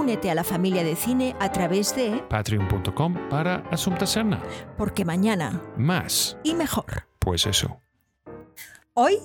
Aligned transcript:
Únete 0.00 0.30
a 0.30 0.34
la 0.34 0.44
familia 0.44 0.82
de 0.82 0.96
cine 0.96 1.36
a 1.40 1.52
través 1.52 1.94
de 1.94 2.24
Patreon.com 2.30 3.28
para 3.28 3.56
Asunta 3.70 4.06
Serna. 4.06 4.42
Porque 4.78 5.04
mañana 5.04 5.60
Más, 5.76 6.38
y 6.42 6.54
mejor. 6.54 7.06
pues 7.18 7.44
eso. 7.44 7.82
Hoy, 8.94 9.18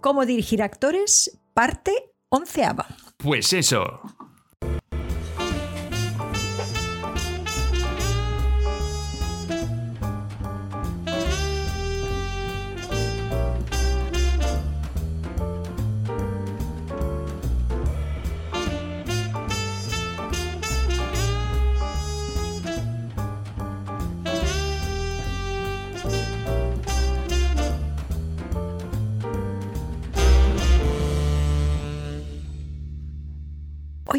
cómo 0.00 0.24
dirigir 0.26 0.62
actores, 0.62 1.36
parte 1.52 2.12
onceava. 2.28 2.86
Pues 3.16 3.52
eso. 3.52 4.00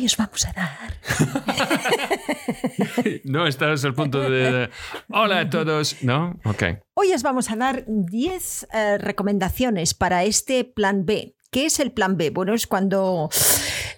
Hoy 0.01 0.07
os 0.07 0.17
vamos 0.17 0.47
a 0.47 0.53
dar 0.53 0.93
No 3.23 3.45
estás 3.45 3.85
al 3.85 3.93
punto 3.93 4.19
de... 4.19 4.67
Hola 5.09 5.41
a 5.41 5.47
todos. 5.47 6.01
¿No? 6.01 6.39
Ok. 6.43 6.63
Hoy 6.95 7.13
os 7.13 7.21
vamos 7.21 7.51
a 7.51 7.55
dar 7.55 7.83
10 7.85 8.67
eh, 8.73 8.97
recomendaciones 8.97 9.93
para 9.93 10.23
este 10.23 10.63
plan 10.63 11.05
B. 11.05 11.35
¿Qué 11.51 11.65
es 11.65 11.81
el 11.81 11.91
plan 11.91 12.15
B? 12.15 12.29
Bueno, 12.29 12.53
es 12.53 12.65
cuando 12.65 13.29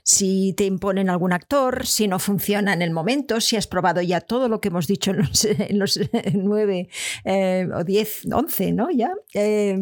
si 0.04 0.54
te 0.58 0.66
imponen 0.66 1.10
algún 1.10 1.34
actor, 1.34 1.86
si 1.86 2.08
no 2.08 2.20
funciona 2.20 2.74
en 2.74 2.82
el 2.82 2.92
momento, 2.92 3.40
si 3.40 3.56
has 3.56 3.68
probado 3.68 4.02
ya 4.02 4.22
todo 4.22 4.50
lo 4.50 4.60
que 4.60 4.68
hemos 4.68 4.86
dicho 4.86 5.12
en 5.12 5.18
los, 5.18 5.46
en 5.46 5.80
los 5.80 6.00
nueve 6.34 6.90
eh, 7.24 7.68
o 7.74 7.84
diez, 7.84 8.26
once, 8.32 8.72
¿no? 8.74 8.90
Ya. 8.92 9.12
Eh, 9.34 9.78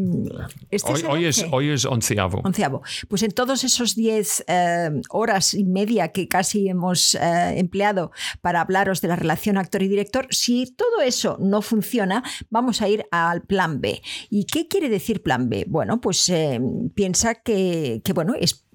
este 0.70 0.92
Hoy, 0.92 1.00
es 1.00 1.06
hoy 1.06 1.26
es, 1.26 1.38
once. 1.40 1.56
hoy 1.56 1.70
es 1.70 1.86
onceavo. 1.86 2.42
Onceavo. 2.44 2.82
Pues 3.08 3.24
en 3.24 3.32
todos 3.32 3.64
esos 3.64 3.96
10 3.96 4.46
eh, 4.48 4.90
horas 5.10 5.54
y 5.54 5.64
media 5.64 6.10
que 6.10 6.28
casi 6.28 6.70
hemos 6.70 7.16
eh, 7.16 7.58
empleado 7.58 8.12
para 8.42 8.62
hablaros 8.62 9.02
de 9.02 9.08
la 9.08 9.16
relación 9.16 9.58
actor 9.58 9.82
y 9.82 9.88
director, 9.88 10.28
si 10.30 10.68
todo 10.68 11.02
eso 11.04 11.38
no 11.40 11.62
funciona, 11.62 12.24
vamos 12.50 12.82
a 12.82 12.90
ir 12.90 13.06
al 13.12 13.42
plan 13.42 13.82
B. 13.82 14.02
¿Y 14.30 14.46
qué 14.46 14.68
quiere 14.68 14.90
decir 14.90 15.24
plan 15.24 15.50
B? 15.50 15.66
Bueno, 15.68 16.00
pues 16.00 16.32
piensa 16.94 17.36
que, 17.36 17.61
que, 18.04 18.14
bueno, 18.14 18.34
es, 18.40 18.66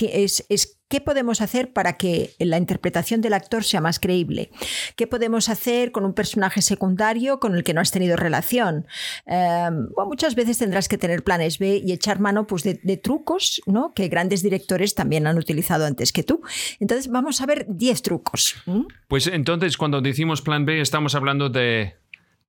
es, 0.00 0.44
es 0.48 0.78
¿Qué 0.92 1.00
podemos 1.00 1.40
hacer 1.40 1.72
para 1.72 1.94
que 1.94 2.34
la 2.38 2.58
interpretación 2.58 3.22
del 3.22 3.32
actor 3.32 3.64
sea 3.64 3.80
más 3.80 3.98
creíble? 3.98 4.50
¿Qué 4.94 5.06
podemos 5.06 5.48
hacer 5.48 5.90
con 5.90 6.04
un 6.04 6.12
personaje 6.12 6.60
secundario 6.60 7.40
con 7.40 7.54
el 7.54 7.64
que 7.64 7.72
no 7.72 7.80
has 7.80 7.90
tenido 7.90 8.14
relación? 8.14 8.86
Eh, 9.24 9.70
bueno, 9.94 10.08
muchas 10.10 10.34
veces 10.34 10.58
tendrás 10.58 10.88
que 10.88 10.98
tener 10.98 11.24
planes 11.24 11.58
B 11.58 11.80
y 11.82 11.92
echar 11.92 12.20
mano 12.20 12.46
pues, 12.46 12.62
de, 12.62 12.78
de 12.82 12.98
trucos 12.98 13.62
¿no? 13.64 13.94
que 13.94 14.08
grandes 14.08 14.42
directores 14.42 14.94
también 14.94 15.26
han 15.26 15.38
utilizado 15.38 15.86
antes 15.86 16.12
que 16.12 16.24
tú. 16.24 16.42
Entonces 16.78 17.08
vamos 17.08 17.40
a 17.40 17.46
ver 17.46 17.64
10 17.70 18.02
trucos. 18.02 18.56
¿m? 18.66 18.84
Pues 19.08 19.28
entonces, 19.28 19.78
cuando 19.78 20.02
decimos 20.02 20.42
plan 20.42 20.66
B, 20.66 20.82
estamos 20.82 21.14
hablando 21.14 21.48
de. 21.48 21.94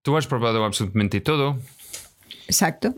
Tú 0.01 0.17
has 0.17 0.27
probado 0.27 0.65
absolutamente 0.65 1.21
todo 1.21 1.59
Exacto. 2.47 2.95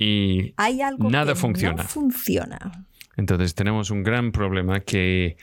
Y 0.00 0.54
Hay 0.56 0.80
algo 0.80 1.10
Nada 1.10 1.34
que 1.34 1.38
funciona. 1.40 1.82
no 1.82 1.88
funciona. 1.88 2.86
entonces 3.16 3.54
tenemos 3.54 3.90
un 3.90 4.02
gran 4.02 4.32
problema 4.32 4.80
que 4.80 5.36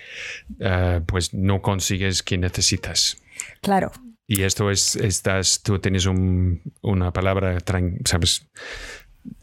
eh, 0.60 1.02
pues 1.06 1.34
no 1.34 1.62
consigues 1.62 2.24
que 2.24 2.38
necesitas. 2.40 3.18
Claro. 3.62 3.92
Y 4.28 4.42
esto 4.42 4.70
es, 4.72 4.96
estás, 4.96 5.62
tú 5.64 5.78
tienes 5.80 6.06
un- 6.08 6.62
una 6.82 7.14
palabra, 7.14 7.58
sabes, 8.04 8.50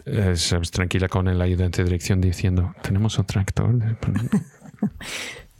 eh, 0.04 0.34
sabes, 0.36 0.70
tranquila 0.72 1.08
con 1.08 1.28
el 1.28 1.40
ayudante 1.40 1.78
de 1.82 1.84
dirección 1.84 2.20
diciendo, 2.20 2.74
tenemos 2.82 3.18
otro 3.18 3.40
actor. 3.40 3.72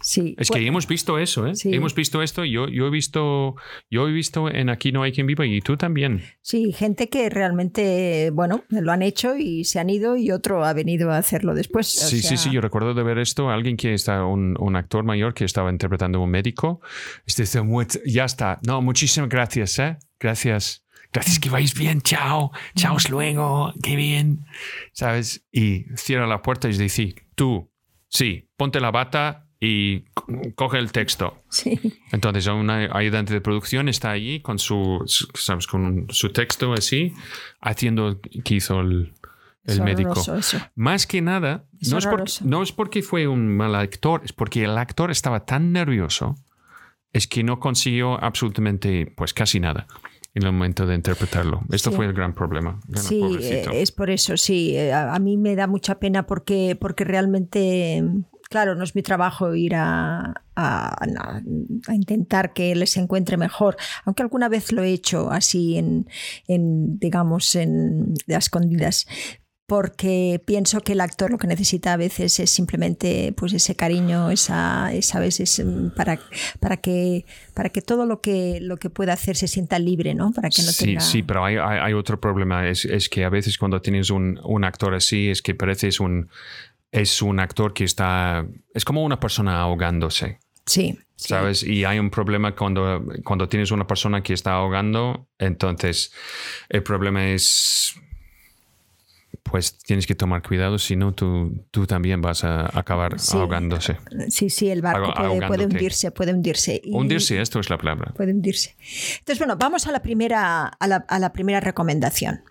Sí. 0.05 0.35
Es 0.39 0.49
Bueno, 0.49 0.61
que 0.63 0.69
hemos 0.69 0.87
visto 0.87 1.19
eso, 1.19 1.47
¿eh? 1.47 1.55
Sí. 1.57 1.75
Hemos 1.75 1.95
visto 1.95 2.23
esto. 2.23 2.45
Yo, 2.45 2.69
yo 2.69 2.87
he 2.87 2.91
visto, 2.91 3.55
yo 3.91 4.07
he 4.07 4.13
visto 4.13 4.51
en 4.51 4.69
Aquí 4.69 4.93
no 4.93 5.03
hay 5.03 5.13
quien 5.13 5.27
viva 5.27 5.47
y 5.47 5.61
tú 5.63 5.77
también. 5.79 6.23
Sí, 6.43 6.73
gente 6.73 7.09
que 7.09 7.31
realmente, 7.31 8.31
bueno, 8.33 8.65
lo 8.69 8.93
han 8.93 9.03
hecho 9.03 9.37
y 9.37 9.65
se 9.65 9.81
han 9.81 9.89
ido 9.89 10.17
y 10.17 10.31
otro 10.31 10.65
ha 10.65 10.73
venido 10.75 11.11
a 11.11 11.17
hacerlo 11.19 11.55
después. 11.55 11.87
Sí, 11.89 12.17
sí, 12.21 12.23
sea, 12.23 12.37
sí, 12.37 12.51
yo 12.51 12.61
recuerdo 12.61 12.93
de 12.95 13.03
ver 13.03 13.19
esto. 13.19 13.49
Alguien 13.51 13.77
que 13.77 13.95
está, 13.95 14.25
un, 14.27 14.57
un 14.61 14.77
actor 14.77 15.05
mayor 15.05 15.33
que 15.35 15.45
estaba 15.45 15.71
interpretando 15.71 16.19
a 16.19 16.23
un 16.23 16.31
médico. 16.31 16.81
Este 17.27 17.43
dice, 17.43 17.63
"Mu- 17.63 17.83
ya 18.05 18.25
está. 18.27 18.59
No, 18.67 18.83
muchísimas 18.83 19.29
gracias, 19.31 19.79
¿eh? 19.79 19.97
Gracias. 20.21 20.85
Gracias, 21.13 21.39
que 21.39 21.49
vais 21.49 21.75
bien. 21.79 22.01
Chao. 22.03 22.51
Chao, 22.77 22.97
luego. 23.09 23.73
Qué 23.83 23.95
bien. 23.97 24.45
¿Sabes? 24.93 25.47
Y 25.53 25.85
cierra 25.97 26.27
la 26.27 26.43
puerta 26.43 26.69
y 26.69 26.77
dice, 26.77 27.15
tú, 27.37 27.71
sí, 28.09 28.51
ponte 28.57 28.81
la 28.81 28.91
bata 28.91 29.44
y 29.61 30.01
co- 30.15 30.27
coge 30.55 30.79
el 30.79 30.93
texto. 30.93 31.39
Sí, 31.49 31.79
Entonces, 32.13 32.47
un 32.47 32.69
ayudante 32.71 33.33
de 33.33 33.41
producción 33.41 33.89
está 33.89 34.11
allí 34.11 34.41
con 34.41 34.59
su, 34.59 35.03
¿sabes? 35.35 35.67
Con 35.67 36.07
su 36.11 36.31
texto 36.33 36.73
así, 36.73 37.13
haciendo 37.61 38.21
que 38.21 38.55
hizo 38.57 38.81
el, 38.81 39.13
el 39.65 39.75
es 39.75 39.81
médico. 39.81 40.21
eso. 40.37 40.59
Más 40.75 41.07
que 41.07 41.23
nada, 41.23 41.65
Es 41.81 41.91
no 41.91 41.99
es, 41.99 42.07
por- 42.07 42.25
no 42.45 42.63
es 42.63 42.73
porque 42.73 43.03
fue 43.03 43.27
un 43.27 43.57
mal 43.57 43.75
actor, 43.75 44.21
es 44.25 44.33
porque 44.33 44.65
el 44.65 44.77
actor 44.77 45.11
estaba 45.11 45.45
tan 45.47 45.73
nervioso, 45.73 46.35
es 47.13 47.27
que 47.29 47.43
no 47.45 47.61
consiguió 47.61 48.23
absolutamente, 48.23 49.07
pues 49.17 49.33
casi 49.33 49.61
nada 49.61 49.87
en 50.35 50.43
el 50.45 50.51
momento 50.53 50.85
de 50.85 50.97
interpretarlo. 50.97 51.63
Esto 51.71 51.91
Sí. 51.91 51.97
fue 51.97 52.07
el 52.07 52.13
gran 52.13 52.35
problema. 52.35 52.81
Bueno, 52.89 53.03
Sí, 53.09 53.21
pobrecito. 53.21 53.71
eh, 53.71 53.83
es 53.83 53.93
por 53.93 54.11
eso, 54.11 54.37
sí. 54.37 54.77
Eh, 54.77 54.93
A, 54.93 55.15
a 55.15 55.19
mí 55.21 55.37
me 55.37 55.55
da 55.55 55.69
mucha 55.69 56.01
pena 56.01 56.27
porque, 56.27 56.77
porque 56.79 57.05
realmente, 57.05 58.03
claro, 58.51 58.75
no 58.75 58.85
es 58.85 58.95
mi 58.95 59.03
trabajo 59.03 59.55
ir 59.55 59.75
a, 59.75 60.21
a- 60.55 61.05
a- 61.05 61.41
a 61.89 61.95
intentar 61.95 62.53
que 62.53 62.75
les 62.75 62.97
encuentre 62.97 63.37
mejor, 63.37 63.77
aunque 64.05 64.23
alguna 64.23 64.49
vez 64.49 64.73
lo 64.73 64.83
he 64.83 64.91
hecho 64.93 65.31
así 65.31 65.77
en, 65.79 66.07
en 66.49 66.99
digamos, 66.99 67.55
en 67.55 68.15
de 68.27 68.35
a 68.35 68.39
escondidas. 68.39 69.07
Porque 69.67 70.43
pienso 70.45 70.83
que 70.83 70.93
el 70.93 71.01
actor 71.01 71.31
lo 71.31 71.39
que 71.39 71.47
necesita 71.47 71.95
a 71.95 71.97
veces 71.97 72.39
es 72.39 72.51
simplemente 72.51 73.33
pues 73.35 73.55
ese 73.55 73.75
cariño, 73.75 74.31
esa, 74.31 74.93
esa 74.93 75.19
vez 75.21 75.41
es 75.41 75.59
mm, 75.65 75.89
para, 75.97 76.21
para 76.61 76.77
que 76.77 77.25
para 77.55 77.71
que 77.71 77.81
todo 77.81 78.05
lo 78.05 78.21
que 78.21 78.59
lo 78.61 78.77
que 78.77 78.91
pueda 78.91 79.15
hacer 79.15 79.37
se 79.37 79.49
sienta 79.49 79.79
libre, 79.79 80.15
¿no? 80.15 80.33
Para 80.33 80.51
que 80.51 80.61
no 80.63 80.71
sí, 80.71 80.85
tenga 80.85 81.01
sí, 81.01 81.23
pero 81.23 81.47
hay, 81.47 81.57
hay- 81.57 81.79
hay 81.79 81.93
otro 81.95 82.21
problema. 82.21 82.69
Es, 82.69 82.85
es 82.85 83.09
que 83.09 83.25
a 83.25 83.31
veces 83.31 83.57
cuando 83.57 83.81
tienes 83.81 84.11
un, 84.11 84.39
un 84.45 84.65
actor 84.65 84.93
así, 84.95 85.31
es 85.31 85.41
que 85.41 85.55
parece 85.55 85.89
es 85.89 85.99
un, 85.99 86.29
es 87.03 87.21
un 87.23 87.41
actor 87.41 87.73
que 87.75 87.85
está... 87.85 88.47
Es 88.73 88.85
como 88.85 89.03
una 89.05 89.19
persona 89.19 89.61
ahogándose. 89.61 90.39
sí, 90.67 90.99
sí. 91.17 91.29
¿Sabes? 91.29 91.63
Y 91.63 91.85
hay 91.85 91.99
un 91.99 92.11
problema 92.11 92.55
cuando, 92.55 93.03
cuando 93.25 93.49
tienes 93.49 93.71
una 93.71 93.87
persona 93.87 94.23
que 94.23 94.33
está 94.33 94.53
ahogando, 94.55 95.29
entonces 95.39 96.13
el 96.69 96.83
problema 96.83 97.29
es, 97.29 97.95
pues 99.43 99.79
tienes 99.79 100.07
que 100.07 100.15
tomar 100.15 100.43
cuidado, 100.43 100.79
si 100.79 100.97
no 100.97 101.13
tú, 101.13 101.67
tú 101.71 101.87
también 101.87 102.21
vas 102.21 102.45
a 102.45 102.67
acabar 102.79 103.19
Sí. 103.21 103.37
ahogándose. 103.37 103.97
Sí, 104.29 104.51
sí, 104.51 104.71
el 104.71 104.83
barco 104.83 105.13
puede, 105.47 105.65
hundirse, 105.67 106.11
puede 106.11 106.33
hundirse. 106.33 106.81
Y- 106.83 106.93
Hundirse, 106.95 107.41
esto 107.41 107.61
es 107.61 107.71
la 107.71 107.79
palabra. 107.79 108.13
Puede 108.15 108.33
hundirse. 108.33 108.75
Entonces, 109.19 109.39
bueno, 109.39 109.57
vamos 109.57 109.87
a 109.87 109.93
la 109.93 110.01
primera, 110.03 110.67
a 110.67 110.87
la, 110.87 111.05
a 111.09 111.19
la 111.19 111.33
primera 111.33 111.61
recomendación. 111.61 112.43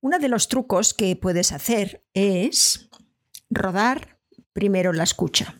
Uno 0.00 0.18
de 0.18 0.28
los 0.28 0.48
trucos 0.48 0.92
que 0.92 1.16
puedes 1.16 1.52
hacer 1.52 2.02
es 2.14 2.85
rodar 3.50 4.18
primero 4.52 4.92
la 4.92 5.04
escucha. 5.04 5.54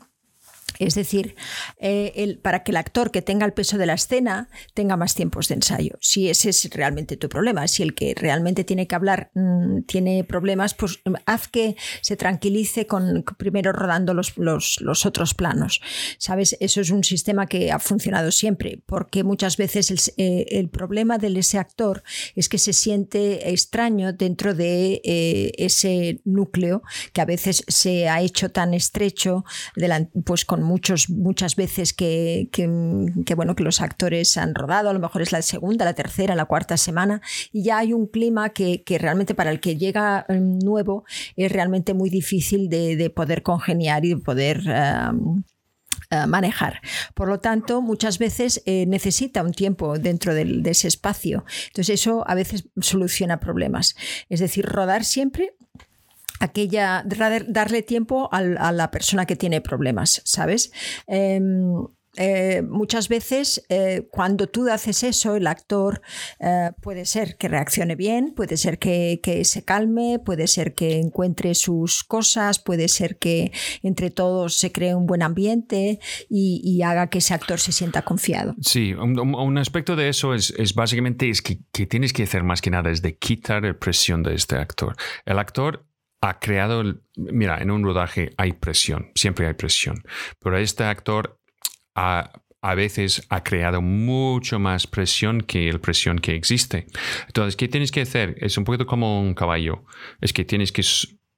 Es 0.79 0.95
decir, 0.95 1.37
eh, 1.79 2.39
para 2.43 2.63
que 2.63 2.73
el 2.73 2.77
actor 2.77 3.11
que 3.11 3.23
tenga 3.23 3.47
el 3.47 3.53
peso 3.53 3.79
de 3.79 3.87
la 3.87 3.95
escena 3.95 4.49
tenga 4.75 4.97
más 4.97 5.15
tiempos 5.15 5.49
de 5.49 5.55
ensayo. 5.55 5.99
Si 6.01 6.29
ese 6.29 6.51
es 6.51 6.69
realmente 6.71 7.17
tu 7.17 7.29
problema, 7.29 7.67
si 7.69 7.83
el 7.83 7.95
que 7.95 8.15
realmente 8.17 8.65
tiene 8.65 8.87
que 8.87 8.95
hablar 8.95 9.31
mm, 9.35 9.83
tiene 9.83 10.25
problemas, 10.25 10.75
pues 10.75 11.01
mm, 11.05 11.15
haz 11.27 11.49
que 11.49 11.77
se 12.01 12.17
tranquilice 12.17 12.87
con 12.87 13.25
primero 13.39 13.73
rodando 13.73 14.15
los, 14.15 14.37
los, 14.37 15.07
otros 15.07 15.35
planos. 15.35 15.81
¿Sabes? 16.19 16.57
Eso 16.61 16.81
es 16.81 16.91
un 16.91 17.05
sistema 17.05 17.47
que 17.47 17.71
ha 17.71 17.79
funcionado 17.79 18.31
siempre, 18.31 18.81
porque 18.87 19.25
muchas 19.25 19.57
veces 19.57 19.91
el, 19.91 20.01
eh, 20.17 20.69
problema 20.69 21.19
de 21.19 21.37
ese 21.37 21.59
actor 21.59 22.03
es 22.35 22.49
que 22.49 22.59
se 22.59 22.73
siente 22.73 23.51
extraño 23.51 24.13
dentro 24.13 24.55
de 24.55 25.01
eh, 25.05 25.53
ese 25.59 26.21
núcleo 26.25 26.83
que 27.13 27.21
a 27.21 27.25
veces 27.25 27.65
se 27.69 28.09
ha 28.09 28.21
hecho 28.21 28.51
tan 28.51 28.75
estrecho, 28.75 29.45
pues 30.25 30.45
con 30.45 30.63
muchos, 30.67 31.09
muchas 31.09 31.57
veces 31.57 31.95
que, 31.95 32.49
bueno, 33.35 33.57
que 33.57 33.65
los 33.65 33.81
actores 33.81 34.37
han 34.37 34.55
rodado, 34.55 34.91
a 34.91 34.93
lo 34.93 34.99
mejor 34.99 35.23
es 35.23 35.33
la 35.33 35.43
segunda, 35.43 35.85
la 35.85 35.95
tercera, 35.95 36.35
la 36.35 36.45
cuarta 36.45 36.77
semana, 36.77 37.23
y 37.53 37.65
ya 37.65 37.79
hay 37.79 37.93
un 37.93 38.07
clima 38.07 38.51
que, 38.51 38.83
realmente 39.01 39.35
para 39.35 39.51
el 39.51 39.61
que 39.61 39.77
llega 39.77 40.27
mm, 40.29 40.59
nuevo 40.59 41.05
es 41.37 41.51
realmente 41.51 41.95
muy 41.95 42.11
difícil 42.11 42.69
de, 42.69 43.11
poder 43.15 43.43
congeniar 43.43 44.05
y 44.05 44.11
de 44.11 44.17
poder... 44.19 44.61
Eh, 44.67 46.27
manejar. 46.29 46.81
Por 47.15 47.27
lo 47.29 47.41
tanto, 47.41 47.83
muchas 47.83 48.19
veces 48.19 48.63
eh, 48.65 48.87
necesita 48.87 49.43
un 49.43 49.53
tiempo 49.53 49.99
dentro 49.99 50.35
de 50.35 50.63
ese 50.71 50.87
espacio. 50.87 51.45
Entonces, 51.69 52.01
eso 52.01 52.23
a 52.29 52.37
veces 52.37 52.69
soluciona 52.81 53.41
problemas. 53.41 53.97
Es 54.29 54.39
decir, 54.39 54.67
rodar 54.67 55.05
siempre 55.05 55.56
aquella, 56.41 57.05
darle 57.05 57.83
tiempo 57.83 58.29
a 58.33 58.73
la 58.73 58.91
persona 58.91 59.27
que 59.27 59.37
tiene 59.37 59.61
problemas, 59.61 60.23
¿sabes? 60.25 60.73
Em, 61.07 61.73
eh, 62.17 62.63
muchas 62.63 63.09
veces 63.09 63.65
eh, 63.69 64.09
cuando 64.11 64.47
tú 64.47 64.69
haces 64.71 65.03
eso, 65.03 65.37
el 65.37 65.47
actor 65.47 66.01
eh, 66.41 66.71
puede 66.81 67.05
ser 67.05 67.37
que 67.37 67.49
reaccione 67.49 67.95
bien, 67.95 68.33
puede 68.35 68.57
ser 68.57 68.79
que, 68.79 69.21
se 69.45 69.65
calme, 69.65 70.19
puede 70.19 70.47
ser 70.47 70.75
que 70.75 70.99
encuentre 70.99 71.55
sus 71.55 72.05
cosas, 72.05 72.59
puede 72.59 72.89
ser 72.89 73.19
que 73.19 73.53
entre 73.83 74.11
todos 74.11 74.55
se 74.55 74.73
cree 74.73 74.95
un 74.95 75.07
buen 75.07 75.23
ambiente 75.23 76.01
y, 76.29 76.83
haga 76.87 77.09
que 77.09 77.19
ese 77.19 77.35
actor 77.35 77.59
se 77.59 77.73
sienta 77.73 78.03
confiado. 78.03 78.55
Sí, 78.61 78.93
un, 78.95 79.59
aspecto 79.59 79.97
de 79.97 80.09
eso 80.09 80.35
es, 80.35 80.53
básicamente 80.75 81.29
es 81.29 81.43
que, 81.43 81.59
tienes 81.87 82.13
que 82.13 82.23
hacer 82.23 82.45
más 82.45 82.61
que 82.61 82.71
nada 82.71 82.91
es 82.91 83.03
de 83.03 83.17
quitar 83.17 83.65
la 83.65 83.75
presión 83.77 84.23
de 84.23 84.35
este 84.35 84.57
actor. 84.57 84.95
El 85.25 85.39
actor 85.39 85.86
ha 86.21 86.39
creado, 86.39 86.83
mira, 87.17 87.59
en 87.61 87.71
un 87.71 87.85
rodaje 87.85 88.31
hay 88.37 88.53
presión, 88.53 89.13
siempre 89.15 89.47
hay 89.47 89.55
presión, 89.55 90.03
pero 90.41 90.59
este 90.59 90.85
actor 90.85 91.41
ha, 91.95 92.33
a 92.63 92.75
veces 92.75 93.27
ha 93.29 93.45
creado 93.45 93.83
mucho 93.83 94.59
más 94.59 94.87
presión 94.87 95.43
que 95.43 95.71
la 95.73 95.79
presión 95.79 96.19
que 96.19 96.35
existe. 96.35 96.87
Entonces, 97.27 97.57
¿qué 97.57 97.69
tienes 97.69 97.93
que 97.93 98.01
hacer? 98.01 98.37
Es 98.41 98.57
un 98.59 98.65
poquito 98.65 98.87
como 98.87 99.21
un 99.21 99.35
caballo, 99.35 99.85
es 100.21 100.33
que 100.33 100.45
tienes 100.45 100.73
que 100.73 100.83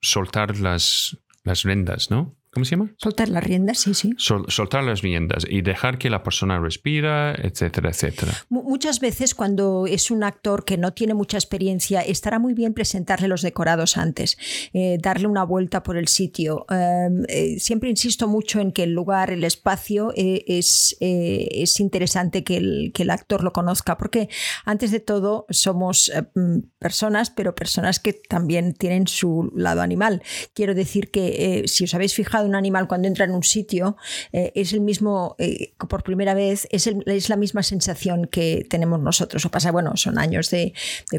soltar 0.00 0.58
las, 0.58 1.18
las 1.44 1.64
rendas, 1.64 2.10
¿no? 2.10 2.37
¿Cómo 2.58 2.64
se 2.64 2.72
llama? 2.72 2.90
Soltar 2.96 3.28
las 3.28 3.44
riendas, 3.44 3.78
sí, 3.78 3.94
sí. 3.94 4.14
soltar 4.18 4.82
las 4.82 5.00
riendas 5.00 5.46
y 5.48 5.62
dejar 5.62 5.96
que 5.96 6.10
la 6.10 6.24
persona 6.24 6.58
respira, 6.58 7.32
etcétera, 7.32 7.90
etcétera. 7.90 8.32
muchas 8.48 8.98
veces 8.98 9.36
cuando 9.36 9.86
es 9.86 10.10
un 10.10 10.24
actor 10.24 10.64
que 10.64 10.76
no 10.76 10.92
tiene 10.92 11.14
mucha 11.14 11.36
experiencia, 11.36 12.00
estará 12.00 12.40
muy 12.40 12.54
bien 12.54 12.74
presentarle 12.74 13.28
los 13.28 13.42
decorados 13.42 13.96
antes, 13.96 14.36
eh, 14.72 14.98
darle 15.00 15.28
una 15.28 15.44
vuelta 15.44 15.84
por 15.84 15.96
el 15.96 16.08
sitio. 16.08 16.66
Em, 16.68 17.22
eh, 17.28 17.60
siempre 17.60 17.90
insisto 17.90 18.26
mucho 18.26 18.58
en 18.58 18.72
que 18.72 18.82
el 18.82 18.92
lugar, 18.92 19.30
el 19.30 19.44
espacio, 19.44 20.12
eh, 20.16 20.44
es, 20.48 20.96
es 20.98 21.78
interesante 21.78 22.42
que 22.42 22.56
el, 22.56 22.90
que 22.92 23.04
el 23.04 23.10
actor 23.10 23.44
lo 23.44 23.52
conozca, 23.52 23.96
porque 23.96 24.28
antes 24.64 24.90
de 24.90 24.98
todo 24.98 25.46
somos 25.50 26.10
mm, 26.34 26.58
personas, 26.80 27.30
pero 27.30 27.54
personas 27.54 28.00
que 28.00 28.14
también 28.14 28.74
tienen 28.74 29.06
su 29.06 29.52
lado 29.54 29.80
animal. 29.80 30.22
Quiero 30.54 30.74
decir 30.74 31.12
que 31.12 31.62
si 31.68 31.84
os 31.84 31.94
habéis 31.94 32.14
fijado, 32.14 32.47
un 32.48 32.54
animal 32.54 32.88
cuando 32.88 33.08
entra 33.08 33.24
en 33.24 33.32
un 33.32 33.42
sitio 33.42 33.96
eh, 34.32 34.52
es 34.54 34.72
el 34.72 34.80
mismo, 34.80 35.36
eh, 35.38 35.72
por 35.88 36.02
primera 36.02 36.34
vez, 36.34 36.66
es, 36.70 36.86
es, 36.86 37.28
la 37.28 37.36
misma 37.36 37.62
sensación 37.62 38.26
que 38.26 38.66
tenemos 38.68 39.00
nosotros. 39.00 39.44
O 39.44 39.50
pasa, 39.50 39.70
bueno, 39.70 39.96
son 39.96 40.18
años 40.18 40.50
de, 40.50 40.72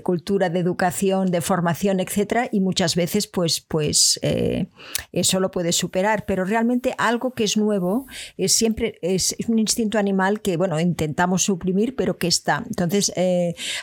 cultura, 0.03 0.49
de 0.49 0.59
educación, 0.59 1.31
de 1.31 1.41
formación, 1.41 1.99
etcétera, 1.99 2.49
y 2.51 2.59
muchas 2.59 2.95
veces, 2.95 3.27
pues, 3.27 3.61
pues 3.61 4.19
eh, 4.23 4.67
eso 5.11 5.39
lo 5.39 5.51
puede 5.51 5.71
superar. 5.71 6.25
Pero 6.25 6.45
realmente 6.45 6.95
algo 6.97 7.31
que 7.31 7.43
es 7.43 7.57
nuevo 7.57 8.07
es 8.37 8.51
siempre 8.51 8.97
es, 9.01 9.35
un 9.47 9.59
instinto 9.59 9.97
animal 9.97 10.41
que, 10.41 10.57
bueno, 10.57 10.79
intentamos 10.79 11.43
suprimir, 11.43 11.95
pero 11.95 12.17
que 12.17 12.27
está. 12.27 12.63
Entonces, 12.67 13.11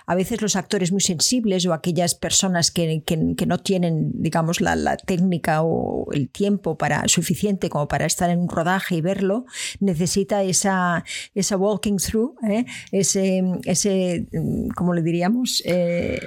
a 0.07 0.15
veces 0.15 0.43
los 0.43 0.57
actores 0.57 0.93
muy 0.93 1.01
sensibles 1.01 1.67
o 1.67 1.73
aquellas 1.73 2.15
personas 2.15 2.71
que, 2.71 3.03
que, 3.05 3.47
no 3.47 3.59
tienen, 3.59 4.11
digamos, 4.15 4.61
la, 4.61 4.77
la 4.77 4.97
técnica 4.97 5.63
o 5.63 6.07
el 6.13 6.29
tiempo 6.29 6.77
para 6.77 7.07
su 7.09 7.23
suficiente 7.37 7.69
como 7.69 7.87
para 7.87 8.07
estar 8.07 8.31
en 8.31 8.39
un 8.41 8.49
rodaje 8.49 8.97
y 8.97 9.01
verlo, 9.03 9.45
necesita 9.81 10.43
esa, 10.43 11.05
esa 11.35 11.57
walking 11.57 11.99
through, 11.99 12.35
¿eh? 12.49 12.65
ese, 12.93 13.43
ese, 13.65 14.27
¿cómo 14.75 14.95
le 14.95 15.03
diríamos? 15.03 15.63
Eh, 15.67 16.19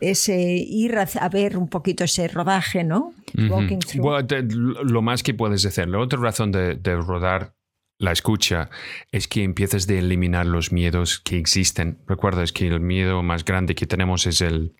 ese 0.00 0.36
ir 0.38 0.96
a, 0.96 1.28
ver 1.28 1.56
un 1.56 1.68
poquito 1.68 2.04
ese 2.04 2.28
rodaje, 2.28 2.84
¿no? 2.84 3.14
Walking 3.50 3.78
through. 3.78 4.84
lo 4.84 5.02
más 5.02 5.22
que 5.22 5.34
puedes 5.34 5.64
hacer, 5.64 5.88
la 5.88 5.98
otra 5.98 6.20
razón 6.20 6.52
de, 6.52 6.74
de 6.74 6.96
rodar 6.96 7.54
la 7.98 8.12
escucha 8.12 8.70
es 9.10 9.26
que 9.26 9.42
empiezas 9.42 9.86
de 9.86 9.98
eliminar 9.98 10.46
los 10.46 10.70
miedos 10.70 11.18
que 11.18 11.36
existen. 11.36 11.98
Recuerda, 12.06 12.44
es 12.44 12.52
que 12.52 12.68
el 12.68 12.78
miedo 12.78 13.24
más 13.24 13.44
grande 13.44 13.74
que 13.74 13.86
tenemos 13.86 14.26
es 14.26 14.40
el, 14.40 14.74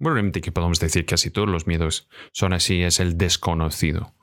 bueno, 0.00 0.14
realmente 0.14 0.40
que 0.40 0.50
podemos 0.50 0.80
decir 0.80 1.02
que 1.02 1.14
casi 1.14 1.30
todos 1.30 1.48
los 1.48 1.68
miedos 1.68 2.08
son 2.32 2.52
así, 2.54 2.82
es 2.82 2.98
el 2.98 3.18
desconocido 3.18 4.15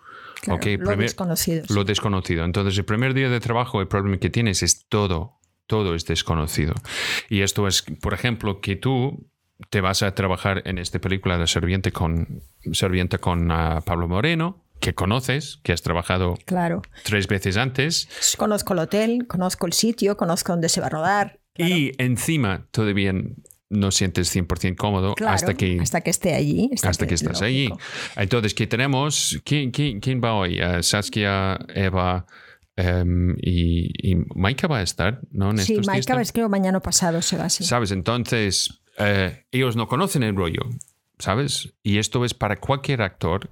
lo 0.48 0.95
desconocido. 0.95 1.63
Lo 1.69 1.84
desconocido. 1.84 2.45
Entonces, 2.45 2.78
el 2.78 2.86
primer 2.86 3.13
día 3.13 3.30
de 3.30 3.40
trabajo, 3.40 3.81
el 3.81 3.88
problema 3.88 4.18
que 4.18 4.30
tienes 4.30 4.63
es 4.63 4.86
todo, 4.88 5.40
todo 5.68 5.95
es 5.95 6.06
desconocido. 6.06 6.74
Y 7.30 7.42
esto 7.42 7.68
es, 7.68 7.84
por 8.01 8.13
ejemplo, 8.13 8.62
que 8.62 8.75
tú 8.75 9.30
te 9.69 9.81
vas 9.81 10.04
a 10.04 10.13
trabajar 10.13 10.62
en 10.66 10.78
esta 10.78 11.00
película 11.00 11.38
de 11.38 11.48
Serviente 11.48 11.92
con, 11.92 12.42
Serviente 12.74 13.18
con 13.18 13.51
ah, 13.51 13.81
Pablo 13.86 14.07
Moreno, 14.07 14.63
que 14.80 14.94
conoces, 14.94 15.60
que 15.63 15.72
has 15.72 15.81
trabajado 15.81 16.36
claro. 16.45 16.81
tres 17.04 17.28
veces 17.28 17.57
antes. 17.57 18.10
Conozco 18.38 18.74
el 18.74 18.80
hotel, 18.80 19.28
conozco 19.28 19.66
el 19.66 19.74
sitio, 19.74 20.18
conozco 20.18 20.51
dónde 20.51 20.69
se 20.69 20.81
va 20.81 20.88
a 20.88 20.90
rodar. 20.90 21.40
Y 21.56 21.92
encima, 22.01 22.68
todavía 22.72 23.13
no 23.74 23.92
sientes 23.92 24.34
100% 24.36 24.75
cómodo 24.75 25.16
hasta 25.25 25.54
que 25.54 25.80
hasta 25.81 26.02
que 26.02 26.10
esté 26.10 26.34
allí 26.34 26.70
hasta, 26.84 27.08
que, 27.08 27.16
estás 27.16 27.42
allí 27.42 27.70
entonces 28.16 28.54
¿qué 28.54 28.68
tenemos? 28.68 29.40
¿quién, 29.44 29.72
quién, 29.72 30.22
va 30.24 30.34
hoy? 30.34 30.62
Uh, 30.62 30.81
Saskia, 30.84 31.60
Eva 31.74 32.25
um, 32.78 33.31
y, 33.42 34.12
y, 34.12 34.16
Maika 34.36 34.68
va 34.68 34.78
a 34.78 34.81
estar 34.84 35.22
¿no? 35.31 35.52
En 35.52 35.58
sí, 35.58 35.80
Maika 35.86 36.20
es 36.22 36.31
creo 36.31 36.50
mañana 36.50 36.80
pasado 36.80 37.22
se 37.22 37.38
va 37.38 37.46
así. 37.46 37.64
sabes 37.64 37.92
entonces 37.92 38.81
uh, 39.00 39.36
ellos 39.52 39.76
no 39.76 39.88
conocen 39.88 40.24
el 40.24 40.36
rollo 40.36 40.62
¿sabes? 41.19 41.74
y 41.83 41.97
esto 41.97 42.24
es 42.26 42.33
para 42.33 42.57
cualquier 42.57 43.02
actor 43.02 43.50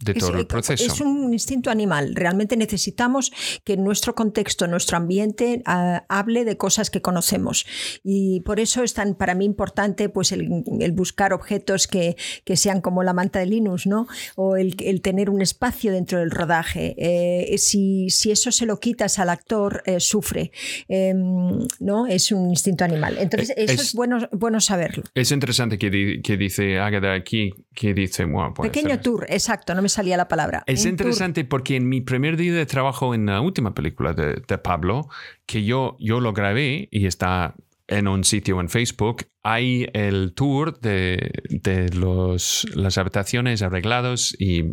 de 0.00 0.14
todo 0.14 0.38
el 0.38 0.46
proceso. 0.46 0.84
Es 0.84 1.00
un 1.00 1.32
instinto 1.32 1.70
animal. 1.70 2.14
Realmente 2.14 2.56
necesitamos 2.56 3.32
que 3.64 3.76
nuestro 3.76 4.14
contexto, 4.14 4.66
nuestro 4.66 4.96
ambiente 4.96 5.62
ah, 5.66 6.04
hable 6.08 6.44
de 6.44 6.56
cosas 6.56 6.90
que 6.90 7.02
conocemos. 7.02 7.66
Y 8.02 8.40
por 8.40 8.60
eso 8.60 8.82
es 8.82 8.94
tan 8.94 9.14
para 9.14 9.34
mí 9.34 9.44
importante 9.44 10.08
pues, 10.08 10.32
el, 10.32 10.48
buscar 10.92 11.32
objetos 11.32 11.86
que, 11.86 12.16
que, 12.44 12.56
sean 12.56 12.80
como 12.80 13.02
la 13.02 13.12
manta 13.12 13.38
de 13.38 13.46
Linus, 13.46 13.86
¿no? 13.86 14.06
O 14.36 14.56
el, 14.56 14.74
el 14.80 15.02
tener 15.02 15.30
un 15.30 15.42
espacio 15.42 15.92
dentro 15.92 16.18
del 16.18 16.30
rodaje. 16.30 16.94
Eh, 16.98 17.58
si, 17.58 18.08
si, 18.10 18.30
eso 18.30 18.52
se 18.52 18.66
lo 18.66 18.80
quitas 18.80 19.18
al 19.18 19.28
actor, 19.28 19.82
eh, 19.86 20.00
sufre. 20.00 20.52
Em, 20.88 21.66
¿no? 21.78 22.06
Es 22.06 22.32
un 22.32 22.50
instinto 22.50 22.84
animal. 22.84 23.16
Entonces, 23.18 23.50
eh, 23.50 23.66
eso 23.68 23.82
es, 23.82 23.94
bueno, 23.94 24.28
bueno 24.32 24.60
saberlo. 24.60 25.04
Es 25.14 25.30
interesante 25.30 25.78
que, 25.78 26.20
que 26.22 26.36
dice 26.36 26.78
Agatha 26.78 27.14
aquí, 27.14 27.52
que 27.74 27.94
dice... 27.94 28.26
Pequeño 28.60 29.00
tour, 29.00 29.26
exacto. 29.28 29.74
No 29.74 29.82
me 29.82 29.88
salía 29.88 30.16
la 30.16 30.28
palabra. 30.28 30.62
Es 30.66 30.84
interesante 30.84 31.44
porque 31.44 31.76
en 31.76 31.88
mi 31.88 32.00
primer 32.00 32.36
día 32.36 32.52
de 32.52 32.66
trabajo 32.66 33.14
en 33.14 33.26
la 33.26 33.40
última 33.40 33.74
película 33.74 34.12
de, 34.12 34.58
Pablo, 34.58 35.08
que 35.46 35.64
yo, 35.64 35.96
yo 35.98 36.20
lo 36.20 36.32
grabé 36.32 36.88
y 36.90 37.06
está 37.06 37.54
en 37.90 38.06
un 38.06 38.22
sitio 38.22 38.60
en 38.60 38.68
Facebook, 38.68 39.26
hay 39.42 39.88
el 39.94 40.32
tour 40.34 40.78
de, 40.78 41.32
de 41.48 41.88
los, 41.88 42.64
las 42.74 42.98
habitaciones 42.98 43.62
arreglados 43.62 44.36
y 44.38 44.62
uh, 44.62 44.70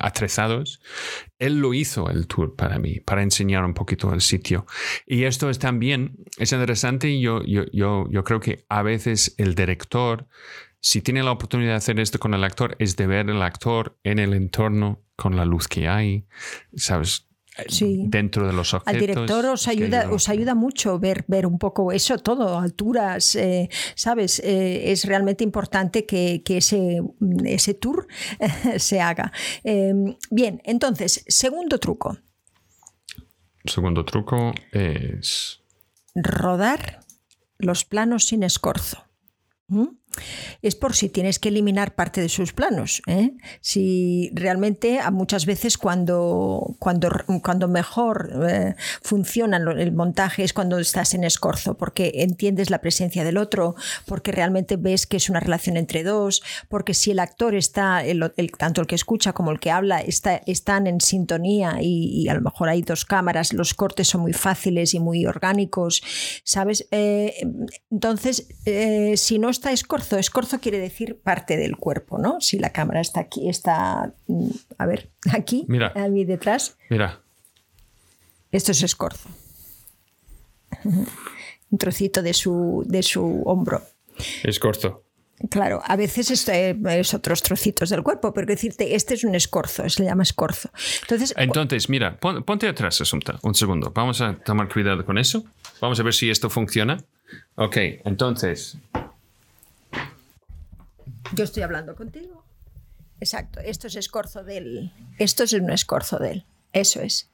atrezados. 0.00 0.80
Él 1.38 1.58
lo 1.58 1.74
hizo 1.74 2.08
el 2.08 2.26
tour 2.26 2.56
para 2.56 2.78
mí, 2.78 3.00
para 3.00 3.22
enseñar 3.22 3.64
un 3.64 3.74
poquito 3.74 4.12
el 4.14 4.22
sitio. 4.22 4.64
Y 5.06 5.24
esto 5.24 5.50
es 5.50 5.58
también, 5.58 6.16
es 6.38 6.52
interesante 6.52 7.10
y 7.10 7.20
yo, 7.20 7.42
yo, 7.44 7.64
yo, 7.72 8.06
yo 8.10 8.24
creo 8.24 8.40
que 8.40 8.64
a 8.70 8.82
veces 8.82 9.34
el 9.36 9.54
director 9.54 10.26
si 10.86 11.02
tiene 11.02 11.24
la 11.24 11.32
oportunidad 11.32 11.72
de 11.72 11.76
hacer 11.78 11.98
esto 11.98 12.20
con 12.20 12.32
el 12.32 12.44
actor, 12.44 12.76
es 12.78 12.94
de 12.94 13.08
ver 13.08 13.28
el 13.28 13.42
actor 13.42 13.98
en 14.04 14.20
el 14.20 14.34
entorno 14.34 15.02
con 15.16 15.34
la 15.34 15.44
luz 15.44 15.66
que 15.66 15.88
hay, 15.88 16.28
¿sabes? 16.76 17.26
dentro 18.08 18.46
de 18.46 18.52
los 18.52 18.72
objetos. 18.72 18.94
Al 18.94 19.00
director 19.00 19.46
os 19.46 19.66
ayuda, 19.66 20.10
os 20.12 20.28
ayuda 20.28 20.54
mucho 20.54 21.00
ver, 21.00 21.24
ver 21.26 21.44
un 21.44 21.58
poco 21.58 21.90
eso 21.90 22.18
todo, 22.18 22.60
alturas, 22.60 23.34
eh, 23.34 23.68
¿sabes? 23.96 24.38
Eh, 24.44 24.92
es 24.92 25.06
realmente 25.06 25.42
importante 25.42 26.06
que, 26.06 26.40
ese, 26.46 27.02
ese 27.44 27.74
tour 27.74 28.06
se 28.76 29.00
haga. 29.00 29.32
Em, 29.64 30.14
bien, 30.30 30.62
entonces, 30.64 31.24
segundo 31.26 31.80
truco. 31.80 32.16
Segundo 33.64 34.04
truco 34.04 34.54
es... 34.70 35.64
Rodar 36.14 37.00
los 37.58 37.84
planos 37.84 38.26
sin 38.26 38.44
escorzo. 38.44 39.02
¿Mm? 39.66 39.88
Es 40.62 40.74
por 40.74 40.94
si 40.94 41.08
tienes 41.08 41.38
que 41.38 41.48
eliminar 41.48 41.94
parte 41.94 42.20
de 42.20 42.28
sus 42.28 42.52
planos. 42.52 43.02
¿eh? 43.06 43.32
Si 43.60 44.30
realmente 44.34 45.00
muchas 45.12 45.46
veces 45.46 45.78
cuando, 45.78 46.76
cuando, 46.78 47.10
cuando 47.42 47.68
mejor 47.68 48.30
eh, 48.48 48.74
funciona 49.02 49.56
el 49.56 49.92
montaje 49.92 50.44
es 50.44 50.52
cuando 50.52 50.78
estás 50.78 51.14
en 51.14 51.24
escorzo, 51.24 51.76
porque 51.76 52.12
entiendes 52.16 52.70
la 52.70 52.80
presencia 52.80 53.24
del 53.24 53.36
otro, 53.36 53.74
porque 54.06 54.32
realmente 54.32 54.76
ves 54.76 55.06
que 55.06 55.16
es 55.16 55.28
una 55.28 55.40
relación 55.40 55.76
entre 55.76 56.02
dos, 56.02 56.42
porque 56.68 56.94
si 56.94 57.10
el 57.10 57.18
actor 57.18 57.54
está, 57.54 58.02
tanto 58.58 58.80
el 58.80 58.86
que 58.86 58.94
escucha 58.94 59.32
como 59.32 59.50
el 59.50 59.60
que 59.60 59.70
habla, 59.70 60.00
está, 60.00 60.40
están 60.46 60.86
en 60.86 61.00
sintonía 61.00 61.78
y, 61.80 62.28
a 62.28 62.34
lo 62.34 62.40
mejor 62.40 62.68
hay 62.68 62.82
dos 62.82 63.04
cámaras, 63.04 63.52
los 63.52 63.74
cortes 63.74 64.08
son 64.08 64.22
muy 64.22 64.32
fáciles 64.32 64.94
y 64.94 65.00
muy 65.00 65.26
orgánicos, 65.26 66.02
¿sabes? 66.44 66.86
Eh, 66.90 67.34
entonces, 67.90 68.48
si 69.16 69.38
no 69.38 69.48
está 69.48 69.72
escorzo, 69.72 70.05
escorzo. 70.16 70.60
quiere 70.60 70.78
decir 70.78 71.18
parte 71.20 71.56
del 71.56 71.76
cuerpo, 71.76 72.18
¿no? 72.18 72.40
Si 72.40 72.58
la 72.58 72.70
cámara 72.70 73.00
está 73.00 73.20
aquí, 73.20 73.48
está, 73.48 74.12
mm, 74.28 74.50
a 74.78 74.86
ver, 74.86 75.10
aquí, 75.32 75.64
Mira. 75.68 75.92
a 75.96 76.06
mí 76.08 76.24
detrás. 76.24 76.76
Mira. 76.88 77.20
Esto 78.52 78.70
es 78.72 78.82
escorzo. 78.82 79.28
Un 80.84 81.78
trocito 81.78 82.22
de 82.22 82.32
su, 82.32 82.84
de 82.86 83.02
su 83.02 83.42
hombro. 83.44 83.82
Escorzo. 84.44 85.02
Claro, 85.50 85.82
a 85.84 85.96
veces 85.96 86.30
esto 86.30 86.52
es 86.52 87.12
otros 87.12 87.42
trocitos 87.42 87.90
del 87.90 88.02
cuerpo, 88.02 88.32
pero 88.32 88.46
decirte, 88.46 88.94
este 88.94 89.12
es 89.14 89.22
un 89.24 89.34
escorzo, 89.34 89.86
se 89.90 90.02
le 90.02 90.08
llama 90.08 90.22
escorzo. 90.22 90.70
Entonces, 91.02 91.34
Entonces 91.36 91.90
mira, 91.90 92.18
ponte 92.18 92.66
atrás, 92.66 93.02
Asunta, 93.02 93.38
un 93.42 93.54
segundo. 93.54 93.92
Vamos 93.94 94.22
a 94.22 94.38
tomar 94.38 94.72
cuidado 94.72 95.04
con 95.04 95.18
eso. 95.18 95.44
Vamos 95.80 96.00
a 96.00 96.02
ver 96.04 96.14
si 96.14 96.30
esto 96.30 96.48
funciona. 96.48 96.96
Ok, 97.56 97.76
entonces, 98.04 98.78
yo 101.34 101.44
estoy 101.44 101.62
hablando 101.62 101.94
contigo. 101.94 102.44
Exacto, 103.20 103.60
esto 103.60 103.86
es 103.86 103.96
escorzo 103.96 104.44
del. 104.44 104.92
Esto 105.18 105.44
es 105.44 105.52
un 105.52 105.70
escorzo 105.70 106.18
del. 106.18 106.44
Eso 106.72 107.00
es. 107.00 107.30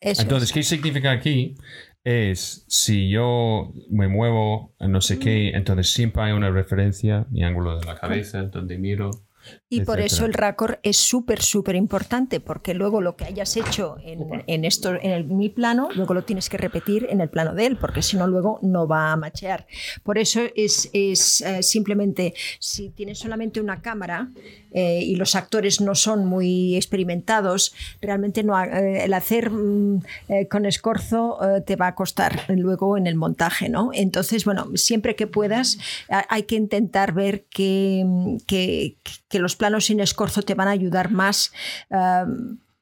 Entonces, 0.00 0.52
¿qué 0.52 0.62
significa 0.62 1.10
aquí? 1.10 1.56
Es 2.04 2.64
si 2.68 3.10
yo 3.10 3.72
me 3.90 4.06
muevo, 4.06 4.74
no 4.78 5.00
sé 5.00 5.18
qué, 5.18 5.50
mm. 5.52 5.56
entonces 5.56 5.90
siempre 5.90 6.22
hay 6.22 6.32
una 6.32 6.50
referencia, 6.50 7.26
mi 7.30 7.42
ángulo 7.42 7.78
de 7.78 7.84
la 7.84 7.96
cabeza, 7.96 8.42
donde 8.42 8.78
miro. 8.78 9.10
Y 9.68 9.80
por 9.80 10.00
eso 10.00 10.24
el 10.24 10.32
raccord 10.32 10.76
es 10.84 10.96
súper, 10.96 11.42
súper 11.42 11.74
importante, 11.74 12.38
porque 12.38 12.72
luego 12.72 13.00
lo 13.00 13.16
que 13.16 13.24
hayas 13.24 13.56
hecho 13.56 13.96
en, 14.04 14.64
esto, 14.64 14.94
en 14.94 15.10
el, 15.10 15.24
mi 15.24 15.48
plano, 15.48 15.88
luego 15.94 16.14
lo 16.14 16.22
tienes 16.22 16.48
que 16.48 16.56
repetir 16.56 17.08
en 17.10 17.20
el 17.20 17.28
plano 17.28 17.52
de 17.52 17.66
él, 17.66 17.76
porque 17.76 18.00
si 18.00 18.16
no, 18.16 18.28
luego 18.28 18.60
no 18.62 18.86
va 18.86 19.10
a 19.10 19.16
machear. 19.16 19.66
Por 20.04 20.18
eso 20.18 20.42
es, 20.54 20.88
es 20.92 21.40
eh, 21.40 21.64
simplemente, 21.64 22.34
si 22.60 22.90
tienes 22.90 23.18
solamente 23.18 23.60
una 23.60 23.82
cámara 23.82 24.30
eh, 24.70 25.00
y 25.02 25.16
los 25.16 25.34
actores 25.34 25.80
no 25.80 25.96
son 25.96 26.26
muy 26.26 26.76
experimentados, 26.76 27.74
realmente 28.00 28.44
no, 28.44 28.62
eh, 28.62 29.04
el 29.04 29.14
hacer 29.14 29.50
mm, 29.50 30.02
con 30.48 30.66
escorzo 30.66 31.38
te 31.66 31.74
va 31.74 31.88
a 31.88 31.94
costar 31.96 32.44
luego 32.48 32.96
en 32.96 33.08
el 33.08 33.16
montaje, 33.16 33.68
¿no? 33.68 33.90
Entonces, 33.92 34.44
bueno, 34.44 34.68
siempre 34.74 35.16
que 35.16 35.26
puedas, 35.26 35.78
hay 36.08 36.44
que 36.44 36.54
intentar 36.54 37.12
ver 37.12 37.46
que, 37.50 38.04
que 38.46 38.96
que 39.28 39.35
los 39.38 39.56
planos 39.56 39.86
sin 39.86 40.00
escorzo 40.00 40.42
te 40.42 40.54
van 40.54 40.68
a 40.68 40.72
ayudar 40.72 41.10
más 41.10 41.52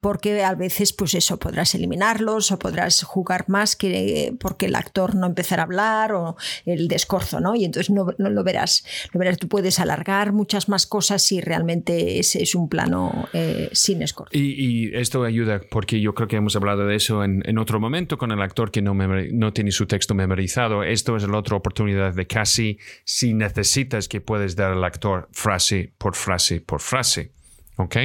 porque 0.04 0.44
a 0.44 0.54
veces 0.54 0.92
pues 0.92 1.14
eso 1.14 1.38
podrás 1.38 1.74
eliminarlos 1.74 2.52
o 2.52 2.58
podrás 2.58 3.02
jugar 3.04 3.46
más 3.48 3.74
que 3.74 4.34
porque 4.38 4.66
el 4.66 4.74
actor 4.74 5.14
no 5.14 5.26
empezará 5.26 5.62
a 5.62 5.64
hablar 5.64 6.12
o 6.12 6.36
el 6.66 6.88
descorzo, 6.88 7.40
¿no? 7.40 7.54
Y 7.54 7.64
entonces 7.64 7.88
no, 7.88 8.12
lo 8.18 8.44
verás, 8.44 8.84
lo 9.14 9.18
verás, 9.18 9.38
tú 9.38 9.48
puedes 9.48 9.80
alargar 9.80 10.34
muchas 10.34 10.68
más 10.68 10.86
cosas 10.86 11.22
si 11.22 11.40
realmente 11.40 12.18
ese 12.18 12.42
es 12.42 12.54
un 12.54 12.68
plano 12.68 13.30
eh, 13.32 13.70
sin 13.72 14.02
escorzo. 14.02 14.36
Y, 14.36 14.94
esto 14.94 15.24
ayuda 15.24 15.62
porque 15.70 15.98
yo 16.02 16.14
creo 16.14 16.28
que 16.28 16.36
hemos 16.36 16.54
hablado 16.54 16.86
de 16.86 16.96
eso 16.96 17.24
en, 17.24 17.56
otro 17.56 17.80
momento 17.80 18.18
con 18.18 18.30
el 18.30 18.42
actor 18.42 18.70
que 18.70 18.82
no, 18.82 18.92
no 18.92 19.52
tiene 19.54 19.70
su 19.70 19.86
texto 19.86 20.14
memorizado. 20.14 20.82
Esto 20.82 21.16
es 21.16 21.26
la 21.26 21.38
otra 21.38 21.56
oportunidad 21.56 22.12
de 22.12 22.26
casi 22.26 22.78
si 23.04 23.32
necesitas 23.32 24.08
que 24.08 24.20
puedes 24.20 24.54
dar 24.54 24.72
al 24.72 24.84
actor 24.84 25.30
frase 25.32 25.94
por 25.96 26.14
frase 26.14 26.60
por 26.60 26.82
frase. 26.82 27.32
¿Ok? 27.76 27.96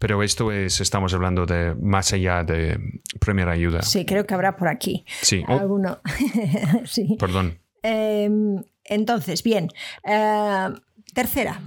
Pero 0.00 0.22
esto 0.22 0.50
es, 0.50 0.80
estamos 0.80 1.12
hablando 1.12 1.44
de 1.44 1.74
más 1.74 2.14
allá 2.14 2.42
de 2.42 2.80
primera 3.20 3.52
ayuda. 3.52 3.82
Sí, 3.82 4.06
creo 4.06 4.26
que 4.26 4.32
habrá 4.32 4.56
por 4.56 4.66
aquí. 4.66 5.04
Sí. 5.20 5.44
Oh. 5.46 5.58
Alguno. 5.58 6.00
sí. 6.86 7.18
Perdón. 7.20 7.60
Em, 7.82 8.62
entonces, 8.82 9.42
bien. 9.42 9.68
Eh, 10.02 10.68
tercera. 11.12 11.60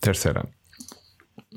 Tercera. 0.00 0.46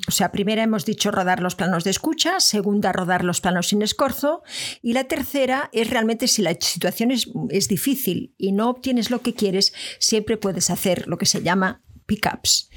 O 0.07 0.11
sea, 0.11 0.31
primera 0.31 0.63
hemos 0.63 0.85
dicho 0.85 1.11
rodar 1.11 1.41
los 1.41 1.55
planos 1.55 1.83
de 1.83 1.89
escucha, 1.89 2.39
segunda 2.39 2.93
rodar 2.93 3.25
los 3.25 3.41
planos 3.41 3.67
sin 3.67 3.81
escorzo 3.81 4.41
y 4.81 4.93
la 4.93 5.05
tercera 5.05 5.69
es 5.73 5.89
realmente 5.89 6.29
si 6.29 6.41
la 6.41 6.53
situación 6.53 7.11
es, 7.11 7.29
es 7.49 7.67
difícil 7.67 8.33
y 8.37 8.53
no 8.53 8.69
obtienes 8.69 9.11
lo 9.11 9.21
que 9.21 9.33
quieres, 9.33 9.73
siempre 9.99 10.37
puedes 10.37 10.69
hacer 10.69 11.09
lo 11.09 11.17
que 11.17 11.25
se 11.25 11.41
llama 11.41 11.81
pickups. 12.05 12.69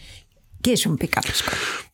¿Qué 0.62 0.73
es 0.73 0.87
un 0.87 0.99
pick-up? 0.99 1.25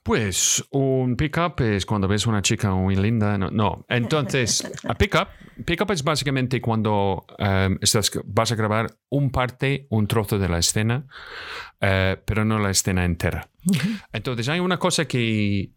Pues 0.03 0.65
un 0.71 1.17
pick-up 1.17 1.61
es 1.61 1.85
cuando 1.87 2.09
ves 2.09 2.27
una 2.27 2.43
chica 2.43 2.71
muy 2.73 2.97
linda. 2.97 3.37
No, 3.39 3.85
entonces, 3.89 4.71
a 4.89 4.95
pick-up 4.95 5.29
pick 5.65 5.91
es 5.91 6.03
básicamente 6.03 6.61
cuando 6.61 7.25
em, 7.39 7.79
estás, 7.81 8.11
vas 8.25 8.53
a 8.53 8.55
grabar 8.55 8.97
un 9.11 9.31
parte, 9.31 9.87
un 9.91 10.07
trozo 10.07 10.39
de 10.39 10.49
la 10.49 10.59
escena, 10.59 11.07
eh, 11.81 12.17
pero 12.25 12.45
no 12.45 12.59
la 12.59 12.71
escena 12.71 13.05
entera. 13.05 13.49
Entonces, 14.13 14.49
hay 14.49 14.61
una 14.61 14.79
cosa 14.79 15.07
que, 15.07 15.71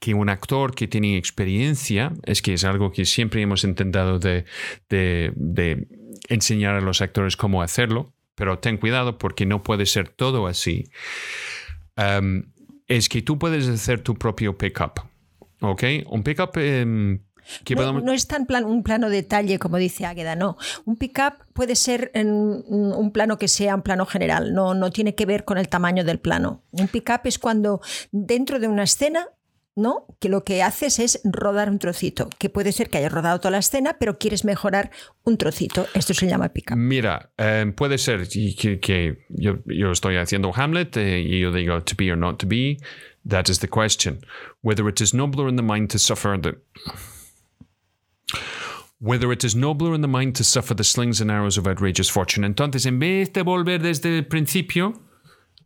que 0.00 0.14
un 0.14 0.28
actor 0.28 0.74
que 0.74 0.88
tiene 0.88 1.16
experiencia, 1.16 2.12
es 2.24 2.42
que 2.42 2.54
es 2.54 2.64
algo 2.64 2.92
que 2.92 3.04
siempre 3.04 3.42
hemos 3.42 3.64
intentado 3.64 4.18
de, 4.18 4.44
de 4.88 5.88
enseñar 6.28 6.76
a 6.76 6.80
los 6.80 7.00
actores 7.00 7.36
cómo 7.36 7.62
hacerlo, 7.62 8.12
pero 8.34 8.58
ten 8.58 8.76
cuidado 8.76 9.18
porque 9.18 9.46
no 9.46 9.62
puede 9.62 9.86
ser 9.86 10.08
todo 10.08 10.46
así. 10.46 10.90
Em, 11.96 12.52
es 12.86 13.08
que 13.08 13.22
tú 13.22 13.38
puedes 13.38 13.68
hacer 13.68 14.02
tu 14.02 14.14
propio 14.14 14.56
pickup. 14.56 15.00
¿Ok? 15.60 15.82
Un 16.06 16.22
pickup... 16.22 16.56
Em, 16.56 17.20
no, 17.76 18.12
es 18.12 18.26
tan 18.26 18.46
plan, 18.46 18.64
un 18.64 18.82
plano 18.82 19.08
detalle 19.08 19.58
como 19.58 19.76
dice 19.76 20.04
Águeda, 20.04 20.34
no. 20.34 20.56
Un 20.84 20.96
pickup 20.96 21.44
puede 21.52 21.76
ser 21.76 22.10
en 22.14 22.32
un 22.32 23.12
plano 23.12 23.38
que 23.38 23.48
sea 23.48 23.76
un 23.76 23.82
plano 23.82 24.04
general, 24.04 24.52
no, 24.52 24.74
no 24.74 24.90
tiene 24.90 25.14
que 25.14 25.26
ver 25.26 25.44
con 25.44 25.56
el 25.56 25.68
tamaño 25.68 26.04
del 26.04 26.18
plano. 26.18 26.64
Un 26.72 26.88
pickup 26.88 27.20
es 27.24 27.38
cuando 27.38 27.80
dentro 28.10 28.58
de 28.58 28.66
una 28.68 28.82
escena 28.82 29.28
¿no? 29.76 30.06
Que 30.18 30.30
lo 30.30 30.42
que 30.42 30.62
haces 30.62 30.98
es 30.98 31.20
rodar 31.22 31.70
un 31.70 31.78
trocito, 31.78 32.28
que 32.38 32.48
puede 32.48 32.72
ser 32.72 32.88
que 32.88 32.98
hayas 32.98 33.12
rodado 33.12 33.38
toda 33.38 33.52
la 33.52 33.58
escena, 33.58 33.98
pero 34.00 34.18
quieres 34.18 34.44
mejorar 34.44 34.90
un 35.22 35.36
trocito. 35.36 35.86
Esto 35.94 36.14
se 36.14 36.26
llama 36.26 36.48
pick 36.48 36.74
Mira, 36.74 37.30
eh, 37.36 37.70
puede 37.76 37.98
ser 37.98 38.26
que, 38.26 39.26
yo, 39.28 39.58
estoy 39.92 40.16
haciendo 40.16 40.50
Hamlet 40.54 40.96
eh, 40.96 41.20
y 41.20 41.40
yo 41.40 41.52
digo 41.52 41.82
to 41.82 41.94
be 41.96 42.10
or 42.10 42.16
not 42.16 42.38
to 42.38 42.46
be. 42.46 42.78
That 43.28 43.48
is 43.48 43.58
the 43.58 43.68
question. 43.68 44.20
Whether 44.62 44.88
it 44.88 45.00
is 45.00 45.12
nobler 45.12 45.48
in 45.48 45.56
the 45.56 45.62
mind 45.62 45.90
to 45.90 45.98
suffer 45.98 46.40
the 46.40 46.58
Whether 48.98 49.30
it 49.30 49.44
is 49.44 49.54
nobler 49.54 49.94
in 49.94 50.00
the 50.00 50.08
mind 50.08 50.36
to 50.36 50.44
suffer 50.44 50.74
the 50.74 50.84
slings 50.84 51.20
and 51.20 51.30
arrows 51.30 51.58
of 51.58 51.66
outrageous 51.66 52.08
fortune. 52.08 52.44
Entonces, 52.44 52.86
en 52.86 52.98
vez 52.98 53.30
de 53.30 53.42
volver 53.42 53.82
desde 53.82 54.16
el 54.16 54.26
principio, 54.26 54.94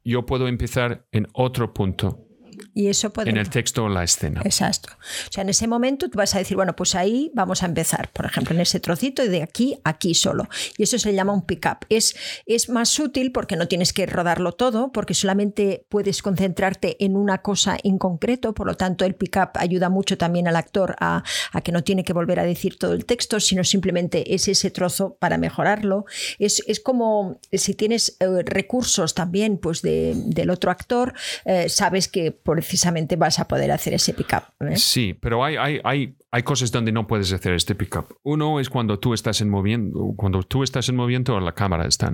yo 0.05 0.27
puedo 0.27 0.49
empezar 0.49 1.07
en 1.13 1.29
otro 1.33 1.73
punto 1.73 2.30
y 2.75 2.89
eso 2.89 3.13
En 3.25 3.37
el 3.37 3.51
texto 3.51 3.85
o 3.85 3.89
la 3.89 4.05
escena. 4.05 4.41
Exacto. 4.45 4.91
O 5.29 5.33
sea, 5.33 5.43
en 5.43 5.51
ese 5.51 5.67
momento 5.67 6.09
tú 6.09 6.19
vas 6.19 6.35
a 6.35 6.39
decir, 6.39 6.57
bueno, 6.57 6.75
pues 6.75 6.95
ahí 6.95 7.31
vamos 7.35 7.63
a 7.63 7.67
empezar, 7.67 8.11
por 8.13 8.27
ejemplo, 8.27 8.55
en 8.55 8.61
ese 8.61 8.81
trocito 8.81 9.25
y 9.25 9.29
de 9.29 9.43
aquí 9.43 9.79
a 9.85 9.91
aquí 9.91 10.15
solo. 10.15 10.49
Y 10.79 10.85
eso 10.85 10.99
se 10.99 11.13
llama 11.13 11.35
un 11.35 11.43
pick-up. 11.43 11.85
Es, 11.89 12.17
es 12.47 12.69
más 12.71 12.99
útil 12.99 13.33
porque 13.33 13.57
no 13.57 13.69
tienes 13.69 13.93
que 13.93 14.07
rodarlo 14.07 14.53
todo, 14.53 14.93
porque 14.93 15.15
solamente 15.15 15.85
puedes 15.89 16.23
concentrarte 16.23 16.97
en 17.05 17.17
una 17.17 17.39
cosa 17.39 17.77
en 17.83 17.99
concreto, 17.99 18.55
por 18.55 18.67
lo 18.67 18.77
tanto 18.77 19.05
el 19.05 19.15
pick-up 19.15 19.51
ayuda 19.55 19.91
mucho 19.91 20.17
también 20.17 20.49
al 20.49 20.57
actor 20.57 20.97
a, 21.01 21.23
a, 21.53 21.61
que 21.61 21.73
no 21.73 21.85
tiene 21.85 22.05
que 22.05 22.15
volver 22.15 22.41
a 22.41 22.45
decir 22.45 22.79
todo 22.79 22.95
el 22.95 23.05
texto, 23.05 23.41
sino 23.41 23.63
simplemente 23.63 24.35
es 24.35 24.49
ese 24.49 24.71
trozo 24.71 25.17
para 25.21 25.37
mejorarlo. 25.37 26.07
Es, 26.39 26.63
es 26.67 26.81
como 26.81 27.39
si 27.53 27.75
tienes 27.75 28.17
eh, 28.21 28.27
recursos 28.45 29.15
también 29.15 29.59
pues 29.59 29.83
de, 29.83 30.15
del 30.17 30.51
otro 30.51 30.71
actor, 30.71 31.13
eh, 31.45 31.69
sabes 31.69 32.09
que 32.09 32.33
precisamente 32.53 33.17
vas 33.17 33.39
a 33.39 33.47
poder 33.47 33.71
hacer 33.71 33.95
ese 33.95 34.15
pickup. 34.15 34.43
¿eh? 34.61 34.77
Sí, 34.77 35.15
pero 35.15 35.45
hay, 35.45 35.57
hay, 35.57 35.81
hay, 35.85 36.17
hay 36.31 36.43
cosas 36.43 36.71
donde 36.71 36.93
no 36.93 37.07
puedes 37.07 37.33
hacer 37.33 37.55
este 37.55 37.75
pickup. 37.75 38.17
Uno 38.23 38.61
es 38.61 38.69
cuando 38.69 38.99
tú 38.99 39.15
estás 39.15 39.41
en 39.41 39.49
movimiento, 39.49 40.15
cuando 40.17 40.43
tú 40.43 40.63
estás 40.63 40.89
en 40.89 40.97
movimiento 40.97 41.35
o 41.35 41.41
la 41.41 41.53
cámara 41.53 41.87
está 41.87 42.13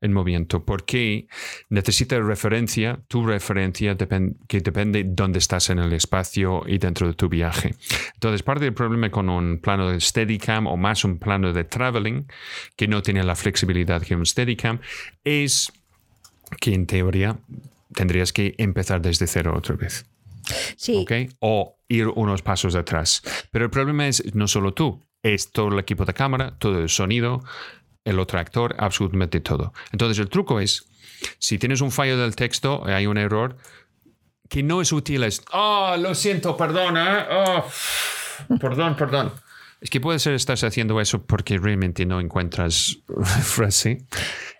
en 0.00 0.12
movimiento, 0.12 0.64
porque 0.64 1.26
necesita 1.68 2.18
referencia, 2.20 3.00
tu 3.08 3.26
referencia 3.26 3.96
que 3.96 4.60
depende 4.60 5.04
de 5.04 5.10
dónde 5.12 5.38
estás 5.38 5.70
en 5.70 5.78
el 5.78 5.92
espacio 5.92 6.62
y 6.66 6.78
dentro 6.78 7.06
de 7.06 7.14
tu 7.14 7.28
viaje. 7.28 7.74
Entonces, 8.14 8.42
parte 8.42 8.64
del 8.64 8.74
problema 8.74 9.10
con 9.10 9.28
un 9.28 9.58
plano 9.60 9.90
de 9.90 10.00
Steadicam 10.00 10.66
o 10.66 10.76
más 10.76 11.04
un 11.04 11.18
plano 11.18 11.52
de 11.52 11.64
traveling 11.64 12.26
que 12.76 12.88
no 12.88 13.02
tiene 13.02 13.22
la 13.22 13.34
flexibilidad 13.34 14.02
que 14.02 14.14
un 14.14 14.26
Steadicam 14.26 14.80
es 15.24 15.72
que 16.60 16.74
en 16.74 16.86
teoría 16.86 17.38
tendrías 17.94 18.32
que 18.32 18.54
empezar 18.58 19.00
desde 19.00 19.26
cero 19.26 19.54
otra 19.56 19.76
vez. 19.76 20.06
Sí. 20.76 21.06
O 21.40 21.78
ir 21.88 22.08
unos 22.08 22.42
pasos 22.42 22.74
atrás. 22.74 23.22
Pero 23.50 23.64
el 23.64 23.70
problema 23.70 24.06
es 24.06 24.34
no 24.34 24.46
solo 24.48 24.74
tú, 24.74 25.02
es 25.22 25.50
todo 25.50 25.68
el 25.68 25.78
equipo 25.78 26.04
de 26.04 26.12
cámara, 26.12 26.54
todo 26.58 26.78
el 26.78 26.88
sonido, 26.88 27.42
el 28.04 28.18
otro 28.18 28.38
actor, 28.38 28.76
absolutamente 28.78 29.40
todo. 29.40 29.72
Entonces 29.92 30.18
el 30.18 30.28
truco 30.28 30.60
es, 30.60 30.86
si 31.38 31.58
tienes 31.58 31.80
un 31.80 31.90
fallo 31.90 32.18
del 32.18 32.36
texto, 32.36 32.82
hay 32.84 33.06
un 33.06 33.16
error, 33.16 33.56
que 34.48 34.62
no 34.62 34.82
es 34.82 34.92
útil 34.92 35.24
es, 35.24 35.42
oh, 35.52 35.96
lo 35.98 36.14
siento, 36.14 36.56
perdona, 36.56 37.26
oh, 37.30 37.64
perdón, 38.60 38.96
perdón. 38.96 39.32
Es 39.84 39.90
que 39.90 40.00
puede 40.00 40.18
ser 40.18 40.32
estás 40.32 40.64
haciendo 40.64 40.98
eso 40.98 41.26
porque 41.26 41.58
realmente 41.58 42.06
no 42.06 42.18
encuentras 42.18 43.00
frase 43.42 44.06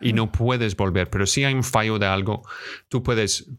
y 0.02 0.12
no 0.12 0.30
puedes 0.30 0.76
volver. 0.76 1.08
Pero 1.08 1.24
si 1.24 1.44
hay 1.44 1.54
un 1.54 1.64
fallo 1.64 1.98
de 1.98 2.04
algo, 2.04 2.42
tú 2.90 3.02
puedes 3.02 3.50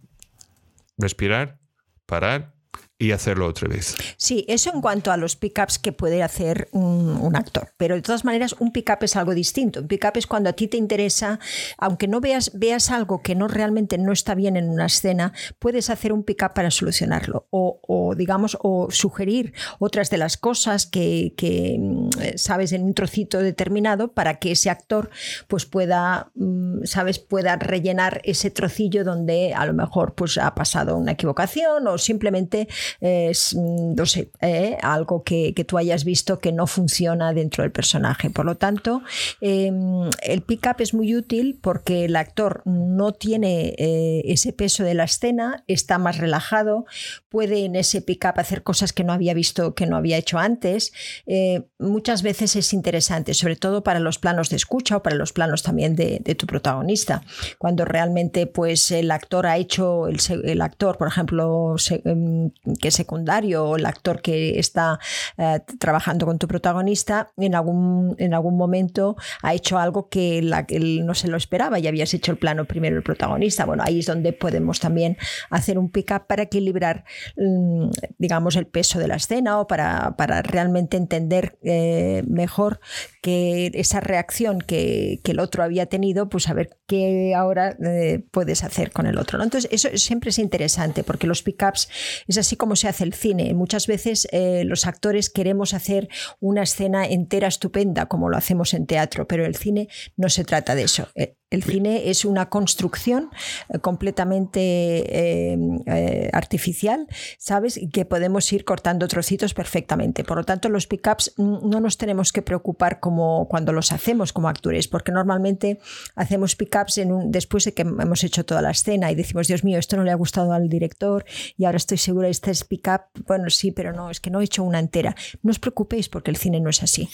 respirar, 0.95 1.59
parar 2.05 2.54
y 2.97 3.11
hacerlo 3.11 3.47
otra 3.47 3.67
vez. 3.67 3.97
Sí, 4.15 4.45
eso 4.47 4.71
en 4.73 4.79
cuanto 4.79 5.11
a 5.11 5.17
los 5.17 5.35
pickups 5.35 5.79
que 5.79 5.91
puede 5.91 6.23
hacer 6.23 6.69
un, 6.71 7.35
actor. 7.35 7.73
Pero 7.75 7.95
de 7.95 8.01
todas 8.01 8.23
maneras, 8.23 8.55
un 8.59 8.71
pickup 8.71 9.03
es 9.03 9.17
algo 9.17 9.33
distinto. 9.33 9.81
Un 9.81 9.87
pickup 9.87 10.15
es 10.15 10.27
cuando 10.27 10.49
a 10.49 10.53
ti 10.53 10.67
te 10.67 10.77
interesa, 10.77 11.39
aunque 11.77 12.07
no 12.07 12.21
veas, 12.21 12.51
veas 12.53 12.91
algo 12.91 13.21
que 13.21 13.35
no 13.35 13.49
realmente 13.49 13.97
no 13.97 14.13
está 14.13 14.35
bien 14.35 14.55
en 14.55 14.69
una 14.69 14.85
escena, 14.85 15.33
puedes 15.59 15.89
hacer 15.89 16.13
un 16.13 16.23
pickup 16.23 16.53
para 16.53 16.71
solucionarlo. 16.71 17.47
O, 17.49 18.13
digamos, 18.15 18.57
o 18.61 18.87
sugerir 18.89 19.53
otras 19.79 20.09
de 20.09 20.17
las 20.17 20.37
cosas 20.37 20.85
que, 20.85 21.33
mm, 21.77 22.09
sabes 22.37 22.71
en 22.71 22.83
un 22.83 22.93
trocito 22.93 23.39
determinado 23.39 24.13
para 24.13 24.39
que 24.39 24.51
ese 24.51 24.69
actor 24.69 25.09
pues 25.47 25.65
pueda, 25.65 26.31
mm, 26.35 26.85
sabes, 26.85 27.19
pueda 27.19 27.57
rellenar 27.57 28.21
ese 28.23 28.51
trocillo 28.51 29.03
donde 29.03 29.53
a 29.53 29.65
lo 29.65 29.73
mejor 29.73 30.15
pues 30.15 30.37
ha 30.37 30.55
pasado 30.55 30.97
una 30.97 31.13
equivocación 31.13 31.87
o 31.87 31.97
simplemente 31.97 32.67
mm, 33.01 33.95
no 33.95 34.05
sé, 34.05 34.29
eh, 34.41 34.77
algo 34.81 35.23
que, 35.23 35.53
tú 35.67 35.77
hayas 35.77 36.03
visto 36.03 36.39
que 36.39 36.51
no 36.51 36.67
funciona 36.67 37.33
dentro 37.33 37.63
del 37.63 37.71
personaje. 37.71 38.29
Por 38.29 38.45
lo 38.45 38.55
tanto, 38.55 39.01
em, 39.41 40.09
el 40.23 40.41
pick-up 40.41 40.75
es 40.79 40.93
muy 40.93 41.15
útil 41.15 41.57
porque 41.61 42.05
el 42.05 42.15
actor 42.15 42.61
no 42.65 43.13
tiene 43.13 43.73
eh, 43.77 44.21
ese 44.25 44.53
peso 44.53 44.83
de 44.83 44.93
la 44.93 45.05
escena, 45.05 45.63
está 45.67 45.97
más 45.97 46.17
relajado, 46.17 46.85
puede 47.29 47.65
en 47.65 47.75
ese 47.75 48.01
pick-up 48.01 48.33
hacer 48.37 48.63
cosas 48.63 48.93
que 48.93 49.03
no 49.03 49.13
había 49.13 49.33
visto, 49.33 49.75
que 49.75 49.85
no 49.85 49.97
había 49.97 50.17
hecho 50.17 50.37
antes. 50.37 50.93
Eh, 51.25 51.63
muchas 51.79 52.21
veces 52.21 52.55
es 52.55 52.73
interesante, 52.73 53.33
sobre 53.33 53.55
todo 53.55 53.83
para 53.83 53.99
los 53.99 54.19
planos 54.19 54.49
de 54.49 54.55
escucha 54.55 54.97
o 54.97 55.03
para 55.03 55.15
los 55.15 55.33
planos 55.33 55.63
también 55.63 55.95
de, 55.95 56.19
tu 56.35 56.47
protagonista. 56.47 57.23
Cuando 57.57 57.85
realmente 57.85 58.47
pues, 58.47 58.91
el 58.91 59.11
actor 59.11 59.47
ha 59.47 59.57
hecho, 59.57 60.07
el, 60.07 60.19
el 60.43 60.61
actor, 60.61 60.97
por 60.97 61.07
ejemplo, 61.07 61.75
em, 62.03 62.51
que 62.75 62.89
es 62.89 62.95
secundario 62.95 63.65
o 63.65 63.75
el 63.75 63.85
actor 63.85 64.21
que 64.21 64.59
está 64.59 64.99
eh, 65.37 65.59
trabajando 65.79 66.25
con 66.25 66.39
tu 66.39 66.47
protagonista, 66.47 67.31
en 67.37 67.55
algún, 67.55 68.15
en 68.19 68.33
algún 68.33 68.57
momento 68.57 69.15
ha 69.41 69.53
hecho 69.53 69.77
algo 69.77 70.09
que 70.09 70.39
él 70.39 71.05
no 71.05 71.13
se 71.13 71.27
lo 71.27 71.37
esperaba 71.37 71.79
y 71.79 71.87
habías 71.87 72.13
hecho 72.13 72.31
el 72.31 72.37
plano 72.37 72.65
primero 72.65 72.95
el 72.95 73.03
protagonista. 73.03 73.65
Bueno, 73.65 73.83
ahí 73.85 73.99
es 73.99 74.05
donde 74.05 74.33
podemos 74.33 74.79
también 74.79 75.17
hacer 75.49 75.77
un 75.77 75.89
pick-up 75.89 76.27
para 76.27 76.43
equilibrar, 76.43 77.05
mm, 77.37 77.89
digamos, 78.17 78.55
el 78.55 78.67
peso 78.67 78.99
de 78.99 79.07
la 79.07 79.15
escena 79.15 79.59
o 79.59 79.67
para, 79.67 80.15
para 80.17 80.41
realmente 80.41 80.97
entender 80.97 81.57
eh, 81.63 82.23
mejor 82.27 82.79
que 83.21 83.71
esa 83.73 83.99
reacción 83.99 84.59
que, 84.59 85.19
que, 85.23 85.31
el 85.31 85.39
otro 85.39 85.63
había 85.63 85.87
tenido, 85.87 86.29
pues 86.29 86.47
a 86.47 86.53
ver 86.53 86.77
qué 86.87 87.33
ahora 87.35 87.75
eh, 87.83 88.23
puedes 88.31 88.63
hacer 88.63 88.91
con 88.91 89.05
el 89.05 89.17
otro. 89.17 89.41
Entonces, 89.41 89.69
eso 89.71 89.89
siempre 89.97 90.29
es 90.29 90.39
interesante 90.39 91.03
porque 91.03 91.27
los 91.27 91.41
pick-ups 91.41 91.89
es 92.27 92.37
así 92.37 92.55
como 92.55 92.64
se 92.75 92.87
hace 92.87 93.03
el 93.03 93.13
cine. 93.13 93.53
Muchas 93.53 93.85
veces 93.85 94.27
eh, 94.31 94.63
los 94.65 94.87
actores 94.87 95.29
queremos 95.29 95.73
hacer 95.73 96.07
una 96.39 96.63
escena 96.63 97.05
entera 97.05 97.47
estupenda, 97.47 98.05
como 98.07 98.29
lo 98.29 98.37
hacemos 98.37 98.73
en 98.73 98.85
teatro, 98.85 99.27
pero 99.27 99.45
el 99.45 99.55
cine 99.55 99.89
no 100.15 100.29
se 100.29 100.45
trata 100.45 100.73
de 100.73 100.83
eso. 100.83 101.09
Eh, 101.15 101.35
el 101.55 101.63
cine 101.63 102.09
es 102.09 102.25
una 102.25 102.49
construcción 102.49 103.29
eh, 103.69 103.79
completamente 103.79 104.59
eh, 104.59 105.57
eh, 105.85 106.29
artificial, 106.33 107.07
¿sabes? 107.37 107.77
Y 107.77 107.89
que 107.89 108.05
podemos 108.05 108.51
ir 108.53 108.65
cortando 108.65 109.07
trocitos 109.07 109.53
perfectamente. 109.53 110.23
Por 110.23 110.37
lo 110.37 110.43
tanto, 110.43 110.69
los 110.69 110.85
pickups 110.85 111.33
no 111.37 111.79
nos 111.79 111.97
tenemos 111.97 112.31
que 112.31 112.41
preocupar 112.41 112.99
como 112.99 113.47
cuando 113.47 113.71
los 113.71 113.91
hacemos 113.91 114.33
como 114.33 114.49
actores, 114.49 114.87
porque 114.87 115.11
normalmente 115.11 115.79
hacemos 116.15 116.55
pickups 116.55 117.01
después 117.27 117.65
de 117.65 117.73
que 117.73 117.81
hemos 117.81 118.23
hecho 118.23 118.45
toda 118.45 118.61
la 118.61 118.71
escena 118.71 119.11
y 119.11 119.15
decimos, 119.15 119.47
Dios 119.47 119.63
mío, 119.63 119.79
esto 119.79 119.97
no 119.97 120.03
le 120.03 120.11
ha 120.11 120.15
gustado 120.15 120.53
al 120.53 120.69
director 120.69 121.25
y 121.57 121.65
ahora 121.65 121.77
estoy 121.77 121.97
segura, 121.97 122.27
este 122.27 122.51
es 122.51 122.63
pickup. 122.63 123.01
Bueno, 123.25 123.49
sí, 123.49 123.71
pero 123.71 123.93
no, 123.93 124.09
es 124.09 124.19
que 124.19 124.29
no 124.29 124.41
he 124.41 124.43
hecho 124.43 124.63
una 124.63 124.79
entera. 124.79 125.15
No 125.41 125.51
os 125.51 125.59
preocupéis 125.59 126.09
porque 126.09 126.31
el 126.31 126.37
cine 126.37 126.59
no 126.59 126.69
es 126.69 126.83
así. 126.83 127.09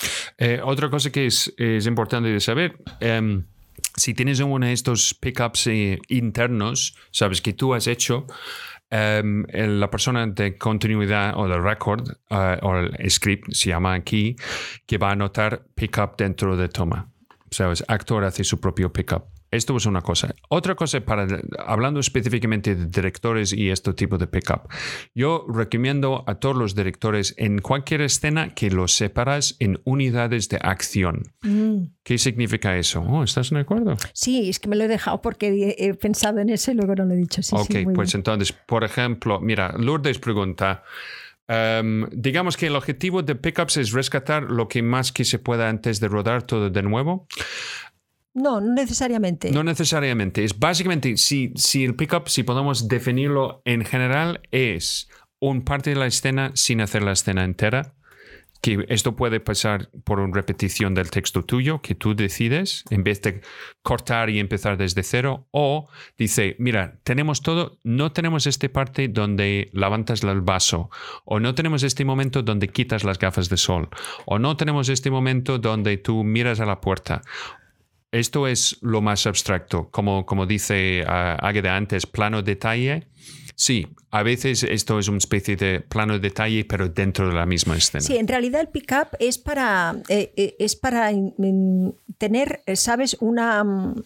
otra 0.63 0.89
cosa 0.89 1.11
que 1.11 1.27
es, 1.27 1.53
importante 1.85 2.29
de 2.29 2.39
saber. 2.39 2.77
Em, 2.99 3.43
si 3.95 4.13
tienes 4.13 4.39
uno 4.39 4.65
de 4.65 4.73
estos 4.73 5.13
pickups 5.13 5.67
eh, 5.67 5.99
internos, 6.09 6.95
sabes 7.11 7.41
que 7.41 7.53
tú 7.53 7.73
has 7.73 7.87
hecho, 7.87 8.25
em, 8.89 9.45
la 9.53 9.89
persona 9.89 10.27
de 10.27 10.57
continuidad 10.57 11.33
o 11.37 11.47
de 11.47 11.59
record 11.59 12.09
eh, 12.29 12.57
o 12.61 12.77
el 12.77 13.09
script 13.09 13.51
se 13.51 13.69
llama 13.69 13.93
aquí, 13.93 14.35
que 14.85 14.97
va 14.97 15.09
a 15.09 15.11
anotar 15.13 15.65
pickup 15.75 16.17
dentro 16.17 16.55
de 16.57 16.69
toma. 16.69 17.11
Sabes, 17.49 17.83
actor 17.87 18.23
hace 18.23 18.43
su 18.43 18.59
propio 18.59 18.91
pickup. 18.91 19.40
Esto 19.51 19.75
es 19.75 19.85
una 19.85 20.01
cosa. 20.01 20.33
Otra 20.47 20.75
cosa, 20.75 21.01
para, 21.01 21.27
hablando 21.59 21.99
específicamente 21.99 22.73
de 22.73 22.85
directores 22.85 23.51
y 23.51 23.69
este 23.69 23.93
tipo 23.93 24.17
de 24.17 24.27
pickup, 24.27 24.69
yo 25.13 25.45
recomiendo 25.49 26.23
a 26.25 26.35
todos 26.35 26.55
los 26.55 26.73
directores 26.73 27.35
en 27.37 27.59
cualquier 27.59 28.01
escena 28.01 28.53
que 28.53 28.71
los 28.71 28.93
separas 28.93 29.57
en 29.59 29.81
unidades 29.83 30.47
de 30.47 30.57
acción. 30.61 31.23
Mm. 31.41 31.87
¿Qué 32.03 32.17
significa 32.17 32.77
eso? 32.77 33.01
Oh, 33.01 33.23
¿Estás 33.23 33.49
de 33.49 33.59
acuerdo? 33.59 33.97
Sí, 34.13 34.49
es 34.49 34.59
que 34.59 34.69
me 34.69 34.77
lo 34.77 34.85
he 34.85 34.87
dejado 34.87 35.21
porque 35.21 35.75
he 35.77 35.93
pensado 35.95 36.39
en 36.39 36.49
eso 36.49 36.71
y 36.71 36.75
luego 36.75 36.95
no 36.95 37.05
lo 37.05 37.13
he 37.13 37.17
dicho. 37.17 37.43
Sí, 37.43 37.53
ok, 37.55 37.93
pues 37.93 38.15
entonces, 38.15 38.53
por 38.53 38.85
ejemplo, 38.85 39.41
mira, 39.41 39.73
Lourdes 39.77 40.17
pregunta. 40.19 40.83
Um, 41.51 42.07
digamos 42.11 42.55
que 42.55 42.67
el 42.67 42.75
objetivo 42.77 43.23
de 43.23 43.35
pickups 43.35 43.75
es 43.75 43.91
rescatar 43.91 44.43
lo 44.43 44.69
que 44.69 44.81
más 44.81 45.11
que 45.11 45.25
se 45.25 45.37
pueda 45.37 45.67
antes 45.67 45.99
de 45.99 46.07
rodar 46.07 46.43
todo 46.43 46.69
de 46.69 46.81
nuevo. 46.81 47.27
No, 48.33 48.61
no 48.61 48.73
necesariamente. 48.73 49.51
No 49.51 49.63
necesariamente. 49.63 50.43
Es 50.43 50.57
básicamente, 50.57 51.17
si, 51.17 51.51
si 51.55 51.83
el 51.83 51.95
pickup, 51.95 52.29
si 52.29 52.43
podemos 52.43 52.87
definirlo 52.87 53.61
en 53.65 53.83
general, 53.83 54.41
es 54.51 55.09
un 55.39 55.63
parte 55.63 55.89
de 55.89 55.95
la 55.97 56.05
escena 56.05 56.51
sin 56.55 56.81
hacer 56.81 57.03
la 57.03 57.11
escena 57.11 57.43
entera. 57.43 57.93
Que 58.61 58.85
esto 58.89 59.15
puede 59.15 59.39
pasar 59.39 59.89
por 60.03 60.19
una 60.19 60.35
repetición 60.35 60.93
del 60.93 61.09
texto 61.09 61.43
tuyo 61.43 61.81
que 61.81 61.95
tú 61.95 62.15
decides 62.15 62.83
en 62.91 63.03
vez 63.03 63.19
de 63.23 63.41
cortar 63.81 64.29
y 64.29 64.39
empezar 64.39 64.77
desde 64.77 65.01
cero. 65.01 65.47
O 65.49 65.89
dice, 66.15 66.55
mira, 66.59 66.99
tenemos 67.03 67.41
todo, 67.41 67.79
no 67.83 68.11
tenemos 68.11 68.45
esta 68.45 68.69
parte 68.69 69.07
donde 69.07 69.71
levantas 69.73 70.21
el 70.21 70.41
vaso. 70.41 70.91
O 71.25 71.39
no 71.39 71.55
tenemos 71.55 71.81
este 71.81 72.05
momento 72.05 72.43
donde 72.43 72.67
quitas 72.67 73.03
las 73.03 73.17
gafas 73.17 73.49
de 73.49 73.57
sol. 73.57 73.89
O 74.27 74.37
no 74.37 74.55
tenemos 74.55 74.89
este 74.89 75.09
momento 75.09 75.57
donde 75.57 75.97
tú 75.97 76.23
miras 76.23 76.59
a 76.59 76.67
la 76.67 76.81
puerta 76.81 77.23
esto 78.11 78.47
es 78.47 78.77
lo 78.81 79.01
más 79.01 79.25
abstracto, 79.25 79.89
como, 79.89 80.25
como 80.25 80.45
dice 80.45 81.03
uh, 81.05 81.67
antes, 81.67 82.05
plano 82.05 82.41
detalle. 82.41 83.07
Sí, 83.55 83.87
a 84.09 84.23
veces 84.23 84.63
esto 84.63 84.99
es 84.99 85.07
una 85.07 85.19
especie 85.19 85.55
de 85.55 85.81
plano 85.81 86.13
de 86.13 86.19
detalle, 86.19 86.65
pero 86.65 86.89
dentro 86.89 87.29
de 87.29 87.35
la 87.35 87.45
misma 87.45 87.77
escena. 87.77 88.01
Sí, 88.01 88.17
en 88.17 88.27
realidad 88.27 88.61
el 88.61 88.67
pick-up 88.67 89.09
es 89.19 89.37
para, 89.37 89.95
eh, 90.09 90.33
eh, 90.35 90.55
es 90.59 90.75
para 90.75 91.11
tener, 92.17 92.61
¿sabes? 92.73 93.15
Una, 93.19 93.63
mm, 93.63 94.03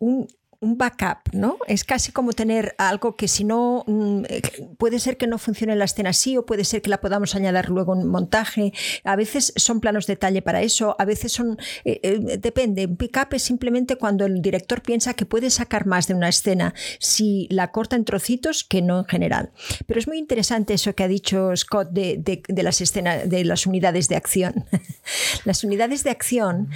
un, 0.00 0.28
un 0.60 0.78
backup, 0.78 1.32
¿no? 1.32 1.58
Es 1.66 1.84
casi 1.84 2.12
como 2.12 2.32
tener 2.32 2.74
algo 2.78 3.16
que 3.16 3.28
si 3.28 3.44
no, 3.44 3.84
mm, 3.86 4.24
eh, 4.28 4.42
puede 4.78 4.98
ser 4.98 5.16
que 5.16 5.26
no 5.26 5.38
funcione 5.38 5.76
la 5.76 5.84
escena 5.84 6.10
así 6.10 6.36
o 6.36 6.46
puede 6.46 6.64
ser 6.64 6.82
que 6.82 6.90
la 6.90 7.00
podamos 7.00 7.34
añadir 7.34 7.68
luego 7.68 7.94
en 7.94 8.06
montaje. 8.06 8.72
A 9.04 9.16
veces 9.16 9.52
son 9.56 9.80
planos 9.80 10.06
de 10.06 10.14
detalle 10.14 10.42
para 10.42 10.62
eso, 10.62 10.96
a 10.98 11.04
veces 11.04 11.32
son, 11.32 11.58
eh, 11.84 12.00
eh, 12.02 12.38
depende. 12.38 12.86
Un 12.86 12.96
pick-up 12.96 13.28
es 13.32 13.42
simplemente 13.42 13.96
cuando 13.96 14.26
el 14.26 14.40
director 14.42 14.82
piensa 14.82 15.14
que 15.14 15.26
puede 15.26 15.50
sacar 15.50 15.86
más 15.86 16.06
de 16.08 16.14
una 16.14 16.28
escena 16.28 16.74
si 16.98 17.46
la 17.50 17.70
corta 17.72 17.96
en 17.96 18.04
trocitos 18.04 18.64
que 18.64 18.82
no 18.82 19.00
en 19.00 19.04
general. 19.04 19.50
Pero 19.86 20.00
es 20.00 20.08
muy 20.08 20.18
interesante 20.18 20.74
eso 20.74 20.94
que 20.94 21.04
ha 21.04 21.08
dicho 21.08 21.54
Scott 21.56 21.90
de, 21.90 22.42
las 22.48 22.80
escenas, 22.80 23.28
de 23.28 23.44
las 23.44 23.66
unidades 23.66 24.08
de 24.08 24.16
acción. 24.16 24.64
las 25.46 25.64
unidades 25.64 26.04
de 26.04 26.10
acción 26.10 26.68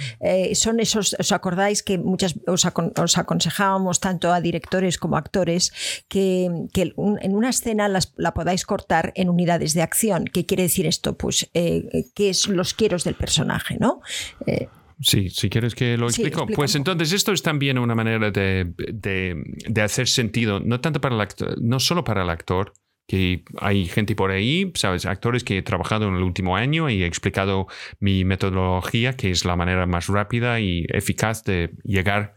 son 0.53 0.79
esos, 0.79 1.15
os 1.19 1.31
acordáis 1.31 1.83
que 1.83 1.97
muchas 1.97 2.35
os, 2.47 2.65
os 2.65 3.17
aconsejamos 3.17 3.99
tanto 3.99 4.33
a 4.33 4.41
directores 4.41 4.97
como 4.97 5.15
a 5.15 5.19
actores 5.19 5.71
que, 6.07 6.45
en 6.45 7.35
una 7.35 7.49
escena 7.49 7.87
la 7.87 8.33
podáis 8.33 8.65
cortar 8.65 9.11
en 9.15 9.29
unidades 9.29 9.73
de 9.73 9.81
acción. 9.81 10.25
¿Qué 10.25 10.45
quiere 10.45 10.63
decir 10.63 10.85
esto? 10.85 11.17
Pues 11.17 11.49
eh, 11.53 12.05
qué 12.15 12.29
es 12.29 12.47
los 12.47 12.73
quieros 12.73 13.03
del 13.03 13.15
personaje, 13.15 13.77
¿no? 13.79 14.01
Eh, 14.45 14.67
sí, 14.99 15.29
si 15.29 15.49
quieres 15.49 15.75
que 15.75 15.97
lo 15.97 16.07
explico. 16.07 16.47
pues 16.47 16.75
entonces 16.75 17.11
esto 17.13 17.31
es 17.31 17.41
también 17.41 17.77
una 17.77 17.95
manera 17.95 18.31
de, 18.31 18.73
de, 18.77 19.81
hacer 19.81 20.07
sentido, 20.07 20.59
no 20.59 20.79
tanto 20.79 21.01
para 21.01 21.15
el 21.15 21.21
actor, 21.21 21.55
no 21.61 21.79
solo 21.79 22.03
para 22.03 22.23
el 22.23 22.29
actor, 22.29 22.73
que 23.11 23.43
hay 23.57 23.87
gente 23.87 24.15
por 24.15 24.31
ahí, 24.31 24.71
sabes, 24.75 25.05
actores 25.05 25.43
que 25.43 25.57
he 25.57 25.61
trabajado 25.61 26.07
en 26.07 26.15
el 26.15 26.23
último 26.23 26.55
año 26.55 26.89
y 26.89 27.03
he 27.03 27.05
explicado 27.05 27.67
mi 27.99 28.23
metodología, 28.23 29.17
que 29.17 29.31
es 29.31 29.43
la 29.43 29.57
manera 29.57 29.85
más 29.85 30.07
rápida 30.07 30.61
y 30.61 30.85
eficaz 30.87 31.43
de 31.43 31.71
llegar 31.83 32.35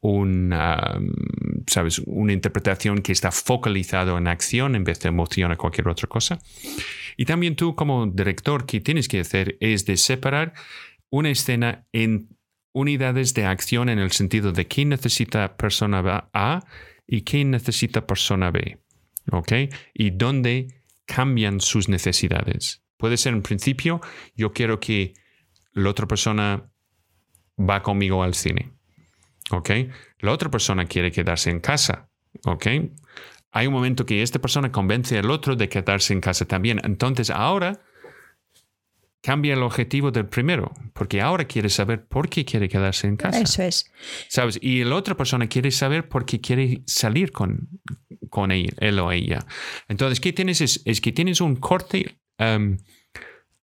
una, 0.00 0.98
¿sabes? 1.68 2.00
una 2.06 2.32
interpretación 2.32 3.02
que 3.02 3.12
está 3.12 3.30
focalizado 3.30 4.18
en 4.18 4.26
acción 4.26 4.74
en 4.74 4.82
vez 4.82 4.98
de 4.98 5.10
emoción 5.10 5.52
o 5.52 5.56
cualquier 5.56 5.86
otra 5.86 6.08
cosa. 6.08 6.40
Y 7.16 7.24
también 7.24 7.54
tú 7.54 7.76
como 7.76 8.08
director, 8.08 8.66
que 8.66 8.80
tienes 8.80 9.06
que 9.06 9.20
hacer 9.20 9.56
es 9.60 9.86
de 9.86 9.96
separar 9.96 10.54
una 11.08 11.30
escena 11.30 11.86
en 11.92 12.36
unidades 12.72 13.32
de 13.32 13.44
acción 13.44 13.90
en 13.90 14.00
el 14.00 14.10
sentido 14.10 14.50
de 14.50 14.66
quién 14.66 14.88
necesita 14.88 15.56
persona 15.56 16.28
A 16.32 16.64
y 17.06 17.22
quién 17.22 17.52
necesita 17.52 18.08
persona 18.08 18.50
B. 18.50 18.80
¿Ok? 19.32 19.52
Y 19.94 20.10
dónde 20.10 20.82
cambian 21.04 21.60
sus 21.60 21.88
necesidades. 21.88 22.82
Puede 22.96 23.16
ser 23.16 23.34
en 23.34 23.42
principio, 23.42 24.00
yo 24.34 24.52
quiero 24.52 24.80
que 24.80 25.14
la 25.72 25.90
otra 25.90 26.06
persona 26.06 26.70
va 27.58 27.82
conmigo 27.82 28.22
al 28.22 28.34
cine. 28.34 28.76
¿ok? 29.50 29.70
La 30.20 30.32
otra 30.32 30.50
persona 30.50 30.86
quiere 30.86 31.12
quedarse 31.12 31.50
en 31.50 31.60
casa, 31.60 32.10
¿ok? 32.44 32.66
Hay 33.52 33.66
un 33.66 33.72
momento 33.72 34.04
que 34.04 34.22
esta 34.22 34.38
persona 34.38 34.72
convence 34.72 35.18
al 35.18 35.30
otro 35.30 35.56
de 35.56 35.68
quedarse 35.68 36.12
en 36.12 36.20
casa 36.20 36.44
también. 36.44 36.80
Entonces 36.84 37.30
ahora 37.30 37.80
cambia 39.22 39.54
el 39.54 39.62
objetivo 39.62 40.10
del 40.10 40.26
primero, 40.26 40.72
porque 40.92 41.20
ahora 41.20 41.44
quiere 41.46 41.68
saber 41.68 42.06
por 42.06 42.28
qué 42.28 42.44
quiere 42.44 42.68
quedarse 42.68 43.06
en 43.06 43.16
casa. 43.16 43.40
Eso 43.40 43.62
es. 43.62 43.90
¿Sabes? 44.28 44.58
Y 44.62 44.84
la 44.84 44.94
otra 44.94 45.16
persona 45.16 45.48
quiere 45.48 45.70
saber 45.70 46.08
por 46.08 46.24
qué 46.24 46.40
quiere 46.40 46.82
salir 46.86 47.32
con, 47.32 47.68
con 48.30 48.52
él, 48.52 48.74
él 48.78 48.98
o 48.98 49.10
ella. 49.10 49.44
Entonces, 49.88 50.20
¿qué 50.20 50.32
tienes? 50.32 50.60
Es, 50.60 51.00
que 51.00 51.12
tienes 51.12 51.40
un 51.40 51.56
corte 51.56 52.18
em, 52.38 52.78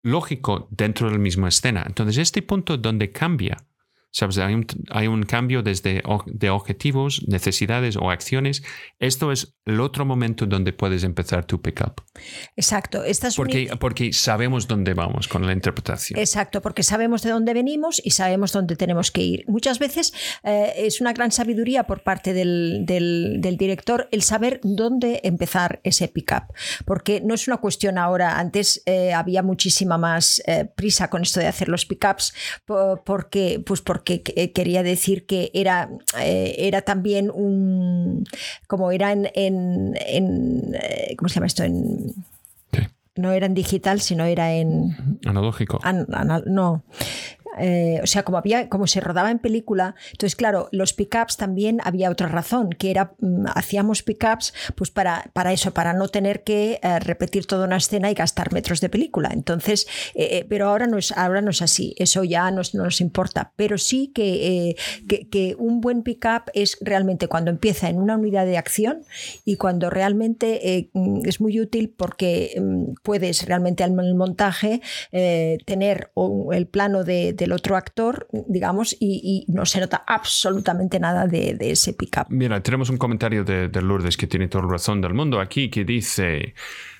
lógico 0.02 0.68
dentro 0.70 1.08
de 1.08 1.14
la 1.14 1.18
misma 1.18 1.48
escena. 1.48 1.84
Entonces, 1.86 2.18
este 2.18 2.42
punto 2.42 2.76
donde 2.76 3.10
cambia 3.10 3.56
¿Sabes? 4.10 4.38
Hay 4.38 5.06
un, 5.06 5.22
cambio 5.24 5.62
desde 5.62 6.02
de 6.26 6.50
objetivos, 6.50 7.24
necesidades 7.28 7.96
o 7.96 8.10
acciones. 8.10 8.62
Esto 8.98 9.30
es 9.32 9.57
el 9.68 9.80
otro 9.80 10.04
momento 10.04 10.46
donde 10.46 10.72
puedes 10.72 11.04
empezar 11.04 11.44
tu 11.44 11.60
pickup. 11.60 12.00
Exacto. 12.56 13.02
porque, 13.36 13.70
porque 13.78 14.12
sabemos 14.12 14.66
dónde 14.66 14.94
vamos 14.94 15.28
con 15.28 15.46
la 15.46 15.52
interpretación. 15.52 16.18
Exacto, 16.18 16.62
porque 16.62 16.82
sabemos 16.82 17.22
de 17.22 17.30
dónde 17.30 17.54
venimos 17.54 18.00
y 18.02 18.10
sabemos 18.10 18.52
dónde 18.52 18.76
tenemos 18.76 19.10
que 19.10 19.22
ir. 19.22 19.44
Muchas 19.46 19.78
veces 19.78 20.12
eh, 20.42 20.72
es 20.76 21.00
una 21.00 21.12
gran 21.12 21.32
sabiduría 21.32 21.84
por 21.84 22.02
parte 22.02 22.32
del, 22.32 22.84
director 23.58 24.08
el 24.10 24.22
saber 24.22 24.60
dónde 24.62 25.20
empezar 25.24 25.80
ese 25.84 26.08
pickup. 26.08 26.44
Porque 26.84 27.20
no 27.20 27.34
es 27.34 27.46
una 27.46 27.58
cuestión 27.58 27.98
ahora, 27.98 28.38
antes 28.38 28.82
eh, 28.86 29.12
había 29.12 29.42
muchísima 29.42 29.98
más 29.98 30.42
eh, 30.46 30.64
prisa 30.64 31.10
con 31.10 31.22
esto 31.22 31.40
de 31.40 31.46
hacer 31.46 31.68
los 31.68 31.86
pickups, 31.86 32.32
porque, 33.04 33.62
pues 33.64 33.80
porque 33.80 34.22
que 34.22 34.52
quería 34.52 34.82
decir 34.82 35.26
que 35.26 35.50
era, 35.54 35.90
era 36.16 36.82
también 36.82 37.30
un, 37.30 38.24
como 38.66 38.92
era 38.92 39.12
en, 39.12 39.30
en, 39.34 39.57
eh, 39.94 41.14
¿cómo 41.16 41.28
se 41.28 41.36
llama 41.36 41.46
esto? 41.46 41.62
En, 41.62 42.14
no 43.18 43.32
era 43.32 43.46
en 43.46 43.54
digital, 43.54 44.00
sino 44.00 44.24
era 44.24 44.52
en... 44.52 45.18
Analógico. 45.24 45.80
no. 46.46 46.82
Eh, 47.58 48.00
o 48.02 48.06
sea, 48.06 48.22
como, 48.22 48.38
había, 48.38 48.68
como 48.68 48.86
se 48.86 49.00
rodaba 49.00 49.30
en 49.30 49.38
película, 49.38 49.94
entonces, 50.12 50.36
claro, 50.36 50.68
los 50.72 50.92
pickups 50.92 51.36
también 51.36 51.80
había 51.82 52.10
otra 52.10 52.28
razón, 52.28 52.70
que 52.70 52.90
era, 52.90 53.14
mm, 53.20 53.46
hacíamos 53.54 54.02
pickups 54.02 54.54
pues 54.74 54.90
para, 54.90 55.30
para 55.32 55.52
eso, 55.52 55.72
para 55.72 55.92
no 55.92 56.08
tener 56.08 56.44
que 56.44 56.78
eh, 56.82 56.98
repetir 57.00 57.46
toda 57.46 57.66
una 57.66 57.76
escena 57.76 58.10
y 58.10 58.14
gastar 58.14 58.52
metros 58.52 58.80
de 58.80 58.88
película. 58.88 59.30
Entonces, 59.32 59.86
eh, 60.14 60.46
pero 60.48 60.68
ahora 60.68 60.86
no, 60.86 60.98
es, 60.98 61.12
ahora 61.12 61.40
no 61.40 61.50
es 61.50 61.62
así, 61.62 61.94
eso 61.98 62.24
ya 62.24 62.50
no 62.50 62.62
nos 62.74 63.00
importa, 63.00 63.52
pero 63.56 63.78
sí 63.78 64.12
que, 64.14 64.76
que, 65.30 65.56
un 65.58 65.80
buen 65.80 66.02
pickup 66.02 66.50
es 66.54 66.76
realmente 66.80 67.26
cuando 67.26 67.50
empieza 67.50 67.88
en 67.88 67.98
una 67.98 68.16
unidad 68.16 68.44
de 68.46 68.58
acción 68.58 69.02
y 69.44 69.56
cuando 69.56 69.90
realmente 69.90 70.90
mm, 70.92 71.26
es 71.26 71.40
muy 71.40 71.58
útil 71.60 71.94
porque 71.96 72.60
mm, 72.60 72.94
puedes 73.02 73.46
realmente 73.46 73.82
en 73.84 73.98
el 73.98 74.14
montaje 74.14 74.80
tener 75.64 76.10
el 76.52 76.66
plano 76.66 77.04
de 77.04 77.32
del 77.38 77.52
otro 77.52 77.76
actor, 77.76 78.28
digamos, 78.48 78.96
y, 79.00 79.44
no 79.48 79.64
se 79.64 79.80
nota 79.80 80.04
absolutamente 80.06 81.00
nada 81.00 81.26
de, 81.26 81.56
ese 81.60 81.92
pick-up. 81.94 82.26
Mira, 82.28 82.62
tenemos 82.62 82.90
un 82.90 82.98
comentario 82.98 83.44
de, 83.44 83.68
de 83.68 83.82
Lourdes 83.82 84.16
que 84.16 84.26
tiene 84.26 84.48
toda 84.48 84.64
la 84.64 84.72
razón 84.72 85.00
del 85.00 85.14
mundo 85.14 85.40
aquí, 85.40 85.70
que 85.70 85.84
dice... 85.84 86.54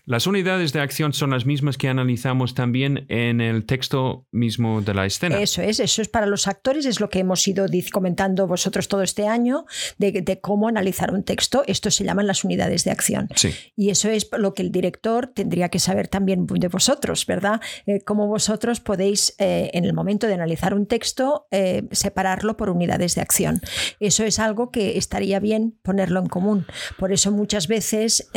Las 0.08 0.26
unidades 0.26 0.72
de 0.72 0.80
acción 0.80 1.12
son 1.12 1.28
las 1.28 1.44
mismas 1.44 1.76
que 1.76 1.86
analizamos 1.86 2.54
también 2.54 3.04
en 3.10 3.42
el 3.42 3.66
texto 3.66 4.26
mismo 4.32 4.80
de 4.80 4.94
la 4.94 5.04
escena. 5.04 5.38
Eso 5.38 5.60
es, 5.60 5.80
eso 5.80 6.00
es 6.00 6.08
para 6.08 6.24
los 6.24 6.48
actores, 6.48 6.86
es 6.86 6.98
lo 6.98 7.10
que 7.10 7.18
hemos 7.18 7.46
ido 7.46 7.66
comentando 7.92 8.46
vosotros 8.46 8.88
todo 8.88 9.02
este 9.02 9.28
año 9.28 9.66
de, 9.98 10.40
cómo 10.40 10.66
analizar 10.66 11.12
un 11.12 11.24
texto. 11.24 11.62
Esto 11.66 11.90
se 11.90 12.04
llaman 12.04 12.26
las 12.26 12.42
unidades 12.42 12.84
de 12.84 12.90
acción. 12.90 13.28
Sí. 13.36 13.54
Y 13.76 13.90
eso 13.90 14.08
es 14.08 14.30
lo 14.32 14.54
que 14.54 14.62
el 14.62 14.72
director 14.72 15.26
tendría 15.26 15.68
que 15.68 15.78
saber 15.78 16.08
también 16.08 16.46
de 16.46 16.68
vosotros, 16.68 17.26
¿verdad? 17.26 17.60
Eh, 17.84 18.00
cómo 18.00 18.28
vosotros 18.28 18.80
podéis, 18.80 19.34
eh, 19.38 19.68
en 19.74 19.84
el 19.84 19.92
momento 19.92 20.26
de 20.26 20.32
analizar 20.32 20.72
un 20.72 20.86
texto, 20.86 21.48
eh, 21.50 21.82
separarlo 21.92 22.56
por 22.56 22.70
unidades 22.70 23.14
de 23.14 23.20
acción. 23.20 23.60
Eso 24.00 24.24
es 24.24 24.38
algo 24.38 24.70
que 24.70 24.96
estaría 24.96 25.38
bien 25.38 25.78
ponerlo 25.82 26.20
en 26.20 26.28
común. 26.28 26.66
Por 26.98 27.12
eso 27.12 27.30
muchas 27.30 27.68
veces 27.68 28.30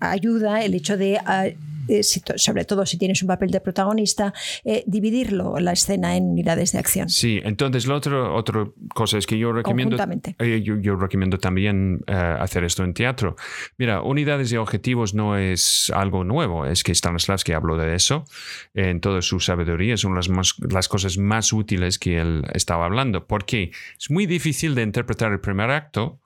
ayuda 0.00 0.39
el 0.40 0.74
hecho 0.74 0.96
de 0.96 1.18
ah, 1.24 1.46
eh, 1.90 2.02
sobre 2.04 2.64
todo 2.64 2.86
si 2.86 2.98
tienes 2.98 3.20
un 3.22 3.28
papel 3.28 3.50
de 3.50 3.60
protagonista, 3.60 4.32
eh, 4.64 4.84
dividirlo 4.86 5.58
la 5.58 5.72
escena 5.72 6.16
en 6.16 6.24
unidades 6.24 6.70
de 6.70 6.78
acción. 6.78 7.08
Sí, 7.08 7.40
entonces 7.42 7.86
la 7.86 7.96
otra, 7.96 8.30
otra 8.30 8.68
cosa 8.94 9.18
es 9.18 9.26
que 9.26 9.36
yo 9.36 9.52
recomiendo, 9.52 9.96
eh, 10.38 10.62
yo, 10.62 10.96
recomiendo 10.96 11.38
también 11.38 12.00
hacer 12.06 12.62
esto 12.62 12.84
en 12.84 12.94
teatro. 12.94 13.34
Mira, 13.76 14.02
unidades 14.02 14.50
de 14.50 14.58
objetivos 14.58 15.14
no 15.14 15.36
es 15.36 15.90
algo 15.94 16.22
nuevo, 16.22 16.64
es 16.64 16.84
que 16.84 16.94
Stanislavski 16.94 17.52
habló 17.52 17.76
de 17.76 17.94
eso 17.94 18.24
en 18.74 19.00
toda 19.00 19.20
su 19.20 19.40
sabiduría, 19.40 19.96
son 19.96 20.14
las, 20.14 20.28
las 20.70 20.88
cosas 20.88 21.18
más 21.18 21.52
útiles 21.52 21.98
que 21.98 22.18
él 22.18 22.44
estaba 22.54 22.84
hablando, 22.84 23.26
porque 23.26 23.72
es 23.98 24.10
muy 24.10 24.26
difícil 24.26 24.76
de 24.76 24.82
interpretar 24.82 25.32
el 25.32 25.40
primer 25.40 25.70
acto, 25.70 26.20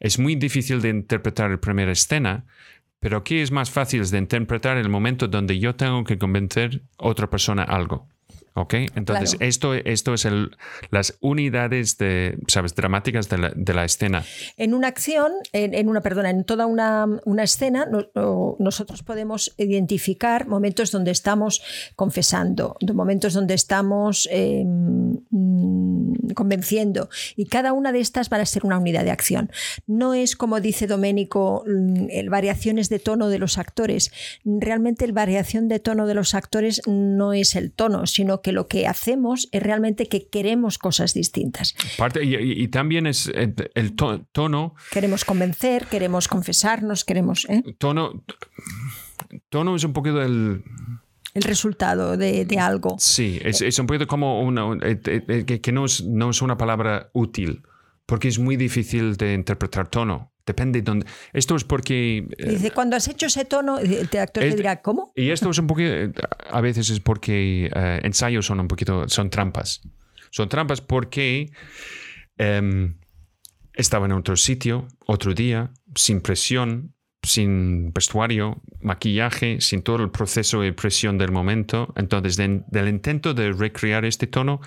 es 0.00 0.18
muy 0.18 0.34
difícil 0.34 0.80
de 0.80 0.88
interpretar 0.88 1.50
la 1.50 1.58
primera 1.58 1.92
escena, 1.92 2.46
pero 3.04 3.18
aquí 3.18 3.40
es 3.40 3.52
más 3.52 3.70
fácil 3.70 4.08
de 4.08 4.16
interpretar 4.16 4.78
el 4.78 4.88
momento 4.88 5.28
donde 5.28 5.58
yo 5.58 5.76
tengo 5.76 6.04
que 6.04 6.16
convencer 6.16 6.84
a 6.98 7.08
otra 7.08 7.28
persona 7.28 7.62
algo. 7.62 8.08
¿Ok? 8.56 8.74
Entonces, 8.94 9.36
esto, 9.40 9.74
esto 9.74 10.14
es 10.14 10.24
el, 10.24 10.56
las 10.90 11.18
unidades 11.20 11.98
de, 11.98 12.38
¿sabes? 12.46 12.76
dramáticas 12.76 13.28
de 13.28 13.38
la, 13.38 13.52
de 13.54 13.74
la 13.74 13.84
escena. 13.84 14.24
En 14.56 14.74
una 14.74 14.86
acción, 14.86 15.32
en, 15.52 15.88
una, 15.88 16.02
perdona, 16.02 16.30
en 16.30 16.44
toda 16.44 16.66
una, 16.66 17.04
una 17.24 17.42
escena, 17.42 17.88
nosotros 18.58 19.02
podemos 19.02 19.52
identificar 19.58 20.46
momentos 20.46 20.92
donde 20.92 21.10
estamos 21.10 21.62
confesando, 21.96 22.76
momentos 22.94 23.32
donde 23.32 23.54
estamos 23.54 24.28
em, 24.30 25.18
mm, 25.30 26.32
convenciendo. 26.34 27.08
Y 27.34 27.46
cada 27.46 27.72
una 27.72 27.90
de 27.90 27.98
estas 27.98 28.30
va 28.32 28.36
a 28.36 28.46
ser 28.46 28.64
una 28.64 28.78
unidad 28.78 29.02
de 29.02 29.10
acción. 29.10 29.50
No 29.88 30.14
es, 30.14 30.36
como 30.36 30.60
dice 30.60 30.86
Doménico, 30.86 31.64
mm, 31.66 32.06
el 32.08 32.30
variaciones 32.30 32.88
de 32.88 33.00
tono 33.00 33.30
de 33.30 33.40
los 33.40 33.58
actores. 33.58 34.12
Realmente 34.44 35.04
el 35.04 35.12
variación 35.12 35.66
de 35.66 35.80
tono 35.80 36.06
de 36.06 36.14
los 36.14 36.36
actores 36.36 36.82
no 36.86 37.32
es 37.32 37.56
el 37.56 37.72
tono, 37.72 38.06
sino 38.06 38.43
que 38.44 38.52
lo 38.52 38.68
que 38.68 38.86
hacemos 38.86 39.48
es 39.52 39.62
realmente 39.62 40.06
que 40.06 40.28
queremos 40.28 40.76
cosas 40.76 41.14
distintas. 41.14 41.74
Parte, 41.96 42.22
y, 42.22 42.34
y- 42.36 42.68
también 42.68 43.06
es 43.06 43.26
el, 43.28 43.54
el 43.74 43.96
to- 43.96 44.26
tono, 44.32 44.74
Queremos 44.92 45.24
convencer, 45.24 45.86
queremos 45.86 46.28
confesarnos, 46.28 47.04
queremos 47.06 47.46
¿eh? 47.48 47.62
tono, 47.78 48.22
tono 49.48 49.74
es 49.74 49.84
un 49.84 49.94
poquito 49.94 50.20
el, 50.20 50.62
el 51.32 51.42
resultado 51.42 52.18
de, 52.18 52.44
de 52.44 52.58
algo. 52.58 52.96
Sí, 52.98 53.40
es, 53.42 53.62
es 53.62 53.78
un 53.78 53.86
poquito 53.86 54.06
como 54.06 54.42
una, 54.42 54.66
un- 54.66 54.82
eh, 54.84 55.00
eh, 55.06 55.24
eh, 55.48 55.60
que 55.62 55.72
no, 55.72 55.86
es, 55.86 56.04
no 56.04 56.28
es 56.28 56.42
una 56.42 56.58
palabra 56.58 57.08
útil, 57.14 57.62
porque 58.04 58.28
es 58.28 58.38
muy 58.38 58.56
difícil 58.58 59.16
de 59.16 59.32
interpretar 59.32 59.88
tono. 59.88 60.33
Depende 60.46 60.80
de 60.80 60.82
dónde. 60.84 61.06
Esto 61.32 61.56
es 61.56 61.64
porque. 61.64 62.26
eh, 62.38 62.50
Dice, 62.50 62.70
cuando 62.70 62.96
has 62.96 63.08
hecho 63.08 63.26
ese 63.26 63.44
tono, 63.44 63.78
el 63.78 64.02
actor 64.02 64.42
te 64.42 64.48
Es- 64.48 64.56
dirá, 64.56 64.82
¿cómo? 64.82 65.12
y 65.16 65.30
esto 65.30 65.48
es 65.50 65.58
un 65.58 65.66
poquito. 65.66 65.90
A 66.50 66.60
veces 66.60 66.90
es 66.90 67.00
porque 67.00 67.70
eh, 67.74 68.00
ensayos 68.02 68.44
son 68.46 68.60
un 68.60 68.68
poquito. 68.68 69.08
Son 69.08 69.30
trampas. 69.30 69.80
Son 70.30 70.48
trampas 70.48 70.80
porque 70.80 71.50
em, 72.36 72.98
estaba 73.74 74.06
en 74.06 74.12
otro 74.12 74.36
sitio, 74.36 74.86
otro 75.06 75.32
día, 75.34 75.70
sin 75.94 76.20
presión, 76.20 76.94
sin 77.22 77.92
vestuario, 77.92 78.60
maquillaje, 78.80 79.60
sin 79.60 79.80
todo 79.82 80.02
el 80.02 80.10
proceso 80.10 80.60
de 80.60 80.72
presión 80.74 81.16
del 81.16 81.32
momento. 81.32 81.92
Entonces, 81.96 82.36
de- 82.36 82.62
del 82.66 82.88
intento 82.88 83.32
de 83.32 83.52
recrear 83.52 84.04
este 84.04 84.26
tono 84.26 84.60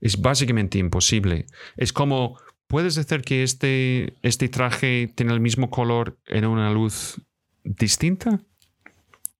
es 0.00 0.20
básicamente 0.20 0.78
imposible. 0.78 1.46
Es 1.76 1.92
como, 1.92 2.36
¿puedes 2.70 2.94
decir 2.94 3.22
que 3.22 3.42
este, 3.42 4.14
este 4.22 4.48
traje 4.48 5.10
tiene 5.14 5.32
el 5.32 5.40
mismo 5.40 5.70
color 5.70 6.16
en 6.26 6.46
una 6.46 6.70
luz 6.70 7.20
distinta? 7.64 8.40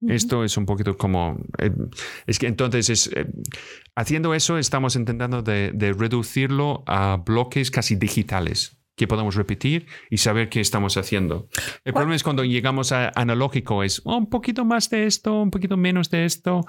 Esto 0.08 0.44
es 0.44 0.56
un 0.56 0.66
poquito 0.66 0.96
como... 0.96 1.38
eh, 1.58 1.70
es 2.26 2.38
que 2.38 2.48
entonces, 2.48 2.90
es, 2.90 3.06
eh, 3.14 3.26
haciendo 3.94 4.34
eso, 4.34 4.58
estamos 4.58 4.96
intentando 4.96 5.42
de, 5.42 5.70
de 5.72 5.92
reducirlo 5.92 6.82
a 6.86 7.22
bloques 7.24 7.70
casi 7.70 7.96
digitales 7.96 8.78
que 8.96 9.06
podamos 9.06 9.34
repetir 9.36 9.86
y 10.10 10.18
saber 10.18 10.48
qué 10.48 10.60
estamos 10.60 10.96
haciendo. 10.96 11.48
El 11.84 11.92
problema 11.92 12.16
es 12.16 12.22
cuando 12.22 12.44
llegamos 12.44 12.92
a 12.92 13.12
analógico, 13.14 13.82
es 13.82 14.02
oh, 14.04 14.16
un 14.16 14.28
poquito 14.28 14.64
más 14.64 14.90
de 14.90 15.06
esto, 15.06 15.40
un 15.40 15.50
poquito 15.50 15.76
menos 15.76 16.10
de 16.10 16.24
esto, 16.24 16.62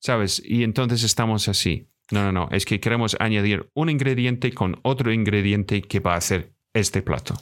¿sabes? 0.00 0.42
Y 0.44 0.64
entonces 0.64 1.04
estamos 1.04 1.48
así. 1.48 1.86
No, 2.10 2.22
no, 2.24 2.32
no, 2.32 2.48
es 2.50 2.64
que 2.64 2.80
queremos 2.80 3.16
añadir 3.20 3.70
un 3.74 3.90
ingrediente 3.90 4.52
con 4.52 4.78
otro 4.82 5.12
ingrediente 5.12 5.82
que 5.82 6.00
va 6.00 6.14
a 6.14 6.18
hacer 6.18 6.54
este 6.72 7.02
plato. 7.02 7.34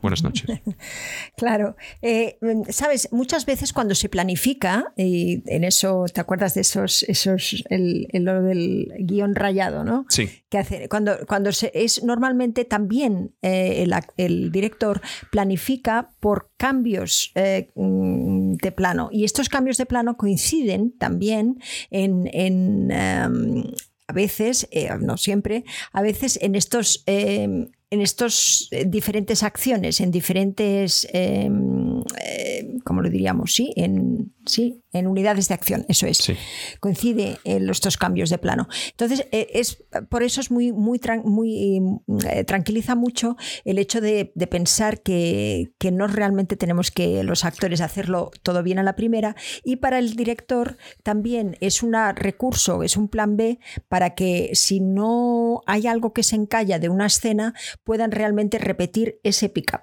Buenas 0.00 0.22
noches. 0.22 0.46
Claro. 1.36 1.76
Eh, 2.02 2.38
Sabes, 2.70 3.08
muchas 3.12 3.46
veces 3.46 3.72
cuando 3.72 3.94
se 3.94 4.08
planifica, 4.08 4.92
y 4.96 5.42
en 5.46 5.62
eso, 5.62 6.04
¿te 6.12 6.20
acuerdas 6.20 6.54
de 6.54 6.62
esos, 6.62 7.04
esos 7.04 7.64
el, 7.68 8.08
el 8.12 8.24
del 8.24 8.92
guion 8.98 9.34
rayado, 9.34 9.84
¿no? 9.84 10.04
Sí, 10.08 10.28
que 10.48 10.58
hace 10.58 10.88
cuando 10.88 11.16
cuando 11.26 11.52
se 11.52 11.70
es 11.74 12.02
normalmente 12.02 12.64
también 12.64 13.34
eh, 13.42 13.86
el 14.16 14.50
director 14.50 15.00
planifica 15.30 16.10
por 16.18 16.50
cambios 16.56 17.30
eh, 17.36 17.68
mm, 17.76 18.54
de 18.54 18.72
plano 18.72 19.10
y 19.12 19.24
estos 19.24 19.48
cambios 19.48 19.76
de 19.76 19.86
plano 19.86 20.16
coinciden 20.16 20.96
también 20.98 21.60
en, 21.90 22.28
en, 22.32 22.90
em, 22.90 23.64
a 24.08 24.12
veces 24.12 24.66
eh, 24.72 24.88
no 25.00 25.16
siempre 25.16 25.64
a 25.92 26.02
veces 26.02 26.38
en 26.42 26.54
estos 26.54 27.02
em, 27.06 27.68
en 27.90 28.00
estos 28.00 28.68
eh, 28.70 28.84
diferentes 28.86 29.42
acciones 29.42 30.00
en 30.00 30.10
diferentes 30.10 31.06
em, 31.12 32.00
eh, 32.24 32.78
cómo 32.84 33.02
lo 33.02 33.10
diríamos 33.10 33.54
sí 33.54 33.72
en 33.76 34.32
sí 34.46 34.82
en 34.92 35.06
unidades 35.06 35.48
de 35.48 35.54
acción 35.54 35.86
eso 35.88 36.06
es 36.06 36.18
sí. 36.18 36.36
coincide 36.80 37.38
en 37.44 37.66
los 37.66 37.78
estos 37.78 37.96
cambios 37.96 38.28
de 38.28 38.38
plano. 38.38 38.66
Entonces, 38.90 39.28
eh, 39.30 39.50
es, 39.54 39.84
por 40.10 40.24
eso 40.24 40.40
es 40.40 40.50
muy, 40.50 40.72
muy, 40.72 41.00
muy 41.22 41.80
eh, 42.28 42.42
tranquiliza 42.42 42.96
mucho 42.96 43.36
el 43.64 43.78
hecho 43.78 44.00
de, 44.00 44.32
de 44.34 44.46
pensar 44.48 45.00
que, 45.00 45.70
que 45.78 45.92
no 45.92 46.08
realmente 46.08 46.56
tenemos 46.56 46.90
que 46.90 47.22
los 47.22 47.44
actores 47.44 47.80
hacerlo 47.80 48.32
todo 48.42 48.64
bien 48.64 48.80
a 48.80 48.82
la 48.82 48.96
primera. 48.96 49.36
Y 49.62 49.76
para 49.76 50.00
el 50.00 50.16
director 50.16 50.76
también 51.04 51.56
es 51.60 51.84
un 51.84 51.94
recurso, 52.16 52.82
es 52.82 52.96
un 52.96 53.06
plan 53.06 53.36
B 53.36 53.60
para 53.86 54.16
que 54.16 54.50
si 54.54 54.80
no 54.80 55.62
hay 55.66 55.86
algo 55.86 56.12
que 56.12 56.24
se 56.24 56.34
encalla 56.34 56.80
de 56.80 56.88
una 56.88 57.06
escena, 57.06 57.54
puedan 57.84 58.10
realmente 58.10 58.58
repetir 58.58 59.20
ese 59.22 59.48
pick-up. 59.48 59.82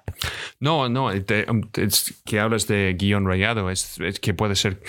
No, 0.60 0.90
no, 0.90 1.10
te- 1.24 1.46
es 1.76 2.20
que 2.26 2.40
hablas 2.40 2.66
de 2.66 2.94
guion 2.98 3.24
rayado, 3.26 3.70
es, 3.70 3.98
es 4.00 4.20
que 4.20 4.34
puede 4.34 4.54
ser, 4.54 4.82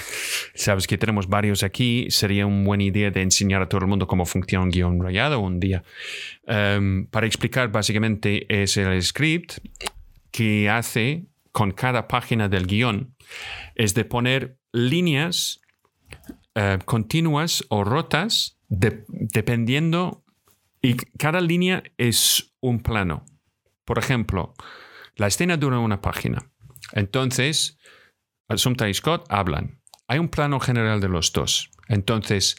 sabes 0.54 0.88
que 0.88 0.98
tenemos 0.98 1.28
varios 1.28 1.64
aquí, 1.64 2.08
sería 2.10 2.46
una 2.46 2.64
buena 2.66 2.84
idea 2.84 3.12
de 3.12 3.22
enseñar 3.22 3.62
a 3.62 3.70
todo 3.70 3.82
el 3.82 3.88
mundo 3.88 4.08
cómo 4.08 4.26
funciona 4.26 4.64
un 4.64 4.72
guion 4.72 5.02
rayado 5.02 5.40
un 5.40 5.60
día. 5.60 5.84
Um, 6.48 7.08
para 7.08 7.28
explicar, 7.28 7.72
básicamente 7.72 8.46
es 8.64 8.78
el 8.78 9.02
script 9.02 9.60
que 10.32 10.70
hace 10.70 11.26
con 11.52 11.72
cada 11.72 12.08
página 12.08 12.48
del 12.50 12.68
guion, 12.68 13.16
es 13.76 13.94
de 13.94 14.06
poner 14.06 14.58
líneas 14.72 15.62
eh, 16.56 16.80
continuas 16.86 17.64
o 17.70 17.84
rotas 17.84 18.58
de- 18.68 19.04
dependiendo, 19.08 20.24
y 20.82 20.96
cada 21.18 21.42
línea 21.42 21.84
es 21.98 22.54
un 22.60 22.80
plano. 22.80 23.26
Por 23.86 23.98
ejemplo, 23.98 24.54
la 25.16 25.28
escena 25.28 25.58
dura 25.58 25.80
una 25.80 26.02
página. 26.02 26.52
Entonces, 26.94 27.78
Assumpta 28.48 28.88
y 28.88 28.94
Scott 28.94 29.26
hablan. 29.30 29.77
Hay 30.08 30.20
un 30.20 30.30
plano 30.30 30.60
general 30.60 31.02
de 31.02 31.10
los 31.10 31.32
dos. 31.34 31.70
Entonces, 31.88 32.56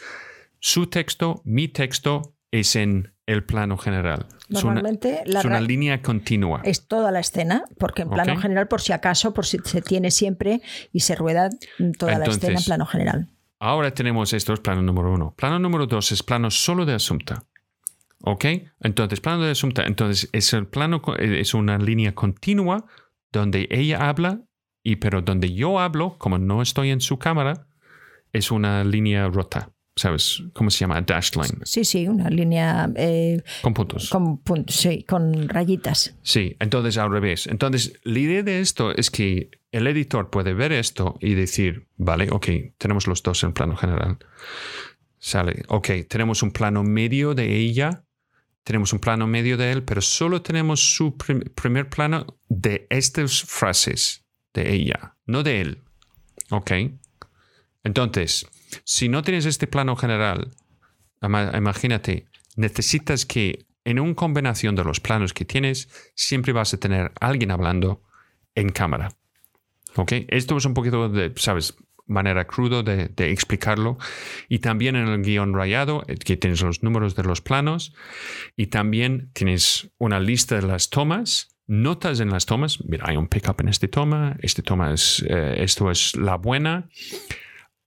su 0.61 0.87
texto, 0.89 1.41
mi 1.45 1.69
texto, 1.69 2.35
es 2.51 2.77
en 2.77 3.15
el 3.27 3.45
plano 3.45 3.77
general. 3.77 4.27
Es 4.49 4.63
una- 4.65 4.75
Normalmente 4.75 5.23
la 5.27 5.41
es 5.41 5.45
una 5.45 5.61
línea 5.61 6.01
continua. 6.01 6.63
es 6.65 6.87
toda 6.89 7.11
la 7.11 7.21
escena, 7.21 7.65
porque 7.79 8.03
en 8.03 8.09
plano 8.11 8.33
general, 8.41 8.69
por 8.69 8.81
si 8.81 8.93
acaso, 8.93 9.35
por 9.35 9.45
si 9.45 9.59
se 9.65 9.83
tiene 9.83 10.11
siempre 10.11 10.63
y 10.93 11.01
se 11.01 11.15
rueda 11.15 11.51
toda 11.99 12.19
la 12.19 12.25
escena 12.25 12.59
en 12.59 12.65
plano 12.65 12.87
general. 12.87 13.29
Ahora 13.61 13.93
tenemos 13.93 14.33
esto 14.33 14.53
es 14.55 14.61
plano 14.61 14.81
número 14.83 15.13
uno. 15.13 15.35
Plano 15.37 15.59
número 15.59 15.87
dos 15.87 16.13
es 16.13 16.23
plano 16.23 16.51
solo 16.51 16.87
de 16.87 16.95
Asunta. 16.95 17.45
¿Ok? 18.23 18.45
Entonces, 18.81 19.21
plano 19.21 19.43
de 19.45 19.51
Asunta. 19.53 19.85
Entonces, 19.85 20.29
es 20.33 20.53
el 20.53 20.67
plano, 20.67 21.03
es 21.19 21.55
una 21.55 21.77
línea 21.79 22.15
continua 22.15 22.87
donde 23.31 23.69
ella 23.71 24.09
habla, 24.09 24.41
y 24.91 24.97
pero 24.97 25.23
donde 25.23 25.53
yo 25.53 25.79
hablo, 25.81 26.17
como 26.19 26.39
no 26.39 26.63
estoy 26.63 26.91
en 26.91 27.01
su 27.01 27.19
cámara, 27.19 27.67
es 28.33 28.51
una 28.51 28.85
línea 28.85 29.29
rota. 29.29 29.71
¿Sabes? 29.97 30.45
¿Cómo 30.53 30.71
se 30.71 30.79
llama? 30.79 30.97
A 30.97 31.01
dashed 31.01 31.35
line. 31.35 31.59
Sí, 31.65 31.85
sí, 31.85 32.07
una 32.07 32.31
línea 32.31 32.89
eh, 32.95 33.43
Con 33.63 33.75
puntos. 33.75 34.09
con, 34.11 34.39
puntos, 34.39 34.77
sí, 34.77 35.03
con 35.03 35.49
rayitas. 35.49 36.15
Sí, 36.23 36.55
entonces 36.61 36.97
al 36.99 37.11
revés. 37.11 37.49
Entonces, 37.49 37.95
la 38.05 38.19
idea 38.21 38.45
de 38.45 38.61
esto 38.61 38.95
es 38.95 39.11
que 39.11 39.51
el 39.73 39.89
editor 39.89 40.31
puede 40.31 40.55
ver 40.55 40.71
esto 40.71 41.17
y 41.21 41.35
decir, 41.35 41.89
vale, 41.97 42.29
ok, 42.31 42.47
tenemos 42.79 43.09
los 43.09 43.25
dos 43.25 43.43
en 43.43 43.53
plano 43.53 43.77
general. 43.77 44.19
Sale, 45.19 45.65
ok, 45.67 45.89
tenemos 46.09 46.45
un 46.45 46.53
plano 46.53 46.85
medio 46.85 47.35
de 47.35 47.57
ella, 47.57 48.05
tenemos 48.63 48.93
un 48.93 49.01
plano 49.01 49.27
medio 49.27 49.57
de 49.57 49.73
él, 49.73 49.83
pero 49.83 50.01
solo 50.01 50.43
tenemos 50.43 50.95
su 50.95 51.17
prim- 51.17 51.43
primer 51.57 51.89
plano 51.91 52.39
de 52.49 52.87
estas 52.89 53.43
frases 53.43 54.25
de 54.59 54.75
ella, 54.75 55.17
no 55.27 55.43
de 55.43 55.61
él. 55.61 55.83
Ok. 56.51 56.73
Entonces, 57.85 58.47
si 58.85 59.09
no 59.09 59.23
tienes 59.23 59.47
este 59.47 59.67
plano 59.67 59.97
general, 59.97 60.51
imagínate, 61.23 62.27
necesitas 62.57 63.25
que 63.25 63.67
en 63.85 64.01
una 64.01 64.15
combinación 64.15 64.75
de 64.75 64.85
los 64.85 65.01
planos 65.01 65.33
que 65.33 65.45
tienes, 65.45 65.89
siempre 66.15 66.53
vas 66.53 66.75
a 66.75 66.79
tener 66.79 67.13
alguien 67.21 67.51
hablando 67.51 68.03
en 68.55 68.71
cámara. 68.71 69.13
¿Ok? 69.97 70.13
Esto 70.29 70.57
es 70.57 70.65
un 70.67 70.75
poquito 70.75 71.09
de, 71.09 71.33
¿sabes? 71.37 71.75
Manera 72.07 72.47
crudo 72.47 72.83
de, 72.83 73.09
de 73.09 73.31
explicarlo. 73.31 73.97
Y 74.49 74.59
también 74.59 74.97
en 74.97 75.09
el 75.09 75.23
guion 75.23 75.55
rayado, 75.55 76.05
eh, 76.07 76.17
que 76.17 76.37
tienes 76.37 76.61
los 76.61 76.83
números 76.83 77.15
de 77.15 77.23
los 77.23 77.41
planos. 77.41 77.95
Y 78.57 78.67
también 78.67 79.31
tienes 79.33 79.91
una 79.99 80.21
lista 80.21 80.57
de 80.57 80.67
las 80.67 80.91
tomas, 80.91 81.58
notas 81.69 82.19
en 82.19 82.31
las 82.31 82.47
tomas. 82.47 82.83
Mira, 82.85 83.05
hay 83.07 83.17
un 83.17 83.29
pickup 83.29 83.61
en 83.61 83.69
este 83.69 83.87
toma. 83.87 84.37
Este 84.41 84.63
toma 84.63 84.93
es, 84.93 85.25
eh, 85.29 85.57
esto 85.59 85.91
es 85.91 86.17
la 86.17 86.37
buena. 86.37 86.89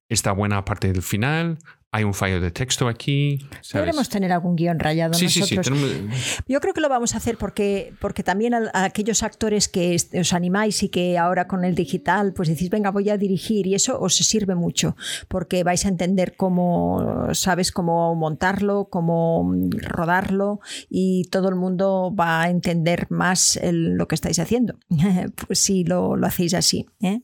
Esta 0.08 0.32
buena 0.32 0.58
aparte 0.58 0.92
del 0.92 1.02
final. 1.02 1.58
Hay 1.94 2.06
un 2.06 2.14
fallo 2.14 2.40
de 2.40 2.52
texto 2.52 2.88
aquí. 2.88 3.38
¿sabes? 3.60 3.88
Podremos 3.88 4.08
tener 4.08 4.32
algún 4.32 4.56
guion 4.56 4.80
rayado 4.80 5.14
Sí, 5.14 5.28
sí, 5.28 5.42
sí. 5.42 5.58
nosotros. 5.58 5.78
tenemos- 5.82 6.16
Yo 6.48 6.62
creo 6.62 6.74
que 6.74 6.80
lo 6.80 6.88
vamos 6.88 7.14
a 7.16 7.18
hacer 7.18 7.38
porque, 7.38 7.94
porque 8.00 8.24
también 8.24 8.54
a, 8.54 8.70
a 8.74 8.86
aquellos 8.86 9.24
actores 9.24 9.68
que 9.68 9.98
os 10.18 10.32
animáis 10.32 10.84
y 10.84 10.90
que 10.90 11.18
ahora 11.18 11.48
con 11.50 11.66
el 11.66 11.76
digital 11.76 12.32
pues 12.34 12.48
decís, 12.48 12.70
venga, 12.70 12.92
voy 12.92 13.10
a 13.10 13.18
dirigir 13.18 13.68
y 13.68 13.76
eso 13.76 14.00
os 14.00 14.16
sirve 14.16 14.56
mucho 14.56 14.96
porque 15.28 15.66
vais 15.66 15.86
a 15.86 15.90
entender 15.90 16.38
cómo, 16.38 17.28
sabes, 17.34 17.74
cómo 17.74 18.16
montarlo, 18.16 18.88
cómo 18.90 19.54
rodarlo 19.82 20.62
y 20.90 21.26
todo 21.26 21.50
el 21.50 21.56
mundo 21.56 22.16
va 22.18 22.44
a 22.44 22.50
entender 22.50 23.08
más 23.10 23.58
el- 23.58 23.96
lo 23.96 24.08
que 24.08 24.16
estáis 24.16 24.40
haciendo. 24.40 24.76
pues 25.46 25.60
si 25.60 25.84
lo, 25.84 26.16
lo 26.16 26.26
hacéis 26.26 26.54
así, 26.54 26.86
¿eh? 27.02 27.20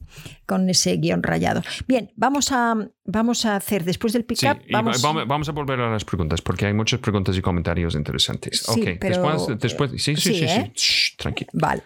con 0.45 0.69
ese 0.69 0.97
guion 0.97 1.23
rayado. 1.23 1.62
Bien, 1.88 2.12
vamos 2.17 2.51
a, 2.51 2.75
vamos 3.06 3.45
a 3.45 3.56
hacer 3.56 3.84
después 3.86 4.12
del 4.13 4.25
pick-up, 4.25 4.57
y 4.65 4.74
vamos... 4.74 5.02
vamos... 5.02 5.50
a 5.50 5.52
volver 5.52 5.80
a 5.80 5.91
las 5.91 6.06
preguntas 6.06 6.41
porque 6.41 6.65
hay 6.65 6.74
muchas 6.74 7.00
preguntas 7.00 7.38
y 7.38 7.41
comentarios 7.41 7.96
interesantes. 7.96 8.60
Sí, 8.60 8.82
ok, 8.82 8.98
pero... 9.00 9.24
después, 9.24 9.60
después, 9.60 9.91
sí, 9.91 10.15
sí, 10.15 10.34
sí, 10.34 10.34
sí, 10.36 10.46
¿eh? 10.46 10.72
tranquilo. 11.17 11.50
Vale. 11.54 11.84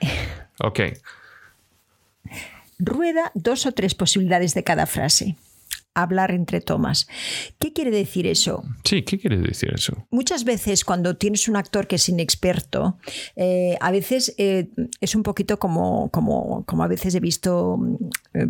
Ok. 0.59 0.79
Rueda 2.79 3.31
dos 3.35 3.65
o 3.65 3.71
tres 3.71 3.93
posibilidades 3.93 4.53
de 4.53 4.63
cada 4.63 4.85
frase 4.85 5.35
hablar 5.93 6.31
entre 6.31 6.61
tomas. 6.61 7.07
¿Qué 7.59 7.73
quiere 7.73 7.91
decir 7.91 8.25
eso? 8.25 8.63
Sí, 8.83 9.03
¿qué 9.03 9.19
quiere 9.19 9.37
decir 9.37 9.71
eso? 9.73 10.07
Muchas 10.09 10.45
veces 10.45 10.85
cuando 10.85 11.17
tienes 11.17 11.47
un 11.49 11.57
actor 11.57 11.87
que 11.87 11.97
es 11.97 12.07
inexperto, 12.07 12.97
eh, 13.35 13.77
a 13.81 13.91
veces 13.91 14.33
eh, 14.37 14.69
es 15.01 15.15
un 15.15 15.23
poquito 15.23 15.59
como, 15.59 16.09
como, 16.09 16.63
como, 16.65 16.83
a 16.83 16.87
veces 16.87 17.13
he 17.15 17.19
visto 17.19 17.77
mm, 17.77 17.95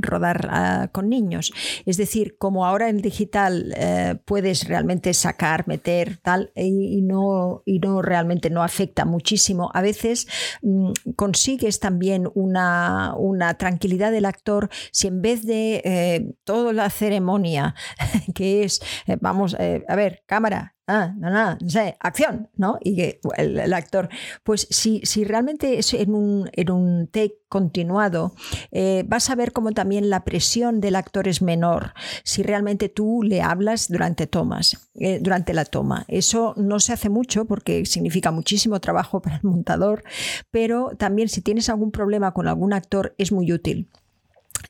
rodar 0.02 0.48
ah, 0.52 0.90
con 0.92 1.10
niños. 1.10 1.52
Es 1.86 1.98
decir, 1.98 2.36
como 2.38 2.66
ahora 2.66 2.90
en 2.90 3.02
digital 3.02 3.74
eh, 3.76 4.16
puedes 4.26 4.68
realmente 4.68 5.14
sacar, 5.14 5.68
meter, 5.68 6.18
tal, 6.18 6.52
y, 6.56 7.02
no, 7.02 7.64
y 7.66 7.80
no 7.80 8.02
realmente 8.02 8.50
no 8.52 8.62
afecta 8.62 9.06
muchísimo, 9.06 9.72
a 9.74 9.82
veces 9.82 10.28
mm, 10.62 10.92
consigues 11.16 11.80
también 11.80 12.30
una, 12.36 13.16
una 13.18 13.56
tranquilidad 13.56 14.12
del 14.12 14.26
actor 14.26 14.70
si 14.92 15.08
en 15.08 15.22
vez 15.22 15.46
de 15.46 16.36
toda 16.44 16.74
la 16.74 16.90
ceremonia 16.90 17.31
que 18.36 18.64
es, 18.64 18.82
eh, 19.08 19.18
vamos, 19.20 19.56
eh, 19.60 19.84
a 19.88 19.96
ver, 19.96 20.24
cámara, 20.26 20.76
ah, 20.88 21.14
no, 21.18 21.30
no, 21.30 21.58
no 21.60 21.70
sé, 21.70 21.96
acción, 22.00 22.50
¿no? 22.56 22.78
Y 22.82 22.96
que 22.96 23.20
el, 23.38 23.74
actor, 23.74 24.10
pues 24.44 24.68
si, 24.70 25.02
si 25.04 25.24
realmente 25.24 25.80
es 25.80 25.94
en 25.94 26.14
un, 26.14 26.50
en 26.54 26.72
un 26.72 27.08
take 27.08 27.40
continuado, 27.48 28.34
eh, 28.72 29.04
vas 29.08 29.30
a 29.30 29.36
ver 29.36 29.52
como 29.52 29.72
también 29.72 30.10
la 30.10 30.24
presión 30.24 30.82
del 30.82 30.96
actor 30.96 31.28
es 31.28 31.42
menor 31.42 31.94
si 32.24 32.44
realmente 32.44 32.90
tú 32.90 33.24
le 33.24 33.42
hablas 33.42 33.90
durante 33.90 34.28
tomas, 34.28 34.90
durante 35.22 35.54
la 35.54 35.66
toma. 35.66 36.06
Eso 36.08 36.54
no 36.58 36.80
se 36.80 36.94
hace 36.94 37.10
mucho 37.10 37.46
porque 37.46 37.86
significa 37.86 38.32
muchísimo 38.32 38.80
trabajo 38.80 39.22
para 39.22 39.38
el 39.38 39.44
montador, 39.44 40.04
pero 40.50 40.92
también 40.98 41.30
si 41.30 41.42
tienes 41.42 41.70
algún 41.70 41.92
problema 41.92 42.34
con 42.34 42.48
algún 42.48 42.74
actor 42.74 43.14
es 43.18 43.32
muy 43.32 43.52
útil. 43.52 43.90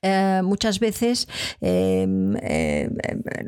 Eh, 0.03 0.41
muchas 0.43 0.79
veces 0.79 1.27
em, 1.59 2.35
em, 2.37 2.89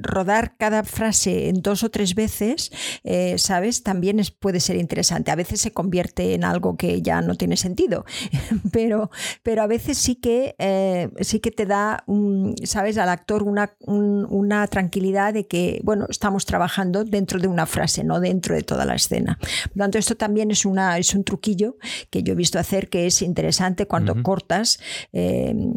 rodar 0.02 0.56
cada 0.58 0.84
frase 0.84 1.50
en 1.50 1.62
dos 1.62 1.84
o 1.84 1.90
tres 1.90 2.14
veces, 2.14 2.72
eh, 3.04 3.38
¿sabes? 3.40 3.82
También 3.82 4.20
es, 4.20 4.30
puede 4.30 4.60
ser 4.60 4.76
interesante. 4.76 5.32
A 5.32 5.36
veces 5.36 5.62
se 5.62 5.72
convierte 5.72 6.36
en 6.36 6.44
algo 6.44 6.78
que 6.78 7.02
ya 7.02 7.22
no 7.22 7.36
tiene 7.36 7.58
sentido, 7.58 8.06
pero, 8.72 9.10
pero 9.42 9.64
a 9.64 9.68
veces 9.68 9.98
sí 9.98 10.16
que, 10.16 10.56
eh, 10.60 11.10
sí 11.22 11.40
que 11.40 11.50
te 11.50 11.66
da, 11.66 12.04
¿sabes? 12.64 12.98
Al 12.98 13.10
actor 13.10 13.44
una, 13.44 13.76
una 13.88 14.68
tranquilidad 14.68 15.34
de 15.34 15.48
que, 15.48 15.82
bueno, 15.84 16.06
estamos 16.10 16.46
trabajando 16.46 17.04
dentro 17.04 17.40
de 17.40 17.48
una 17.48 17.66
frase, 17.66 18.04
no 18.04 18.20
dentro 18.20 18.54
de 18.54 18.62
toda 18.62 18.86
la 18.86 18.96
escena. 18.96 19.40
Por 19.40 19.78
lo 19.78 19.84
tanto, 19.84 19.98
esto 19.98 20.16
también 20.16 20.52
es, 20.52 20.66
una, 20.66 20.98
es 20.98 21.16
un 21.16 21.24
truquillo 21.24 21.78
que 22.12 22.22
yo 22.22 22.34
he 22.34 22.36
visto 22.36 22.60
hacer 22.60 22.90
que 22.90 23.08
es 23.08 23.22
interesante 23.22 23.88
cuando 23.88 24.22
cortas 24.22 24.80
em, 25.12 25.74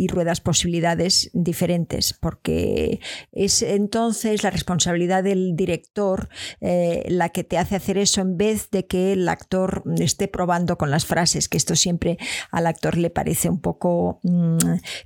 y 0.00 0.08
ruedas 0.08 0.40
posibilidades 0.40 1.30
diferentes, 1.34 2.14
porque 2.14 3.00
es 3.32 3.60
entonces 3.60 4.42
la 4.42 4.48
responsabilidad 4.48 5.22
del 5.22 5.54
director 5.56 6.30
eh, 6.62 7.04
la 7.08 7.28
que 7.28 7.44
te 7.44 7.58
hace 7.58 7.76
hacer 7.76 7.98
eso 7.98 8.22
en 8.22 8.38
vez 8.38 8.70
de 8.70 8.86
que 8.86 9.12
el 9.12 9.28
actor 9.28 9.82
esté 9.98 10.26
probando 10.26 10.78
con 10.78 10.90
las 10.90 11.04
frases, 11.04 11.50
que 11.50 11.58
esto 11.58 11.76
siempre 11.76 12.16
al 12.50 12.66
actor 12.66 12.96
le 12.96 13.10
parece 13.10 13.50
un 13.50 13.60
poco 13.60 14.20
mm, 14.22 14.56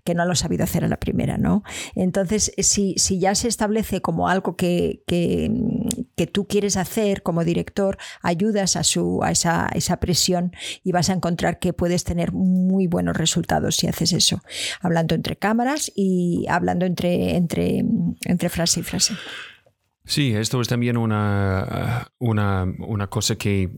que 0.05 0.15
no 0.15 0.25
lo 0.27 0.31
ha 0.31 0.37
sabido 0.37 0.63
hacer 0.63 0.85
a 0.85 0.89
la 0.89 1.01
primera, 1.01 1.39
¿no? 1.39 1.65
Entonces, 1.97 2.53
si, 2.59 2.95
si 2.97 3.19
ya 3.19 3.35
se 3.35 3.49
establece 3.49 4.01
como 4.01 4.29
algo 4.29 4.55
que, 4.55 5.03
que, 5.09 5.51
que 6.15 6.29
tú 6.29 6.47
quieres 6.47 6.77
hacer 6.77 7.25
como 7.25 7.43
director, 7.43 7.99
ayudas 8.23 8.77
a, 8.77 8.85
su, 8.85 9.25
a 9.25 9.33
esa, 9.33 9.69
esa 9.75 9.99
presión 9.99 10.53
y 10.85 10.93
vas 10.93 11.11
a 11.11 11.15
encontrar 11.15 11.59
que 11.59 11.73
puedes 11.73 12.05
tener 12.05 12.31
muy 12.31 12.87
buenos 12.87 13.17
resultados 13.17 13.75
si 13.75 13.89
haces 13.89 14.13
eso 14.13 14.41
hablando 14.81 15.15
entre 15.15 15.37
cámaras 15.37 15.93
y 15.95 16.47
hablando 16.49 16.87
entre, 16.87 17.37
entre, 17.37 17.85
entre 18.25 18.49
frase 18.49 18.81
y 18.81 18.83
frase. 18.83 19.15
Sí, 20.05 20.35
esto 20.35 20.61
es 20.61 20.69
también 20.69 20.97
una, 20.97 22.09
una, 22.19 22.67
una 22.81 23.07
cosa 23.07 23.37
que, 23.37 23.71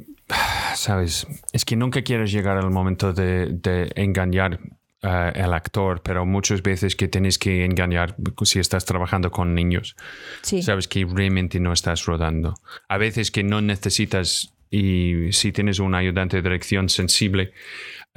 sabes, 0.75 1.27
es 1.53 1.65
que 1.65 1.77
nunca 1.77 2.03
quieres 2.03 2.33
llegar 2.33 2.57
al 2.57 2.71
momento 2.71 3.13
de, 3.13 3.47
de 3.51 3.93
engañar 3.95 4.59
al 5.03 5.37
el 5.37 5.53
actor, 5.53 6.03
pero 6.03 6.27
muchas 6.27 6.63
veces 6.63 6.97
que 6.97 7.07
tienes 7.07 7.39
que 7.39 7.65
engañar 7.65 8.17
si 8.43 8.59
estás 8.59 8.85
trabajando 8.85 9.31
con 9.31 9.55
niños. 9.55 9.95
Sí. 10.43 10.63
Sabes 10.63 10.89
que 10.89 11.07
realmente 11.09 11.61
no 11.61 11.73
estás 11.73 12.07
rodando. 12.07 12.55
A 12.89 12.99
veces 12.99 13.31
que 13.31 13.45
no 13.45 13.61
necesitas 13.61 14.53
y 14.69 15.33
si 15.33 15.53
tienes 15.53 15.79
un 15.79 15.95
ayudante 15.95 16.37
de 16.37 16.43
dirección 16.43 16.89
sensible, 16.89 17.53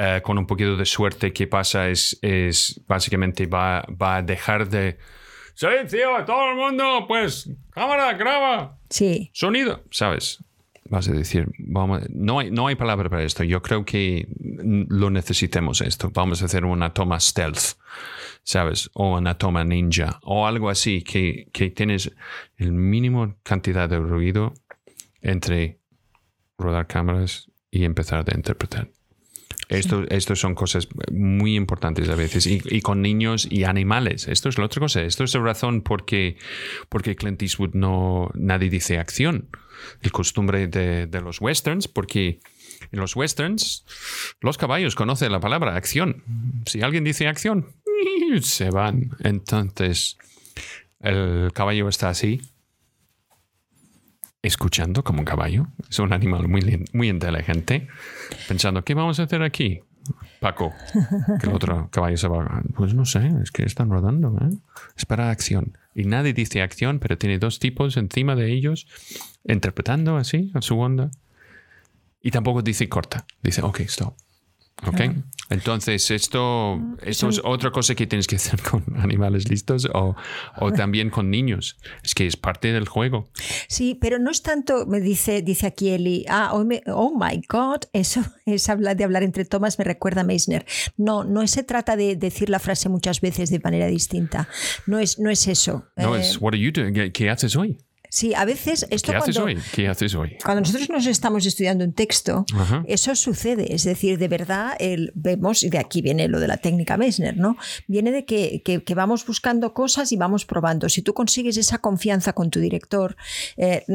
eh, 0.01 0.21
con 0.23 0.37
un 0.37 0.47
poquito 0.47 0.77
de 0.77 0.85
suerte, 0.85 1.33
¿qué 1.33 1.45
pasa? 1.45 1.89
Es, 1.89 2.17
es 2.21 2.79
básicamente 2.87 3.47
va, 3.47 3.85
va 4.01 4.15
a 4.15 4.21
dejar 4.21 4.69
de... 4.69 4.97
Silencio, 5.53 6.23
todo 6.25 6.51
el 6.51 6.55
mundo, 6.55 7.03
pues, 7.05 7.51
cámara, 7.71 8.13
graba. 8.13 8.77
Sí. 8.89 9.29
Sonido, 9.33 9.83
¿sabes? 9.91 10.41
Vas 10.85 11.09
a 11.09 11.11
decir, 11.11 11.49
vamos, 11.57 12.09
no, 12.11 12.39
hay, 12.39 12.49
no 12.49 12.67
hay 12.67 12.75
palabra 12.75 13.09
para 13.09 13.23
esto. 13.23 13.43
Yo 13.43 13.61
creo 13.61 13.83
que 13.83 14.29
lo 14.39 15.09
necesitemos 15.09 15.81
esto. 15.81 16.09
Vamos 16.13 16.41
a 16.41 16.45
hacer 16.45 16.63
una 16.63 16.93
toma 16.93 17.19
stealth, 17.19 17.73
¿sabes? 18.43 18.89
O 18.93 19.17
una 19.17 19.37
toma 19.37 19.65
ninja, 19.65 20.21
o 20.23 20.47
algo 20.47 20.69
así, 20.69 21.03
que, 21.03 21.49
que 21.51 21.71
tienes 21.71 22.09
el 22.55 22.71
mínimo 22.71 23.35
cantidad 23.43 23.89
de 23.89 23.99
ruido 23.99 24.53
entre 25.21 25.81
rodar 26.57 26.87
cámaras 26.87 27.51
y 27.69 27.83
empezar 27.83 28.23
a 28.25 28.33
interpretar. 28.33 28.87
Esto, 29.69 30.03
esto 30.09 30.35
son 30.35 30.55
cosas 30.55 30.87
muy 31.11 31.55
importantes 31.55 32.09
a 32.09 32.15
veces. 32.15 32.47
Y, 32.47 32.81
con 32.81 33.03
niños 33.03 33.47
y 33.49 33.65
animales. 33.65 34.27
Esto 34.27 34.49
es 34.49 34.57
la 34.57 34.65
otra 34.65 34.79
cosa. 34.79 35.03
Esto 35.03 35.23
es 35.23 35.33
la 35.35 35.41
razón 35.41 35.81
por 35.81 36.05
qué 36.05 36.37
porque 36.89 37.15
Clint 37.15 37.41
Eastwood 37.41 37.75
no, 37.75 38.31
nadie 38.33 38.71
dice 38.71 38.97
acción. 38.97 39.49
El 40.01 40.11
costumbre 40.11 40.67
de, 40.67 41.05
de 41.05 41.21
los 41.21 41.39
westerns, 41.39 41.87
porque 41.87 42.39
en 42.91 42.99
los 42.99 43.15
westerns 43.15 43.85
los 44.41 44.57
caballos 44.57 44.95
conocen 44.95 45.31
la 45.31 45.39
palabra 45.39 45.75
acción. 45.75 46.23
Si 46.65 46.81
alguien 46.81 47.03
dice 47.03 47.27
acción, 47.27 47.67
se 48.41 48.71
van. 48.71 49.11
Entonces 49.23 50.17
el 50.99 51.51
caballo 51.53 51.87
está 51.89 52.09
así 52.09 52.41
escuchando 54.41 55.03
como 55.03 55.19
un 55.19 55.25
caballo. 55.25 55.67
Es 55.89 55.99
un 55.99 56.13
animal 56.13 56.47
muy, 56.47 56.85
muy 56.93 57.09
inteligente, 57.09 57.87
pensando, 58.47 58.83
¿qué 58.83 58.93
vamos 58.93 59.19
a 59.19 59.23
hacer 59.23 59.43
aquí? 59.43 59.81
Paco, 60.39 60.73
que 61.39 61.47
el 61.47 61.53
otro 61.53 61.89
caballo 61.91 62.17
se 62.17 62.27
va. 62.27 62.63
Pues 62.75 62.93
no 62.93 63.05
sé, 63.05 63.31
es 63.43 63.51
que 63.51 63.63
están 63.63 63.89
rodando. 63.89 64.35
¿eh? 64.41 64.55
Es 64.95 65.05
para 65.05 65.29
acción. 65.29 65.77
Y 65.93 66.05
nadie 66.05 66.33
dice 66.33 66.61
acción, 66.61 66.99
pero 66.99 67.17
tiene 67.17 67.39
dos 67.39 67.59
tipos 67.59 67.97
encima 67.97 68.35
de 68.35 68.51
ellos, 68.51 68.87
interpretando 69.43 70.17
así 70.17 70.51
a 70.53 70.61
su 70.61 70.79
onda. 70.79 71.11
Y 72.21 72.31
tampoco 72.31 72.61
dice 72.61 72.87
corta. 72.89 73.25
Dice, 73.43 73.61
ok, 73.61 73.81
stop. 73.81 74.15
Ok. 74.87 75.01
Entonces, 75.49 76.11
esto, 76.11 76.79
esto 77.01 77.29
es 77.29 77.41
otra 77.43 77.71
cosa 77.71 77.95
que 77.95 78.05
tienes 78.05 78.27
que 78.27 78.35
hacer 78.35 78.61
con 78.69 78.83
animales 78.97 79.49
listos 79.49 79.87
o, 79.93 80.15
o, 80.57 80.71
también 80.71 81.09
con 81.09 81.31
niños. 81.31 81.77
Es 82.03 82.13
que 82.13 82.27
es 82.27 82.37
parte 82.37 82.71
del 82.71 82.87
juego. 82.87 83.29
Sí, 83.67 83.97
pero 83.99 84.19
no 84.19 84.29
es 84.29 84.43
tanto, 84.43 84.85
me 84.85 84.99
dice, 84.99 85.41
dice 85.41 85.65
aquí 85.65 85.89
Eli, 85.89 86.25
ah, 86.29 86.51
oh, 86.53 86.67
oh 86.93 87.17
my 87.17 87.41
God, 87.49 87.79
eso 87.93 88.21
es 88.45 88.69
hablar 88.69 88.95
de 88.95 89.03
hablar 89.03 89.23
entre 89.23 89.43
tomas, 89.45 89.79
me 89.79 89.85
recuerda 89.85 90.21
a 90.21 90.23
Meissner. 90.23 90.65
No, 90.97 91.23
no 91.23 91.45
se 91.47 91.63
trata 91.63 91.95
de 91.95 92.15
decir 92.15 92.49
la 92.49 92.59
frase 92.59 92.87
muchas 92.87 93.19
veces 93.19 93.49
de 93.49 93.59
manera 93.59 93.87
distinta. 93.87 94.47
No 94.85 94.99
es, 94.99 95.17
no 95.17 95.31
es 95.31 95.47
eso. 95.47 95.87
No, 95.97 96.15
es, 96.15 96.35
eh, 96.35 96.37
what 96.39 96.53
are 96.53 96.61
you 96.61 96.71
doing? 96.71 97.11
¿Qué 97.11 97.29
haces 97.29 97.55
hoy? 97.55 97.77
Sí, 98.09 98.33
a 98.33 98.43
veces 98.43 98.87
esto 98.89 99.11
¿Qué 99.11 99.17
haces 99.17 99.35
cuando, 99.35 99.59
hoy? 99.59 99.63
¿Qué 99.71 99.87
haces 99.87 100.15
hoy? 100.15 100.35
Cuando 100.43 100.61
nosotros 100.61 100.89
nos 100.89 101.05
estamos 101.05 101.45
estudiando 101.45 101.85
un 101.85 101.93
texto, 101.93 102.45
Ajá. 102.55 102.83
eso 102.87 103.15
sucede. 103.15 103.73
Es 103.73 103.83
decir, 103.83 104.17
de 104.17 104.27
verdad, 104.27 104.75
el, 104.79 105.11
vemos, 105.13 105.63
y 105.63 105.69
de 105.69 105.77
aquí 105.77 106.01
viene 106.01 106.27
lo 106.27 106.39
de 106.39 106.47
la 106.47 106.57
técnica 106.57 106.97
Meissner, 106.97 107.37
¿no? 107.37 107.55
Viene 107.87 108.11
de 108.11 108.25
que, 108.25 108.63
que, 108.63 108.83
que, 108.83 108.95
vamos 108.95 109.25
buscando 109.25 109.73
cosas 109.73 110.11
y 110.11 110.17
vamos 110.17 110.45
probando. 110.45 110.89
Si 110.89 111.03
tú 111.03 111.13
consigues 111.13 111.55
esa 111.57 111.77
confianza 111.77 112.33
con 112.33 112.49
tu 112.49 112.59
director 112.59 113.15
eh, 113.57 113.85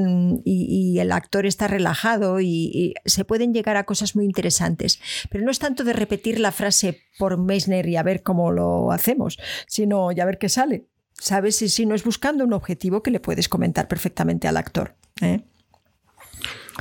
y, 0.44 0.94
y, 0.94 0.98
el 1.00 1.10
actor 1.10 1.44
está 1.44 1.66
relajado 1.66 2.40
y, 2.40 2.46
y, 2.46 2.94
se 3.04 3.24
pueden 3.24 3.52
llegar 3.52 3.76
a 3.76 3.84
cosas 3.84 4.14
muy 4.14 4.24
interesantes. 4.24 5.00
Pero 5.28 5.44
no 5.44 5.50
es 5.50 5.58
tanto 5.58 5.82
de 5.82 5.92
repetir 5.92 6.38
la 6.38 6.52
frase 6.52 7.00
por 7.18 7.36
Meissner 7.36 7.88
y 7.88 7.96
a 7.96 8.02
ver 8.04 8.22
cómo 8.22 8.52
lo 8.52 8.92
hacemos, 8.92 9.38
sino 9.66 10.12
ya 10.12 10.24
ver 10.24 10.38
qué 10.38 10.48
sale. 10.48 10.86
¿Sabes? 11.14 11.62
Y 11.62 11.68
si 11.68 11.86
no 11.86 11.94
es 11.94 12.04
buscando 12.04 12.44
un 12.44 12.52
objetivo 12.52 13.02
que 13.02 13.10
le 13.10 13.20
puedes 13.20 13.48
comentar 13.48 13.88
perfectamente 13.88 14.48
al 14.48 14.56
actor. 14.56 14.94
¿eh? 15.20 15.42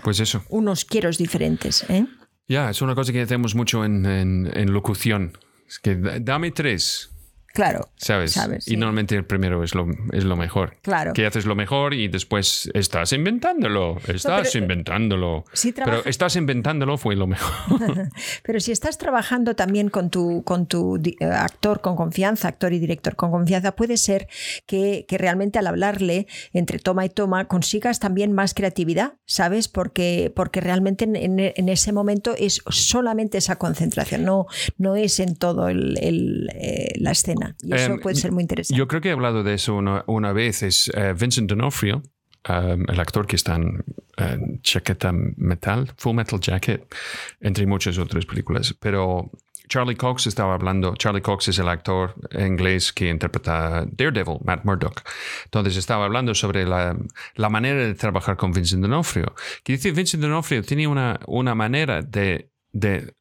Pues 0.03 0.19
eso. 0.19 0.43
Unos 0.49 0.85
quieros 0.85 1.17
diferentes. 1.17 1.85
¿eh? 1.89 2.05
Ya, 2.47 2.69
es 2.69 2.81
una 2.81 2.95
cosa 2.95 3.13
que 3.13 3.21
hacemos 3.21 3.55
mucho 3.55 3.85
en, 3.85 4.05
en, 4.05 4.51
en 4.53 4.73
locución. 4.73 5.37
Es 5.67 5.79
que 5.79 5.95
dame 5.95 6.51
tres. 6.51 7.12
Claro. 7.53 7.89
¿Sabes? 7.97 8.31
sabes, 8.33 8.67
y 8.67 8.71
sí. 8.71 8.77
normalmente 8.77 9.15
el 9.15 9.25
primero 9.25 9.63
es 9.63 9.75
lo, 9.75 9.85
es 10.11 10.23
lo 10.23 10.35
mejor. 10.35 10.77
Claro. 10.81 11.13
Que 11.13 11.27
haces 11.27 11.45
lo 11.45 11.55
mejor 11.55 11.93
y 11.93 12.07
después 12.07 12.67
estás 12.73 13.13
inventándolo. 13.13 13.97
Estás 14.07 14.49
pero- 14.51 14.63
inventándolo. 14.63 15.45
si 15.53 15.71
pero 15.71 15.85
trabaja- 15.85 16.09
estás 16.09 16.35
inventándolo 16.35 16.97
fue 16.97 17.15
lo 17.15 17.27
mejor. 17.27 18.09
Pero 18.43 18.59
si 18.59 18.71
estás 18.71 18.97
trabajando 18.97 19.55
también 19.55 19.89
con 19.89 20.09
tu, 20.09 20.43
con 20.43 20.65
tu 20.65 20.97
eh, 20.97 21.25
actor 21.25 21.81
con 21.81 21.95
confianza, 21.95 22.47
actor 22.47 22.73
y 22.73 22.79
director 22.79 23.15
con 23.15 23.29
confianza, 23.31 23.75
puede 23.75 23.97
ser 23.97 24.27
que, 24.65 25.05
que 25.07 25.17
realmente 25.19 25.59
al 25.59 25.67
hablarle 25.67 26.25
entre 26.53 26.79
toma 26.79 27.05
y 27.05 27.09
toma 27.09 27.45
consigas 27.47 27.99
también 27.99 28.31
más 28.33 28.53
creatividad, 28.55 29.13
¿sabes? 29.25 29.67
Porque, 29.67 30.31
porque 30.35 30.59
realmente 30.59 31.03
en, 31.05 31.15
en- 31.15 31.39
en 31.55 31.69
ese 31.69 31.91
momento 31.93 32.33
es 32.37 32.61
solamente 32.69 33.37
esa 33.37 33.57
concentración, 33.57 34.23
no, 34.23 34.47
no 34.79 34.95
es 34.95 35.19
en 35.19 35.35
todo 35.35 35.69
el- 35.69 35.97
el, 36.01 36.49
eh, 36.55 36.93
la 36.95 37.11
escena. 37.11 37.42
Y 37.61 37.73
eso 37.73 37.93
Em, 37.93 37.99
puede 37.99 38.15
ser 38.15 38.31
muy 38.31 38.41
interesante. 38.41 38.77
Yo 38.77 38.87
creo 38.87 39.01
que 39.01 39.09
he 39.09 39.11
hablado 39.11 39.43
de 39.43 39.53
eso 39.53 39.75
una, 39.75 40.03
una 40.07 40.33
vez. 40.33 40.63
Es 40.63 40.91
eh, 40.93 41.13
Vincent 41.17 41.49
D'Onofrio, 41.49 42.03
um, 42.49 42.85
el 42.89 42.99
actor 42.99 43.25
que 43.27 43.35
está 43.35 43.55
en 43.55 43.83
eh, 44.17 44.59
Chaqueta 44.61 45.11
Metal, 45.11 45.91
Full 45.97 46.15
Metal 46.15 46.39
Jacket, 46.39 46.93
entre 47.41 47.65
muchas 47.65 47.97
otras 47.97 48.25
películas. 48.25 48.75
Pero 48.79 49.31
Charlie 49.67 49.95
Cox 49.95 50.27
estaba 50.27 50.53
hablando. 50.53 50.95
Charlie 50.95 51.21
Cox 51.21 51.47
es 51.47 51.59
el 51.59 51.67
actor 51.67 52.15
inglés 52.37 52.93
que 52.93 53.09
interpreta 53.09 53.85
Daredevil, 53.91 54.39
Matt 54.43 54.65
Murdock. 54.65 55.01
Entonces 55.45 55.77
estaba 55.77 56.05
hablando 56.05 56.35
sobre 56.35 56.65
la, 56.65 56.95
la 57.35 57.49
manera 57.49 57.85
de 57.85 57.95
trabajar 57.95 58.37
con 58.37 58.51
Vincent 58.51 58.81
D'Onofrio. 58.81 59.33
Que 59.63 59.73
dice 59.73 59.91
Vincent 59.91 60.21
D'Onofrio 60.21 60.61
tiene 60.63 60.87
una, 60.87 61.19
una 61.27 61.55
manera 61.55 62.01
de, 62.01 62.51
de 62.71 63.13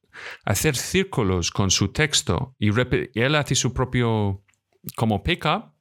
hacer 0.44 0.76
círculos 0.76 1.50
con 1.50 1.70
su 1.70 1.92
texto 1.92 2.54
y, 2.58 2.70
y 2.70 3.20
él 3.20 3.34
hace 3.34 3.54
su 3.54 3.72
propio 3.72 4.42
como 4.96 5.22
pick-up 5.22 5.72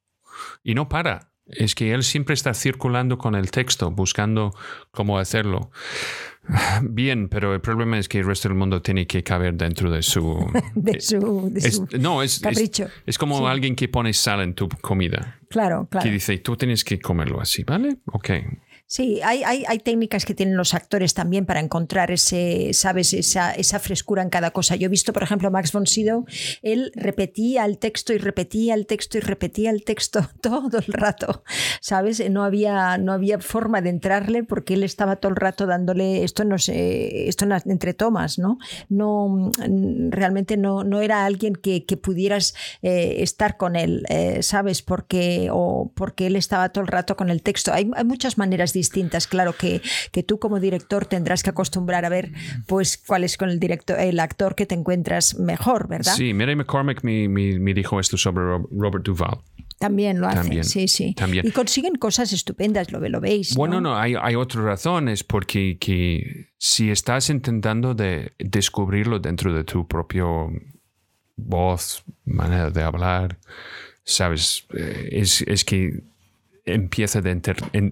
y 0.63 0.73
no 0.75 0.87
para. 0.89 1.31
Es 1.47 1.75
que 1.75 1.93
él 1.93 2.03
siempre 2.03 2.33
está 2.33 2.53
circulando 2.53 3.17
con 3.17 3.35
el 3.35 3.51
texto, 3.51 3.91
buscando 3.91 4.53
cómo 4.91 5.17
hacerlo. 5.17 5.71
Bien, 6.83 7.27
pero 7.29 7.53
el 7.53 7.61
problema 7.61 7.97
es 7.97 8.07
que 8.07 8.19
el 8.19 8.25
resto 8.25 8.47
del 8.47 8.57
mundo 8.57 8.81
tiene 8.81 9.05
que 9.05 9.23
caber 9.23 9.55
dentro 9.55 9.91
de 9.91 10.01
su... 10.01 10.49
de 10.75 11.01
su, 11.01 11.49
de 11.51 11.59
es- 11.59 11.75
su- 11.75 11.87
no, 11.99 12.21
es, 12.23 12.35
es, 12.37 12.41
capricho. 12.41 12.87
es 13.05 13.17
como 13.17 13.39
Sí. 13.39 13.45
alguien 13.45 13.75
que 13.75 13.89
pone 13.89 14.13
sal 14.13 14.41
en 14.41 14.53
tu 14.53 14.69
comida. 14.69 15.39
Claro, 15.49 15.87
claro. 15.91 16.03
Que 16.05 16.11
dice, 16.11 16.37
tú 16.37 16.55
tienes 16.55 16.83
que 16.85 16.99
comerlo 16.99 17.41
así, 17.41 17.63
¿vale? 17.63 17.97
Ok. 18.05 18.29
Sí, 18.91 19.21
hay, 19.23 19.43
hay, 19.45 19.79
técnicas 19.79 20.25
que 20.25 20.33
tienen 20.33 20.57
los 20.57 20.73
actores 20.73 21.13
también 21.13 21.45
para 21.45 21.61
encontrar 21.61 22.11
ese, 22.11 22.73
sabes, 22.73 23.13
esa, 23.13 23.53
esa 23.53 23.79
frescura 23.79 24.21
en 24.21 24.29
cada 24.29 24.51
cosa. 24.51 24.75
Yo 24.75 24.87
he 24.87 24.89
visto, 24.89 25.13
por 25.13 25.23
ejemplo, 25.23 25.47
a 25.47 25.51
Max 25.51 25.71
von 25.71 25.87
Sydow, 25.87 26.25
él 26.61 26.91
repetía 26.93 27.63
el 27.63 27.77
texto 27.77 28.11
y 28.11 28.17
repetía 28.17 28.73
el 28.73 28.87
texto 28.87 29.17
y 29.17 29.21
repetía 29.21 29.69
el 29.69 29.85
texto 29.85 30.27
todo 30.41 30.77
el 30.77 30.91
rato, 30.91 31.45
¿sabes? 31.79 32.21
No 32.29 32.43
había, 32.43 32.97
no 32.97 33.13
había 33.13 33.39
forma 33.39 33.79
de 33.81 33.91
entrarle 33.91 34.43
porque 34.43 34.73
él 34.73 34.83
estaba 34.83 35.15
todo 35.15 35.29
el 35.29 35.37
rato 35.37 35.67
dándole, 35.67 36.25
esto 36.25 36.43
no 36.43 36.57
sé, 36.57 37.29
esto 37.29 37.45
entre 37.67 37.93
tomas, 37.93 38.39
¿no? 38.39 38.57
No, 38.89 39.29
mm, 39.29 40.09
realmente 40.09 40.57
no, 40.57 40.83
no 40.83 40.99
era 40.99 41.23
alguien 41.23 41.55
que, 41.55 41.85
que 41.85 41.95
pudieras 41.95 42.55
eh, 42.81 43.19
estar 43.19 43.55
con 43.55 43.77
él, 43.77 44.03
eh, 44.09 44.43
¿sabes? 44.43 44.81
Porque, 44.81 45.47
o 45.49 45.93
porque 45.95 46.27
él 46.27 46.35
estaba 46.35 46.67
todo 46.73 46.81
el 46.81 46.89
rato 46.89 47.15
con 47.15 47.29
el 47.29 47.41
texto. 47.41 47.71
Hay, 47.71 47.89
hay 47.95 48.03
muchas 48.03 48.37
maneras 48.37 48.73
distintas, 48.81 49.27
claro, 49.27 49.53
que, 49.61 49.81
que 50.11 50.23
tú 50.23 50.37
como 50.39 50.59
director 50.59 51.05
tendrás 51.05 51.43
que 51.43 51.49
acostumbrar 51.51 52.03
a 52.05 52.09
ver 52.09 52.31
pues 52.67 52.97
cuál 52.97 53.23
es 53.23 53.37
con 53.37 53.49
el 53.49 53.59
director, 53.59 53.99
el 53.99 54.19
actor 54.19 54.55
que 54.55 54.65
te 54.65 54.75
encuentras 54.75 55.35
mejor, 55.39 55.87
¿verdad? 55.87 56.15
Sí, 56.15 56.33
Mary 56.33 56.55
McCormick 56.55 57.03
me, 57.03 57.27
me- 57.27 57.59
me 57.59 57.73
dijo 57.73 57.99
esto 57.99 58.17
sobre 58.17 58.43
Rob- 58.43 58.67
Robert 58.71 59.05
Duvall. 59.05 59.39
También 59.79 60.19
lo 60.21 60.27
hace, 60.27 60.41
También, 60.41 60.63
sí, 60.63 60.87
sí. 60.87 61.13
también. 61.15 61.45
Y 61.47 61.51
consiguen 61.51 61.95
cosas 61.95 62.33
estupendas, 62.33 62.91
lo, 62.91 62.99
lo 62.99 63.19
veis. 63.19 63.55
Bueno, 63.55 63.81
¿no? 63.81 63.89
no, 63.91 63.97
hay, 63.97 64.13
hay 64.21 64.35
otra 64.35 64.61
razón, 64.61 65.09
es 65.09 65.23
porque 65.23 65.77
que 65.79 66.49
si 66.59 66.91
estás 66.91 67.29
intentando 67.31 67.95
de 67.95 68.33
descubrirlo 68.37 69.17
dentro 69.19 69.51
de 69.53 69.63
tu 69.63 69.87
propio 69.87 70.49
voz, 71.35 72.03
manera 72.25 72.69
de 72.69 72.83
hablar, 72.83 73.39
sabes, 74.03 74.65
Eh, 74.73 75.09
es, 75.21 75.41
es 75.47 75.63
que 75.65 76.03
empieza 76.65 77.19
a 77.19 77.21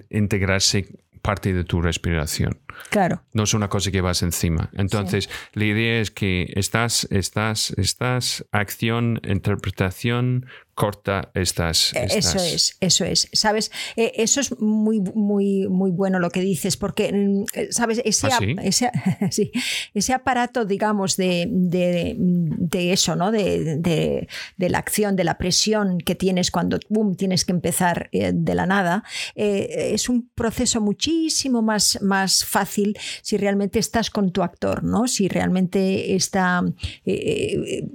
integrarse 0.10 0.86
parte 1.22 1.54
de 1.54 1.64
tu 1.64 1.82
respiración. 1.82 2.60
Claro. 2.90 3.24
No 3.34 3.44
es 3.44 3.54
una 3.54 3.70
cosa 3.70 3.92
que 3.92 4.02
vas 4.02 4.22
encima. 4.24 4.70
Entonces, 4.74 5.30
la 5.54 5.66
idea 5.66 6.02
es 6.02 6.12
que 6.12 6.52
estás, 6.56 7.08
estás, 7.12 7.72
estás, 7.78 8.46
acción, 8.52 9.20
interpretación, 9.28 10.46
corta, 10.74 11.30
estás. 11.34 11.94
Estás. 11.94 12.16
Eso 12.36 12.38
es, 12.40 12.78
eso 12.80 13.04
es. 13.06 13.28
¿Sabes? 13.34 13.70
Eh, 13.98 14.14
eso 14.16 14.40
es 14.40 14.58
muy, 14.62 15.02
muy, 15.02 15.68
muy 15.68 15.92
bueno 15.92 16.20
lo 16.20 16.30
que 16.30 16.40
dices, 16.40 16.78
porque, 16.78 17.12
mm, 17.12 17.44
¿sabes? 17.72 18.02
Ese, 18.06 18.28
¿Ah, 18.28 18.38
sí? 18.40 18.56
ese, 18.64 18.90
sí, 19.32 19.52
ese 19.94 20.14
aparato, 20.14 20.64
digamos, 20.64 21.18
de, 21.18 21.48
de, 21.52 22.16
de 22.18 22.94
eso, 22.94 23.16
¿no? 23.18 23.32
De, 23.32 23.78
de- 23.78 24.28
de 24.56 24.70
la 24.70 24.78
acción, 24.78 25.16
de 25.18 25.26
la 25.26 25.38
presión 25.38 25.98
que 25.98 26.16
tienes 26.16 26.50
cuando 26.50 26.80
boom, 26.88 27.16
tienes 27.16 27.44
que 27.44 27.52
empezar 27.52 28.08
eh, 28.14 28.32
de 28.34 28.56
la 28.56 28.66
nada, 28.66 29.04
eh, 29.36 29.92
es 29.94 30.08
un 30.08 30.30
proceso 30.34 30.80
muchísimo 30.80 31.62
más, 31.62 32.00
más 32.02 32.46
fácil 32.46 32.59
si 32.66 33.38
realmente 33.38 33.80
estás 33.80 34.10
con 34.10 34.32
tu 34.32 34.44
actor, 34.44 34.84
¿no? 34.84 35.08
Si 35.08 35.28
realmente 35.28 36.16
está. 36.16 36.64
eh, 37.06 37.58
eh, 37.68 37.88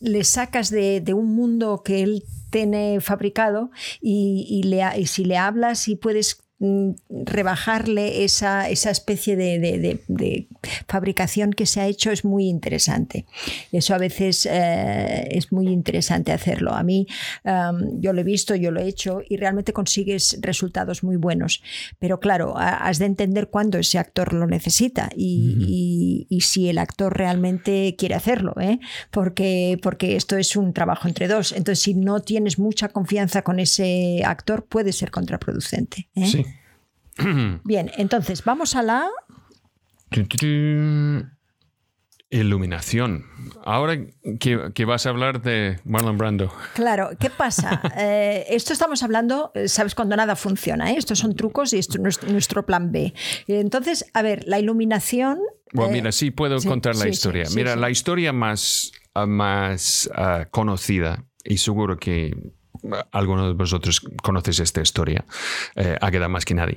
le 0.00 0.24
sacas 0.24 0.70
de, 0.70 1.00
de 1.00 1.14
un 1.14 1.34
mundo 1.34 1.82
que 1.82 2.02
él 2.02 2.24
tiene 2.50 3.00
fabricado 3.00 3.70
y, 4.00 4.46
y 4.48 4.64
le, 4.64 4.82
y 4.98 5.06
si 5.06 5.24
le 5.24 5.38
hablas 5.38 5.88
y 5.88 5.96
puedes 5.96 6.42
rebajarle 7.08 8.24
esa, 8.24 8.68
esa 8.68 8.90
especie 8.90 9.36
de, 9.36 9.58
de- 9.58 9.78
de- 9.78 10.00
de 10.08 10.46
fabricación 10.86 11.52
que 11.52 11.66
se 11.66 11.80
ha 11.80 11.86
hecho 11.86 12.10
es 12.10 12.24
muy 12.24 12.48
interesante. 12.48 13.24
Eso 13.72 13.94
a 13.94 13.98
veces 13.98 14.46
eh, 14.50 15.28
es 15.30 15.52
muy 15.52 15.68
interesante 15.68 16.32
hacerlo. 16.32 16.72
A 16.74 16.82
mí 16.82 17.06
um, 17.44 18.00
yo 18.00 18.12
lo 18.12 18.20
he 18.20 18.24
visto, 18.24 18.54
yo 18.54 18.70
lo 18.70 18.80
he 18.80 18.88
hecho 18.88 19.20
y 19.28 19.36
realmente 19.36 19.72
consigues 19.72 20.38
resultados 20.40 21.02
muy 21.02 21.16
buenos. 21.16 21.62
Pero 21.98 22.20
claro, 22.20 22.56
ha- 22.58 22.86
has 22.88 22.98
de 22.98 23.06
entender 23.06 23.48
cuándo 23.48 23.78
ese 23.78 23.98
actor 23.98 24.32
lo 24.32 24.46
necesita 24.46 25.10
y, 25.16 26.26
y- 26.28 26.36
y 26.36 26.40
si 26.42 26.68
el 26.68 26.78
actor 26.78 27.16
realmente 27.16 27.94
quiere 27.98 28.14
hacerlo, 28.14 28.54
¿eh? 28.60 28.78
porque, 29.10 29.78
porque 29.82 30.16
esto 30.16 30.36
es 30.36 30.56
un 30.56 30.72
trabajo 30.72 31.08
entre 31.08 31.28
dos. 31.28 31.52
Entonces, 31.52 31.82
si 31.82 31.94
no 31.94 32.20
tienes 32.20 32.58
mucha 32.58 32.88
confianza 32.88 33.42
con 33.42 33.58
ese 33.60 34.22
actor, 34.24 34.66
puede 34.66 34.92
ser 34.92 35.10
contraproducente. 35.10 36.08
¿eh? 36.14 36.26
Sí. 36.26 36.44
Bien, 37.64 37.90
entonces 37.96 38.44
vamos 38.44 38.74
a 38.76 38.82
la. 38.82 39.08
Iluminación. 42.32 43.26
Ahora 43.64 43.98
que, 44.38 44.70
que 44.72 44.84
vas 44.84 45.04
a 45.04 45.10
hablar 45.10 45.42
de 45.42 45.80
Marlon 45.84 46.16
Brando. 46.16 46.52
Claro, 46.74 47.10
¿qué 47.18 47.28
pasa? 47.36 47.82
Eh, 47.96 48.46
esto 48.50 48.72
estamos 48.72 49.02
hablando, 49.02 49.50
eh, 49.56 49.66
sabes, 49.66 49.96
cuando 49.96 50.14
nada 50.14 50.36
funciona, 50.36 50.92
¿eh? 50.92 50.94
estos 50.96 51.18
son 51.18 51.34
trucos 51.34 51.72
y 51.72 51.78
esto 51.78 51.98
es 52.06 52.22
nuestro, 52.22 52.64
plan 52.64 52.92
B. 52.92 53.14
Entonces, 53.48 54.06
a 54.14 54.22
ver, 54.22 54.44
la 54.46 54.60
iluminación... 54.60 55.40
Bueno, 55.72 55.90
eh, 55.90 55.94
mira, 55.94 56.12
sí 56.12 56.30
puedo 56.30 56.60
sí, 56.60 56.68
contar 56.68 56.94
la 56.94 57.02
sí, 57.02 57.08
historia. 57.08 57.46
sí, 57.46 57.56
mira, 57.56 57.74
la 57.74 57.90
historia 57.90 58.32
más, 58.32 58.92
ah, 59.14 59.26
más 59.26 60.08
ah, 60.14 60.46
conocida, 60.52 61.24
y 61.44 61.58
seguro 61.58 61.96
que 61.98 62.32
alguno 63.12 63.48
de 63.48 63.54
vosotros 63.54 64.00
conoces 64.22 64.60
esta 64.60 64.80
historia, 64.80 65.24
eh, 65.74 65.96
Águeda 66.00 66.28
más 66.28 66.44
que 66.44 66.54
nadie, 66.54 66.76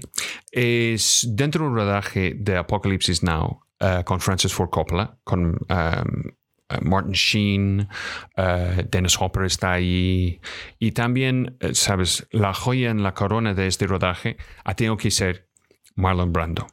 es 0.51 1.27
dentro 1.29 1.65
del 1.65 1.75
rodaje 1.75 2.33
de 2.37 2.57
Apocalypse 2.57 3.13
Now 3.21 3.61
ah, 3.79 4.03
con 4.03 4.19
Francis 4.19 4.53
Ford 4.53 4.69
Coppola, 4.69 5.17
con 5.23 5.57
ah, 5.69 6.03
ah, 6.69 6.79
Martin 6.81 7.13
Sheen, 7.13 7.87
ah, 8.37 8.81
Dennis 8.89 9.17
Hopper 9.19 9.45
está 9.45 9.73
ahí, 9.73 10.39
y 10.79 10.91
también, 10.91 11.57
eh, 11.59 11.73
sabes, 11.73 12.27
la 12.31 12.53
joya 12.53 12.91
en 12.91 13.03
la 13.03 13.13
corona 13.13 13.53
de 13.53 13.67
este 13.67 13.87
rodaje 13.87 14.37
ha 14.63 14.75
tenido 14.75 14.97
que 14.97 15.11
ser 15.11 15.49
Marlon 15.95 16.33
Brando. 16.33 16.67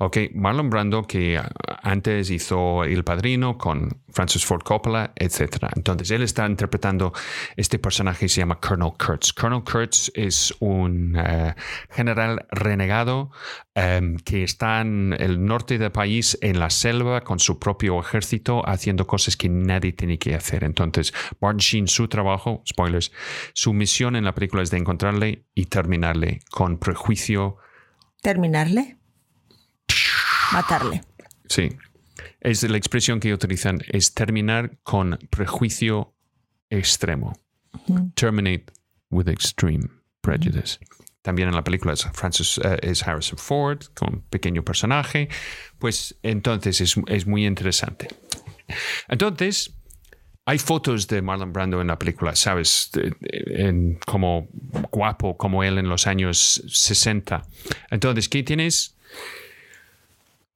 Ok, 0.00 0.16
Marlon 0.32 0.70
Brando 0.70 1.02
que 1.02 1.40
antes 1.82 2.30
hizo 2.30 2.84
El 2.84 3.02
Padrino 3.02 3.58
con 3.58 4.00
Francis 4.10 4.44
Ford 4.44 4.62
Coppola, 4.62 5.12
etc. 5.16 5.56
Entonces 5.74 6.12
él 6.12 6.22
está 6.22 6.46
interpretando 6.46 7.12
este 7.56 7.80
personaje 7.80 8.26
que 8.26 8.28
se 8.28 8.40
llama 8.40 8.60
Colonel 8.60 8.92
Kurtz. 8.96 9.32
Colonel 9.32 9.64
Kurtz 9.64 10.12
es 10.14 10.54
un 10.60 11.16
eh, 11.16 11.52
general 11.90 12.46
renegado 12.52 13.32
em, 13.74 14.18
que 14.18 14.44
está 14.44 14.82
en 14.82 15.16
el 15.18 15.44
norte 15.44 15.78
del 15.78 15.90
país, 15.90 16.38
en 16.42 16.60
la 16.60 16.70
selva, 16.70 17.22
con 17.22 17.40
su 17.40 17.58
propio 17.58 17.98
ejército, 17.98 18.62
haciendo 18.68 19.04
cosas 19.04 19.36
que 19.36 19.48
nadie 19.48 19.92
tiene 19.94 20.16
que 20.16 20.36
hacer. 20.36 20.62
Entonces, 20.62 21.12
Martin 21.40 21.58
Sheen, 21.58 21.88
su 21.88 22.06
trabajo, 22.06 22.62
spoilers, 22.68 23.10
su 23.52 23.72
misión 23.72 24.14
en 24.14 24.24
la 24.24 24.34
película 24.34 24.62
es 24.62 24.70
de 24.70 24.78
encontrarle 24.78 25.44
y 25.56 25.64
terminarle 25.66 26.38
con 26.52 26.78
prejuicio 26.78 27.56
Terminarle. 28.22 28.97
Matarle. 30.52 31.02
Sí. 31.48 31.70
Es 32.40 32.62
la 32.62 32.76
expresión 32.76 33.20
que 33.20 33.32
utilizan, 33.32 33.80
es 33.88 34.14
terminar 34.14 34.78
con 34.82 35.18
prejuicio 35.30 36.14
extremo. 36.70 37.32
Terminate 38.14 38.66
with 39.10 39.28
extreme 39.28 39.88
prejudice. 40.20 40.78
También 41.22 41.48
en 41.48 41.54
la 41.54 41.64
película 41.64 41.92
es, 41.92 42.06
Francis, 42.12 42.58
eh, 42.58 42.78
es 42.82 43.06
Harrison 43.06 43.38
Ford, 43.38 43.82
con 43.94 44.14
un 44.14 44.20
pequeño 44.22 44.62
personaje. 44.64 45.28
Pues 45.78 46.16
entonces 46.22 46.80
es, 46.80 46.94
es 47.06 47.26
muy 47.26 47.46
interesante. 47.46 48.08
Entonces, 49.08 49.74
hay 50.44 50.58
fotos 50.58 51.08
de 51.08 51.20
Marlon 51.20 51.52
Brando 51.52 51.80
en 51.80 51.88
la 51.88 51.98
película, 51.98 52.34
¿sabes? 52.34 52.90
En, 53.30 53.98
como 54.06 54.48
guapo, 54.90 55.36
como 55.36 55.62
él 55.62 55.76
en 55.76 55.88
los 55.88 56.06
años 56.06 56.62
60. 56.66 57.42
Entonces, 57.90 58.28
¿qué 58.28 58.42
tienes? 58.42 58.96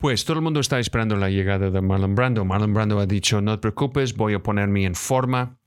Pues 0.03 0.24
todo 0.24 0.38
el 0.38 0.42
mundo 0.42 0.59
está 0.59 0.80
esperando 0.80 1.14
la 1.14 1.30
llegada 1.30 1.70
de 1.70 1.80
Marlon 1.80 2.16
Brando. 2.16 2.44
Marlon 2.44 2.74
Brando 2.74 2.98
ha 2.98 3.07
dicho, 3.07 3.40
no 3.40 3.53
te 3.53 3.59
preocupes, 3.61 4.16
voy 4.16 4.34
a 4.34 4.42
ponerme 4.42 4.84
en 4.84 4.96
forma, 4.96 5.61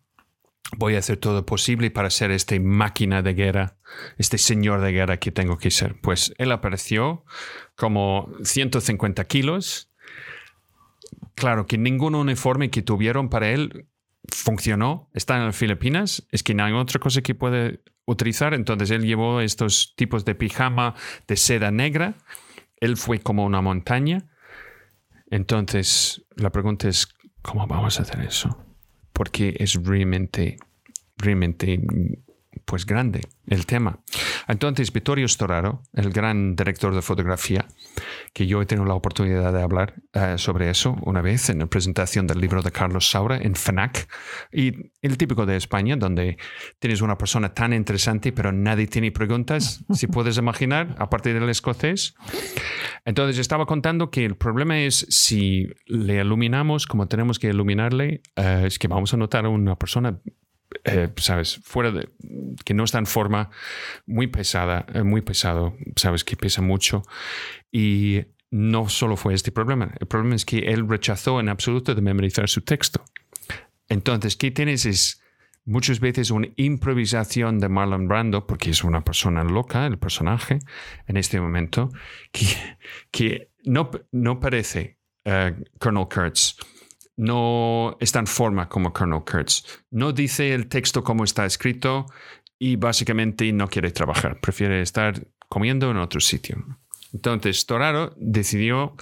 voy 0.76 0.96
a 0.96 1.00
hacer 1.00 1.16
todo 1.16 1.46
posible 1.46 1.90
para 1.90 2.10
ser 2.10 2.32
este 2.32 2.60
máquina 2.60 3.22
de 3.22 3.34
guerra, 3.34 3.78
este 4.18 4.38
señor 4.38 4.82
de 4.82 4.92
guerra 4.92 5.22
que 5.22 5.32
tengo 5.32 5.58
que 5.58 5.72
ser. 5.72 6.02
Pues 6.02 6.34
él 6.38 6.52
apareció 6.52 7.24
como 7.78 8.30
150 8.44 9.24
kilos. 9.24 9.90
Claro 11.36 11.66
que 11.66 11.78
ningún 11.78 12.14
uniforme 12.14 12.70
que 12.70 12.82
tuvieron 12.82 13.30
para 13.30 13.52
él 13.52 13.88
funcionó. 14.28 15.10
Está 15.14 15.38
en 15.38 15.46
las 15.46 15.56
Filipinas, 15.56 16.28
es 16.30 16.44
que 16.44 16.54
no 16.54 16.66
hay 16.66 16.74
otra 16.74 17.00
cosa 17.00 17.22
que 17.22 17.36
puede 17.36 17.80
utilizar. 18.04 18.54
Entonces 18.54 18.92
él 18.92 19.06
llevó 19.06 19.40
estos 19.40 19.94
tipos 19.96 20.26
de 20.26 20.36
pijama 20.36 20.94
de 21.26 21.38
seda 21.38 21.72
negra 21.72 22.18
él 22.86 22.98
fue 22.98 23.20
como 23.20 23.46
una 23.46 23.62
montaña. 23.62 24.28
Entonces, 25.30 26.24
la 26.36 26.52
pregunta 26.52 26.88
es, 26.88 27.08
¿cómo 27.42 27.68
vamos 27.68 28.00
a 28.00 28.04
hacer 28.04 28.22
eso? 28.22 28.64
Porque 29.12 29.56
es 29.60 29.74
realmente, 29.84 30.58
realmente 31.18 31.80
pues 32.66 32.86
grande 32.86 33.22
el 33.48 33.66
tema. 33.66 34.00
Entonces, 34.48 34.92
Vittorio 34.92 35.28
Storaro, 35.28 35.84
el 35.94 36.12
gran 36.12 36.56
director 36.56 36.94
de 36.94 37.02
fotografía, 37.02 37.68
que 38.34 38.48
yo 38.48 38.62
he 38.62 38.66
tenido 38.66 38.86
la 38.86 38.96
oportunidad 38.96 39.54
de 39.54 39.62
hablar 39.62 39.94
eh, 40.14 40.36
sobre 40.38 40.70
eso 40.70 40.96
una 41.02 41.22
vez 41.22 41.50
en 41.50 41.60
la 41.60 41.68
presentación 41.68 42.28
del 42.28 42.40
libro 42.40 42.62
de 42.62 42.72
Carlos 42.72 43.10
Saura 43.10 43.38
en 43.38 43.56
FNAC, 43.56 44.08
y 44.52 44.92
el 45.02 45.18
típico 45.18 45.46
de 45.46 45.58
España, 45.58 45.96
donde 45.96 46.38
tienes 46.80 47.02
una 47.02 47.18
persona 47.18 47.54
tan 47.54 47.74
interesante, 47.74 48.32
pero 48.32 48.52
nadie 48.52 48.88
tiene 48.88 49.12
preguntas, 49.12 49.84
si 49.94 50.08
puedes 50.08 50.38
imaginar, 50.38 50.96
aparte 51.00 51.34
del 51.34 51.50
escocés. 51.50 52.16
Entonces, 53.06 53.38
estaba 53.38 53.66
contando 53.66 54.10
que 54.10 54.26
el 54.26 54.36
problema 54.36 54.80
es 54.80 55.06
si 55.10 55.68
le 55.86 56.20
iluminamos 56.20 56.88
como 56.88 57.08
tenemos 57.08 57.40
que 57.40 57.48
iluminarle, 57.48 58.22
eh, 58.36 58.64
es 58.66 58.80
que 58.80 58.88
vamos 58.88 59.14
a 59.14 59.18
notar 59.18 59.46
a 59.46 59.50
una 59.50 59.76
persona 59.76 60.20
eh, 60.84 61.10
sabes, 61.18 61.60
fuera 61.64 61.92
de, 61.92 62.10
que 62.64 62.74
no 62.74 62.84
está 62.84 63.00
en 63.00 63.06
forma, 63.06 63.50
muy 64.06 64.28
pesada, 64.28 64.86
eh, 64.94 65.04
muy 65.04 65.22
pesado, 65.22 65.76
sabes, 65.96 66.24
que 66.24 66.36
pesa 66.36 66.62
mucho. 66.62 67.04
Y 67.72 68.22
no 68.52 68.90
solo 68.90 69.18
fue 69.18 69.34
este 69.34 69.52
problema, 69.52 69.92
el 70.00 70.08
problema 70.08 70.36
es 70.36 70.46
que 70.46 70.60
él 70.60 70.88
rechazó 70.88 71.40
en 71.40 71.50
absoluto 71.50 71.96
de 71.96 72.02
memorizar 72.02 72.48
su 72.50 72.62
texto. 72.62 73.04
Entonces, 73.90 74.36
¿qué 74.36 74.52
tienes? 74.52 74.86
Es 74.86 75.22
muchas 75.66 76.00
veces 76.00 76.32
una 76.32 76.48
improvisación 76.56 77.60
de 77.60 77.70
Marlon 77.70 78.08
Brando, 78.08 78.48
porque 78.48 78.70
es 78.70 78.84
una 78.84 79.04
persona 79.04 79.44
loca, 79.44 79.86
el 79.86 79.98
personaje, 79.98 80.60
en 81.08 81.18
este 81.18 81.40
momento, 81.42 81.90
que, 82.32 82.46
que 83.12 83.52
no, 83.64 83.92
no 84.12 84.40
parece 84.40 85.00
uh, 85.26 85.52
Colonel 85.80 86.08
Kurtz 86.08 86.56
no 87.18 87.98
está 88.00 88.20
en 88.20 88.28
forma 88.28 88.68
como 88.68 88.94
Colonel 88.94 89.24
Kurtz. 89.24 89.64
No 89.92 90.12
dice 90.12 90.54
el 90.54 90.68
texto 90.68 91.04
como 91.04 91.24
está 91.24 91.46
escrito 91.46 92.06
y 92.60 92.76
básicamente 92.76 93.52
no 93.52 93.68
quiere 93.68 93.92
trabajar. 93.92 94.40
Prefiere 94.40 94.82
estar 94.82 95.28
comiendo 95.50 95.92
en 95.92 95.98
otro 95.98 96.20
sitio. 96.20 96.64
Entonces, 97.14 97.66
Toraro 97.66 98.14
decidió 98.18 98.96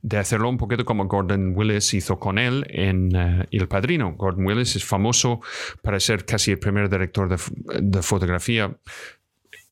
de 0.00 0.16
hacerlo 0.16 0.48
un 0.48 0.56
poquito 0.56 0.86
como 0.86 1.04
Gordon 1.04 1.52
Willis 1.54 1.92
hizo 1.92 2.18
con 2.18 2.38
él 2.38 2.66
en 2.70 3.14
eh, 3.14 3.46
El 3.50 3.68
Padrino. 3.68 4.14
Gordon 4.16 4.46
Willis 4.46 4.74
es 4.76 4.86
famoso 4.86 5.42
para 5.82 6.00
ser 6.00 6.24
casi 6.24 6.52
el 6.52 6.58
primer 6.58 6.88
director 6.88 7.28
de, 7.28 7.36
de 7.82 8.02
fotografía 8.02 8.74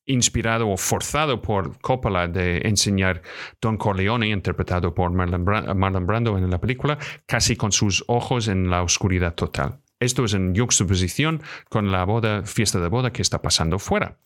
inspirado 0.07 0.69
o 0.69 0.77
forzado 0.77 1.43
por 1.43 1.79
Coppola 1.81 2.29
de 2.29 2.63
enseñar 2.65 3.23
Don 3.61 3.77
Corleone, 3.77 4.29
interpretado 4.29 4.95
por 4.95 5.11
Marlon, 5.13 6.07
Brando 6.07 6.39
en 6.39 6.51
la 6.51 6.61
película, 6.61 6.99
casi 7.27 7.57
con 7.57 7.73
sus 7.73 8.05
ojos 8.07 8.49
en 8.49 8.71
la 8.71 8.83
oscuridad 8.83 9.35
total. 9.35 9.81
Esto 9.99 10.25
es 10.25 10.35
en 10.35 10.55
juxtaposición 10.55 11.43
con 11.71 11.91
la 11.91 12.05
boda, 12.05 12.45
fiesta 12.45 12.81
de 12.81 12.89
boda 12.89 13.13
que 13.13 13.23
está 13.23 13.41
pasando 13.41 13.79
fuera. 13.79 14.19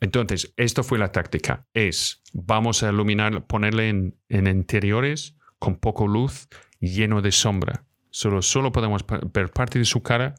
Entonces, 0.00 0.52
esto 0.56 0.82
fue 0.82 0.98
la 0.98 1.12
táctica. 1.12 1.66
Es, 1.72 2.22
vamos 2.32 2.82
a 2.82 2.90
iluminar, 2.90 3.46
ponerle 3.46 3.88
en, 3.88 4.18
en 4.28 4.48
interiores 4.48 5.36
con 5.58 5.76
poco 5.76 6.08
luz, 6.08 6.48
lleno 6.80 7.22
de 7.22 7.32
sombra. 7.32 7.84
Solo, 8.10 8.42
solo 8.42 8.72
podemos 8.72 9.04
ver 9.32 9.50
parte 9.50 9.78
de 9.78 9.84
su 9.84 10.02
cara 10.02 10.34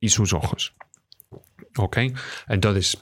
y 0.00 0.08
sus 0.08 0.32
ojos. 0.32 0.74
¿Ok? 1.76 1.98
Entonces, 2.48 2.98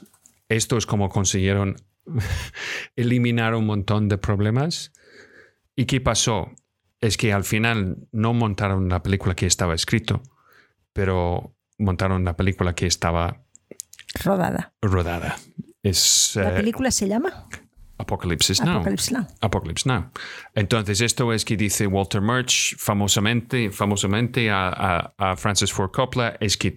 esto 0.49 0.77
es 0.77 0.85
como 0.85 1.09
consiguieron 1.09 1.75
eliminar 2.95 3.55
un 3.55 3.65
montón 3.65 4.09
de 4.09 4.17
problemas. 4.17 4.91
¿Y 5.75 5.85
qué 5.85 6.01
pasó? 6.01 6.51
Es 6.99 7.15
que 7.15 7.31
al 7.31 7.45
final 7.45 8.07
no 8.11 8.33
montaron 8.33 8.89
la 8.89 9.01
película 9.01 9.35
que 9.35 9.45
estaba 9.45 9.73
escrito, 9.73 10.21
pero 10.91 11.55
montaron 11.77 12.25
la 12.25 12.35
película 12.35 12.75
que 12.75 12.87
estaba 12.87 13.45
rodada. 14.23 14.73
Rodada. 14.81 15.37
Es, 15.81 16.33
¿La 16.35 16.51
eh, 16.51 16.55
película 16.57 16.91
se 16.91 17.07
llama? 17.07 17.47
Apocalypse 17.97 18.53
Now. 18.63 18.83
Apocalypse 19.41 19.87
Now. 19.87 20.11
Entonces, 20.55 20.99
esto 20.99 21.31
es 21.31 21.45
que 21.45 21.55
dice 21.55 21.87
Walter 21.87 22.21
Murch 22.21 22.75
famosamente, 22.77 23.71
famosamente 23.71 24.49
a, 24.49 25.13
a 25.17 25.35
Francis 25.37 25.71
Ford 25.71 25.91
Coppola, 25.91 26.35
es 26.39 26.57
que 26.57 26.75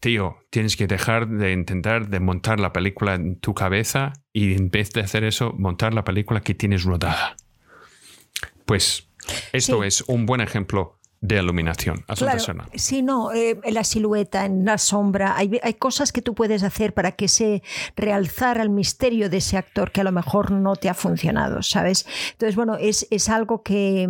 tío, 0.00 0.38
tienes 0.50 0.76
que 0.76 0.86
dejar 0.86 1.28
de 1.28 1.52
intentar 1.52 2.08
de 2.08 2.20
montar 2.20 2.60
la 2.60 2.72
película 2.72 3.14
en 3.14 3.38
tu 3.38 3.54
cabeza 3.54 4.12
y 4.32 4.54
en 4.54 4.70
vez 4.70 4.90
de 4.92 5.00
hacer 5.00 5.24
eso, 5.24 5.54
montar 5.58 5.94
la 5.94 6.04
película 6.04 6.40
que 6.40 6.54
tienes 6.54 6.84
rodada. 6.84 7.36
Pues 8.64 9.08
esto 9.52 9.84
es 9.84 10.02
un 10.02 10.26
buen 10.26 10.40
ejemplo 10.40 10.97
de 11.20 11.36
iluminación. 11.36 12.04
Claro, 12.16 12.42
sí, 12.74 13.02
no, 13.02 13.32
eh, 13.32 13.58
la 13.70 13.82
silueta, 13.82 14.44
en 14.44 14.64
la 14.64 14.78
sombra, 14.78 15.36
hay, 15.36 15.58
hay, 15.62 15.74
cosas 15.74 16.12
que 16.12 16.22
tú 16.22 16.34
puedes 16.34 16.62
hacer 16.62 16.94
para 16.94 17.12
que 17.12 17.26
se 17.26 17.62
realzara 17.96 18.62
el 18.62 18.70
misterio 18.70 19.28
de 19.28 19.38
ese 19.38 19.56
actor 19.56 19.90
que 19.90 20.00
a 20.00 20.04
lo 20.04 20.12
mejor 20.12 20.52
no 20.52 20.76
te 20.76 20.88
ha 20.88 20.94
funcionado, 20.94 21.62
¿sabes? 21.62 22.06
Entonces, 22.32 22.54
bueno, 22.54 22.76
es, 22.76 23.06
es 23.10 23.28
algo 23.28 23.62
que, 23.62 24.08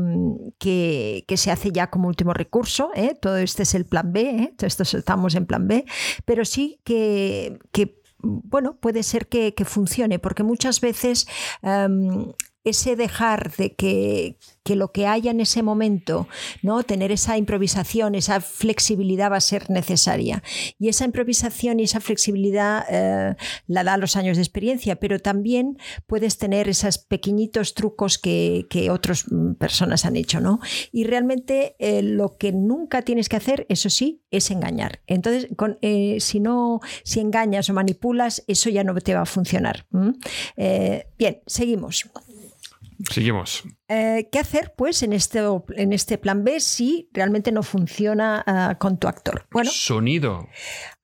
que, 0.58 1.24
que, 1.26 1.36
se 1.38 1.50
hace 1.50 1.72
ya 1.72 1.88
como 1.88 2.08
último 2.08 2.34
recurso, 2.34 2.90
¿eh? 2.94 3.16
todo 3.20 3.38
este 3.38 3.62
es 3.62 3.74
el 3.74 3.86
plan 3.86 4.12
B, 4.12 4.20
¿eh? 4.20 4.54
esto 4.60 4.82
estamos 4.82 5.34
en 5.34 5.46
plan 5.46 5.66
B, 5.66 5.86
pero 6.26 6.44
sí 6.44 6.80
que, 6.84 7.58
que 7.72 7.98
bueno, 8.20 8.76
puede 8.76 9.02
ser 9.02 9.28
que, 9.28 9.54
que, 9.54 9.64
funcione, 9.64 10.18
porque 10.18 10.42
muchas 10.42 10.80
veces 10.80 11.28
um, 11.62 12.32
ese 12.68 12.96
dejar 12.96 13.52
de 13.56 13.74
que, 13.74 14.36
que, 14.62 14.76
lo 14.76 14.92
que 14.92 15.06
haya 15.06 15.30
en 15.30 15.40
ese 15.40 15.62
momento, 15.62 16.28
¿no? 16.62 16.82
tener 16.82 17.12
esa 17.12 17.36
improvisación, 17.36 18.14
esa 18.14 18.40
flexibilidad 18.40 19.30
va 19.30 19.36
a 19.36 19.40
ser 19.40 19.70
necesaria. 19.70 20.42
Y 20.78 20.88
esa 20.88 21.04
improvisación 21.04 21.80
y 21.80 21.84
esa 21.84 22.00
flexibilidad 22.00 22.84
eh, 22.88 23.36
la 23.66 23.84
da 23.84 23.96
los 23.96 24.16
años 24.16 24.36
de 24.36 24.42
experiencia, 24.42 24.96
pero 24.96 25.18
también 25.18 25.78
puedes 26.06 26.38
tener 26.38 26.68
esos 26.68 26.98
pequeñitos 26.98 27.74
trucos 27.74 28.18
que, 28.18 28.66
que 28.70 28.90
otras 28.90 29.24
personas 29.58 30.04
han 30.04 30.16
hecho. 30.16 30.40
¿no? 30.40 30.60
Y 30.92 31.04
realmente 31.04 31.76
eh, 31.78 32.02
lo 32.02 32.36
que 32.36 32.52
nunca 32.52 33.02
tienes 33.02 33.28
que 33.28 33.36
hacer, 33.36 33.66
eso 33.68 33.90
sí, 33.90 34.22
es 34.30 34.50
engañar. 34.50 35.00
Entonces, 35.06 35.48
eh, 35.82 36.18
si 36.20 36.40
no, 36.40 36.80
si 37.04 37.20
engañas 37.20 37.70
o 37.70 37.74
manipulas, 37.74 38.44
eso 38.46 38.70
ya 38.70 38.84
no 38.84 38.94
te 39.00 39.14
va 39.14 39.22
a 39.22 39.26
funcionar. 39.26 39.86
bien, 41.18 41.40
seguimos. 41.46 42.08
Seguimos. 43.10 43.64
Eh, 43.88 44.28
¿Qué 44.32 44.38
hacer, 44.38 44.74
pues, 44.76 45.02
en 45.02 45.12
este, 45.12 45.40
en 45.76 45.92
este 45.92 46.18
plan 46.18 46.44
B 46.44 46.60
si 46.60 47.08
realmente 47.12 47.52
no 47.52 47.62
funciona 47.62 48.42
ah, 48.46 48.76
con 48.78 48.98
tu 48.98 49.08
actor? 49.08 49.46
Bueno, 49.50 49.70
sonido. 49.72 50.48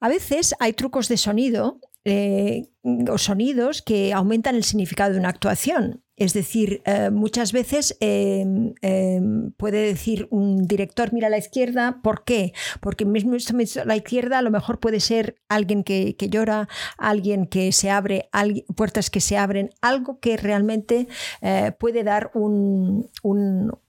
A 0.01 0.09
veces 0.09 0.55
hay 0.59 0.72
trucos 0.72 1.09
de 1.09 1.16
sonido 1.16 1.80
eh, 2.05 2.68
o 2.82 3.16
sonidos 3.16 3.80
que 3.80 4.12
aumentan 4.12 4.57
el 4.57 4.64
significado 4.64 5.12
de 5.12 5.18
una 5.20 5.30
actuación. 5.30 6.03
Es 6.17 6.33
decir, 6.33 6.81
eh, 6.85 7.11
muchas 7.11 7.53
veces 7.53 7.97
em, 7.99 8.75
em, 8.83 9.51
puede 9.53 9.85
decir 9.85 10.29
un 10.31 10.67
director, 10.67 11.12
mira 11.12 11.27
a 11.27 11.31
la 11.31 11.39
izquierda, 11.39 12.01
¿por 12.03 12.25
qué? 12.25 12.53
Porque 12.81 13.05
mismo 13.05 13.37
la 13.85 13.97
izquierda 13.97 14.39
a 14.39 14.43
lo 14.43 14.51
mejor 14.51 14.79
puede 14.79 15.01
ser 15.01 15.37
alguien 15.49 15.83
que, 15.83 16.15
llora, 16.31 16.69
alguien 16.99 17.47
que 17.47 17.73
se 17.73 17.91
abre, 17.91 18.29
puertas 18.77 19.11
que 19.11 19.21
se 19.21 19.37
abren, 19.37 19.71
algo 19.81 20.21
que 20.21 20.37
realmente 20.37 21.09
eh, 21.43 21.73
puede 21.79 22.05
dar 22.05 22.31
un, 22.35 23.11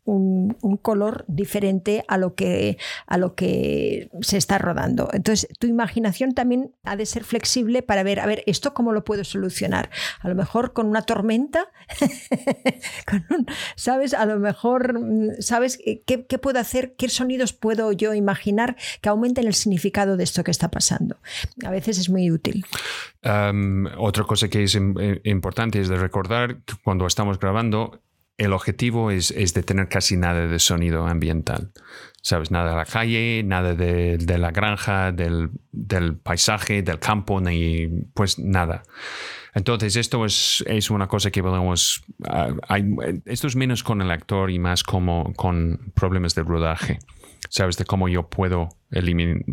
un, 0.05 0.77
color 0.81 1.25
diferente 1.27 2.03
a 2.07 2.17
lo, 2.17 2.35
que, 2.35 2.77
a 3.07 3.17
lo 3.17 3.35
que 3.35 4.09
se 4.21 4.37
está 4.37 4.57
rodando. 4.57 5.09
Entonces, 5.13 5.47
tu 5.59 5.67
imaginación 5.67 6.33
también 6.33 6.73
ha 6.83 6.95
de 6.95 7.05
ser 7.05 7.23
flexible 7.23 7.81
para 7.81 8.03
ver, 8.03 8.19
a 8.19 8.25
ver, 8.25 8.43
¿esto 8.45 8.73
cómo 8.73 8.93
lo 8.93 9.03
puedo 9.03 9.23
solucionar? 9.23 9.89
A 10.19 10.29
lo 10.29 10.35
mejor 10.35 10.73
con 10.73 10.87
una 10.87 11.01
tormenta, 11.01 11.69
¿sabes? 13.75 14.13
A 14.13 14.25
lo 14.25 14.39
mejor, 14.39 14.99
¿sabes 15.39 15.79
¿Qué, 16.05 16.37
puedo 16.37 16.59
hacer? 16.59 16.95
¿Qué 16.97 17.09
sonidos 17.09 17.53
puedo 17.53 17.91
yo 17.91 18.13
imaginar 18.13 18.75
que 19.01 19.09
aumenten 19.09 19.47
el 19.47 19.53
significado 19.53 20.17
de 20.17 20.23
esto 20.23 20.43
que 20.43 20.51
está 20.51 20.69
pasando? 20.69 21.17
A 21.65 21.71
veces 21.71 21.97
es 21.97 22.09
muy 22.09 22.31
útil. 22.31 22.65
otra 23.97 24.23
cosa 24.23 24.47
que 24.49 24.63
es 24.63 24.75
eh, 24.75 25.21
importante 25.23 25.79
es 25.79 25.89
de 25.89 25.97
recordar 25.97 26.57
que 26.65 26.75
cuando 26.83 27.07
estamos 27.07 27.39
grabando, 27.39 28.01
el 28.37 28.53
objetivo 28.53 29.11
es, 29.11 29.29
de 29.29 29.63
tener 29.63 29.87
casi 29.87 30.17
nada 30.17 30.47
de 30.47 30.59
sonido 30.59 31.07
ambiental. 31.07 31.71
¿Sabes? 32.21 32.49
Nada 32.49 32.71
de 32.71 32.75
la 32.75 32.85
calle, 32.85 33.43
nada 33.45 33.75
de, 33.75 34.37
la 34.37 34.49
granja, 34.49 35.11
del, 35.11 35.51
paisaje, 36.23 36.81
del 36.81 36.99
campo, 36.99 37.39
ni 37.39 37.87
pues 38.13 38.39
nada. 38.39 38.83
Entonces, 39.55 39.95
esto 39.95 40.25
es, 40.25 40.63
es 40.67 40.91
una 40.91 41.07
cosa 41.07 41.31
que 41.31 41.41
podemos. 41.41 42.03
Ah, 42.25 42.49
esto 43.25 43.47
es 43.47 43.55
menos 43.55 43.83
con 43.83 44.01
el 44.01 44.11
actor 44.11 44.51
y 44.51 44.59
más 44.59 44.83
como 44.83 45.33
con 45.33 45.93
problemas 45.95 46.35
de 46.35 46.43
rodaje. 46.43 46.99
¿Sabes? 47.49 47.77
De 47.77 47.85
cómo 47.85 48.09
yo 48.09 48.29
puedo 48.29 48.69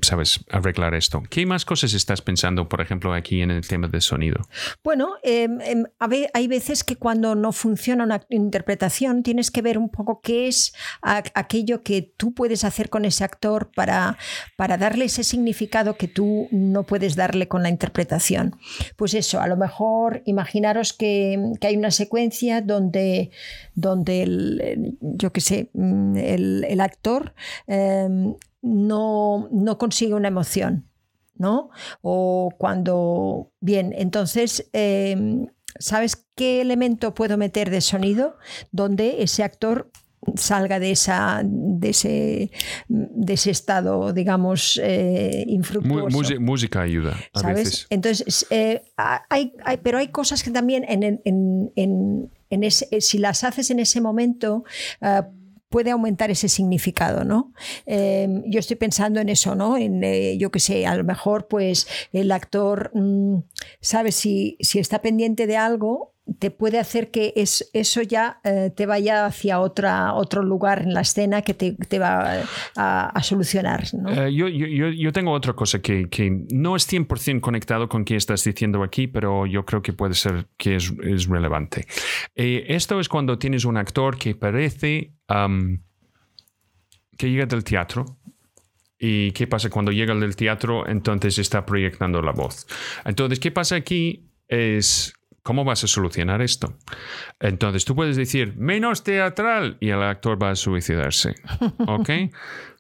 sabes, 0.03 0.45
arreglar 0.51 0.95
esto. 0.95 1.22
¿Qué 1.28 1.47
más 1.47 1.64
cosas 1.64 1.95
estás 1.95 2.22
pensando, 2.22 2.68
por 2.68 2.80
ejemplo, 2.80 3.12
aquí 3.12 3.43
en 3.43 3.51
el 3.51 3.66
tema 3.66 3.89
de 3.89 4.01
sonido? 4.01 4.47
Bueno, 4.85 5.14
em, 5.22 5.61
em, 5.61 5.85
hay 6.33 6.47
veces 6.49 6.85
que 6.85 6.97
cuando 6.97 7.35
no 7.35 7.53
funciona 7.53 8.05
una 8.05 8.22
interpretación 8.28 9.22
tienes 9.22 9.51
que 9.51 9.62
ver 9.62 9.78
un 9.78 9.89
poco 9.89 10.20
qué 10.22 10.49
es 10.49 10.74
aquello 11.03 11.83
que 11.83 12.03
tú 12.16 12.35
puedes 12.35 12.64
hacer 12.64 12.91
con 12.91 13.05
ese 13.05 13.24
actor 13.24 13.70
para, 13.74 14.18
para 14.57 14.76
darle 14.76 15.07
ese 15.07 15.24
significado 15.24 15.97
que 15.97 16.09
tú 16.09 16.49
no 16.51 16.85
puedes 16.85 17.16
darle 17.16 17.49
con 17.49 17.62
la 17.62 17.68
interpretación. 17.68 18.57
Pues 18.97 19.14
eso, 19.14 19.41
a 19.41 19.49
lo 19.49 19.57
mejor 19.57 20.22
imaginaros 20.26 20.93
que, 20.93 21.39
hay 21.62 21.76
una 21.76 21.91
secuencia 21.91 22.61
donde, 22.61 23.30
donde 23.74 24.22
el, 24.22 24.97
yo 25.01 25.33
qué 25.33 25.41
sé, 25.41 25.70
mm, 25.72 26.16
el, 26.16 26.80
actor 26.80 27.35
em, 27.66 28.35
no, 28.62 29.48
no 29.52 29.78
consigue 29.78 30.14
una 30.14 30.28
emoción, 30.28 30.88
¿no? 31.34 31.70
O 32.00 32.50
cuando, 32.56 33.52
bien, 33.60 33.92
entonces, 33.96 34.70
em, 34.72 35.46
¿sabes 35.78 36.26
qué 36.36 36.60
elemento 36.60 37.14
puedo 37.14 37.36
meter 37.36 37.70
de 37.70 37.80
sonido 37.80 38.38
donde 38.70 39.22
ese 39.22 39.42
actor 39.42 39.90
salga 40.36 40.78
de 40.78 40.92
esa 40.92 41.42
de 41.44 41.88
ese 41.88 42.50
de 42.88 43.32
ese 43.32 43.50
estado 43.50 44.12
digamos 44.12 44.80
eh, 44.80 45.44
infructuoso 45.48 46.40
música 46.40 46.82
ayuda 46.82 47.16
a 47.34 47.52
veces. 47.52 47.86
Entonces 47.90 48.46
eh, 48.50 48.84
hay, 48.96 49.52
pero 49.82 49.98
hay 49.98 50.08
cosas 50.08 50.44
que 50.44 50.52
también 50.52 50.84
en, 50.88 51.20
en, 51.24 52.30
en, 52.50 52.62
ese, 52.62 53.00
si 53.00 53.18
las 53.18 53.42
haces 53.42 53.70
en 53.70 53.80
ese 53.80 54.00
momento 54.00 54.64
eh, 55.00 55.22
puede 55.73 55.91
aumentar 55.91 56.31
ese 56.31 56.49
significado, 56.49 57.25
¿no? 57.25 57.53
Em, 57.87 58.45
yo 58.47 58.61
estoy 58.61 58.77
pensando 58.77 59.18
en 59.18 59.29
eso, 59.29 59.57
¿no? 59.57 59.77
En, 59.77 60.05
eh, 60.05 60.37
yo 60.39 60.53
qué 60.53 60.61
sé, 60.61 60.87
a 60.87 60.95
lo 60.95 61.03
mejor 61.03 61.49
pues 61.49 61.89
el 62.12 62.31
actor 62.31 62.93
mm, 62.95 63.39
sabe 63.81 64.12
si, 64.12 64.57
si 64.61 64.79
está 64.79 65.01
pendiente 65.01 65.49
de 65.49 65.57
algo 65.57 66.11
te 66.39 66.51
puede 66.51 66.79
hacer 66.79 67.11
que 67.11 67.33
es, 67.37 67.68
eso 67.73 68.01
ya 68.01 68.41
eh, 68.45 68.70
te 68.75 68.87
vaya 68.87 69.27
hacia 69.27 69.61
otra, 69.61 70.14
otro 70.14 70.43
lugar 70.43 70.83
en 70.83 70.95
la 70.95 71.01
escena 71.01 71.43
que 71.43 71.53
te, 71.53 71.73
te 71.73 71.99
va 71.99 72.45
a, 72.77 73.23
solucionar. 73.23 73.85
Eh, 74.09 74.33
yo, 74.33 74.49
yo, 74.49 74.89
yo, 74.89 75.12
tengo 75.12 75.33
otra 75.33 75.53
cosa 75.53 75.81
que, 75.81 76.09
que, 76.09 76.31
no 76.53 76.77
es 76.77 76.91
100% 76.91 77.41
conectado 77.41 77.89
con 77.89 78.05
qué 78.05 78.16
estás 78.16 78.45
diciendo 78.45 78.83
aquí, 78.83 79.09
pero 79.09 79.47
yo 79.47 79.64
creo 79.64 79.83
que 79.83 79.93
puede 79.93 80.14
ser 80.14 80.47
que 80.57 80.77
es, 80.77 80.93
es 81.03 81.27
relevante. 81.27 81.87
esto 82.35 83.01
es 83.01 83.09
cuando 83.09 83.39
tienes 83.39 83.64
un 83.64 83.77
actor 83.77 84.16
que 84.16 84.35
parece 84.35 85.12
que 87.16 87.31
llega 87.31 87.47
del 87.47 87.64
teatro. 87.64 88.18
¿Y 88.99 89.33
qué 89.33 89.49
pasa 89.49 89.68
cuando 89.68 89.91
llega 89.91 90.14
del 90.14 90.37
teatro? 90.37 90.87
Entonces 90.87 91.37
está 91.39 91.66
proyectando 91.66 92.23
la 92.23 92.31
voz. 92.31 92.68
Entonces, 93.05 93.41
¿qué 93.41 93.51
pasa 93.51 93.75
aquí? 93.75 94.29
Es 94.47 95.12
¿Cómo 95.43 95.64
vas 95.64 95.84
a 95.84 95.86
solucionar 95.86 96.40
esto? 96.43 96.78
Entonces 97.40 97.84
tú 97.84 97.95
puedes 97.95 98.16
decir 98.16 98.55
menos 98.57 99.03
teatral 99.03 99.76
y 99.80 99.90
el 99.90 100.03
actor 100.03 100.40
va 100.40 100.51
a 100.51 100.57
suicidarse. 100.57 101.34
¿Ok? 101.86 102.11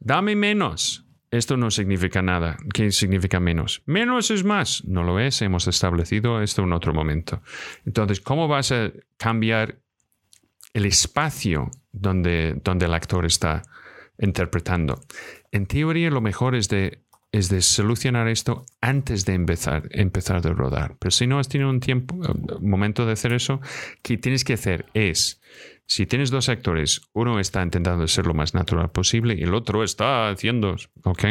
Dame 0.00 0.36
menos. 0.36 1.04
Esto 1.30 1.56
no 1.56 1.70
significa 1.70 2.20
nada. 2.22 2.58
¿Qué 2.74 2.92
significa 2.92 3.40
menos? 3.40 3.82
Menos 3.86 4.30
es 4.30 4.44
más. 4.44 4.84
No 4.84 5.02
lo 5.02 5.18
es. 5.18 5.40
Hemos 5.42 5.66
establecido 5.66 6.42
esto 6.42 6.62
en 6.62 6.72
otro 6.72 6.92
momento. 6.92 7.42
Entonces, 7.86 8.20
¿cómo 8.20 8.48
vas 8.48 8.70
a 8.70 8.92
cambiar 9.16 9.78
el 10.72 10.86
espacio 10.86 11.70
donde, 11.92 12.58
donde 12.62 12.86
el 12.86 12.94
actor 12.94 13.26
está 13.26 13.62
interpretando. 14.18 15.00
En 15.50 15.66
teoría 15.66 16.10
lo 16.10 16.20
mejor 16.20 16.54
es 16.54 16.68
de, 16.68 17.01
es 17.32 17.48
de 17.48 17.62
solucionar 17.62 18.28
esto 18.28 18.66
antes 18.80 19.24
de 19.24 19.34
empezar, 19.34 19.88
empezar 19.90 20.42
de 20.42 20.52
rodar. 20.52 20.96
Pero 20.98 21.10
si 21.10 21.26
no 21.26 21.38
has 21.38 21.48
tenido 21.48 21.70
un 21.70 21.80
tiempo, 21.80 22.14
un 22.14 22.68
momento 22.70 23.06
de 23.06 23.12
hacer 23.12 23.32
eso, 23.32 23.60
que 24.02 24.18
tienes 24.18 24.44
que 24.44 24.52
hacer 24.52 24.86
es, 24.92 25.40
si 25.86 26.06
tienes 26.06 26.30
dos 26.30 26.48
actores, 26.48 27.00
uno 27.14 27.40
está 27.40 27.62
intentando 27.62 28.06
ser 28.06 28.26
lo 28.26 28.34
más 28.34 28.54
natural 28.54 28.90
posible 28.90 29.34
y 29.34 29.42
el 29.42 29.54
otro 29.54 29.82
está 29.82 30.28
haciendo, 30.28 30.76
¿ok? 31.04 31.24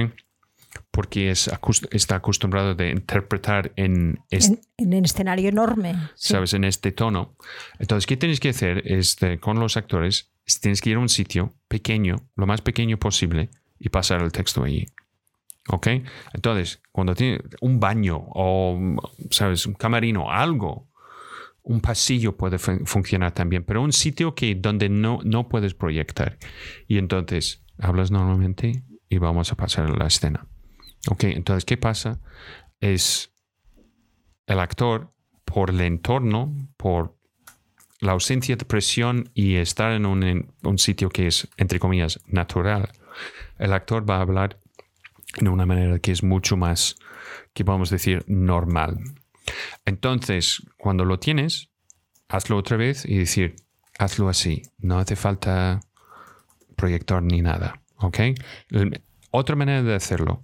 porque 0.90 1.32
es, 1.32 1.50
está 1.92 2.16
acostumbrado 2.16 2.76
de 2.76 2.92
interpretar 2.92 3.72
en, 3.76 4.20
en, 4.30 4.60
un 4.78 5.06
escenario 5.06 5.50
enorme. 5.50 5.96
¿Sabes? 6.16 6.54
En 6.54 6.64
este 6.64 6.92
tono. 6.92 7.36
Entonces, 7.80 8.06
¿qué 8.06 8.18
tienes 8.18 8.40
que 8.40 8.50
hacer? 8.50 8.84
Es 8.86 9.18
con 9.40 9.60
los 9.60 9.78
actores, 9.78 10.32
tienes 10.62 10.82
que 10.82 10.92
ir 10.92 10.98
a 10.98 11.00
un 11.00 11.10
sitio 11.10 11.54
pequeño, 11.68 12.18
lo 12.36 12.48
más 12.48 12.62
pequeño 12.62 12.98
posible, 12.98 13.50
y 13.80 13.90
pasar 13.90 14.22
el 14.22 14.32
texto 14.32 14.64
allí. 14.64 14.88
¿Ok? 15.70 15.88
Entonces, 16.34 16.82
cuando 16.92 17.16
tienes 17.16 17.42
un 17.62 17.80
baño 17.80 18.18
o, 18.20 18.98
¿sabes? 19.30 19.66
Un 19.66 19.74
camarino, 19.74 20.32
algo, 20.32 20.90
un 21.64 21.82
pasillo 21.82 22.36
puede 22.36 22.58
funcionar 22.58 23.34
también, 23.34 23.64
pero 23.64 23.82
un 23.82 23.94
sitio 23.94 24.34
que 24.34 24.56
donde 24.56 24.90
no, 24.90 25.20
no 25.24 25.48
puedes 25.48 25.74
proyectar. 25.74 26.38
Y 26.88 26.98
entonces, 26.98 27.64
hablas 27.78 28.12
normalmente 28.12 28.84
y 29.10 29.18
vamos 29.18 29.52
a 29.52 29.56
pasar 29.56 29.86
a 29.86 29.96
la 29.96 30.08
escena. 30.08 30.48
Ok, 31.10 31.26
entonces, 31.26 31.66
¿qué 31.66 31.78
pasa? 31.78 32.20
Es 32.80 33.34
el 34.48 34.60
actor, 34.60 35.14
por 35.46 35.70
el 35.70 35.82
entorno, 35.82 36.56
por 36.78 37.18
la 38.00 38.14
ausencia 38.14 38.56
de 38.56 38.66
presión 38.66 39.30
y 39.34 39.56
estar 39.56 39.92
en 39.92 40.06
un, 40.06 40.54
un, 40.64 40.78
sitio 40.78 41.10
que 41.10 41.28
es, 41.28 41.48
entre 41.58 41.80
comillas, 41.80 42.20
natural, 42.26 42.90
el 43.60 43.74
actor 43.74 44.10
va 44.10 44.18
a 44.18 44.22
hablar 44.22 44.60
de 45.40 45.50
una 45.50 45.66
manera 45.66 46.00
que 46.00 46.12
es 46.12 46.24
mucho 46.24 46.58
más, 46.58 46.96
que 47.54 47.64
vamos 47.64 47.92
a 47.92 47.96
decir, 47.96 48.24
normal. 48.28 48.98
Entonces, 49.86 50.64
cuando 50.78 51.06
lo 51.06 51.20
tienes, 51.20 51.70
hazlo 52.28 52.58
otra 52.58 52.78
vez 52.78 53.06
y 53.06 53.18
decir, 53.18 53.56
hazlo 53.98 54.30
así, 54.30 54.64
no 54.78 55.00
hace 55.00 55.16
falta 55.16 55.80
proyector 56.76 57.22
ni 57.24 57.42
nada. 57.42 57.82
¿Ok? 57.98 58.20
Otra 59.32 59.56
manera 59.56 59.84
de 59.84 59.96
hacerlo 59.96 60.42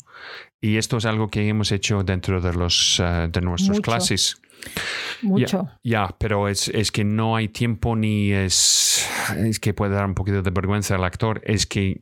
y 0.59 0.77
esto 0.77 0.97
es 0.97 1.05
algo 1.05 1.29
que 1.29 1.47
hemos 1.47 1.71
hecho 1.71 2.03
dentro 2.03 2.41
de, 2.41 2.53
los, 2.53 2.99
uh, 2.99 3.29
de 3.29 3.41
nuestras 3.41 3.79
clases. 3.79 4.41
Mucho. 5.21 5.69
Ya, 5.83 6.15
pero 6.17 6.47
es, 6.47 6.67
es, 6.69 6.91
que 6.91 7.03
no 7.03 7.35
hay 7.35 7.47
tiempo 7.47 7.95
ni 7.95 8.31
es, 8.31 9.07
es 9.37 9.59
que 9.59 9.73
puede 9.73 9.93
dar 9.93 10.05
un 10.05 10.15
poquito 10.15 10.41
de 10.41 10.49
vergüenza 10.49 10.95
al 10.95 11.03
actor. 11.03 11.41
Es 11.43 11.67
que 11.67 12.01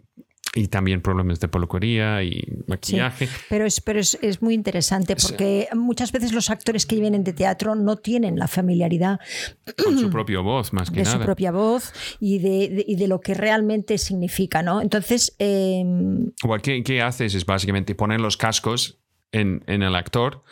y 0.56 0.70
también 0.70 1.02
problemas 1.02 1.42
de 1.42 1.50
peluquería 1.50 2.24
y 2.24 2.42
maquillaje. 2.66 3.28
pero 3.50 3.66
es, 3.66 3.82
pero 3.82 4.00
es, 4.00 4.18
es 4.22 4.42
muy 4.42 4.54
interesante 4.54 5.16
porque 5.18 5.68
muchas 5.76 6.14
veces 6.14 6.32
los 6.32 6.50
actores 6.50 6.86
que 6.86 6.96
vienen 6.96 7.26
de 7.26 7.34
teatro 7.34 7.76
no 7.76 7.98
tienen 7.98 8.40
la 8.40 8.48
familiaridad 8.48 9.20
con 9.84 10.00
su 10.00 10.10
propia 10.10 10.40
voz, 10.40 10.72
más 10.72 10.90
que 10.90 10.98
de 10.98 11.04
nada. 11.04 11.18
su 11.18 11.24
propia 11.26 11.52
voz 11.52 11.92
y 12.22 12.40
de, 12.40 12.86
y 12.88 12.96
de, 12.96 13.08
lo 13.10 13.20
que 13.20 13.34
realmente 13.34 13.98
significa, 13.98 14.64
¿no? 14.64 14.82
Entonces... 14.82 15.36
Eh... 15.40 15.84
¿qué, 16.64 16.84
¿qué, 16.84 17.02
haces? 17.02 17.36
Es 17.36 17.46
básicamente 17.46 17.94
poner 17.94 18.22
los 18.22 18.38
cascos 18.38 19.00
en, 19.34 19.62
en 19.68 19.84
el 19.84 19.94
actor 19.94 20.44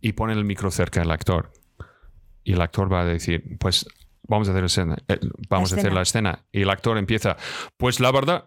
y 0.00 0.12
poner 0.12 0.38
el 0.38 0.44
micro 0.44 0.70
cerca 0.70 1.00
del 1.00 1.10
actor. 1.10 1.52
Y 2.44 2.52
el 2.52 2.60
actor 2.60 2.92
va 2.92 3.00
a 3.00 3.04
decir, 3.04 3.56
pues 3.58 3.86
vamos 4.28 4.48
a 4.48 4.52
hacer, 4.52 4.64
escena, 4.64 4.96
eh, 5.08 5.18
vamos 5.48 5.72
La 5.72 5.76
a 5.76 5.78
hacer 5.78 5.78
escena. 5.78 5.94
la 5.94 6.02
escena. 6.02 6.44
Y 6.52 6.62
el 6.62 6.70
actor 6.70 6.96
empieza, 6.96 7.36
pues 7.76 7.98
la 7.98 8.12
verdad, 8.12 8.46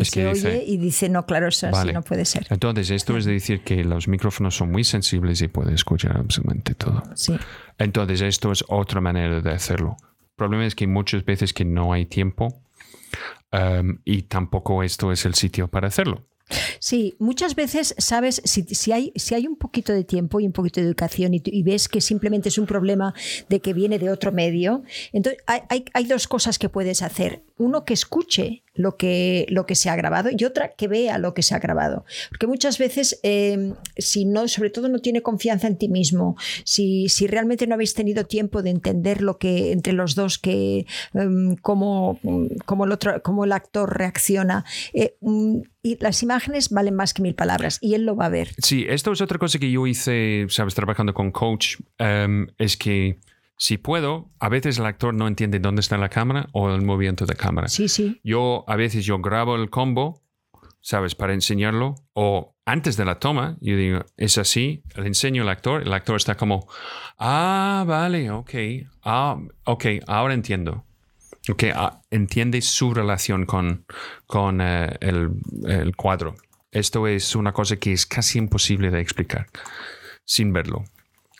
Y 0.00 0.02
Es 0.02 0.08
se 0.10 0.20
que 0.20 0.26
oye 0.26 0.34
dice- 0.34 0.64
y 0.66 0.76
dice, 0.76 1.08
no, 1.08 1.26
claro, 1.26 1.48
eso 1.48 1.66
así 1.66 1.74
Vale. 1.76 1.92
no 1.92 2.02
puede 2.02 2.24
ser. 2.24 2.46
entonces 2.50 2.90
esto 2.90 3.16
es 3.16 3.24
de 3.24 3.32
decir 3.32 3.62
que 3.62 3.84
los 3.84 4.08
micrófonos 4.08 4.56
son 4.56 4.70
muy 4.70 4.84
sensibles 4.84 5.40
y 5.42 5.48
puede 5.48 5.74
escuchar 5.74 6.16
absolutamente 6.16 6.74
todo. 6.74 7.02
Sí. 7.14 7.34
Entonces, 7.78 8.20
esto 8.22 8.50
es 8.52 8.64
otra 8.68 9.00
manera 9.00 9.40
de 9.40 9.50
hacerlo. 9.52 9.96
El 10.22 10.34
problema 10.36 10.66
es 10.66 10.74
que 10.74 10.86
muchas 10.86 11.24
veces 11.24 11.52
que 11.52 11.64
no 11.64 11.92
hay 11.92 12.06
tiempo 12.06 12.62
um, 13.52 13.98
y 14.04 14.22
tampoco 14.22 14.82
esto 14.82 15.12
es 15.12 15.24
el 15.24 15.34
sitio 15.34 15.68
para 15.68 15.88
hacerlo. 15.88 16.26
Sí, 16.80 17.14
muchas 17.20 17.54
veces, 17.54 17.94
sabes, 17.98 18.42
si, 18.44 18.62
si 18.64 18.90
hay, 18.90 19.12
si 19.14 19.36
hay 19.36 19.46
un 19.46 19.54
poquito 19.56 19.92
de 19.92 20.02
tiempo 20.02 20.40
y 20.40 20.46
un 20.46 20.52
poquito 20.52 20.80
de 20.80 20.86
educación 20.88 21.32
y, 21.32 21.40
y 21.44 21.62
ves 21.62 21.88
que 21.88 22.00
simplemente 22.00 22.48
es 22.48 22.58
un 22.58 22.66
problema 22.66 23.14
de 23.48 23.60
que 23.60 23.72
viene 23.72 24.00
de 24.00 24.10
otro 24.10 24.32
medio, 24.32 24.82
entonces 25.12 25.40
hay, 25.46 25.60
hay- 25.68 25.84
hay 25.94 26.04
dos 26.06 26.26
cosas 26.26 26.58
que 26.58 26.68
puedes 26.68 27.02
hacer. 27.02 27.44
Uno, 27.56 27.84
que 27.84 27.94
escuche 27.94 28.64
lo 28.80 28.96
que, 28.96 29.46
lo 29.48 29.66
que 29.66 29.74
se 29.74 29.90
ha 29.90 29.96
grabado 29.96 30.30
y 30.36 30.44
otra, 30.44 30.72
que 30.72 30.88
vea 30.88 31.18
lo 31.18 31.34
que 31.34 31.42
se 31.42 31.54
ha 31.54 31.58
grabado. 31.58 32.04
Porque 32.30 32.46
muchas 32.46 32.78
veces, 32.78 33.20
eh, 33.22 33.74
si 33.96 34.24
no, 34.24 34.48
sobre 34.48 34.70
todo 34.70 34.88
no 34.88 35.00
tiene 35.00 35.22
confianza 35.22 35.66
en 35.66 35.76
ti 35.76 35.88
mismo, 35.88 36.36
si, 36.64 37.08
si 37.08 37.26
realmente 37.26 37.66
no 37.66 37.74
habéis 37.74 37.94
tenido 37.94 38.24
tiempo 38.24 38.62
de 38.62 38.70
entender 38.70 39.20
lo 39.20 39.38
que 39.38 39.72
entre 39.72 39.92
los 39.92 40.14
dos, 40.14 40.38
que 40.38 40.86
em, 41.14 41.56
cómo, 41.56 42.18
cómo 42.64 42.84
el 42.84 42.92
otro, 42.92 43.22
cómo 43.22 43.44
el 43.44 43.52
actor 43.52 43.96
reacciona, 43.96 44.64
eh, 44.94 45.16
mm, 45.20 45.60
y 45.82 45.96
las 46.00 46.22
imágenes 46.22 46.70
valen 46.70 46.94
más 46.94 47.14
que 47.14 47.22
mil 47.22 47.34
palabras 47.34 47.78
y 47.80 47.94
él 47.94 48.04
lo 48.04 48.16
va 48.16 48.26
a 48.26 48.28
ver. 48.30 48.50
Sí, 48.58 48.84
esto 48.88 49.12
es 49.12 49.20
otra 49.20 49.38
cosa 49.38 49.58
que 49.58 49.70
yo 49.70 49.86
hice, 49.86 50.46
sabes, 50.48 50.74
trabajando 50.74 51.14
con 51.14 51.30
coach, 51.30 51.76
um, 51.98 52.46
es 52.58 52.76
que 52.76 53.18
si 53.60 53.76
puedo, 53.76 54.30
a 54.38 54.48
veces 54.48 54.78
el 54.78 54.86
actor 54.86 55.12
no 55.12 55.28
entiende 55.28 55.58
dónde 55.58 55.80
está 55.80 55.98
la 55.98 56.08
cámara 56.08 56.48
o 56.52 56.74
el 56.74 56.80
movimiento 56.80 57.26
de 57.26 57.34
cámara. 57.34 57.68
Sí, 57.68 57.90
sí. 57.90 58.18
Yo 58.24 58.64
a 58.66 58.74
veces 58.74 59.04
yo 59.04 59.18
grabo 59.18 59.54
el 59.54 59.68
combo, 59.68 60.22
¿sabes? 60.80 61.14
Para 61.14 61.34
enseñarlo. 61.34 61.94
O 62.14 62.56
antes 62.64 62.96
de 62.96 63.04
la 63.04 63.18
toma, 63.18 63.58
yo 63.60 63.76
digo, 63.76 64.00
es 64.16 64.38
así, 64.38 64.82
le 64.96 65.06
enseño 65.06 65.42
al 65.42 65.50
actor, 65.50 65.82
el 65.82 65.92
actor 65.92 66.16
está 66.16 66.38
como, 66.38 66.66
ah, 67.18 67.84
vale, 67.86 68.30
ok, 68.30 68.54
ah, 69.04 69.38
ok, 69.64 69.84
ahora 70.06 70.32
entiendo. 70.32 70.86
Ok, 71.50 71.64
ah, 71.74 72.00
entiende 72.10 72.62
su 72.62 72.94
relación 72.94 73.44
con, 73.44 73.84
con 74.26 74.62
eh, 74.62 74.96
el, 75.00 75.32
el 75.66 75.94
cuadro. 75.96 76.34
Esto 76.72 77.06
es 77.06 77.36
una 77.36 77.52
cosa 77.52 77.76
que 77.76 77.92
es 77.92 78.06
casi 78.06 78.38
imposible 78.38 78.90
de 78.90 79.00
explicar 79.02 79.48
sin 80.24 80.50
verlo. 80.54 80.82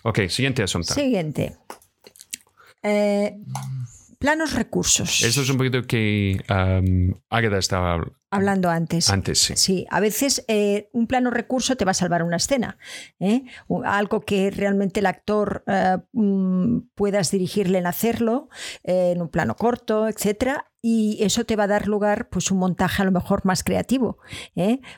Ok, 0.03 0.29
siguiente 0.29 0.63
asunto. 0.63 0.93
Siguiente. 0.93 1.57
Eh, 2.83 3.37
planos 4.19 4.53
recursos. 4.53 5.23
Esto 5.23 5.41
es 5.41 5.51
un 5.51 5.57
poquito 5.57 5.83
que 5.83 6.41
um, 6.51 7.15
Águeda 7.31 7.59
estaba 7.59 8.05
Hablando 8.33 8.71
antes. 8.71 9.11
antes, 9.11 9.41
sí. 9.41 9.55
Sí, 9.57 9.87
a 9.91 9.99
veces 9.99 10.45
eh, 10.47 10.89
un 10.93 11.09
plano 11.09 11.31
recurso 11.31 11.77
te 11.77 11.85
va 11.85 11.91
a 11.91 11.95
salvar 11.95 12.23
una 12.23 12.37
escena. 12.37 12.79
¿eh? 13.19 13.43
Algo 13.85 14.21
que 14.21 14.53
realmente 14.53 15.01
el 15.01 15.07
actor 15.07 15.65
eh, 15.67 15.97
mm, 16.13 16.91
puedas 16.95 17.33
dirigirle 17.33 17.79
en 17.79 17.87
hacerlo, 17.87 18.49
en 18.85 19.21
un 19.21 19.31
plano 19.31 19.57
corto, 19.57 20.07
etcétera. 20.07 20.67
Y 20.81 21.19
eso 21.23 21.45
te 21.45 21.57
va 21.57 21.65
a 21.65 21.69
dar 21.69 21.89
lugar, 21.89 22.29
pues, 22.29 22.51
un 22.53 22.59
montaje 22.59 23.03
a 23.03 23.05
lo 23.05 23.11
mejor 23.11 23.45
más 23.45 23.65
creativo. 23.65 24.19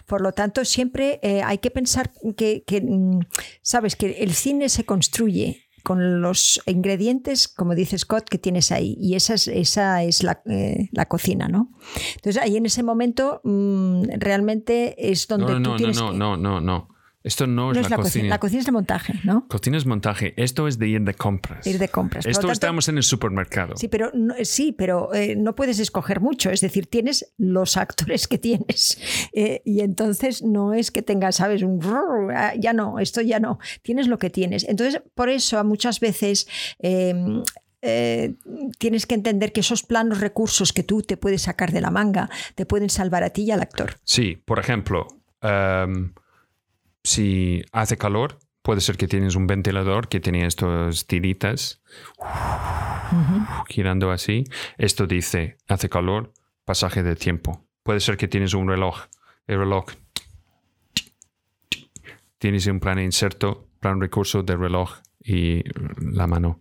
Por 0.06 0.20
lo 0.20 0.32
tanto, 0.32 0.64
siempre 0.64 1.18
hay 1.44 1.58
que 1.58 1.70
pensar 1.72 2.12
que, 2.36 2.62
que, 2.64 2.82
mm, 2.82 3.20
sabes, 3.62 3.96
que 3.96 4.22
el 4.22 4.34
cine 4.34 4.68
se 4.68 4.84
construye 4.84 5.71
con 5.82 6.20
los 6.20 6.60
ingredientes, 6.66 7.48
como 7.48 7.74
dice 7.74 7.98
Scott, 7.98 8.28
que 8.28 8.38
tienes 8.38 8.72
ahí. 8.72 8.96
Y 9.00 9.14
esa 9.14 9.34
es, 9.34 9.48
esa 9.48 10.02
es 10.02 10.22
la, 10.22 10.42
eh, 10.46 10.88
la 10.92 11.06
cocina, 11.06 11.48
¿no? 11.48 11.70
Entonces, 12.16 12.40
ahí 12.42 12.56
en 12.56 12.66
ese 12.66 12.82
momento 12.82 13.40
mm, 13.44 14.04
realmente 14.18 15.10
es 15.10 15.26
donde 15.28 15.52
No, 15.54 15.58
no, 15.58 15.62
tú 15.64 15.70
no, 15.70 15.76
tienes 15.76 15.96
no, 16.00 16.12
que- 16.12 16.18
no, 16.18 16.36
no, 16.36 16.60
no. 16.60 16.88
Esto 17.24 17.46
no 17.46 17.70
es 17.70 17.76
no 17.76 17.80
la, 17.82 17.86
es 17.86 17.90
la 17.90 17.96
cocina. 17.96 18.02
cocina. 18.02 18.28
La 18.28 18.38
cocina 18.40 18.60
es 18.60 18.66
de 18.66 18.72
montaje, 18.72 19.14
¿no? 19.24 19.46
Cocina 19.48 19.76
es 19.76 19.86
montaje. 19.86 20.34
Esto 20.36 20.66
es 20.66 20.78
de 20.78 20.88
ir 20.88 21.02
de 21.02 21.14
compras. 21.14 21.66
Ir 21.66 21.78
de 21.78 21.88
compras. 21.88 22.26
Esto 22.26 22.40
tanto- 22.42 22.52
estamos 22.52 22.88
en 22.88 22.96
el 22.96 23.02
supermercado. 23.04 23.76
Sí, 23.76 23.88
pero, 23.88 24.10
no, 24.14 24.34
sí, 24.42 24.72
pero 24.72 25.14
eh, 25.14 25.36
no 25.36 25.54
puedes 25.54 25.78
escoger 25.78 26.20
mucho. 26.20 26.50
Es 26.50 26.60
decir, 26.60 26.86
tienes 26.86 27.32
los 27.38 27.76
actores 27.76 28.26
que 28.28 28.38
tienes. 28.38 28.98
Eh, 29.34 29.62
y 29.64 29.80
entonces 29.80 30.42
no 30.42 30.74
es 30.74 30.90
que 30.90 31.00
tengas, 31.00 31.36
¿sabes? 31.36 31.62
Un... 31.62 31.78
brrr, 31.78 32.32
ah, 32.34 32.52
Ya 32.58 32.72
no, 32.74 32.98
esto 32.98 33.20
ya 33.22 33.40
no. 33.40 33.58
Tienes 33.82 34.06
lo 34.08 34.18
que 34.18 34.28
tienes. 34.30 34.64
Entonces, 34.68 35.00
por 35.14 35.28
eso 35.30 35.62
muchas 35.64 36.00
veces... 36.00 36.46
eh, 36.80 37.14
eh, 37.84 38.34
tienes 38.78 39.06
que 39.06 39.14
entender 39.16 39.52
que 39.52 39.60
esos 39.60 39.82
planos 39.82 40.20
recursos 40.20 40.72
que 40.72 40.84
tú 40.84 41.02
te 41.02 41.16
puedes 41.16 41.42
sacar 41.42 41.72
de 41.72 41.80
la 41.80 41.90
manga 41.90 42.30
te 42.54 42.64
pueden 42.64 42.88
salvar 42.90 43.24
a 43.24 43.30
ti 43.30 43.42
y 43.42 43.50
al 43.50 43.60
actor. 43.60 43.94
Sí, 44.04 44.36
por 44.44 44.60
ejemplo, 44.60 45.08
em, 45.40 46.12
si 47.04 47.62
hace 47.72 47.96
calor, 47.96 48.38
puede 48.62 48.80
ser 48.80 48.96
que 48.96 49.08
tienes 49.08 49.34
un 49.34 49.46
ventilador 49.46 50.08
que 50.08 50.20
tiene 50.20 50.46
estas 50.46 51.06
tiritas 51.06 51.82
girando 53.68 54.10
así. 54.10 54.44
Esto 54.78 55.06
dice, 55.06 55.58
hace 55.68 55.88
calor, 55.88 56.32
pasaje 56.64 57.02
de 57.02 57.16
tiempo. 57.16 57.66
Puede 57.82 58.00
ser 58.00 58.16
que 58.16 58.28
tienes 58.28 58.54
un 58.54 58.68
reloj. 58.68 58.96
El 59.46 59.58
reloj. 59.58 59.86
Tienes 62.38 62.66
un 62.66 62.80
plan 62.80 62.98
inserto, 62.98 63.68
plan 63.80 64.00
recurso 64.00 64.42
de 64.42 64.56
reloj 64.56 64.98
y 65.22 65.62
la 66.00 66.26
mano. 66.26 66.60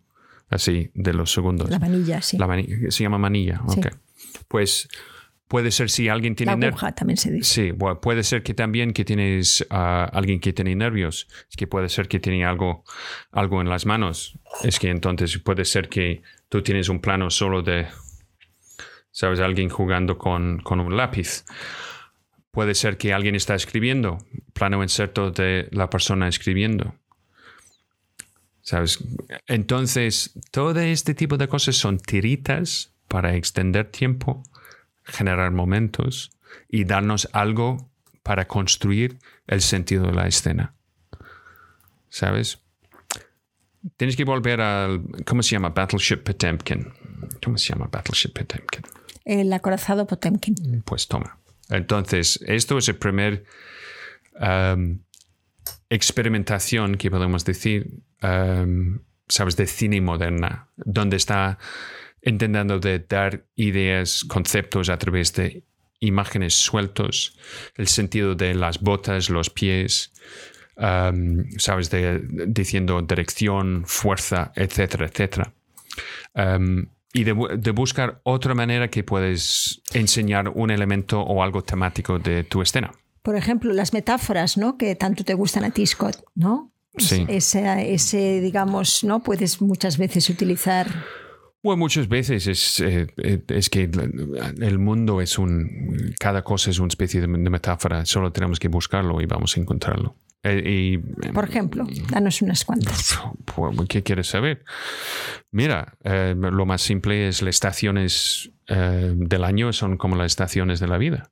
Así, 0.50 0.92
de 0.94 1.14
los 1.14 1.32
segundos. 1.32 1.70
La 1.70 1.80
manilla, 1.80 2.22
sí. 2.22 2.38
La 2.38 2.46
mani- 2.48 2.92
se 2.92 3.04
llama 3.04 3.18
manilla. 3.18 3.62
Sí. 3.70 3.80
ok. 3.80 3.88
Pues 4.48 4.90
puede 5.52 5.70
ser 5.72 5.90
si 5.90 6.08
alguien 6.08 6.34
tiene 6.34 6.56
ner- 6.56 6.70
aguja 6.70 6.94
también 6.94 7.18
se 7.18 7.30
dice. 7.30 7.54
Sí, 7.54 7.72
bueno, 7.72 8.00
puede 8.00 8.24
ser 8.24 8.42
que 8.42 8.54
también 8.54 8.94
que 8.94 9.04
tienes 9.04 9.66
a 9.70 10.06
alguien 10.06 10.40
que 10.40 10.54
tiene 10.54 10.74
nervios. 10.78 11.28
Es 11.50 11.58
que 11.58 11.68
puede 11.68 11.90
ser 11.90 12.08
que 12.08 12.22
tiene 12.22 12.46
algo, 12.46 12.86
algo 13.34 13.60
en 13.60 13.68
las 13.68 13.86
manos. 13.86 14.40
Es 14.64 14.80
que 14.80 14.88
entonces 14.90 15.38
puede 15.40 15.66
ser 15.66 15.90
que 15.90 16.22
tú 16.48 16.62
tienes 16.62 16.88
un 16.88 17.02
plano 17.02 17.30
solo 17.30 17.62
de, 17.64 17.88
sabes, 19.12 19.42
alguien 19.42 19.68
jugando 19.68 20.18
con, 20.18 20.60
con 20.62 20.80
un 20.80 20.96
lápiz. 20.96 21.44
Puede 22.52 22.74
ser 22.74 22.96
que 22.96 23.12
alguien 23.12 23.36
está 23.36 23.54
escribiendo, 23.54 24.20
plano 24.54 24.82
inserto 24.82 25.32
de 25.32 25.68
la 25.72 25.90
persona 25.90 26.30
escribiendo. 26.30 26.96
¿Sabes? 28.62 29.00
Entonces, 29.48 30.34
todo 30.52 30.80
este 30.80 31.14
tipo 31.14 31.36
de 31.36 31.50
cosas 31.50 31.76
son 31.76 31.98
tiritas 32.00 32.94
para 33.10 33.36
extender 33.36 33.92
tiempo, 33.92 34.44
generar 35.04 35.52
momentos 35.52 36.32
y 36.68 36.84
darnos 36.86 37.30
algo 37.34 37.92
para 38.24 38.48
construir 38.48 39.20
el 39.48 39.62
sentido 39.62 40.08
de 40.08 40.14
la 40.14 40.28
escena. 40.28 40.76
¿Sabes? 42.10 42.60
Tienes 43.98 44.16
que 44.16 44.26
volver 44.26 44.62
al. 44.62 45.02
¿Cómo 45.26 45.42
se 45.42 45.52
llama? 45.52 45.70
Battleship 45.70 46.18
Potemkin. 46.18 46.94
¿Cómo 47.44 47.58
se 47.58 47.74
llama 47.74 47.90
Battleship 47.92 48.34
Potemkin? 48.34 48.84
El 49.26 49.52
acorazado 49.54 50.06
Potemkin. 50.06 50.84
Pues 50.86 51.08
toma. 51.08 51.40
Entonces, 51.70 52.40
esto 52.46 52.78
es 52.78 52.90
el 52.90 52.98
primer 52.98 53.46
um, 54.40 55.00
experimentación 55.90 56.96
que 56.96 57.10
podemos 57.10 57.46
decir, 57.46 58.04
um, 58.22 59.00
sabes, 59.28 59.56
de 59.56 59.68
cine 59.68 60.02
moderna, 60.02 60.68
donde 60.76 61.18
está 61.18 61.58
intentando 62.24 62.80
de 62.80 63.00
dar 63.00 63.46
ideas, 63.56 64.24
conceptos 64.24 64.90
a 64.90 64.98
través 64.98 65.34
de 65.34 65.64
imágenes 66.00 66.56
sueltos, 66.56 67.38
el 67.76 67.88
sentido 67.88 68.36
de 68.36 68.54
las 68.54 68.80
botas, 68.80 69.30
los 69.30 69.50
pies, 69.50 70.12
um, 70.78 71.46
sabes, 71.58 71.90
de, 71.90 72.22
diciendo 72.48 73.02
dirección, 73.02 73.84
fuerza, 73.86 74.52
etcétera, 74.56 75.06
etcétera. 75.08 75.54
Um, 76.34 76.88
y 77.14 77.26
de 77.26 77.72
buscar 77.72 78.22
otra 78.24 78.54
manera 78.56 78.88
que 78.88 79.04
puedes 79.04 79.82
enseñar 79.94 80.48
un 80.48 80.72
elemento 80.72 81.20
o 81.20 81.44
algo 81.44 81.62
temático 81.62 82.20
de 82.20 82.46
tu 82.46 82.62
escena. 82.62 82.92
Por 83.22 83.36
ejemplo, 83.36 83.74
las 83.74 83.92
metáforas, 83.92 84.58
¿no? 84.58 84.78
Que 84.78 84.96
tanto 84.96 85.26
te 85.26 85.34
gustan 85.34 85.66
a 85.66 85.72
ti, 85.72 85.86
Scott, 85.86 86.24
¿no? 86.36 86.72
Sí. 86.98 87.26
Ese, 87.28 87.94
ese, 87.94 88.40
digamos, 88.40 89.04
¿no? 89.04 89.22
Puedes 89.24 89.62
muchas 89.62 89.98
veces 89.98 90.30
utilizar. 90.30 90.88
Bueno, 91.64 91.78
muchas 91.78 92.08
veces 92.08 92.48
es, 92.48 92.80
eh, 92.80 93.08
eh, 93.18 93.44
es 93.50 93.70
que 93.70 93.84
el 93.84 94.80
mundo 94.80 95.22
es 95.22 95.38
un. 95.38 96.16
Cada 96.20 96.44
cosa 96.44 96.72
es 96.72 96.80
una 96.80 96.88
especie 96.88 97.22
de, 97.22 97.28
metáfora. 97.28 98.04
Solo 98.06 98.32
tenemos 98.32 98.60
que 98.60 98.68
buscarlo 98.68 99.22
y 99.22 99.28
vamos 99.28 99.56
a 99.56 99.60
encontrarlo. 99.60 100.16
Eh, 100.44 100.64
y, 100.66 100.98
Por 100.98 101.48
ejemplo, 101.48 101.86
danos 102.10 102.42
unas 102.42 102.66
cuantas. 102.66 103.20
Pues, 103.46 103.78
¿Qué 103.90 104.02
quieres 104.02 104.28
saber? 104.28 104.64
Mira, 105.52 105.94
eh, 106.04 106.34
lo 106.36 106.66
más 106.66 106.82
simple 106.82 107.28
es 107.28 107.42
las 107.42 107.56
estaciones 107.56 108.52
del 108.68 109.44
año 109.44 109.74
son 109.74 109.98
como 109.98 110.16
las 110.16 110.28
estaciones 110.28 110.80
de 110.80 110.88
la 110.88 110.98
vida. 110.98 111.30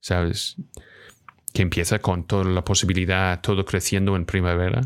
¿Sabes? 0.00 0.56
Que 1.54 1.62
empieza 1.62 2.00
con 2.00 2.26
toda 2.26 2.44
la 2.44 2.64
posibilidad, 2.64 3.40
todo 3.40 3.64
creciendo 3.64 4.16
en 4.16 4.26
primavera. 4.26 4.80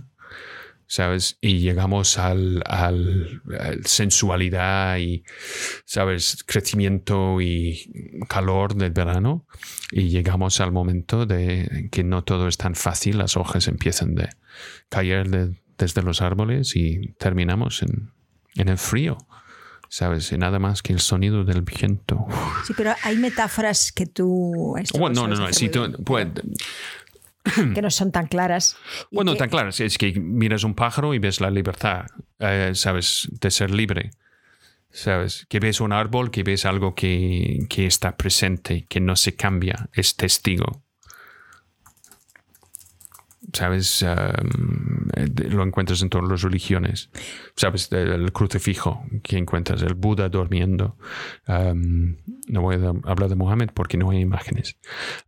¿Sabes? 0.91 1.39
Y 1.41 1.61
llegamos 1.61 2.19
al, 2.19 2.65
al, 2.67 3.43
al, 3.61 3.87
sensualidad 3.87 4.99
y, 4.99 5.23
¿sabes? 5.85 6.43
Crecimiento 6.45 7.41
y 7.41 8.25
calor 8.29 8.75
del 8.75 8.91
verano. 8.91 9.47
Y 9.93 10.09
llegamos 10.09 10.61
al 10.61 10.73
momento 10.73 11.27
de 11.27 11.89
que 11.93 12.03
no 12.03 12.25
todo 12.25 12.49
es 12.49 12.57
tan 12.57 12.75
fácil, 12.75 13.19
las 13.19 13.37
hojas 13.37 13.69
empiezan 13.69 14.17
de 14.17 14.31
caer 14.89 15.31
de, 15.31 15.61
desde 15.79 16.03
los 16.03 16.23
árboles 16.23 16.75
y 16.75 17.13
terminamos 17.19 17.83
en, 17.83 18.11
en 18.57 18.69
el 18.69 18.77
frío. 18.77 19.17
¿sabes? 19.91 20.31
Y 20.31 20.39
nada 20.39 20.59
más 20.61 20.83
que 20.83 20.93
el 20.93 21.01
sonido 21.01 21.45
del 21.45 21.63
viento. 21.63 22.27
Sí, 22.65 22.73
pero 22.77 22.95
hay 23.03 23.17
metáforas 23.17 23.91
que 23.91 24.07
tú... 24.07 24.77
Bueno, 24.97 25.27
no, 25.27 25.35
no, 25.35 25.47
no. 25.47 25.53
Si 25.53 25.69
tú, 25.69 25.93
pues, 26.05 26.29
que 27.75 27.83
no 27.83 27.91
son 27.91 28.13
tan 28.13 28.27
claras. 28.27 28.77
Bueno, 29.11 29.35
tan 29.37 29.49
claras. 29.49 29.81
Es 29.81 29.99
que 29.99 30.13
miras 30.19 30.65
un 30.65 30.75
pájaro 30.75 31.15
y 31.15 31.19
ves 31.19 31.41
la 31.41 31.51
libertad, 31.51 32.07
eh, 32.39 32.73
¿sabes? 32.75 33.29
De 33.41 33.51
ser 33.51 33.71
libre. 33.71 34.11
¿Sabes? 34.93 35.47
Que 35.49 35.61
ves 35.61 35.81
un 35.81 35.93
árbol, 35.93 36.31
que 36.33 36.43
ves 36.43 36.67
algo 36.67 36.95
que, 36.95 37.61
que 37.69 37.87
está 37.87 38.17
presente, 38.17 38.87
que 38.89 39.01
no 39.01 39.15
se 39.15 39.37
cambia, 39.37 39.89
es 39.93 40.17
testigo. 40.17 40.83
¿sabes? 43.53 44.03
Um, 44.03 45.09
lo 45.51 45.63
encuentras 45.63 46.03
en 46.03 46.11
todas 46.11 46.29
las 46.29 46.43
religiones. 46.43 47.11
¿Sabes? 47.57 47.91
El 47.93 48.33
crucifijo 48.33 49.05
que 49.23 49.37
encuentras, 49.39 49.83
el 49.83 49.95
Buda 49.95 50.29
durmiendo. 50.29 50.97
Um, 51.47 52.17
no 52.49 52.63
voy 52.63 52.77
a 52.77 52.89
hablar 53.11 53.29
de 53.29 53.35
Mohammed 53.35 53.71
porque 53.75 53.97
no 53.97 54.11
hay 54.11 54.21
imágenes. 54.21 54.77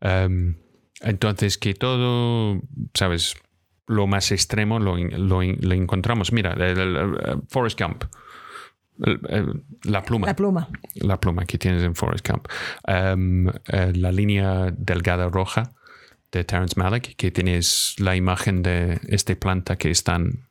Um, 0.01 0.57
entonces, 1.03 1.59
que 1.59 1.75
todo, 1.75 2.61
¿sabes? 2.95 3.37
Lo 3.87 4.07
más 4.07 4.31
extremo 4.33 4.79
lo, 4.79 4.97
lo, 4.97 5.43
encontramos. 5.43 6.33
Mira, 6.33 6.53
el, 6.53 7.43
Forest 7.49 7.79
Camp. 7.79 8.05
la 9.83 10.03
pluma. 10.03 10.27
La 10.27 10.37
pluma. 10.37 10.69
La 10.95 11.21
pluma 11.21 11.45
que 11.45 11.59
tienes 11.59 11.83
en 11.83 11.95
Forest 11.95 12.25
Camp. 12.27 12.47
Eh, 12.87 13.93
la 13.95 14.13
línea 14.13 14.73
delgada 14.77 15.29
roja 15.29 15.73
de 16.31 16.45
Terence 16.45 16.79
Malick, 16.79 17.15
que 17.17 17.31
tienes 17.31 17.95
la 17.99 18.17
imagen 18.17 18.63
de 18.63 19.01
esta 19.09 19.35
planta 19.35 19.77
que 19.77 19.91
están 19.91 20.49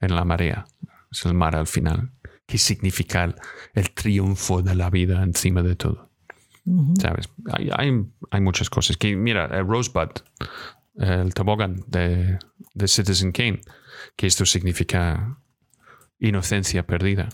en 0.00 0.14
la 0.14 0.24
marea. 0.24 0.66
Es 1.10 1.24
el 1.24 1.34
mar 1.34 1.56
al 1.56 1.66
final. 1.66 2.10
Que 2.46 2.58
significa 2.58 3.34
el, 3.74 3.90
triunfo 3.90 4.62
de 4.62 4.74
la 4.74 4.90
vida 4.90 5.22
encima 5.22 5.62
de 5.62 5.76
todo. 5.76 6.10
¿Sabes? 7.00 7.28
Hay, 7.72 8.40
muchas 8.40 8.70
cosas. 8.70 8.96
Que, 8.96 9.16
mira, 9.16 9.46
el 9.46 9.66
Rosebud, 9.66 10.10
el 10.96 11.34
tobogán 11.34 11.82
de, 11.86 12.38
de 12.74 12.88
Citizen 12.88 13.32
Kane, 13.32 13.60
que 14.16 14.26
esto 14.26 14.46
significa 14.46 15.38
inocencia 16.18 16.86
perdida. 16.86 17.28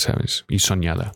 ¿sabes? 0.00 0.44
Y 0.48 0.58
soñada. 0.58 1.12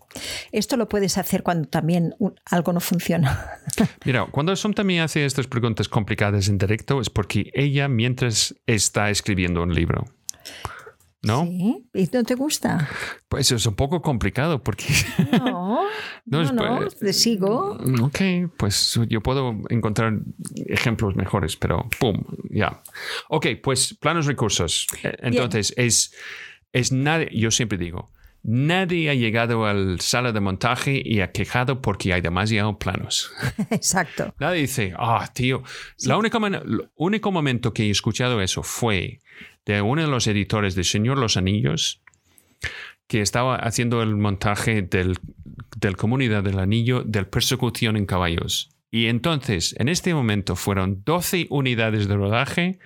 Esto 0.53 0.77
lo 0.77 0.89
puedes 0.89 1.19
hacer 1.19 1.43
cuando 1.43 1.69
también 1.69 2.15
algo 2.45 2.73
no 2.73 2.81
funciona. 2.81 3.59
Mira, 4.05 4.27
cuando 4.31 4.55
Son 4.57 4.75
también 4.75 5.03
hace 5.03 5.25
estas 5.25 5.47
preguntas 5.47 5.89
complicadas 5.89 6.49
en 6.49 6.59
directo 6.59 7.01
es 7.01 7.11
porque 7.11 7.51
ella 7.55 7.89
mientras 7.89 8.55
está 8.67 9.11
escribiendo 9.11 9.63
un 9.63 9.75
libro. 9.75 10.05
¿No? 11.25 11.45
Sí, 11.45 11.87
¿y 11.95 12.09
no 12.12 12.25
te 12.25 12.35
gusta? 12.35 12.89
Pues 13.29 13.51
es 13.51 13.66
un 13.66 13.75
poco 13.75 14.03
complicado 14.03 14.62
porque... 14.62 14.85
No, 15.33 15.81
no, 16.27 16.53
no, 16.53 16.89
te 16.89 17.12
sigo. 17.12 17.79
Ok, 18.03 18.20
pues 18.57 18.99
yo 19.09 19.22
puedo 19.22 19.57
encontrar 19.70 20.20
ejemplos 20.66 21.16
mejores, 21.16 21.57
pero 21.57 21.89
¡pum! 21.99 22.22
Ya. 22.51 22.83
Ok, 23.29 23.47
pues 23.62 23.95
planos 23.95 24.27
recursos. 24.27 24.87
Eh, 25.03 25.16
entonces, 25.20 25.72
es, 25.77 26.14
es 26.72 26.93
nada, 26.93 27.27
yo 27.33 27.51
siempre 27.51 27.79
digo, 27.79 28.11
Nadie 28.47 29.09
ha 29.09 29.14
llegado 29.14 29.64
al 29.64 30.03
sala 30.03 30.31
de 30.31 30.39
montaje 30.39 31.01
y 31.03 31.22
ha 31.22 31.33
quejado 31.33 31.81
porque 31.81 32.12
hay 32.12 32.20
demasiados 32.20 32.77
planos. 32.77 33.33
Exacto. 33.70 34.35
Nadie 34.39 34.61
dice, 34.61 34.93
ah, 34.99 35.27
tío. 35.33 35.62
La 36.05 36.18
única 36.18 36.37
el 36.47 36.91
único 36.95 37.33
momento 37.33 37.72
que 37.72 37.85
he 37.85 37.91
escuchado 37.91 38.43
eso 38.43 38.62
fue 38.62 39.20
de 39.67 39.83
uno 39.83 40.03
de 40.03 40.09
los 40.09 40.27
editores 40.27 40.75
de 40.75 40.85
Señor 40.85 41.19
Los 41.19 41.37
Anillos 41.37 42.03
que 43.07 43.21
estaba 43.21 43.57
haciendo 43.57 44.03
el 44.03 44.17
montaje 44.17 44.83
del, 44.83 45.19
del 45.77 45.97
Comunidad 45.97 46.43
del 46.43 46.59
Anillo 46.59 47.03
del 47.03 47.27
Persecución 47.27 47.97
en 47.97 48.07
Caballos. 48.07 48.71
Y 48.91 49.09
entonces, 49.09 49.75
en 49.79 49.89
este 49.89 50.15
momento 50.15 50.55
fueron 50.55 51.03
12 51.05 51.49
unidades 51.51 52.07
de 52.07 52.15
rodaje 52.15 52.79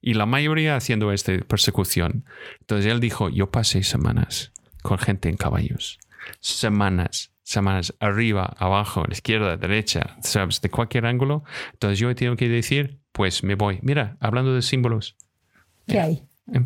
y 0.00 0.14
la 0.14 0.24
mayoría 0.24 0.76
haciendo 0.76 1.10
esta 1.10 1.36
persecución. 1.38 2.24
Entonces 2.60 2.90
él 2.90 3.00
dijo, 3.00 3.28
yo 3.30 3.50
pasé 3.50 3.82
semanas 3.82 4.52
con 4.82 4.98
gente 4.98 5.28
en 5.28 5.36
caballos. 5.36 5.98
Semanas, 6.38 7.32
semanas, 7.42 7.94
arriba, 7.98 8.54
abajo, 8.58 9.04
izquierda, 9.10 9.56
derecha, 9.56 10.16
¿sabes? 10.22 10.60
De 10.60 10.70
cualquier 10.70 11.04
ángulo. 11.04 11.42
Entonces 11.72 11.98
yo 11.98 12.10
he 12.10 12.14
tenido 12.14 12.36
que 12.36 12.48
decir, 12.48 13.00
pues 13.10 13.42
me 13.42 13.56
voy. 13.56 13.80
Mira, 13.82 14.16
hablando 14.20 14.54
de 14.54 14.62
símbolos. 14.62 15.16
¿Qué 15.86 16.00
hay? 16.00 16.22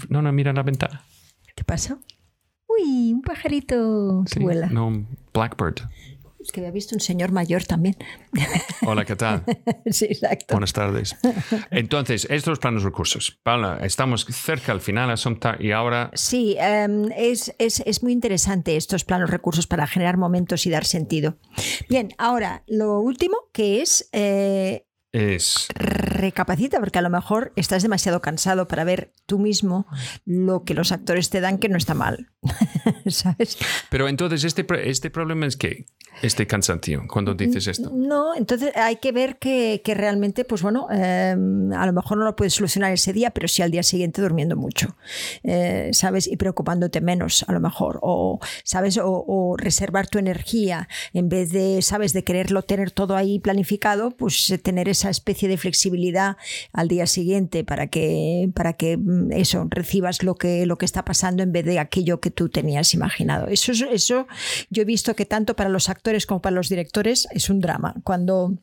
No, 0.08 0.22
no, 0.22 0.32
mira 0.32 0.52
la 0.52 0.62
ventana. 0.62 1.02
¿Qué 1.54 1.64
pasa? 1.64 1.98
Uy, 2.66 3.12
un 3.12 3.22
pajarito 3.22 4.24
que 4.30 4.40
vuela. 4.40 4.66
No, 4.68 4.86
un 4.86 5.08
blackbird. 5.32 5.80
Es 6.40 6.52
que 6.52 6.60
había 6.60 6.70
visto 6.70 6.94
un 6.94 7.00
señor 7.00 7.32
mayor 7.32 7.64
también. 7.64 7.96
Hola, 8.86 9.04
¿qué 9.04 9.14
tal? 9.14 9.44
sí, 9.90 10.06
exacto. 10.06 10.54
Buenas 10.54 10.72
tardes. 10.72 11.16
Entonces, 11.70 12.26
estos 12.30 12.58
planos 12.58 12.82
recursos. 12.82 13.38
Paula, 13.42 13.78
estamos 13.82 14.24
cerca 14.24 14.72
al 14.72 14.80
final, 14.80 15.14
y 15.58 15.72
ahora... 15.72 16.10
Sí, 16.14 16.56
em, 16.58 17.10
es, 17.14 17.54
es, 17.58 17.80
es, 17.80 18.02
muy 18.02 18.12
interesante 18.12 18.76
estos 18.76 19.04
planos 19.04 19.28
recursos 19.28 19.66
para 19.66 19.86
generar 19.86 20.16
momentos 20.16 20.64
y 20.64 20.70
dar 20.70 20.86
sentido. 20.86 21.36
Bien, 21.90 22.08
ahora, 22.16 22.62
lo 22.66 23.00
último 23.00 23.36
que 23.52 23.82
es... 23.82 24.08
Eh, 24.12 24.86
es... 25.12 25.68
Recapacita, 25.74 26.78
porque 26.80 26.98
a 26.98 27.02
lo 27.02 27.10
mejor 27.10 27.52
estás 27.56 27.82
demasiado 27.82 28.20
cansado 28.20 28.68
para 28.68 28.84
ver 28.84 29.12
tú 29.26 29.38
mismo 29.38 29.86
lo 30.24 30.64
que 30.64 30.74
los 30.74 30.92
actores 30.92 31.30
te 31.30 31.40
dan 31.40 31.58
que 31.58 31.68
no 31.68 31.76
está 31.76 31.94
mal. 31.94 32.30
¿Sabes? 33.06 33.58
Pero 33.90 34.08
entonces 34.08 34.44
este, 34.44 34.66
este 34.88 35.10
problema 35.10 35.46
es 35.46 35.56
que 35.56 35.86
este 36.22 36.46
cansancio 36.46 37.04
cuando 37.08 37.34
dices 37.34 37.66
esto. 37.66 37.90
No, 37.94 38.34
entonces 38.34 38.76
hay 38.76 38.96
que 38.96 39.12
ver 39.12 39.38
que, 39.38 39.80
realmente, 39.86 40.44
pues 40.44 40.62
bueno, 40.62 40.86
em, 40.90 41.72
a 41.72 41.86
lo 41.86 41.92
mejor 41.92 42.18
no 42.18 42.24
lo 42.24 42.36
puedes 42.36 42.54
solucionar 42.54 42.92
ese 42.92 43.12
día, 43.12 43.30
pero 43.30 43.48
sí 43.48 43.62
al 43.62 43.70
día 43.70 43.82
siguiente 43.82 44.20
durmiendo 44.20 44.56
mucho, 44.56 44.96
eh, 45.42 45.90
¿sabes? 45.92 46.26
Y 46.26 46.36
preocupándote 46.36 47.00
menos, 47.00 47.44
a 47.48 47.52
lo 47.52 47.60
mejor, 47.60 47.98
o, 48.02 48.38
¿sabes? 48.64 48.98
O, 49.02 49.56
reservar 49.56 50.06
tu 50.06 50.18
energía 50.18 50.88
en 51.12 51.28
vez 51.28 51.50
de, 51.50 51.82
¿sabes? 51.82 52.12
De 52.12 52.24
quererlo 52.24 52.62
tener 52.62 52.90
todo 52.90 53.16
ahí 53.16 53.38
planificado, 53.38 54.10
pues 54.10 54.52
tener 54.62 54.88
esa 55.00 55.10
especie 55.10 55.48
de 55.48 55.56
flexibilidad 55.56 56.36
al 56.72 56.88
día 56.88 57.06
siguiente 57.06 57.64
para 57.64 57.86
que, 57.86 58.50
para 58.54 58.74
que 58.74 58.96
mm, 58.96 59.32
eso, 59.32 59.66
recibas 59.70 60.22
lo 60.22 60.34
que, 60.34 60.66
lo 60.66 60.76
que 60.76 60.84
está 60.84 61.04
pasando 61.04 61.42
en 61.42 61.52
vez 61.52 61.64
de 61.64 61.78
aquello 61.78 62.20
que 62.20 62.30
tú 62.30 62.48
tenías 62.48 62.94
imaginado. 62.94 63.46
Eso, 63.48 63.72
eso 63.72 64.26
yo 64.70 64.82
he 64.82 64.84
visto 64.84 65.14
que 65.14 65.26
tanto 65.26 65.56
para 65.56 65.70
los 65.70 65.88
actores 65.88 66.26
como 66.26 66.42
para 66.42 66.54
los 66.54 66.68
directores 66.68 67.26
es 67.32 67.50
un 67.50 67.60
drama. 67.60 67.94
Cuando 68.04 68.58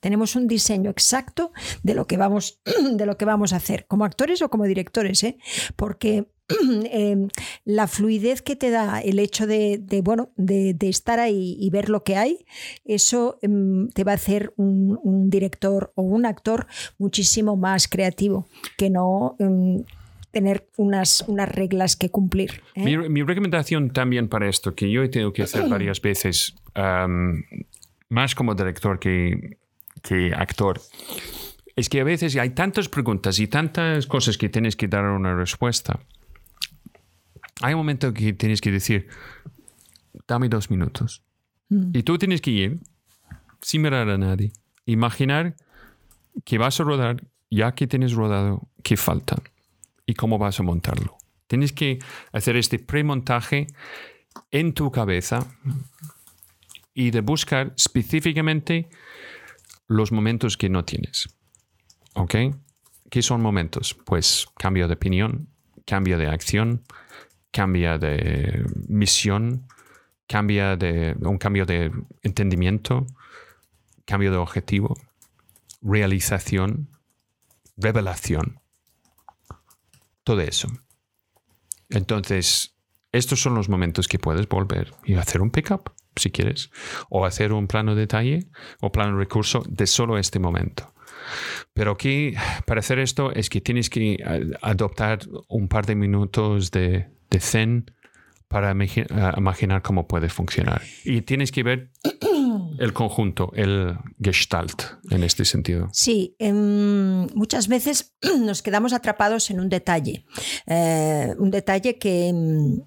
tenemos 0.00 0.36
un 0.36 0.48
diseño 0.48 0.90
exacto 0.90 1.52
de 1.82 1.94
lo 1.94 2.06
que 2.06 2.16
vamos, 2.16 2.60
de 2.92 3.06
lo 3.06 3.16
que 3.16 3.24
vamos 3.24 3.52
a 3.52 3.56
hacer, 3.56 3.86
como 3.86 4.04
actores 4.04 4.42
o 4.42 4.48
como 4.48 4.64
directores, 4.64 5.22
¿eh? 5.24 5.38
porque 5.76 6.26
em, 6.90 7.28
la 7.64 7.86
fluidez 7.86 8.42
que 8.42 8.56
te 8.56 8.70
da 8.70 9.00
el 9.00 9.18
hecho 9.18 9.46
de, 9.46 9.80
bueno, 10.02 10.30
de, 10.36 10.76
estar 10.82 11.20
ahí 11.20 11.56
y 11.58 11.70
ver 11.70 11.88
lo 11.88 12.04
que 12.04 12.16
hay, 12.16 12.44
eso 12.84 13.38
em, 13.42 13.88
te 13.90 14.04
va 14.04 14.12
a 14.12 14.16
hacer 14.16 14.52
un, 14.56 14.98
un, 15.02 15.30
director 15.30 15.92
o 15.94 16.02
un 16.02 16.26
actor 16.26 16.66
muchísimo 16.98 17.56
más 17.56 17.88
creativo 17.88 18.46
que 18.76 18.90
no 18.90 19.36
em, 19.38 19.84
tener 20.30 20.66
unas, 20.76 21.22
unas 21.28 21.48
reglas 21.48 21.96
que 21.96 22.10
cumplir. 22.10 22.62
¿eh? 22.74 22.96
Mi, 23.08 23.22
recomendación 23.22 23.90
también 23.90 24.28
para 24.28 24.48
esto, 24.48 24.74
que 24.74 24.90
yo 24.90 25.02
he 25.02 25.08
tenido 25.08 25.32
que 25.32 25.42
hacer 25.42 25.68
varias 25.68 26.00
veces, 26.00 26.56
más 28.08 28.34
como 28.34 28.54
director 28.54 28.98
que, 28.98 29.58
que 30.02 30.32
actor, 30.34 30.80
es 31.76 31.88
que 31.88 32.00
a 32.00 32.04
veces 32.04 32.36
hay 32.36 32.50
tantas 32.50 32.88
preguntas 32.88 33.38
y 33.38 33.46
tantas 33.46 34.06
cosas 34.06 34.36
que 34.36 34.48
tienes 34.48 34.76
que 34.76 34.88
dar 34.88 35.04
una 35.04 35.34
respuesta. 35.34 36.00
Hay 37.62 37.74
un 37.74 37.78
momento 37.78 38.12
que 38.12 38.32
tienes 38.32 38.60
que 38.60 38.70
decir, 38.70 39.08
dame 40.26 40.48
dos 40.48 40.70
minutos. 40.70 41.22
Mm. 41.68 41.96
Y 41.96 42.02
tú 42.02 42.18
tienes 42.18 42.40
que 42.40 42.50
ir 42.50 42.80
sin 43.60 43.82
mirar 43.82 44.08
a 44.08 44.18
nadie. 44.18 44.52
Imaginar 44.84 45.56
que 46.44 46.58
vas 46.58 46.80
a 46.80 46.84
rodar, 46.84 47.22
ya 47.50 47.72
que 47.72 47.86
tienes 47.86 48.12
rodado, 48.12 48.68
qué 48.82 48.96
falta 48.96 49.36
y 50.06 50.14
cómo 50.14 50.38
vas 50.38 50.58
a 50.60 50.62
montarlo. 50.62 51.16
Tienes 51.46 51.72
que 51.72 51.98
hacer 52.32 52.56
este 52.56 52.78
premontaje 52.78 53.66
en 54.50 54.72
tu 54.72 54.90
cabeza 54.90 55.46
y 56.94 57.10
de 57.10 57.20
buscar 57.20 57.72
específicamente 57.76 58.88
los 59.86 60.12
momentos 60.12 60.56
que 60.56 60.68
no 60.68 60.84
tienes. 60.84 61.28
¿Ok? 62.14 62.34
¿Qué 63.10 63.22
son 63.22 63.42
momentos? 63.42 63.94
Pues 63.94 64.46
cambio 64.58 64.88
de 64.88 64.94
opinión, 64.94 65.48
cambia 65.86 66.16
de 66.16 66.28
acción, 66.28 66.82
cambia 67.50 67.98
de 67.98 68.64
misión, 68.88 69.66
de 70.28 71.14
un 71.20 71.36
cambio 71.38 71.66
de 71.66 71.92
entendimiento, 72.22 73.06
cambio 74.06 74.30
de 74.30 74.38
objetivo, 74.38 74.96
realización, 75.82 76.88
revelación. 77.76 78.60
Todo 80.24 80.40
eso. 80.40 80.68
Entonces, 81.90 82.74
estos 83.10 83.42
son 83.42 83.54
los 83.54 83.68
momentos 83.68 84.08
que 84.08 84.18
puedes 84.18 84.48
volver 84.48 84.94
y 85.04 85.14
hacer 85.14 85.42
un 85.42 85.50
pickup, 85.50 85.90
si 86.16 86.30
quieres, 86.30 86.70
o 87.08 87.24
hacer 87.24 87.52
un 87.52 87.66
plano 87.66 87.94
de 87.94 88.02
detalle 88.02 88.46
o 88.80 88.92
plano 88.92 89.12
de 89.12 89.18
recurso 89.18 89.62
de 89.68 89.86
solo 89.86 90.18
este 90.18 90.38
momento. 90.38 90.92
Pero 91.72 91.92
aquí, 91.92 92.34
para 92.66 92.80
hacer 92.80 92.98
esto, 92.98 93.32
es 93.32 93.48
que 93.48 93.60
tienes 93.60 93.88
que 93.90 94.18
adoptar 94.60 95.20
un 95.48 95.68
par 95.68 95.86
de 95.86 95.94
minutos 95.94 96.70
de, 96.70 97.08
zen 97.38 97.90
para 98.48 98.72
imaginar 98.72 99.80
cómo 99.82 100.06
puede 100.06 100.28
funcionar. 100.28 100.82
Y 101.04 101.22
tienes 101.22 101.50
que 101.52 101.62
ver 101.62 101.90
el 102.78 102.92
conjunto, 102.92 103.50
el 103.54 103.96
gestalt 104.20 104.82
en 105.10 105.24
este 105.24 105.46
sentido. 105.46 105.88
Sí, 105.92 106.36
em, 106.38 107.26
muchas 107.34 107.68
veces 107.68 108.14
nos 108.40 108.60
quedamos 108.60 108.92
atrapados 108.92 109.50
en 109.50 109.60
un 109.60 109.70
detalle, 109.70 110.26
eh, 110.66 111.34
un 111.38 111.50
detalle 111.50 111.98
que 111.98 112.28
em, 112.28 112.82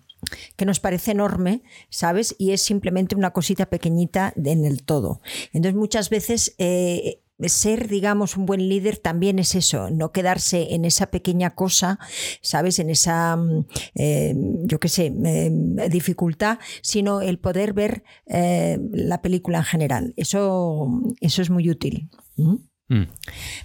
que 0.55 0.65
nos 0.65 0.79
parece 0.79 1.11
enorme, 1.11 1.63
¿sabes? 1.89 2.35
Y 2.37 2.51
es 2.51 2.61
simplemente 2.61 3.15
una 3.15 3.31
cosita 3.31 3.67
pequeñita 3.67 4.33
en 4.35 4.65
el 4.65 4.83
todo. 4.83 5.21
Entonces 5.53 5.75
muchas 5.75 6.09
veces 6.09 6.55
eh, 6.57 7.21
ser, 7.43 7.87
digamos, 7.87 8.37
un 8.37 8.45
buen 8.45 8.69
líder 8.69 8.97
también 8.97 9.39
es 9.39 9.55
eso, 9.55 9.89
no 9.89 10.11
quedarse 10.11 10.73
en 10.73 10.85
esa 10.85 11.07
pequeña 11.07 11.55
cosa, 11.55 11.99
¿sabes? 12.41 12.79
En 12.79 12.89
esa, 12.89 13.35
mm, 13.35 13.65
eh, 13.95 14.33
yo 14.63 14.79
qué 14.79 14.87
sé, 14.87 15.07
em, 15.07 15.75
dificultad, 15.89 16.59
sino 16.81 17.21
el 17.21 17.39
poder 17.39 17.73
ver 17.73 18.03
eh, 18.27 18.79
la 18.91 19.21
película 19.21 19.59
en 19.59 19.65
general. 19.65 20.13
Eso, 20.17 20.87
eso 21.19 21.41
es 21.41 21.49
muy 21.49 21.69
útil. 21.69 22.09
Mm. 22.37 22.55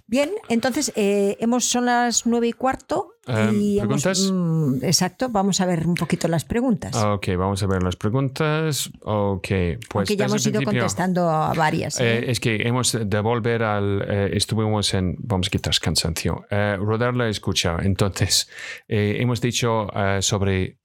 Bien, 0.06 0.30
entonces 0.48 0.92
eh, 0.96 1.36
hemos, 1.40 1.66
son 1.66 1.86
las 1.86 2.26
nueve 2.26 2.48
y 2.48 2.52
cuarto. 2.52 3.16
Em, 3.26 3.60
y 3.60 3.78
¿Preguntas? 3.78 4.30
Mm, 4.32 4.82
exacto, 4.82 5.28
vamos 5.28 5.60
a 5.60 5.66
ver 5.66 5.86
un 5.86 5.94
poquito 5.94 6.26
las 6.26 6.44
preguntas. 6.44 6.96
Ok, 6.96 7.28
vamos 7.36 7.62
a 7.62 7.66
ver 7.66 7.82
las 7.82 7.96
preguntas. 7.96 8.90
Ok, 9.02 9.48
pues. 9.90 10.08
Que 10.08 10.16
ya 10.16 10.24
hemos 10.24 10.46
ido 10.46 10.62
contestando 10.62 11.28
a 11.28 11.52
varias. 11.52 12.00
¿eh? 12.00 12.18
Eh, 12.18 12.30
es 12.30 12.40
que 12.40 12.66
hemos 12.66 12.98
de 12.98 13.20
volver 13.20 13.62
al. 13.62 14.02
estuvimos 14.32 14.94
en. 14.94 15.16
Vamos 15.18 15.48
a 15.48 15.50
quitar 15.50 15.78
cansancio. 15.78 16.46
rodar 16.50 17.14
la 17.14 17.28
escucha. 17.28 17.76
Entonces, 17.82 18.48
hemos 18.88 19.40
dicho 19.40 19.88
sobre 20.20 20.79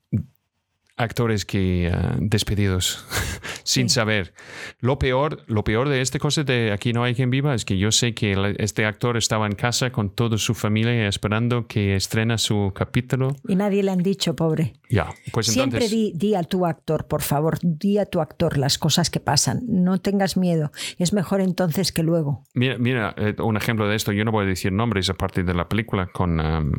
actores 0.97 1.45
que 1.45 1.91
despedidos 2.19 3.05
sin 3.63 3.89
saber. 3.89 4.33
Lo 4.79 4.97
peor, 4.99 5.43
lo 5.47 5.63
peor 5.63 5.89
de 5.89 6.01
este 6.01 6.19
cosa 6.19 6.43
de 6.43 6.71
Aquí 6.71 6.93
no 6.93 7.03
hay 7.03 7.15
quien 7.15 7.29
viva 7.29 7.53
es 7.53 7.65
que 7.65 7.77
yo 7.77 7.91
sé 7.91 8.13
que 8.13 8.55
este 8.57 8.85
actor 8.85 9.17
estaba 9.17 9.45
en 9.45 9.53
casa 9.53 9.91
con 9.91 10.09
toda 10.09 10.37
su 10.37 10.53
familia 10.53 11.07
esperando 11.07 11.67
que 11.67 11.95
estrena 11.95 12.37
su 12.37 12.71
capítulo. 12.73 13.35
Y 13.47 13.55
nadie 13.55 13.83
le 13.83 13.91
han 13.91 14.03
dicho, 14.03 14.35
pobre. 14.35 14.73
Ya, 14.89 15.09
pues 15.31 15.47
Siempre 15.47 15.87
di, 15.87 16.35
a 16.35 16.43
tu 16.43 16.65
actor, 16.65 17.07
por 17.07 17.21
favor, 17.21 17.57
di 17.61 17.97
a 17.97 18.05
tu 18.05 18.21
actor 18.21 18.57
las 18.57 18.77
cosas 18.77 19.09
que 19.09 19.19
pasan. 19.19 19.61
No 19.67 19.99
tengas 19.99 20.37
miedo. 20.37 20.71
Es 20.97 21.13
mejor 21.13 21.41
entonces 21.41 21.91
que 21.91 22.03
luego. 22.03 22.43
Mira, 22.53 22.77
mira 22.77 23.13
eh, 23.17 23.35
un 23.41 23.57
ejemplo 23.57 23.87
de 23.87 23.95
esto. 23.95 24.11
Yo 24.11 24.25
no 24.25 24.31
voy 24.31 24.45
a 24.45 24.47
decir 24.47 24.71
nombres 24.71 25.09
a 25.09 25.15
partir 25.15 25.45
de 25.45 25.53
la 25.53 25.67
película 25.67 26.07
con... 26.07 26.39
Um, 26.39 26.71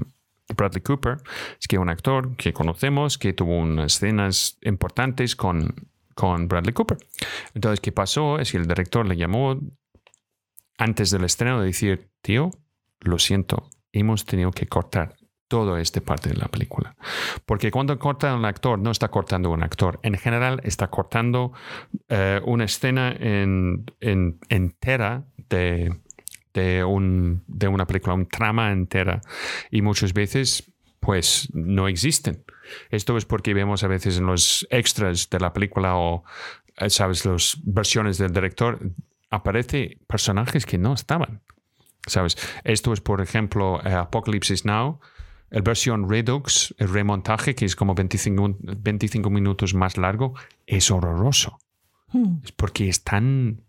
Bradley 0.54 0.82
Cooper, 0.82 1.18
es 1.60 1.66
que 1.66 1.78
un 1.78 1.88
actor 1.88 2.36
que 2.36 2.52
conocemos, 2.52 3.18
que 3.18 3.32
tuvo 3.32 3.58
unas 3.58 3.94
escenas 3.96 4.58
importantes 4.62 5.34
con 5.34 5.74
con 6.16 6.48
Bradley 6.48 6.72
Cooper. 6.72 6.96
Entonces, 7.54 7.80
¿qué 7.80 7.92
pasó? 7.92 8.38
Es 8.38 8.50
que 8.50 8.56
el 8.56 8.66
director 8.66 9.06
le 9.06 9.16
llamó 9.16 9.60
antes 10.78 11.10
del 11.10 11.24
estreno 11.24 11.60
de 11.60 11.66
decir, 11.66 12.10
tío, 12.22 12.50
lo 13.00 13.18
siento, 13.18 13.68
hemos 13.92 14.24
tenido 14.24 14.50
que 14.50 14.66
cortar 14.66 15.16
toda 15.46 15.80
esta 15.80 16.00
parte 16.00 16.30
de 16.30 16.36
la 16.36 16.48
película. 16.48 16.96
Porque 17.44 17.70
cuando 17.70 17.98
corta 17.98 18.34
un 18.34 18.46
actor, 18.46 18.78
no 18.78 18.90
está 18.90 19.08
cortando 19.08 19.50
un 19.50 19.62
actor. 19.62 20.00
En 20.02 20.16
general, 20.16 20.60
está 20.64 20.88
cortando 20.88 21.52
eh, 22.08 22.40
una 22.44 22.64
escena 22.64 23.12
en, 23.12 23.84
entera 24.00 25.26
de, 25.50 26.00
de, 26.56 26.82
un, 26.82 27.44
de 27.46 27.68
una 27.68 27.86
película, 27.86 28.14
un 28.14 28.26
trama 28.26 28.72
entera. 28.72 29.20
Y 29.70 29.82
muchas 29.82 30.12
veces, 30.12 30.72
pues, 30.98 31.48
no 31.52 31.86
existen. 31.86 32.44
Esto 32.90 33.16
es 33.16 33.24
porque 33.24 33.54
vemos 33.54 33.84
a 33.84 33.88
veces 33.88 34.18
en 34.18 34.26
los 34.26 34.66
extras 34.70 35.28
de 35.30 35.38
la 35.38 35.52
película 35.52 35.96
o, 35.96 36.24
eh, 36.78 36.90
sabes, 36.90 37.24
las 37.24 37.58
versiones 37.62 38.18
del 38.18 38.32
director, 38.32 38.80
aparece 39.30 39.98
personajes 40.06 40.66
que 40.66 40.78
no 40.78 40.94
estaban. 40.94 41.42
¿Sabes? 42.06 42.36
Esto 42.64 42.92
es, 42.92 43.00
por 43.00 43.20
ejemplo, 43.20 43.80
eh, 43.84 43.92
Apocalypse 43.92 44.54
Now, 44.64 45.00
el 45.50 45.62
versión 45.62 46.08
Redux, 46.08 46.74
el 46.78 46.88
remontaje, 46.88 47.54
que 47.54 47.64
es 47.64 47.76
como 47.76 47.94
25, 47.94 48.56
25 48.60 49.28
minutos 49.28 49.74
más 49.74 49.96
largo, 49.96 50.34
es 50.66 50.90
horroroso. 50.90 51.58
Hmm. 52.12 52.38
Es 52.42 52.52
porque 52.52 52.88
es 52.88 53.02
tan... 53.02 53.60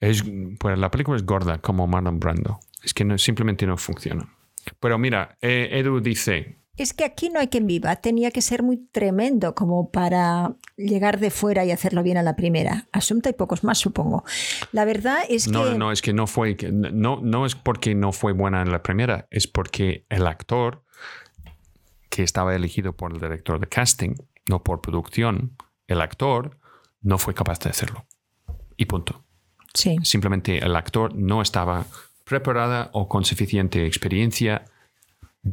Es, 0.00 0.24
pues 0.58 0.78
la 0.78 0.90
película 0.90 1.16
es 1.16 1.26
gorda 1.26 1.58
como 1.58 1.86
Marlon 1.86 2.20
Brando. 2.20 2.60
Es 2.82 2.94
que 2.94 3.04
no, 3.04 3.18
simplemente 3.18 3.66
no 3.66 3.76
funciona. 3.76 4.32
Pero 4.80 4.98
mira, 4.98 5.36
eh, 5.40 5.68
Edu 5.72 6.00
dice, 6.00 6.58
es 6.78 6.94
que 6.94 7.04
aquí 7.04 7.28
no 7.28 7.40
hay 7.40 7.48
quien 7.48 7.66
viva. 7.66 7.96
Tenía 7.96 8.30
que 8.30 8.40
ser 8.40 8.62
muy 8.62 8.76
tremendo 8.76 9.54
como 9.54 9.90
para 9.90 10.54
llegar 10.76 11.18
de 11.18 11.30
fuera 11.30 11.64
y 11.64 11.72
hacerlo 11.72 12.04
bien 12.04 12.16
a 12.16 12.22
la 12.22 12.36
primera. 12.36 12.86
Asunta 12.92 13.28
y 13.28 13.32
pocos 13.32 13.64
más, 13.64 13.78
supongo. 13.78 14.24
La 14.70 14.84
verdad 14.84 15.18
es 15.28 15.46
que. 15.46 15.50
No, 15.50 15.74
no, 15.74 15.90
es 15.90 16.00
que 16.00 16.12
no 16.12 16.28
fue. 16.28 16.56
No, 16.70 17.20
no 17.20 17.46
es 17.46 17.56
porque 17.56 17.96
no 17.96 18.12
fue 18.12 18.32
buena 18.32 18.62
en 18.62 18.70
la 18.70 18.84
primera, 18.84 19.26
es 19.30 19.48
porque 19.48 20.06
el 20.08 20.26
actor 20.28 20.84
que 22.10 22.22
estaba 22.22 22.54
elegido 22.54 22.96
por 22.96 23.12
el 23.12 23.20
director 23.20 23.58
de 23.58 23.66
casting, 23.66 24.14
no 24.48 24.62
por 24.62 24.80
producción, 24.80 25.56
el 25.88 26.00
actor 26.00 26.58
no 27.00 27.18
fue 27.18 27.34
capaz 27.34 27.58
de 27.58 27.70
hacerlo. 27.70 28.06
Y 28.76 28.86
punto. 28.86 29.24
Sí. 29.74 29.96
Simplemente 30.02 30.58
el 30.58 30.74
actor 30.76 31.14
no 31.14 31.42
estaba 31.42 31.86
preparada 32.24 32.90
o 32.92 33.08
con 33.08 33.24
suficiente 33.24 33.86
experiencia 33.86 34.64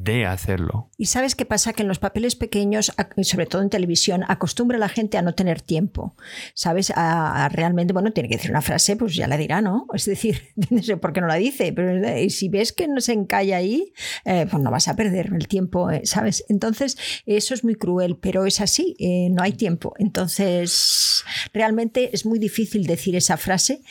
de 0.04 0.26
hacerlo. 0.26 0.90
Y 0.98 1.06
sabes 1.08 1.36
qué 1.36 1.46
pasa? 1.46 1.74
Que 1.74 1.84
en 1.84 1.88
los 1.88 2.00
papeles 2.00 2.36
pequeños, 2.36 2.94
sobre 3.22 3.46
todo 3.46 3.62
en 3.62 3.70
televisión, 3.70 4.24
acostumbra 4.28 4.78
a 4.78 4.80
la 4.80 4.90
gente 4.90 5.18
a 5.18 5.22
no 5.22 5.34
tener 5.34 5.62
tiempo. 5.62 6.16
¿Sabes? 6.54 6.92
A, 6.96 7.50
realmente, 7.50 7.94
bueno, 7.94 8.12
tiene 8.12 8.30
que 8.30 8.36
decir 8.36 8.52
una 8.52 8.62
frase, 8.62 8.96
pues 8.96 9.16
ya 9.16 9.28
la 9.28 9.38
dirá, 9.38 9.62
¿no? 9.62 9.88
Es 9.94 10.06
decir, 10.06 10.42
no 10.70 10.82
sé 10.82 10.98
por 10.98 11.14
qué 11.14 11.22
no 11.22 11.28
la 11.28 11.36
dice, 11.36 11.72
pero 11.74 11.96
eh, 12.08 12.30
si 12.30 12.50
ves 12.50 12.74
que 12.74 12.88
no 12.88 13.02
se 13.02 13.14
encalla 13.14 13.58
ahí, 13.58 13.94
eh, 14.26 14.48
pues 14.50 14.62
no 14.62 14.72
vas 14.72 14.88
a 14.88 14.96
perder 14.96 15.32
el 15.34 15.48
tiempo, 15.48 15.90
eh, 15.90 16.02
¿sabes? 16.04 16.46
Entonces, 16.50 16.98
eso 17.26 17.54
es 17.54 17.64
muy 17.64 17.76
cruel, 17.76 18.18
pero 18.18 18.46
es 18.46 18.62
así, 18.62 18.96
no 19.32 19.44
hay 19.44 19.54
tiempo. 19.54 19.94
Entonces, 20.00 21.24
realmente 21.54 22.10
es 22.14 22.26
muy 22.26 22.40
difícil 22.40 22.86
decir 22.86 23.16
esa 23.16 23.38
frase, 23.38 23.82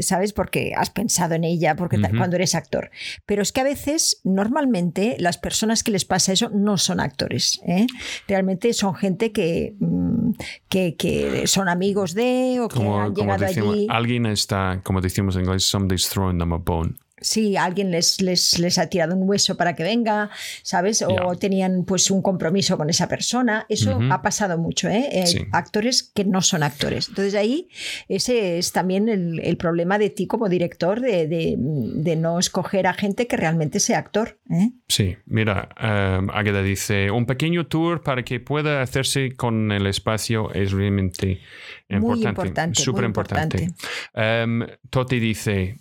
¿sabes? 0.00 0.32
Porque 0.32 0.72
has 0.76 0.90
pensado 0.90 1.34
en 1.34 1.44
ella, 1.44 1.76
porque 1.76 2.00
cuando 2.16 2.36
eres 2.36 2.54
actor. 2.54 2.90
Pero 3.26 3.42
es 3.42 3.52
que 3.52 3.60
a 3.60 3.64
veces, 3.64 4.20
normalmente, 4.24 5.09
las 5.18 5.38
personas 5.38 5.82
que 5.82 5.90
les 5.90 6.04
pasa 6.04 6.32
eso 6.32 6.50
no 6.50 6.78
son 6.78 7.00
actores. 7.00 7.60
¿eh? 7.66 7.86
Realmente 8.28 8.72
son 8.72 8.94
gente 8.94 9.32
que, 9.32 9.74
mm, 9.78 10.30
que, 10.68 10.96
que, 10.96 11.46
son 11.46 11.68
amigos 11.68 12.14
de 12.14 12.58
o 12.60 12.68
que 12.68 12.82
han 12.82 13.14
llegado 13.14 13.46
allí. 13.46 13.86
Alguien 13.90 14.26
está, 14.26 14.80
como 14.82 15.00
decimos 15.00 15.36
en 15.36 15.42
inglés, 15.42 15.64
somebody's 15.64 16.08
throwing 16.08 16.38
them 16.38 16.52
a 16.52 16.58
bone 16.58 16.96
si 17.20 17.56
alguien 17.56 17.90
les, 17.90 18.20
les, 18.20 18.78
ha 18.78 18.86
tirado 18.88 19.14
un 19.16 19.28
hueso 19.28 19.56
para 19.56 19.74
que 19.74 19.82
venga, 19.82 20.30
¿sabes? 20.62 21.02
O 21.02 21.36
tenían 21.36 21.84
pues 21.84 22.10
un 22.10 22.22
compromiso 22.22 22.76
con 22.76 22.90
esa 22.90 23.08
persona. 23.08 23.66
Eso 23.68 23.98
ha 24.10 24.22
pasado 24.22 24.58
mucho, 24.58 24.88
¿eh? 24.88 25.22
Hay 25.24 25.46
actores 25.52 26.02
que 26.02 26.24
no 26.24 26.42
son 26.42 26.62
actores. 26.62 27.08
Entonces 27.08 27.34
ahí 27.34 27.68
ese 28.08 28.58
es 28.58 28.72
también 28.72 29.08
el, 29.08 29.56
problema 29.56 29.98
de 29.98 30.10
ti 30.10 30.26
como 30.26 30.48
director 30.48 31.00
de, 31.00 32.16
no 32.16 32.38
escoger 32.38 32.86
a 32.86 32.94
gente 32.94 33.26
que 33.26 33.36
realmente 33.36 33.80
sea 33.80 33.98
actor. 33.98 34.38
¿eh? 34.50 34.70
Sí, 34.88 35.16
mira, 35.26 35.68
um, 35.80 36.30
Águeda 36.30 36.62
dice, 36.62 37.10
un 37.10 37.26
pequeño 37.26 37.66
tour 37.66 38.02
para 38.02 38.24
que 38.24 38.40
pueda 38.40 38.82
hacerse 38.82 39.36
con 39.36 39.72
el 39.72 39.86
espacio 39.86 40.52
es 40.52 40.72
realmente 40.72 41.40
importante. 41.88 42.80
Súper 42.80 43.04
importante. 43.04 43.64
importante. 43.64 44.44
Um, 44.44 44.66
Toti 44.90 45.18
dice, 45.20 45.78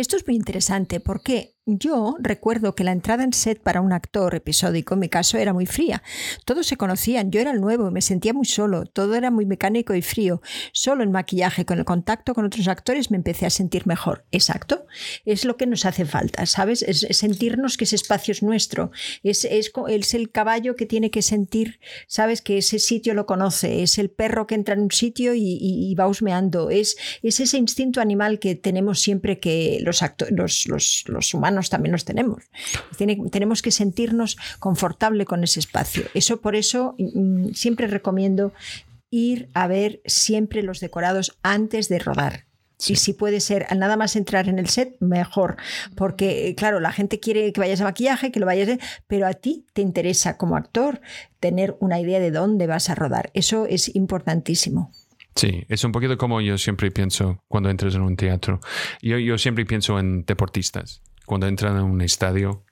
esto 0.00 0.16
es 0.16 0.26
muy 0.26 0.36
interesante 0.36 1.00
porque 1.00 1.53
Yo 1.66 2.14
recuerdo 2.20 2.74
que 2.74 2.84
la 2.84 2.92
entrada 2.92 3.24
en 3.24 3.32
set 3.32 3.58
para 3.58 3.80
un 3.80 3.94
actor 3.94 4.34
episódico, 4.34 4.92
en 4.92 5.00
mi 5.00 5.08
caso, 5.08 5.38
era 5.38 5.54
muy 5.54 5.64
fría. 5.64 6.02
Todos 6.44 6.66
se 6.66 6.76
conocían, 6.76 7.30
yo 7.30 7.40
era 7.40 7.52
el 7.52 7.62
nuevo 7.62 7.90
me 7.90 8.02
sentía 8.02 8.34
muy 8.34 8.44
solo. 8.44 8.84
Todo 8.84 9.14
era 9.14 9.30
muy 9.30 9.46
mecánico 9.46 9.94
y 9.94 10.02
frío. 10.02 10.42
Solo 10.72 11.02
en 11.02 11.10
maquillaje, 11.10 11.64
con 11.64 11.78
el 11.78 11.86
contacto 11.86 12.34
con 12.34 12.44
otros 12.44 12.68
actores, 12.68 13.10
me 13.10 13.16
empecé 13.16 13.46
a 13.46 13.50
sentir 13.50 13.86
mejor. 13.86 14.26
Exacto. 14.30 14.84
Es 15.24 15.46
lo 15.46 15.56
que 15.56 15.66
nos 15.66 15.86
hace 15.86 16.04
falta, 16.04 16.44
¿sabes? 16.44 16.82
Es 16.82 17.06
sentirnos 17.16 17.78
que 17.78 17.84
ese 17.84 17.96
espacio 17.96 18.32
es 18.32 18.42
nuestro. 18.42 18.90
Es, 19.22 19.46
es, 19.46 19.72
el 20.12 20.30
caballo 20.30 20.76
que 20.76 20.84
tiene 20.84 21.10
que 21.10 21.22
sentir, 21.22 21.80
¿sabes? 22.08 22.42
Que 22.42 22.58
ese 22.58 22.78
sitio 22.78 23.14
lo 23.14 23.24
conoce. 23.24 23.82
Es 23.82 23.96
el 23.96 24.10
perro 24.10 24.46
que 24.46 24.54
entra 24.54 24.74
en 24.74 24.82
un 24.82 24.90
sitio 24.90 25.32
y, 25.34 25.94
va 25.98 26.08
husmeando. 26.08 26.68
Es, 26.68 26.96
es 27.22 27.40
ese 27.40 27.56
instinto 27.56 28.02
animal 28.02 28.38
que 28.38 28.54
tenemos 28.54 29.00
siempre 29.00 29.40
que 29.40 29.78
los, 29.80 30.02
los, 30.30 30.66
los, 30.66 31.04
los 31.06 31.32
humanos 31.32 31.53
también 31.62 31.92
los 31.92 32.04
tenemos. 32.04 32.44
tenemos 33.30 33.62
que 33.62 33.70
sentirnos 33.70 34.36
confortable 34.58 35.24
con 35.24 35.44
ese 35.44 35.60
espacio. 35.60 36.04
Eso 36.14 36.40
por 36.40 36.56
eso 36.56 36.94
mm, 36.98 37.50
siempre 37.52 37.86
recomiendo 37.86 38.52
ir 39.10 39.48
a 39.54 39.66
ver 39.68 40.00
siempre 40.06 40.62
los 40.62 40.80
decorados 40.80 41.38
antes 41.42 41.88
de 41.88 41.98
rodar. 41.98 42.46
Y 42.86 42.96
si 42.96 43.12
puede 43.12 43.40
ser 43.40 43.66
nada 43.76 43.96
más 43.96 44.16
entrar 44.16 44.48
en 44.48 44.58
el 44.58 44.68
set, 44.68 44.96
mejor. 45.00 45.56
Porque, 45.94 46.54
claro, 46.56 46.80
la 46.80 46.92
gente 46.92 47.20
quiere 47.20 47.52
que 47.52 47.60
vayas 47.60 47.80
a 47.80 47.84
maquillaje, 47.84 48.32
que 48.32 48.40
lo 48.40 48.46
vayas 48.46 48.68
a... 48.68 48.78
Pero 49.06 49.26
a 49.26 49.34
ti 49.34 49.64
te 49.72 49.80
interesa 49.80 50.36
como 50.36 50.56
actor 50.56 51.00
tener 51.40 51.76
una 51.80 52.00
idea 52.00 52.20
de 52.20 52.30
dónde 52.30 52.66
vas 52.66 52.90
a 52.90 52.94
rodar. 52.94 53.30
Eso 53.34 53.66
es 53.66 53.94
importantísimo. 53.94 54.90
Sí, 55.36 55.64
es 55.68 55.82
un 55.84 55.92
poquito 55.92 56.16
como 56.16 56.40
yo 56.40 56.58
siempre 56.58 56.90
pienso 56.90 57.42
cuando 57.48 57.70
entras 57.70 57.94
en 57.94 58.02
un 58.02 58.16
teatro. 58.16 58.60
Yo, 59.00 59.18
yo 59.18 59.38
siempre 59.38 59.64
pienso 59.64 59.98
en 59.98 60.24
deportistas 60.24 61.02
cuando 61.26 61.46
entran 61.46 61.76
a 61.76 61.84
un 61.84 62.00
estadio, 62.00 62.64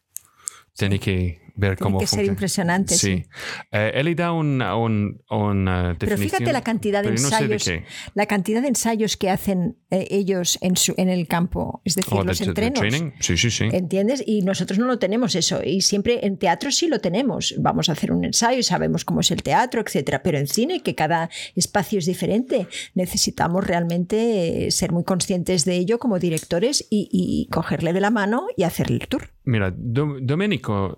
tiene 0.74 0.98
que 0.98 1.41
ver 1.54 1.78
cómo 1.78 1.98
que 1.98 2.06
ser 2.06 2.24
impresionante. 2.24 2.94
Sí. 2.94 3.24
Eh, 3.70 3.92
él 3.94 4.06
le 4.06 4.14
da 4.14 4.32
un, 4.32 4.62
un, 4.62 5.22
una 5.30 5.96
Pero 5.98 6.16
fíjate 6.16 6.52
la 6.52 6.62
cantidad 6.62 7.02
de 7.02 7.10
ensayos, 7.10 7.70
la 8.14 8.26
cantidad 8.26 8.62
de 8.62 8.68
ensayos 8.68 9.16
que 9.16 9.30
hacen 9.30 9.76
eh, 9.90 10.06
ellos 10.10 10.58
en, 10.60 10.76
su, 10.76 10.94
en 10.96 11.08
el 11.08 11.26
campo, 11.26 11.82
es 11.84 11.94
decir, 11.94 12.14
oh, 12.14 12.24
los 12.24 12.40
entrenos. 12.40 12.80
sí, 13.20 13.36
sí, 13.36 13.50
sí. 13.50 13.68
¿Entiendes? 13.72 14.22
Y 14.26 14.42
nosotros 14.42 14.78
no 14.78 14.86
lo 14.86 14.98
tenemos 14.98 15.34
eso. 15.34 15.60
Y 15.64 15.82
siempre 15.82 16.26
en 16.26 16.38
teatro 16.38 16.70
sí 16.70 16.88
lo 16.88 17.00
tenemos. 17.00 17.54
Vamos 17.58 17.88
a 17.88 17.92
hacer 17.92 18.12
un 18.12 18.24
ensayo 18.24 18.58
y 18.58 18.62
sabemos 18.62 19.04
cómo 19.04 19.20
es 19.20 19.30
el 19.30 19.42
teatro, 19.42 19.80
etcétera. 19.80 20.22
Pero 20.22 20.38
en 20.38 20.46
cine, 20.46 20.82
que 20.82 20.94
cada 20.94 21.30
espacio 21.54 21.98
es 21.98 22.06
diferente, 22.06 22.66
necesitamos 22.94 23.66
realmente 23.66 24.70
ser 24.70 24.92
muy 24.92 25.04
conscientes 25.04 25.64
de 25.64 25.76
ello 25.76 25.98
como 25.98 26.18
directores 26.18 26.86
y, 26.90 27.08
y 27.10 27.48
cogerle 27.50 27.92
de 27.92 28.00
la 28.00 28.10
mano 28.10 28.46
y 28.56 28.64
hacerle 28.64 28.96
el 28.96 29.08
tour. 29.08 29.30
Mira, 29.44 29.74
Domenico 29.76 30.96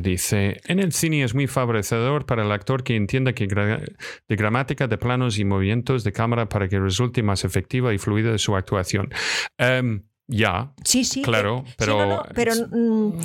Dice, 0.00 0.60
en 0.64 0.78
el 0.78 0.92
cine 0.92 1.22
es 1.22 1.34
muy 1.34 1.46
favorecedor 1.46 2.26
para 2.26 2.44
el 2.44 2.52
actor 2.52 2.82
que 2.82 2.96
entienda 2.96 3.32
que 3.32 3.46
de 3.46 4.36
gramática 4.36 4.86
de 4.86 4.98
planos 4.98 5.38
y 5.38 5.44
movimientos 5.44 6.04
de 6.04 6.12
cámara 6.12 6.48
para 6.48 6.68
que 6.68 6.78
resulte 6.78 7.22
más 7.22 7.44
efectiva 7.44 7.92
y 7.92 7.98
fluida 7.98 8.36
su 8.38 8.56
actuación. 8.56 9.10
Em, 9.58 10.04
ya, 10.28 10.72
sí, 10.84 11.04
sí, 11.04 11.22
claro, 11.22 11.64
pero, 11.76 12.22
pero 12.34 12.52
mm, 12.54 13.20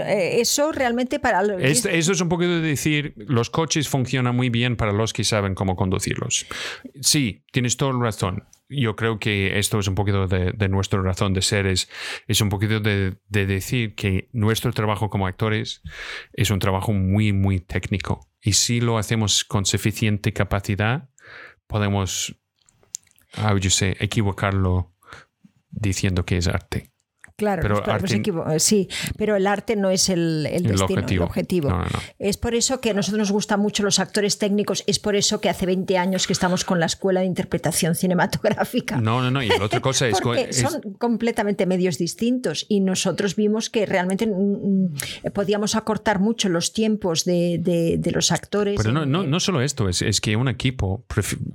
eh, 0.00 0.40
eso 0.40 0.72
realmente 0.72 1.18
para 1.20 1.42
eso 1.58 2.12
es 2.12 2.20
un 2.20 2.28
de 2.28 2.60
decir 2.60 3.14
los 3.16 3.50
coches 3.50 3.88
funcionan 3.88 4.36
muy 4.36 4.50
bien 4.50 4.76
para 4.76 4.92
los 4.92 5.12
que 5.12 5.24
saben 5.24 5.54
cómo 5.54 5.76
conducirlos. 5.76 6.46
Sí, 7.00 7.44
tienes 7.52 7.76
toda 7.76 7.92
la 7.92 8.00
razón 8.00 8.44
yo 8.70 8.94
creo 8.94 9.18
que 9.18 9.58
esto 9.58 9.78
es 9.78 9.88
un 9.88 9.96
poquito 9.96 10.26
de, 10.28 10.68
nuestra 10.68 11.02
razón 11.02 11.34
de 11.34 11.42
ser, 11.42 11.66
es, 11.66 11.88
es 12.28 12.40
un 12.40 12.48
poquito 12.48 12.80
de, 12.80 13.16
decir 13.28 13.94
que 13.94 14.28
nuestro 14.32 14.72
trabajo 14.72 15.10
como 15.10 15.26
actores 15.26 15.82
es 16.32 16.50
un 16.50 16.60
trabajo 16.60 16.92
muy, 16.92 17.32
muy 17.32 17.58
técnico. 17.58 18.28
Y 18.40 18.52
si 18.52 18.80
lo 18.80 18.96
hacemos 18.96 19.44
con 19.44 19.66
suficiente 19.66 20.32
capacidad, 20.32 21.10
podemos, 21.66 22.36
how 23.36 23.58
you 23.58 23.70
say, 23.70 23.96
equivocarlo 23.98 24.94
diciendo 25.70 26.24
que 26.24 26.36
es 26.36 26.46
arte. 26.46 26.92
Claro, 27.40 27.62
pero 27.62 28.58
sí, 28.58 28.86
pero 29.16 29.34
el 29.34 29.46
arte 29.46 29.74
no 29.74 29.88
es 29.88 30.10
el, 30.10 30.42
destino, 30.62 31.06
el 31.08 31.22
objetivo. 31.22 31.70
Es 32.18 32.36
por 32.36 32.54
eso 32.54 32.82
que 32.82 32.90
a 32.90 32.92
nosotros 32.92 33.18
nos 33.18 33.32
gustan 33.32 33.60
mucho 33.60 33.82
los 33.82 33.98
actores 33.98 34.36
técnicos, 34.36 34.84
es 34.86 34.98
por 34.98 35.16
eso 35.16 35.40
que 35.40 35.48
hace 35.48 35.64
20 35.64 35.96
años 35.96 36.26
que 36.26 36.34
estamos 36.34 36.66
con 36.66 36.78
la 36.80 36.84
Escuela 36.84 37.20
de 37.20 37.26
Interpretación 37.26 37.94
Cinematográfica. 37.94 39.00
No, 39.00 39.22
no, 39.22 39.30
no, 39.30 39.42
y 39.42 39.48
la 39.48 39.64
otra 39.64 39.80
cosa 39.80 40.06
es... 40.06 40.20
que 40.20 40.52
son 40.52 40.82
completamente 40.98 41.64
medios 41.64 41.96
distintos 41.96 42.66
y 42.68 42.80
nosotros 42.80 43.36
vimos 43.36 43.70
que 43.70 43.86
realmente 43.86 44.26
mm, 44.26 44.32
mm, 44.32 45.32
podíamos 45.32 45.76
acortar 45.76 46.20
mucho 46.20 46.50
los 46.50 46.74
tiempos 46.74 47.24
de, 47.24 48.10
los 48.12 48.32
actores. 48.32 48.76
Pero 48.76 48.92
no, 48.92 49.06
no, 49.06 49.22
no 49.22 49.40
solo 49.40 49.62
esto, 49.62 49.88
es, 49.88 50.02
es 50.02 50.20
que 50.20 50.36
un 50.36 50.48
equipo 50.48 51.06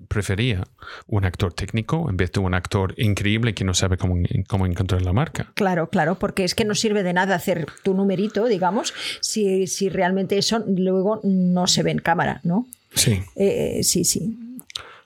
prefería 0.08 0.64
un 1.06 1.26
actor 1.26 1.54
técnico 1.54 2.10
en 2.10 2.18
vez 2.18 2.32
de 2.32 2.40
un 2.40 2.56
actor 2.56 2.96
increíble 2.98 3.54
que 3.54 3.64
no 3.64 3.76
sabe 3.76 3.98
cómo, 3.98 4.16
cómo 4.48 4.66
encontrar 4.66 5.04
la 5.04 5.14
marca. 5.14 5.52
Claro 5.54 5.75
Claro, 5.76 5.90
claro, 5.90 6.16
porque 6.16 6.46
es 6.46 6.56
que 6.56 6.64
no 6.64 6.74
sirve 6.74 7.04
de 7.04 7.12
nada 7.12 7.36
hacer 7.36 7.66
tu 7.84 7.94
numerito, 7.94 8.46
digamos, 8.46 8.94
si, 9.20 9.68
si 9.68 9.90
realmente 9.90 10.38
eso 10.38 10.64
luego 10.66 11.20
no 11.24 11.68
se 11.68 11.84
ve 11.84 11.92
en 11.92 12.00
cámara, 12.00 12.40
¿no? 12.44 12.66
Sí. 12.94 13.22
Eh, 13.36 13.82
sí, 13.84 14.06
sí. 14.06 14.38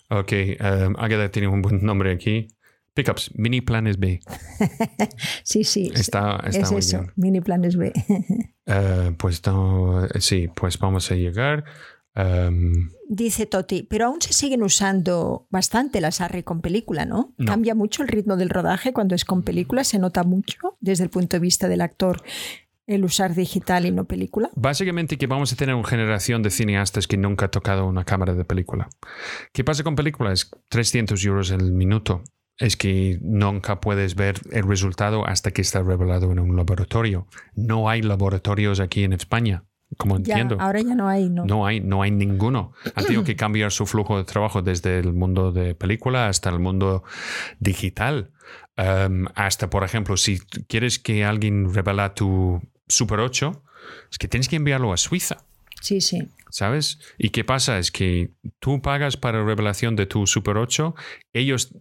Ok, 0.09 0.31
um, 0.59 0.95
Agatha 0.99 1.31
tiene 1.31 1.47
un 1.47 1.63
buen 1.63 1.83
nombre 1.83 2.11
aquí. 2.11 2.49
Pickups, 2.93 3.31
mini 3.33 3.61
planes 3.61 3.97
B. 3.97 4.19
sí, 5.43 5.63
sí. 5.63 5.91
Está, 5.95 6.39
está 6.45 6.61
es 6.61 6.71
eso, 6.71 7.07
mini 7.15 7.41
planes 7.41 7.75
B. 7.75 7.91
uh, 8.67 9.13
pues 9.17 9.43
no, 9.47 10.07
sí, 10.19 10.49
pues 10.53 10.77
vamos 10.77 11.09
a 11.09 11.15
llegar. 11.15 11.63
Um, 12.15 12.89
Dice 13.07 13.45
Toti, 13.45 13.83
pero 13.83 14.05
aún 14.05 14.21
se 14.21 14.33
siguen 14.33 14.61
usando 14.61 15.47
bastante 15.49 16.01
las 16.01 16.21
ARRI 16.21 16.43
con 16.43 16.61
película, 16.61 17.05
¿no? 17.05 17.33
Cambia 17.45 17.73
mucho 17.73 18.03
el 18.03 18.07
ritmo 18.07 18.37
del 18.37 18.49
rodaje 18.49 18.93
cuando 18.93 19.15
es 19.15 19.25
con 19.25 19.41
película, 19.43 19.83
se 19.83 19.97
nota 19.97 20.23
mucho 20.23 20.77
desde 20.79 21.05
el 21.05 21.09
punto 21.09 21.37
de 21.37 21.41
vista 21.41 21.67
del 21.67 21.81
actor 21.81 22.21
el 22.89 23.05
usar 23.05 23.35
digital 23.35 23.85
y 23.85 23.91
no 23.91 24.05
película. 24.05 24.49
Básicamente 24.55 25.17
que 25.17 25.27
vamos 25.27 25.53
a 25.53 25.55
tener 25.55 25.75
una 25.75 25.87
generación 25.87 26.41
de 26.41 26.49
cineastas 26.49 27.07
que 27.07 27.17
nunca 27.17 27.45
ha 27.45 27.51
tocado 27.51 27.85
una 27.85 28.03
cámara 28.03 28.33
de 28.33 28.45
película. 28.45 28.89
¿Qué 29.53 29.63
pasa 29.63 29.83
con 29.83 29.95
películas? 29.95 30.49
300 30.69 31.23
euros 31.25 31.51
el 31.51 31.71
minuto. 31.71 32.23
Es 32.57 32.75
que 32.75 33.19
nunca 33.21 33.79
puedes 33.79 34.15
ver 34.15 34.41
el 34.51 34.67
resultado 34.67 35.25
hasta 35.25 35.51
que 35.51 35.61
está 35.61 35.83
revelado 35.83 36.31
en 36.31 36.39
un 36.39 36.55
laboratorio. 36.55 37.27
No 37.53 37.89
hay 37.89 38.01
laboratorios 38.01 38.79
aquí 38.79 39.03
en 39.03 39.13
España 39.13 39.68
como 39.97 40.17
entiendo. 40.17 40.57
ahora 40.59 40.81
ya 40.81 40.95
no 40.95 41.09
hay, 41.09 41.29
¿no? 41.29 41.45
No 41.45 41.65
hay, 41.65 41.79
no 41.79 42.01
hay 42.01 42.11
ninguno. 42.11 42.73
Han 42.95 43.05
tenido 43.05 43.23
que 43.25 43.35
cambiar 43.35 43.71
su 43.71 43.85
flujo 43.85 44.17
de 44.17 44.23
trabajo 44.23 44.61
desde 44.61 44.99
el 44.99 45.13
mundo 45.13 45.51
de 45.51 45.75
película 45.75 46.27
hasta 46.27 46.49
el 46.49 46.59
mundo 46.59 47.03
digital. 47.59 48.31
Em, 48.77 49.25
hasta, 49.35 49.69
por 49.69 49.83
ejemplo, 49.83 50.15
si 50.15 50.39
quieres 50.39 50.99
que 50.99 51.25
alguien 51.25 51.73
revela 51.73 52.13
tu 52.13 52.61
Super 52.87 53.19
8, 53.19 53.63
es 54.11 54.17
que 54.17 54.27
tienes 54.27 54.47
que 54.47 54.55
enviarlo 54.57 54.93
a 54.93 54.97
Suiza. 54.97 55.37
Sí, 55.81 56.01
sí. 56.01 56.29
¿Sabes? 56.49 56.99
¿Y 57.17 57.29
qué 57.29 57.43
pasa? 57.43 57.77
Es 57.77 57.91
que 57.91 58.31
tú 58.59 58.81
pagas 58.81 59.17
para 59.17 59.43
revelación 59.43 59.95
de 59.95 60.05
tu 60.05 60.25
Super 60.27 60.57
8, 60.57 60.95
ellos 61.33 61.73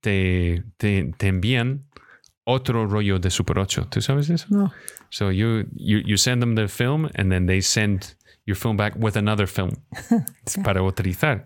te, 0.00 0.64
te, 0.76 1.12
te 1.16 1.28
envían 1.28 1.84
otro 2.44 2.86
rollo 2.86 3.18
de 3.18 3.30
Super 3.30 3.58
8. 3.58 3.88
¿Tú 3.90 4.00
sabes 4.00 4.30
eso? 4.30 4.46
No. 4.50 4.72
So 5.10 5.30
you, 5.30 5.66
you, 5.74 5.98
you 6.04 6.16
send 6.16 6.40
them 6.40 6.54
the 6.54 6.68
film 6.68 7.10
and 7.14 7.30
then 7.30 7.46
they 7.46 7.60
send 7.60 8.14
your 8.46 8.56
film 8.56 8.76
back 8.76 8.94
with 8.96 9.16
another 9.16 9.46
film 9.46 9.82
para 10.64 10.82
utilizar. 10.82 11.44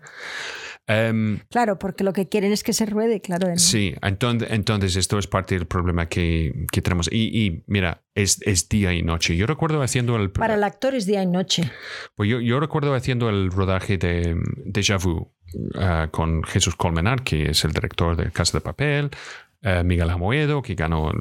Um, 0.87 1.39
claro, 1.49 1.79
porque 1.79 2.03
lo 2.03 2.13
que 2.13 2.29
quieren 2.29 2.51
es 2.51 2.63
que 2.63 2.71
se 2.71 2.85
ruede, 2.85 3.19
claro. 3.19 3.47
Sí, 3.57 3.95
entonces, 4.03 4.49
entonces 4.51 4.95
esto 4.95 5.17
es 5.17 5.25
parte 5.25 5.55
del 5.55 5.65
problema 5.65 6.07
que, 6.07 6.67
que 6.71 6.81
tenemos. 6.81 7.09
Y, 7.11 7.45
y, 7.45 7.63
mira, 7.65 8.03
es, 8.13 8.39
es, 8.43 8.69
día 8.69 8.93
y 8.93 9.01
noche. 9.01 9.35
Yo 9.35 9.47
recuerdo 9.47 9.81
haciendo 9.81 10.15
el... 10.15 10.29
Para 10.29 10.53
el 10.53 10.63
actor 10.63 10.93
es 10.93 11.07
día 11.07 11.23
y 11.23 11.25
noche. 11.25 11.71
Pues 12.13 12.29
yo, 12.29 12.39
yo 12.39 12.59
recuerdo 12.59 12.93
haciendo 12.93 13.29
el 13.29 13.49
rodaje 13.49 13.97
de 13.97 14.35
Déjà 14.63 15.01
Vu 15.03 15.31
uh, 15.53 16.09
con 16.11 16.43
Jesús 16.43 16.75
Colmenar, 16.75 17.23
que 17.23 17.49
es 17.49 17.65
el 17.65 17.71
director 17.71 18.15
de 18.15 18.31
Casa 18.31 18.59
de 18.59 18.61
Papel, 18.61 19.09
eh, 19.67 19.83
Miguel 19.83 20.11
Amoedo, 20.11 20.61
que 20.61 20.75
ganó 20.75 21.11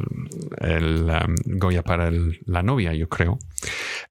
el, 0.58 1.04
um, 1.04 1.58
Goya 1.58 1.82
para 1.82 2.12
la 2.44 2.62
novia, 2.62 2.92
yo 2.92 3.08
creo. 3.08 3.38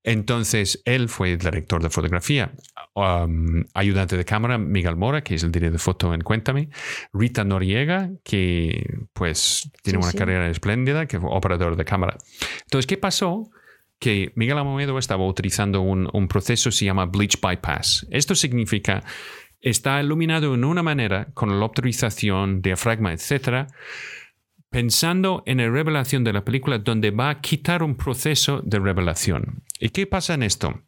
Entonces, 0.04 0.82
él 0.86 1.08
fue 1.08 1.38
director 1.38 1.84
de 1.84 1.92
fotografía. 1.92 2.52
Um, 2.96 3.64
ayudante 3.76 4.18
de 4.18 4.26
cámara, 4.26 4.58
Miguel 4.58 4.96
Mora, 4.96 5.24
que 5.24 5.36
es 5.36 5.44
el 5.44 5.52
director 5.52 5.74
de 5.74 5.78
foto 5.78 6.14
en 6.16 6.22
Cuéntame. 6.22 6.70
Rita 7.14 7.44
Noriega, 7.44 8.10
que 8.24 8.84
pues 9.14 9.70
tiene 9.84 10.00
una 10.00 10.14
carrera 10.14 10.50
espléndida, 10.50 11.06
que 11.06 11.20
fue 11.20 11.30
operador 11.32 11.76
de 11.76 11.86
cámara. 11.86 12.18
Entonces, 12.64 12.88
¿qué 12.88 12.98
pasó? 12.98 13.52
que 14.00 14.34
Miguel 14.36 14.58
Amoedo 14.58 14.98
estaba 14.98 15.26
utilizando 15.26 15.80
un, 15.80 16.10
un, 16.12 16.28
proceso 16.28 16.72
que 16.72 16.76
se 16.76 16.86
llama 16.86 17.06
bleach 17.06 17.40
bypass. 17.40 18.06
Esto 18.10 18.36
significa 18.36 19.02
está 19.62 20.02
iluminado 20.02 20.54
en 20.54 20.66
una 20.66 20.84
manera 20.84 21.28
con 21.34 21.58
la 21.58 21.66
optimización, 21.66 22.62
diafragma, 22.62 23.14
etcétera, 23.14 23.68
pensando 24.74 25.44
en 25.46 25.60
la 25.60 25.70
revelación 25.70 26.24
de 26.24 26.34
la 26.34 26.44
película 26.44 26.80
donde 26.80 27.12
va 27.12 27.30
a 27.30 27.42
quitar 27.42 27.84
un 27.84 27.96
proceso 27.96 28.60
de 28.66 28.80
revelación. 28.80 29.64
¿Y 29.80 29.90
qué 29.90 30.08
pasa 30.08 30.34
en 30.34 30.42
esto? 30.42 30.82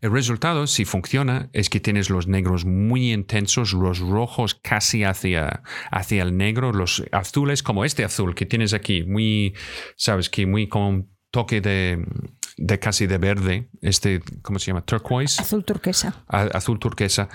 El 0.00 0.10
resultado, 0.10 0.66
si 0.66 0.86
funciona, 0.86 1.50
es 1.52 1.68
que 1.68 1.80
tienes 1.80 2.08
los 2.08 2.28
negros 2.28 2.64
muy 2.64 3.12
intensos, 3.12 3.74
los 3.74 3.98
rojos 3.98 4.54
casi 4.54 5.04
hacia, 5.04 5.62
hacia 5.90 6.22
el 6.22 6.38
negro, 6.38 6.72
los 6.72 7.04
azules 7.12 7.62
como 7.62 7.84
este 7.84 8.04
azul 8.04 8.34
que 8.34 8.46
tienes 8.46 8.72
aquí, 8.72 9.04
muy, 9.04 9.54
sabes, 9.96 10.30
que 10.30 10.46
muy 10.46 10.66
con 10.66 11.10
toque 11.30 11.60
de, 11.60 12.06
de 12.56 12.78
casi 12.78 13.06
de 13.06 13.18
verde, 13.18 13.68
este, 13.82 14.22
¿cómo 14.40 14.58
se 14.58 14.68
llama? 14.68 14.86
Turquoise. 14.86 15.42
Azul 15.42 15.62
turquesa. 15.62 16.24
azul 16.26 16.78
turquesa. 16.78 17.28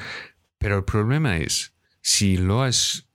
Pero 0.58 0.78
el 0.78 0.84
problema 0.84 1.38
es, 1.38 1.76
si 2.02 2.38
lo 2.38 2.64
has 2.64 3.08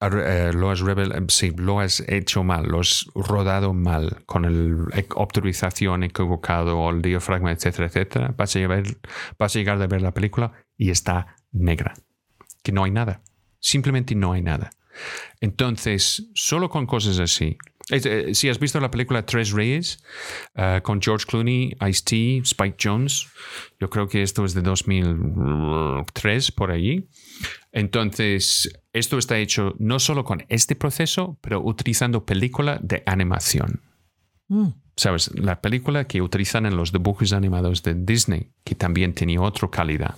eh, 0.00 0.52
lo, 0.52 0.70
has 0.70 0.82
sí, 1.28 1.52
lo 1.56 1.80
has 1.80 2.00
hecho 2.08 2.44
mal, 2.44 2.66
lo 2.66 2.80
has 2.80 3.06
rodado 3.14 3.72
mal 3.72 4.22
con 4.26 4.42
la 4.42 5.04
optimización 5.14 6.02
equivocado 6.02 6.78
o 6.78 6.90
el 6.90 7.00
diafragma, 7.00 7.52
etcétera, 7.52 7.86
etcétera, 7.86 8.34
vas 8.36 8.54
a, 8.54 8.58
llegar, 8.58 8.82
vas 9.38 9.54
a 9.54 9.58
llegar 9.58 9.80
a 9.80 9.86
ver 9.86 10.02
la 10.02 10.12
película 10.12 10.52
y 10.76 10.90
está 10.90 11.36
negra. 11.52 11.94
Que 12.62 12.72
no 12.72 12.84
hay 12.84 12.90
nada. 12.90 13.22
Simplemente 13.60 14.14
no 14.14 14.32
hay 14.32 14.42
nada. 14.42 14.70
Entonces, 15.40 16.30
solo 16.34 16.68
con 16.68 16.86
cosas 16.86 17.18
así. 17.18 17.56
Eh, 17.90 18.34
si 18.34 18.48
has 18.48 18.58
visto 18.58 18.80
la 18.80 18.90
película 18.90 19.26
Tres 19.26 19.52
Reyes 19.52 20.02
eh, 20.54 20.80
con 20.82 21.02
George 21.02 21.26
Clooney, 21.26 21.76
Ice-T, 21.86 22.42
Spike 22.44 22.76
Jones, 22.82 23.26
yo 23.78 23.90
creo 23.90 24.08
que 24.08 24.22
esto 24.22 24.44
es 24.44 24.54
de 24.54 24.62
2003 24.62 26.52
por 26.52 26.70
allí. 26.70 27.08
Entonces, 27.74 28.72
esto 28.92 29.18
está 29.18 29.36
hecho 29.36 29.74
no 29.80 29.98
solo 29.98 30.24
con 30.24 30.46
este 30.48 30.76
proceso, 30.76 31.38
pero 31.40 31.60
utilizando 31.60 32.24
película 32.24 32.78
de 32.80 33.02
animación. 33.04 33.82
Mm. 34.46 34.68
¿Sabes? 34.96 35.34
La 35.34 35.60
película 35.60 36.06
que 36.06 36.22
utilizan 36.22 36.66
en 36.66 36.76
los 36.76 36.92
dibujos 36.92 37.32
animados 37.32 37.82
de 37.82 37.94
Disney, 37.94 38.52
que 38.62 38.76
también 38.76 39.12
tenía 39.12 39.40
otra 39.40 39.68
calidad. 39.68 40.14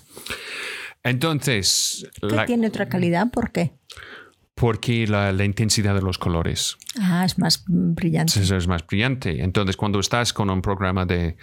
Entonces... 1.02 2.06
¿Qué 2.20 2.44
tiene 2.46 2.66
otra 2.66 2.90
calidad? 2.90 3.30
¿Por 3.30 3.50
qué? 3.50 3.72
Porque 4.56 5.06
la, 5.06 5.44
intensidad 5.44 5.94
de 5.94 6.00
los 6.00 6.16
colores. 6.16 6.78
Ah, 6.98 7.26
es 7.26 7.38
más 7.38 7.62
brillante. 7.68 8.40
Es, 8.40 8.66
más 8.66 8.86
brillante. 8.86 9.42
Entonces, 9.42 9.76
cuando 9.76 10.00
estás 10.00 10.32
con 10.32 10.48
un 10.48 10.62
programa 10.62 11.04
de, 11.04 11.36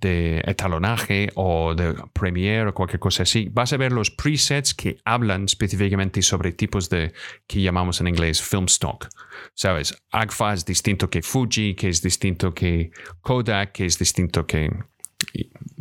de, 0.00 0.40
etalonaje 0.46 1.30
o 1.34 1.74
de 1.74 1.96
Premiere 2.12 2.68
o 2.68 2.72
cualquier 2.74 3.00
cosa 3.00 3.24
así, 3.24 3.48
vas 3.50 3.72
a 3.72 3.76
ver 3.76 3.90
los 3.90 4.12
presets 4.12 4.72
que 4.72 4.98
hablan 5.04 5.46
específicamente 5.46 6.22
sobre 6.22 6.52
tipos 6.52 6.88
de 6.88 7.12
que 7.48 7.60
llamamos 7.60 8.00
en 8.00 8.06
inglés 8.06 8.40
film 8.40 8.66
stock. 8.66 9.08
¿Sabes? 9.52 10.00
Agfa 10.12 10.52
es 10.52 10.64
distinto 10.64 11.10
que 11.10 11.22
Fuji, 11.22 11.74
que 11.74 11.88
es 11.88 12.00
distinto 12.00 12.54
que 12.54 12.92
Kodak, 13.20 13.72
que 13.72 13.86
es 13.86 13.98
distinto 13.98 14.46
que, 14.46 14.70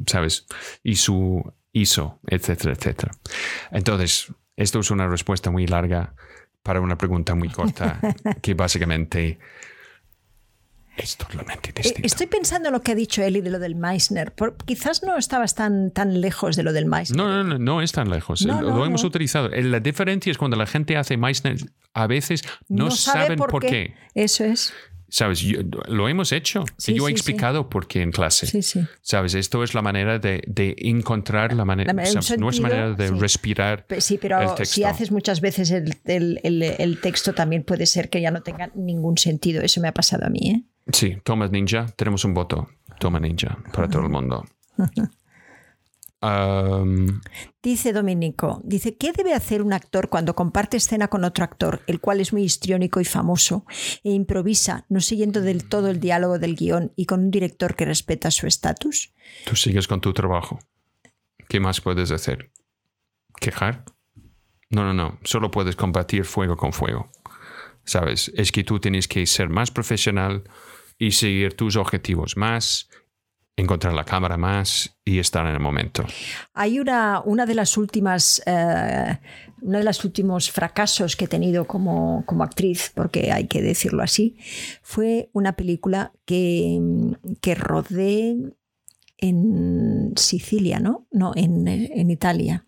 ¿sabes? 0.08 0.48
Y 0.82 0.96
su 0.96 1.54
ISO, 1.72 2.20
etcétera, 2.26 2.74
etcétera. 2.74 3.12
Entonces, 3.70 4.34
esto 4.56 4.80
es 4.80 4.90
una 4.90 5.08
respuesta 5.08 5.52
muy 5.52 5.68
larga 5.68 6.16
para 6.64 6.82
una 6.82 6.98
pregunta 6.98 7.36
muy 7.36 7.50
corta, 7.50 8.00
que 8.42 8.54
básicamente 8.54 9.40
es 11.00 11.16
totalmente 11.16 11.70
eh, 11.70 11.74
distinto. 11.74 12.06
Estoy 12.06 12.28
pensando 12.28 12.68
en 12.70 12.74
lo 12.74 12.82
que 12.82 12.92
ha 12.92 12.96
dicho 12.96 13.22
Eli 13.22 13.42
de 13.42 13.50
lo 13.50 13.60
del 13.60 13.76
Meissner. 13.76 14.34
quizás 14.66 15.02
no 15.04 15.18
estabas 15.18 15.56
tan, 15.56 15.92
tan 15.92 16.20
lejos 16.20 16.56
de 16.56 16.64
lo 16.64 16.74
del 16.74 16.86
Meissner. 16.86 17.18
No, 17.18 17.30
no, 17.30 17.44
no, 17.44 17.58
no 17.58 17.82
es 17.82 17.92
tan 17.92 18.10
lejos. 18.10 18.42
lo 18.42 18.86
hemos 18.86 19.04
utilizado. 19.04 19.50
La 19.50 19.80
diferencia 19.80 20.32
es 20.32 20.38
cuando 20.38 20.58
la 20.58 20.66
gente 20.66 20.98
hace 20.98 21.16
Meissner, 21.18 21.58
a 21.94 22.08
veces 22.08 22.44
no, 22.68 22.92
saben 22.92 23.40
por, 23.40 23.66
qué. 23.66 23.96
Eso 24.14 24.44
es. 24.44 24.74
¿Sabes? 25.10 25.44
lo 25.88 26.08
hemos 26.08 26.32
hecho. 26.32 26.64
y 26.88 26.94
yo 26.94 27.08
he 27.08 27.12
explicado 27.12 27.70
por 27.70 27.88
qué 27.88 28.02
en 28.02 28.12
clase. 28.12 28.62
¿Sabes? 29.02 29.34
Esto 29.34 29.64
es 29.64 29.74
la 29.74 29.82
manera 29.82 30.20
de, 30.20 30.42
encontrar 30.78 31.54
la 31.54 31.66
manera. 31.66 31.94
no 32.38 32.50
es 32.50 32.60
manera 32.62 32.94
de 32.94 33.12
respirar. 33.12 33.86
Sí, 34.00 34.18
pero 34.22 34.56
si 34.64 34.84
haces 34.84 35.12
muchas 35.12 35.42
veces 35.42 35.72
el, 35.72 36.40
el, 36.44 37.02
texto, 37.02 37.34
también 37.34 37.64
puede 37.64 37.86
ser 37.86 38.10
que 38.10 38.22
ya 38.22 38.32
no 38.32 38.42
tenga 38.42 38.72
ningún 38.76 39.18
sentido. 39.18 39.62
Eso 39.62 39.82
me 39.82 39.88
ha 39.88 39.94
pasado 39.94 40.26
a 40.26 40.30
mí. 40.30 40.40
¿eh? 40.50 40.64
Sí, 40.92 41.18
Toma 41.24 41.48
Ninja. 41.48 41.88
Tenemos 41.96 42.24
un 42.26 42.34
voto. 42.34 42.70
Toma 43.00 43.20
Ninja 43.20 43.58
para 43.74 43.90
todo 43.90 44.04
el 44.04 44.10
mundo. 44.10 44.46
dice 47.64 47.94
Dominico, 47.94 48.62
dice, 48.66 48.98
¿qué 48.98 49.14
debe 49.14 49.34
hacer 49.34 49.62
un 49.62 49.72
actor 49.72 50.10
cuando 50.10 50.36
comparte 50.36 50.78
escena 50.78 51.08
con 51.08 51.24
otro 51.24 51.46
actor, 51.46 51.82
el 51.88 52.02
cual 52.02 52.20
es 52.20 52.34
muy 52.34 52.44
histriónico 52.44 53.00
y 53.00 53.06
famoso, 53.06 53.66
e 54.04 54.12
improvisa, 54.12 54.86
no 54.90 55.00
siguiendo 55.00 55.42
del 55.42 55.70
todo 55.70 55.88
el 55.88 56.00
diálogo 56.00 56.38
del 56.38 56.56
guion 56.56 56.92
y 56.96 57.06
con 57.06 57.22
un 57.22 57.32
director 57.32 57.76
que 57.76 57.86
respeta 57.86 58.32
su 58.32 58.48
estatus? 58.48 59.14
Tú 59.46 59.56
sigues 59.56 59.88
con 59.88 60.02
tu 60.02 60.14
trabajo. 60.14 60.60
¿Qué 61.48 61.60
más 61.60 61.80
puedes 61.80 62.12
hacer? 62.12 62.52
¿Quejar? 63.40 63.86
No, 64.70 64.84
no, 64.84 64.94
no. 64.94 65.20
Solo 65.24 65.50
puedes 65.52 65.76
combatir 65.76 66.26
fuego 66.26 66.58
con 66.58 66.74
fuego. 66.74 67.10
¿Sabes? 67.86 68.32
Es 68.36 68.52
que 68.52 68.64
tú 68.64 68.80
tienes 68.80 69.08
que 69.08 69.26
ser 69.26 69.50
más 69.50 69.72
profesional 69.72 70.44
y 70.98 71.12
seguir 71.12 71.56
tus 71.56 71.78
objetivos 71.78 72.36
más 72.36 72.90
encontrar 73.60 73.94
la 73.94 74.04
cámara 74.04 74.38
más 74.38 74.98
y 75.06 75.20
estar 75.20 75.46
en 75.46 75.54
el 75.54 75.60
momento. 75.60 76.06
Hay 76.54 76.80
una, 76.80 77.22
una 77.26 77.46
de 77.46 77.56
las 77.56 77.78
últimas, 77.78 78.42
eh, 78.46 79.18
de 79.62 79.84
los 79.84 80.06
últimos 80.06 80.52
fracasos 80.52 81.16
que 81.16 81.26
he 81.26 81.28
tenido 81.28 81.66
como, 81.66 82.24
como, 82.26 82.44
actriz, 82.44 82.92
porque 82.94 83.32
hay 83.32 83.48
que 83.48 83.62
decirlo 83.62 84.04
así, 84.04 84.38
fue 84.82 85.30
una 85.34 85.54
película 85.54 86.12
que, 86.26 86.80
que 87.42 87.56
rodé 87.56 88.36
en 89.18 90.14
Sicilia, 90.16 90.80
¿no? 90.80 91.08
No, 91.12 91.34
en, 91.36 91.68
en 91.68 92.10
Italia 92.10 92.66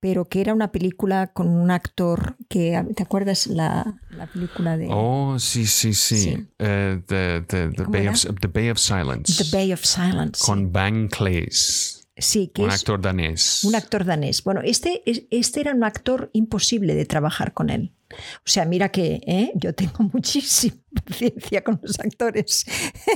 pero 0.00 0.28
que 0.28 0.40
era 0.40 0.54
una 0.54 0.72
película 0.72 1.28
con 1.28 1.48
un 1.48 1.70
actor 1.70 2.36
que, 2.48 2.82
¿te 2.94 3.02
acuerdas 3.02 3.46
la, 3.46 4.00
la 4.10 4.26
película 4.26 4.76
de... 4.76 4.88
Oh, 4.90 5.38
sí, 5.38 5.66
sí, 5.66 5.94
sí. 5.94 6.46
Eh, 6.58 7.02
the, 7.06 7.44
the, 7.46 7.68
the, 7.70 7.84
Bay 7.84 8.08
of, 8.08 8.22
the, 8.40 8.48
Bay 8.48 8.70
of, 8.70 8.78
Silence. 8.78 9.42
The 9.44 9.56
Bay 9.56 9.72
of 9.72 9.84
Silence. 9.84 10.44
Con 10.44 10.72
Bang 10.72 11.08
Clays. 11.08 12.06
Sí, 12.16 12.50
que 12.54 12.62
un 12.62 12.70
actor 12.70 13.00
danés. 13.00 13.64
Un 13.64 13.74
actor 13.74 14.04
danés. 14.04 14.44
Bueno, 14.44 14.60
este, 14.62 15.02
este 15.30 15.60
era 15.60 15.74
un 15.74 15.82
actor 15.82 16.30
imposible 16.32 16.94
de 16.94 17.06
trabajar 17.06 17.52
con 17.52 17.70
él. 17.70 17.92
O 18.38 18.48
sea, 18.48 18.64
mira 18.64 18.90
que 18.90 19.20
¿eh? 19.26 19.52
yo 19.54 19.74
tengo 19.74 20.04
muchísima 20.12 20.76
paciencia 21.04 21.64
con 21.64 21.80
los 21.82 21.98
actores, 21.98 22.64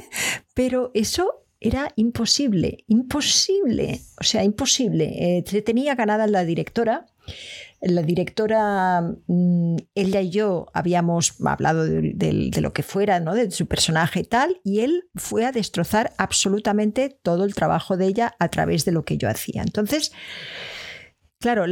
pero 0.55 0.90
eso 0.95 1.48
era 1.61 1.93
imposible, 1.97 2.85
imposible, 2.87 4.01
o 4.21 4.25
sea, 4.25 4.45
imposible. 4.45 5.39
Eh, 5.39 5.63
tenía 5.63 5.95
ganada 5.95 6.27
la 6.27 6.45
directora. 6.45 7.07
La 7.81 8.03
directora, 8.03 9.03
mm, 9.29 9.77
ella 9.95 10.21
y 10.21 10.31
yo 10.31 10.67
habíamos 10.73 11.35
hablado 11.45 11.85
de, 11.85 12.13
de, 12.13 12.61
lo 12.61 12.73
que 12.73 12.83
fuera, 12.83 13.21
¿no? 13.21 13.35
de 13.35 13.53
su 13.53 13.67
personaje 13.67 14.21
y 14.21 14.25
tal, 14.25 14.61
y 14.65 14.81
él 14.81 15.05
fue 15.15 15.45
a 15.45 15.53
destrozar 15.53 16.13
absolutamente 16.19 17.17
todo 17.23 17.45
el 17.45 17.55
trabajo 17.55 17.97
de 17.97 18.07
ella 18.07 18.35
a 18.41 18.49
través 18.49 18.85
de 18.85 18.91
lo 18.91 19.05
que 19.05 19.17
yo 19.17 19.29
hacía. 19.29 19.63
Entonces, 19.63 20.11
Claro, 21.40 21.66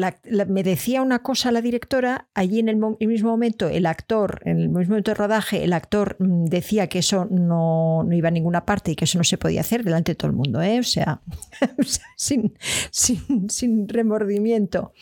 me 0.47 0.63
decía 0.63 1.03
una 1.03 1.25
cosa 1.25 1.51
la 1.51 1.61
directora, 1.61 2.29
allí 2.35 2.61
en 2.61 2.69
el, 2.69 2.77
mismo 2.77 3.31
momento 3.31 3.69
el 3.69 3.87
actor, 3.87 4.41
en 4.45 4.61
el 4.61 4.69
mismo 4.69 4.91
momento 4.91 5.11
de 5.11 5.17
rodaje, 5.17 5.65
el 5.65 5.73
actor 5.73 6.15
mm, 6.21 6.45
decía 6.45 6.89
que 6.89 7.01
eso 7.01 7.27
no, 7.29 8.07
iba 8.13 8.29
a 8.29 8.31
ninguna 8.31 8.65
parte 8.65 8.93
y 8.93 8.95
que 8.97 9.07
eso 9.07 9.19
no 9.19 9.25
se 9.25 9.39
podía 9.39 9.63
hacer 9.63 9.83
delante 9.83 10.13
de 10.13 10.17
todo 10.17 10.31
el 10.31 10.37
mundo, 10.37 10.63
¿eh? 10.63 10.79
o 10.79 10.85
sea, 10.85 11.21
sin, 12.17 12.55
sin, 12.93 13.51
sin 13.51 13.89
remordimiento. 13.89 14.93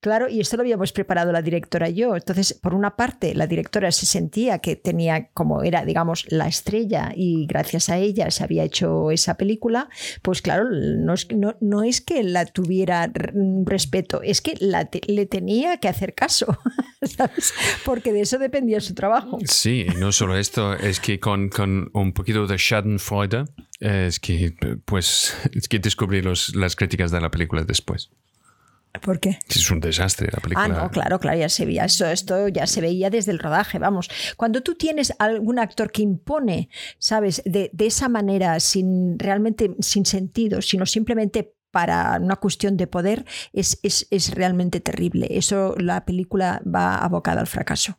Claro, 0.00 0.30
y 0.30 0.40
esto 0.40 0.56
lo 0.56 0.62
habíamos 0.62 0.92
preparado 0.92 1.30
la 1.30 1.42
directora 1.42 1.90
y 1.90 1.94
yo. 1.94 2.16
Entonces, 2.16 2.54
por 2.54 2.74
una 2.74 2.96
parte, 2.96 3.34
la 3.34 3.46
directora 3.46 3.92
se 3.92 4.06
sentía 4.06 4.58
que 4.58 4.74
tenía, 4.74 5.28
como 5.34 5.62
era, 5.62 5.84
digamos, 5.84 6.24
la 6.30 6.48
estrella 6.48 7.12
y 7.14 7.46
gracias 7.46 7.90
a 7.90 7.98
ella 7.98 8.30
se 8.30 8.42
había 8.42 8.64
hecho 8.64 9.10
esa 9.10 9.36
película, 9.36 9.90
pues 10.22 10.40
claro, 10.40 10.70
no 10.70 11.12
es, 11.12 11.28
no, 11.60 11.82
es 11.82 12.00
que 12.00 12.22
la 12.22 12.46
tuviera 12.46 13.12
respeto, 13.66 14.22
es 14.22 14.40
que 14.40 14.54
le 14.58 15.26
tenía 15.26 15.76
que 15.76 15.88
hacer 15.88 16.14
caso, 16.14 16.58
¿sabes? 17.02 17.52
Porque 17.84 18.14
de 18.14 18.22
eso 18.22 18.38
dependía 18.38 18.80
su 18.80 18.94
trabajo. 18.94 19.38
Sí, 19.44 19.86
no 19.98 20.12
solo 20.12 20.38
esto, 20.38 20.74
es 20.74 20.98
que 20.98 21.20
con, 21.20 21.50
con 21.50 21.90
un 21.92 22.14
poquito 22.14 22.46
de 22.46 22.56
Schadenfreude, 22.56 23.44
es 23.80 24.18
que, 24.18 24.54
pues, 24.86 25.36
es 25.52 25.68
que 25.68 25.78
descubrí 25.78 26.22
los, 26.22 26.54
las 26.56 26.74
críticas 26.74 27.10
de 27.10 27.20
la 27.20 27.30
película 27.30 27.64
después. 27.64 28.10
¿Por 28.98 29.20
qué? 29.20 29.38
Es 29.48 29.70
un 29.70 29.80
desastre 29.80 30.28
la 30.32 30.40
película. 30.40 30.64
Ah, 30.64 30.68
no, 30.68 30.90
claro, 30.90 31.20
claro, 31.20 31.38
ya 31.38 31.48
se 31.48 31.64
veía 31.64 31.84
eso, 31.84 32.06
esto 32.06 32.48
ya 32.48 32.66
se 32.66 32.80
veía 32.80 33.08
desde 33.08 33.30
el 33.30 33.38
rodaje, 33.38 33.78
vamos. 33.78 34.10
Cuando 34.36 34.62
tú 34.62 34.74
tienes 34.74 35.12
algún 35.18 35.58
actor 35.58 35.92
que 35.92 36.02
impone, 36.02 36.68
¿sabes? 36.98 37.42
De, 37.44 37.70
esa 37.78 38.08
manera, 38.08 38.58
sin 38.60 39.18
realmente 39.18 39.74
sin 39.80 40.04
sentido, 40.06 40.60
sino 40.60 40.86
simplemente 40.86 41.54
para 41.70 42.18
una 42.20 42.36
cuestión 42.36 42.76
de 42.76 42.88
poder, 42.88 43.24
es, 43.52 43.78
es, 43.82 44.08
es 44.10 44.34
realmente 44.34 44.80
terrible. 44.80 45.28
Eso 45.30 45.74
la 45.78 46.04
película 46.04 46.60
va 46.66 46.96
abocada 46.96 47.40
al 47.40 47.46
fracaso. 47.46 47.96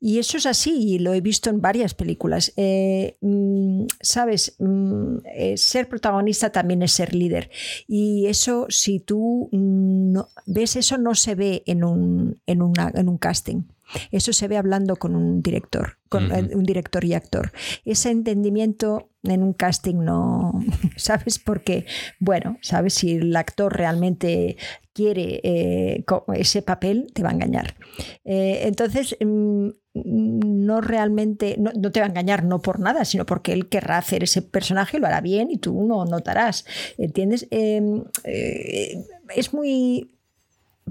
Y 0.00 0.18
eso 0.20 0.36
es 0.36 0.46
así, 0.46 0.94
y 0.94 0.98
lo 1.00 1.12
he 1.12 1.20
visto 1.20 1.50
en 1.50 1.60
varias 1.60 1.92
películas. 1.94 2.52
Eh, 2.56 3.16
mm, 3.20 3.86
Sabes, 4.00 4.54
mm, 4.58 5.16
eh, 5.34 5.56
ser 5.56 5.88
protagonista 5.88 6.50
también 6.52 6.82
es 6.82 6.92
ser 6.92 7.14
líder. 7.14 7.50
Y 7.88 8.26
eso, 8.26 8.66
si 8.68 9.00
tú 9.00 9.48
no, 9.52 10.28
ves, 10.46 10.76
eso 10.76 10.98
no 10.98 11.14
se 11.16 11.34
ve 11.34 11.62
en 11.66 11.82
un, 11.84 12.40
en 12.46 12.62
una- 12.62 12.92
en 12.94 13.08
un 13.08 13.18
casting. 13.18 13.62
Eso 14.10 14.32
se 14.32 14.48
ve 14.48 14.56
hablando 14.56 14.96
con 14.96 15.16
un 15.16 15.42
director, 15.42 15.98
con 16.08 16.32
eh, 16.32 16.50
un 16.54 16.64
director 16.64 17.04
y 17.04 17.14
actor. 17.14 17.52
Ese 17.84 18.10
entendimiento 18.10 19.10
en 19.22 19.42
un 19.42 19.52
casting 19.52 19.96
no, 19.96 20.52
¿sabes? 20.96 21.38
Porque, 21.38 21.86
bueno, 22.18 22.58
¿sabes? 22.62 22.94
Si 22.94 23.16
el 23.16 23.34
actor 23.36 23.76
realmente 23.76 24.56
quiere 24.92 25.40
eh, 25.42 26.04
ese 26.34 26.62
papel, 26.62 27.10
te 27.12 27.22
va 27.22 27.30
a 27.30 27.32
engañar. 27.32 27.76
Eh, 28.24 28.62
entonces, 28.64 29.16
mm, 29.20 29.68
no 30.04 30.80
realmente, 30.80 31.56
no, 31.58 31.70
no 31.72 31.90
te 31.92 32.00
va 32.00 32.06
a 32.06 32.08
engañar 32.08 32.44
no 32.44 32.60
por 32.60 32.80
nada, 32.80 33.04
sino 33.04 33.26
porque 33.26 33.52
él 33.52 33.68
querrá 33.68 33.98
hacer 33.98 34.22
ese 34.24 34.42
personaje, 34.42 34.98
lo 34.98 35.06
hará 35.06 35.20
bien 35.20 35.50
y 35.50 35.58
tú 35.58 35.86
no 35.86 36.04
notarás. 36.04 36.64
¿Entiendes? 36.98 37.46
Eh, 37.50 37.80
eh, 38.24 39.04
es 39.34 39.52
muy 39.52 40.17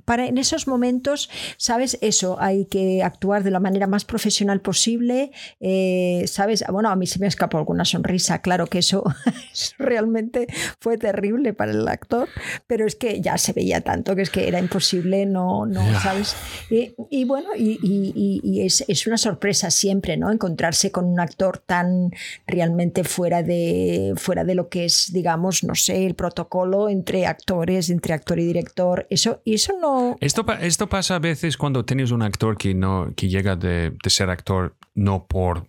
para 0.07 0.25
en 0.25 0.37
esos 0.37 0.67
momentos, 0.69 1.29
¿sabes? 1.57 1.97
Eso, 1.99 2.37
hay 2.39 2.63
que 2.65 3.03
actuar 3.03 3.43
de 3.43 3.51
la 3.51 3.59
manera 3.59 3.87
más 3.87 4.05
profesional 4.05 4.61
posible, 4.61 5.31
eh, 5.59 6.23
¿sabes? 6.27 6.63
Bueno, 6.71 6.87
a 6.89 6.95
mí 6.95 7.05
se 7.07 7.19
me 7.19 7.27
escapó 7.27 7.57
alguna 7.57 7.83
sonrisa, 7.83 8.41
claro 8.41 8.67
que 8.67 8.79
eso, 8.79 9.03
eso 9.53 9.73
realmente 9.79 10.47
fue 10.79 10.97
terrible 10.97 11.53
para 11.53 11.71
el 11.73 11.85
actor, 11.89 12.29
pero 12.67 12.87
es 12.87 12.95
que 12.95 13.19
ya 13.19 13.37
se 13.37 13.51
veía 13.51 13.81
tanto 13.81 14.15
que 14.15 14.21
es 14.21 14.29
que 14.29 14.47
era 14.47 14.59
imposible, 14.59 15.25
no, 15.25 15.65
no. 15.65 15.81
¿sabes? 15.99 16.35
Y, 16.69 16.93
y 17.09 17.25
bueno, 17.25 17.49
y, 17.57 17.71
y- 17.83 18.13
y- 18.15 18.39
y 18.43 18.61
es, 18.65 18.85
es 18.87 19.07
una 19.07 19.17
sorpresa 19.17 19.71
siempre, 19.71 20.15
¿no? 20.15 20.31
Encontrarse 20.31 20.89
con 20.89 21.03
un 21.03 21.19
actor 21.19 21.57
tan 21.57 22.11
realmente 22.47 23.03
fuera 23.03 23.43
de, 23.43 24.13
fuera 24.15 24.45
de 24.45 24.55
lo 24.55 24.69
que 24.69 24.85
es, 24.85 25.11
digamos, 25.11 25.65
no 25.65 25.75
sé, 25.75 26.05
el 26.05 26.15
protocolo 26.15 26.87
entre 26.87 27.25
actores, 27.25 27.89
entre 27.89 28.13
actor 28.13 28.39
y 28.39 28.45
director, 28.45 29.05
eso, 29.09 29.41
y 29.43 29.55
eso 29.55 29.73
no... 29.81 29.96
Esto, 30.19 30.45
esto 30.61 30.87
pasa 30.87 31.15
a 31.15 31.19
veces 31.19 31.57
cuando 31.57 31.85
tienes 31.85 32.11
un 32.11 32.21
actor 32.21 32.57
que, 32.57 32.73
no, 32.73 33.13
que 33.15 33.27
llega 33.29 33.55
de, 33.55 33.91
de 34.03 34.09
ser 34.09 34.29
actor 34.29 34.75
no 34.95 35.27
por 35.27 35.67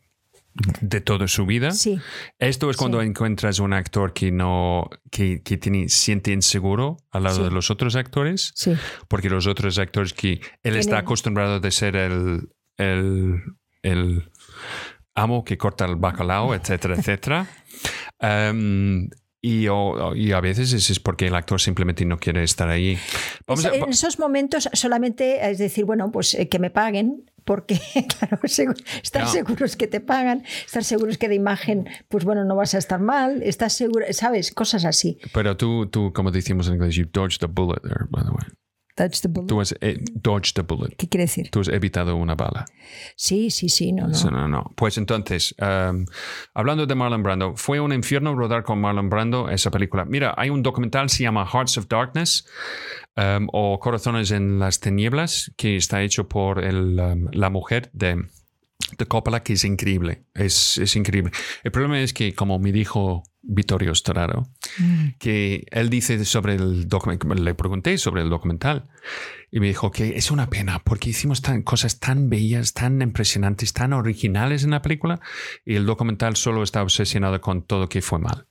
de 0.81 1.01
toda 1.01 1.29
su 1.29 1.47
vida. 1.47 1.71
Sí. 1.71 2.01
Esto 2.39 2.69
es 2.71 2.77
cuando 2.77 3.01
Sí. 3.01 3.07
encuentras 3.07 3.61
un 3.61 3.73
actor 3.73 4.13
que 4.13 4.33
no 4.33 4.89
que, 5.11 5.41
que 5.43 5.57
tiene, 5.57 5.89
siente 5.89 6.33
inseguro 6.33 6.97
al 7.13 7.23
lado 7.25 7.37
Sí. 7.37 7.43
de 7.45 7.51
los 7.53 7.71
otros 7.71 7.95
actores, 7.95 8.53
porque 9.07 9.31
los 9.31 9.47
otros 9.47 9.79
actores 9.79 10.13
que 10.13 10.41
él 10.65 10.77
está 10.77 10.97
Tienen- 10.97 11.05
acostumbrado 11.05 11.61
de 11.61 11.71
ser 11.71 11.95
el, 11.97 12.49
el, 12.77 13.41
el 13.83 14.31
amo 15.15 15.45
que 15.45 15.57
corta 15.59 15.85
el 15.85 15.95
bacalao, 15.97 16.55
etcétera, 16.55 16.97
etcétera. 16.97 17.47
Um, 18.21 19.09
y, 19.41 19.69
o- 19.69 20.15
y 20.15 20.33
a 20.33 20.41
veces 20.41 20.73
es, 20.73 20.91
es 20.91 20.99
porque 21.01 21.27
el 21.29 21.35
actor 21.35 21.61
simplemente 21.61 22.05
no 22.05 22.19
quiere 22.19 22.43
estar 22.43 22.69
ahí. 22.69 22.99
Vamos 23.47 23.65
a- 23.65 23.75
en 23.75 23.89
esos 23.89 24.19
momentos 24.19 24.69
solamente 24.73 25.49
es 25.51 25.59
decir, 25.59 25.85
bueno, 25.85 26.11
pues 26.11 26.35
eh, 26.35 26.49
que 26.49 26.59
me 26.59 26.71
paguen, 26.71 27.31
porque, 27.45 27.81
claro, 28.19 28.39
estar 28.43 29.23
No. 29.23 29.29
seguros 29.29 29.77
que 29.77 29.87
te 29.87 30.01
pagan, 30.01 30.45
estar 30.67 30.85
seguros 30.85 31.17
que 31.19 31.29
de 31.29 31.35
imagen, 31.37 31.89
pues 32.09 32.25
bueno, 32.25 32.45
no 32.45 32.57
vas 32.57 32.75
a 32.75 32.79
estar 32.79 33.01
mal, 33.01 33.43
estás 33.43 33.73
seguro, 33.75 34.05
¿sabes? 34.11 34.53
Cosas 34.53 34.85
así. 34.85 35.19
pero 35.33 35.57
tú, 35.57 35.87
tú, 35.87 36.13
como 36.13 36.31
decimos 36.31 36.69
en 36.69 36.75
inglés, 36.75 36.95
you 36.97 37.07
dodged 37.11 37.39
the 37.41 37.47
bullet 37.47 37.81
there, 37.83 38.05
by 38.11 38.23
the 38.25 38.31
way. 38.31 38.47
The 38.99 39.29
bullet. 39.29 39.47
Tú 39.47 39.61
has 39.61 39.75
eh, 39.81 39.97
dodged 40.15 40.55
the 40.55 40.63
bullet. 40.63 40.97
¿Qué 40.97 41.09
quiere 41.09 41.25
decir? 41.25 41.51
Tú 41.51 41.61
has 41.61 41.69
evitado 41.69 42.17
una 42.17 42.35
bala. 42.35 42.65
Sí, 43.15 43.51
sí, 43.51 43.69
sí, 43.69 43.93
no, 43.93 44.09
no. 44.09 44.31
No, 44.31 44.49
no. 44.49 44.73
Pues 44.75 44.99
entonces, 44.99 45.55
um, 45.61 46.05
hablando 46.53 46.85
de 46.85 46.95
Marlon 46.95 47.23
Brando, 47.23 47.55
fue 47.55 47.79
un 47.79 47.93
infierno 47.93 48.35
rodar 48.35 48.65
con 48.65 48.81
Marlon 48.81 49.09
Brando 49.09 49.49
esa 49.51 49.71
película. 49.71 50.05
Mira, 50.05 50.35
hay 50.37 50.51
un 50.51 50.63
documental, 50.63 51.09
se 51.11 51.23
llama 51.23 51.47
Hearts 51.47 51.79
of 51.79 51.87
Darkness 51.89 52.45
um, 53.17 53.47
o 53.53 53.79
Corazones 53.79 54.33
en 54.33 54.59
las 54.59 54.81
Tinieblas, 54.81 55.53
que 55.57 55.77
está 55.77 56.03
hecho 56.03 56.29
por 56.29 56.65
el, 56.65 56.99
um, 56.99 57.29
la 57.33 57.51
mujer 57.51 57.91
de, 57.93 58.25
de 58.99 59.07
Coppola, 59.07 59.45
que 59.45 59.53
es 59.53 59.65
increíble. 59.65 60.25
Es, 60.35 60.77
es 60.79 60.97
increíble. 60.97 61.31
El 61.63 61.71
problema 61.71 62.01
es 62.01 62.13
que, 62.13 62.35
como 62.35 62.59
me 62.59 62.73
dijo 62.73 63.23
Vittorio 63.51 63.95
Storaro, 63.95 64.47
que 65.19 65.67
él 65.71 65.89
dice 65.89 66.23
sobre 66.27 66.55
el 66.55 66.87
documental, 66.87 67.43
le 67.43 67.55
pregunté 67.55 67.97
sobre 67.97 68.21
el 68.21 68.29
documental 68.29 68.89
y 69.51 69.59
me 69.59 69.69
dijo 69.69 69.91
que 69.91 70.19
es 70.19 70.31
una 70.31 70.51
pena 70.51 70.81
porque 70.85 71.11
hicimos 71.11 71.41
tan, 71.41 71.63
cosas 71.63 71.99
tan 71.99 72.29
bellas, 72.29 72.75
tan 72.75 73.01
impresionantes, 73.01 73.73
tan 73.73 73.95
originales 73.95 74.65
en 74.65 74.71
la 74.71 74.83
película 74.83 75.21
y 75.65 75.77
el 75.77 75.87
documental 75.87 76.37
solo 76.37 76.63
está 76.63 76.83
obsesionado 76.83 77.41
con 77.41 77.63
todo 77.63 77.89
que 77.89 78.03
fue 78.03 78.19
mal, 78.19 78.47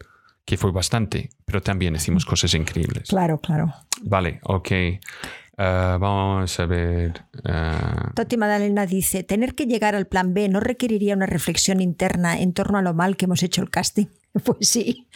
que 0.45 0.57
fue 0.57 0.71
bastante, 0.71 1.29
pero 1.45 1.61
también 1.61 1.95
hicimos 1.95 2.25
cosas 2.25 2.55
increíbles. 2.55 3.09
Claro, 3.09 3.37
claro. 3.37 3.71
Vale, 4.01 4.39
ok. 4.43 4.71
Ah, 5.59 5.97
vamos 5.99 6.59
a 6.59 6.65
ver. 6.65 7.23
ah, 7.45 8.11
Toti 8.15 8.35
Madalena 8.35 8.87
dice, 8.87 9.23
tener 9.23 9.53
que 9.53 9.65
llegar 9.65 9.93
al 9.93 10.07
plan 10.07 10.33
B 10.33 10.49
no 10.49 10.59
requeriría 10.59 11.15
una 11.15 11.27
reflexión 11.27 11.81
interna 11.81 12.39
en 12.39 12.53
torno 12.53 12.79
a 12.79 12.81
lo 12.81 12.95
mal 12.95 13.15
que 13.15 13.25
hemos 13.25 13.43
hecho 13.43 13.61
el 13.61 13.69
casting. 13.69 14.07
Pues 14.43 14.67
sí. 14.69 15.07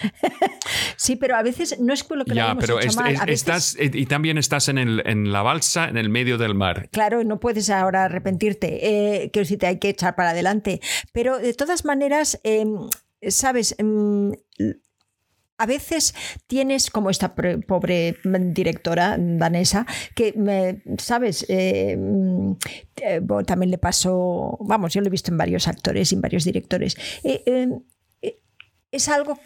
sí, 0.97 1.15
pero 1.15 1.35
a 1.35 1.43
veces 1.43 1.79
no 1.79 1.93
es 1.93 2.03
por 2.03 2.17
lo 2.17 2.25
que 2.25 2.31
lo 2.31 2.35
ya, 2.37 2.43
hayamos 2.45 2.61
pero 2.65 2.79
hecho 2.79 2.89
es- 2.89 2.95
mal. 2.95 3.13
es- 3.13 3.21
a 3.21 3.25
veces- 3.25 3.39
estás, 3.41 3.75
eh, 3.79 3.91
y 3.93 4.05
también 4.05 4.37
estás 4.37 4.67
en, 4.69 4.77
el, 4.77 5.01
en 5.05 5.31
la 5.31 5.41
balsa, 5.41 5.87
en 5.89 5.97
el 5.97 6.09
medio 6.09 6.37
del 6.37 6.55
mar. 6.55 6.89
Claro, 6.91 7.23
no 7.23 7.39
puedes 7.39 7.69
ahora 7.69 8.05
arrepentirte. 8.05 8.87
Eh, 9.23 9.29
quiero 9.31 9.43
decirte, 9.45 9.67
hay 9.67 9.79
que 9.79 9.89
echar 9.89 10.15
para 10.15 10.31
adelante. 10.31 10.81
Pero 11.13 11.37
de 11.39 11.53
todas 11.53 11.85
maneras, 11.85 12.39
eh, 12.43 12.65
sabes, 13.29 13.75
Mm, 13.81 14.31
a 15.57 15.65
veces 15.67 16.15
tienes 16.47 16.89
como 16.89 17.11
esta 17.11 17.35
pobre 17.67 18.17
directora 18.23 19.15
danesa 19.19 19.85
que, 20.15 20.33
me- 20.35 20.81
sabes, 20.97 21.45
Eh, 21.49 21.95
mm, 21.99 22.53
eh, 22.95 23.19
bueno, 23.21 23.43
también 23.45 23.69
le 23.69 23.77
pasó, 23.77 24.57
vamos, 24.61 24.91
yo 24.93 25.01
lo 25.01 25.07
he 25.07 25.11
visto 25.11 25.29
en 25.29 25.37
varios 25.37 25.67
actores 25.67 26.11
y 26.11 26.15
en 26.15 26.21
varios 26.21 26.45
directores. 26.45 26.97
Eh, 27.23 27.43
es 28.91 29.09
algo 29.09 29.39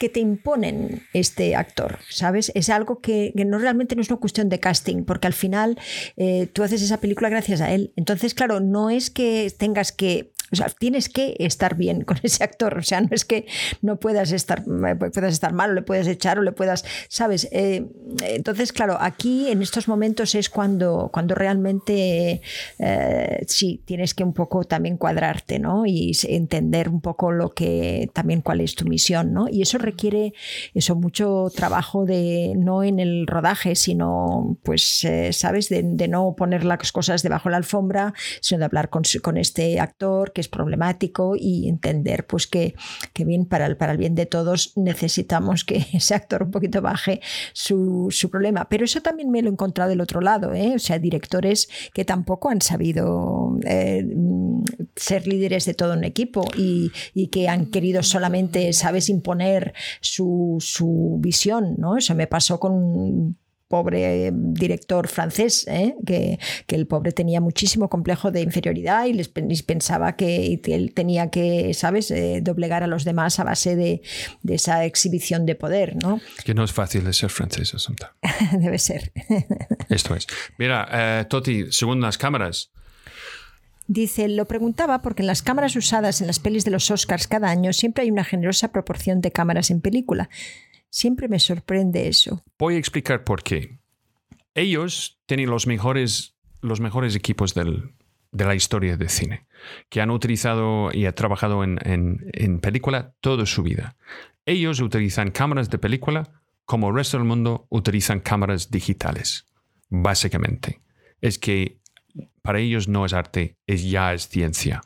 que 0.00 0.08
te 0.08 0.20
imponen 0.20 1.02
este 1.12 1.54
actor, 1.54 1.98
¿sabes? 2.08 2.50
Es 2.54 2.70
algo 2.70 3.00
que, 3.00 3.34
que 3.36 3.44
no 3.44 3.58
realmente 3.58 3.94
no 3.94 4.00
es 4.00 4.08
una 4.08 4.18
cuestión 4.18 4.48
de 4.48 4.58
casting, 4.58 5.04
porque 5.04 5.26
al 5.26 5.34
final 5.34 5.78
eh, 6.16 6.46
tú 6.46 6.62
haces 6.62 6.80
esa 6.80 7.00
película 7.00 7.28
gracias 7.28 7.60
a 7.60 7.70
él. 7.70 7.92
Entonces, 7.96 8.32
claro, 8.32 8.60
no 8.60 8.88
es 8.88 9.10
que 9.10 9.52
tengas 9.58 9.92
que 9.92 10.32
o 10.52 10.56
sea, 10.56 10.68
tienes 10.68 11.08
que 11.08 11.36
estar 11.38 11.76
bien 11.76 12.02
con 12.02 12.18
ese 12.22 12.42
actor. 12.42 12.78
O 12.78 12.82
sea, 12.82 13.00
no 13.00 13.08
es 13.10 13.24
que 13.24 13.46
no 13.82 13.98
puedas 13.98 14.32
estar, 14.32 14.64
puedas 14.64 15.32
estar 15.32 15.52
mal 15.52 15.70
o 15.70 15.74
le 15.74 15.82
puedas 15.82 16.06
echar 16.06 16.38
o 16.38 16.42
le 16.42 16.52
puedas, 16.52 16.84
¿sabes? 17.08 17.48
Eh, 17.52 17.86
entonces, 18.22 18.72
claro, 18.72 18.96
aquí 19.00 19.48
en 19.48 19.62
estos 19.62 19.88
momentos 19.88 20.34
es 20.34 20.50
cuando, 20.50 21.10
cuando 21.12 21.34
realmente 21.34 22.42
eh, 22.78 23.44
sí, 23.46 23.82
tienes 23.84 24.14
que 24.14 24.24
un 24.24 24.32
poco 24.32 24.64
también 24.64 24.96
cuadrarte, 24.96 25.58
¿no? 25.58 25.86
Y 25.86 26.16
entender 26.24 26.88
un 26.88 27.00
poco 27.00 27.30
lo 27.30 27.50
que 27.50 28.10
también 28.12 28.40
cuál 28.40 28.60
es 28.60 28.74
tu 28.74 28.84
misión, 28.86 29.32
¿no? 29.32 29.48
Y 29.48 29.62
eso 29.62 29.78
requiere 29.78 30.32
eso 30.74 30.94
mucho 30.96 31.50
trabajo 31.54 32.04
de 32.04 32.54
no 32.56 32.82
en 32.82 32.98
el 33.00 33.26
rodaje, 33.26 33.74
sino 33.74 34.58
pues, 34.62 35.04
eh, 35.04 35.32
¿sabes? 35.32 35.68
De, 35.68 35.82
de, 35.82 36.08
no 36.08 36.34
poner 36.36 36.64
las 36.64 36.90
cosas 36.90 37.22
debajo 37.22 37.48
de 37.48 37.52
la 37.52 37.58
alfombra, 37.58 38.14
sino 38.40 38.58
de 38.58 38.64
hablar 38.64 38.90
con, 38.90 39.02
con 39.22 39.36
este 39.36 39.78
actor 39.78 40.32
que 40.32 40.39
es 40.40 40.48
problemático 40.48 41.34
y 41.36 41.68
entender 41.68 42.26
pues 42.26 42.46
que, 42.46 42.74
que 43.12 43.24
bien 43.24 43.46
para 43.46 43.66
el, 43.66 43.76
para 43.76 43.92
el 43.92 43.98
bien 43.98 44.14
de 44.14 44.26
todos 44.26 44.72
necesitamos 44.76 45.64
que 45.64 45.86
ese 45.92 46.14
actor 46.14 46.42
un 46.42 46.50
poquito 46.50 46.82
baje 46.82 47.20
su, 47.52 48.08
su 48.10 48.30
problema. 48.30 48.68
Pero 48.68 48.84
eso 48.84 49.00
también 49.00 49.30
me 49.30 49.42
lo 49.42 49.48
he 49.48 49.52
encontrado 49.52 49.90
del 49.90 50.00
otro 50.00 50.20
lado, 50.20 50.52
¿eh? 50.54 50.72
o 50.74 50.78
sea, 50.78 50.98
directores 50.98 51.68
que 51.92 52.04
tampoco 52.04 52.48
han 52.48 52.60
sabido 52.60 53.58
eh, 53.64 54.06
ser 54.96 55.26
líderes 55.26 55.64
de 55.66 55.74
todo 55.74 55.94
un 55.94 56.04
equipo 56.04 56.44
y, 56.56 56.90
y, 57.14 57.28
que 57.28 57.48
han 57.48 57.66
querido 57.66 58.02
solamente, 58.02 58.72
sabes, 58.72 59.08
imponer 59.08 59.74
su, 60.00 60.56
su 60.60 61.18
visión, 61.20 61.74
¿no? 61.78 61.96
Eso 61.96 62.14
me 62.14 62.26
pasó 62.26 62.58
con 62.58 63.36
pobre 63.70 64.32
director 64.34 65.06
francés, 65.06 65.64
¿eh? 65.68 65.94
que, 66.04 66.40
que, 66.66 66.74
el 66.74 66.88
pobre 66.88 67.12
tenía 67.12 67.40
muchísimo 67.40 67.88
complejo 67.88 68.32
de 68.32 68.40
inferioridad 68.40 69.04
y 69.04 69.12
les 69.12 69.28
pensaba 69.62 70.16
que 70.16 70.60
él 70.64 70.92
tenía 70.92 71.30
que, 71.30 71.72
¿sabes?, 71.72 72.10
eh, 72.10 72.40
doblegar 72.42 72.82
a 72.82 72.88
los 72.88 73.04
demás 73.04 73.38
a 73.38 73.44
base 73.44 73.76
de, 73.76 74.02
de, 74.42 74.54
esa 74.56 74.84
exhibición 74.84 75.46
de 75.46 75.54
poder, 75.54 75.94
¿no? 76.02 76.20
Que 76.44 76.52
no 76.52 76.64
es 76.64 76.72
fácil 76.72 77.04
de 77.04 77.12
ser 77.12 77.30
francés, 77.30 77.72
Asunta. 77.72 78.16
Debe 78.58 78.80
ser. 78.80 79.12
Esto 79.88 80.16
es. 80.16 80.26
Mira, 80.58 80.88
eh, 80.90 81.24
Toti, 81.26 81.66
según 81.70 82.00
las 82.00 82.18
cámaras, 82.18 82.72
Dice, 83.86 84.28
lo 84.28 84.44
preguntaba 84.44 85.02
porque 85.02 85.22
en 85.22 85.26
las 85.26 85.42
cámaras 85.42 85.74
usadas 85.74 86.20
en 86.20 86.28
las 86.28 86.38
pelis 86.38 86.64
de 86.64 86.70
los 86.70 86.88
Oscars 86.92 87.26
cada 87.26 87.50
año 87.50 87.72
siempre 87.72 88.04
hay 88.04 88.10
una 88.12 88.22
generosa 88.22 88.70
proporción 88.70 89.20
de 89.20 89.32
cámaras 89.32 89.72
en 89.72 89.80
película. 89.80 90.30
Siempre 90.90 91.28
me 91.28 91.38
sorprende 91.38 92.08
eso. 92.08 92.44
Voy 92.58 92.74
a 92.74 92.78
explicar 92.78 93.22
por 93.22 93.44
qué. 93.44 93.78
Ellos 94.54 95.20
tienen 95.26 95.48
los 95.48 95.68
mejores, 95.68 96.34
los 96.60 96.80
mejores 96.80 97.14
equipos 97.14 97.54
de 97.54 97.94
la 98.32 98.54
historia 98.56 98.96
del 98.96 99.08
cine, 99.08 99.46
que 99.88 100.00
han 100.00 100.10
utilizado 100.10 100.90
y 100.92 101.06
han 101.06 101.14
trabajado 101.14 101.62
en, 101.62 101.78
en 101.84 102.58
película 102.58 103.14
toda 103.20 103.46
su 103.46 103.62
vida. 103.62 103.96
Ellos 104.44 104.80
utilizan 104.80 105.30
cámaras 105.30 105.70
de 105.70 105.78
película 105.78 106.42
como 106.64 106.88
el 106.88 106.96
resto 106.96 107.16
del 107.16 107.26
mundo 107.26 107.66
utilizan 107.70 108.20
cámaras 108.20 108.70
digitales, 108.70 109.46
básicamente. 109.88 110.80
Es 111.20 111.38
que 111.38 111.80
para 112.42 112.58
ellos 112.58 112.88
no 112.88 113.06
es 113.06 113.12
arte, 113.12 113.56
es 113.66 113.88
ya 113.88 114.12
es 114.12 114.28
ciencia. 114.28 114.80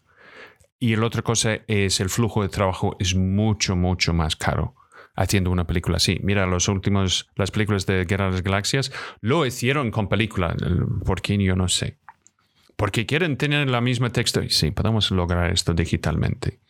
Y 0.79 0.97
la 0.97 1.07
otra 1.07 1.23
cosa 1.23 1.61
es 1.67 2.01
el 2.01 2.11
flujo 2.11 2.43
de 2.43 2.51
trabajo 2.51 2.97
es 3.01 3.15
mucho, 3.15 3.75
mucho 3.75 4.13
más 4.13 4.37
caro 4.37 4.75
haciendo 5.15 5.51
una 5.51 5.67
película 5.67 5.97
así. 5.97 6.19
Mira, 6.23 6.47
los 6.47 6.69
últimos, 6.69 7.29
las 7.37 7.51
películas 7.51 7.87
de 7.87 8.05
Guerra 8.05 8.27
de 8.27 8.33
las 8.33 8.43
Galaxias 8.43 8.93
lo 9.21 9.47
hicieron 9.47 9.91
con 9.91 10.09
película. 10.09 10.57
¿Por 11.05 11.23
qué? 11.23 11.37
Yo 11.43 11.57
no 11.57 11.69
sé. 11.69 11.99
Porque 12.77 13.07
quieren 13.07 13.37
tener 13.37 13.71
la 13.71 13.81
misma 13.81 14.11
texto. 14.11 14.41
Sí, 14.49 14.73
podemos 14.73 15.11
lograr 15.11 15.51
esto 15.53 15.75
digitalmente. 15.75 16.61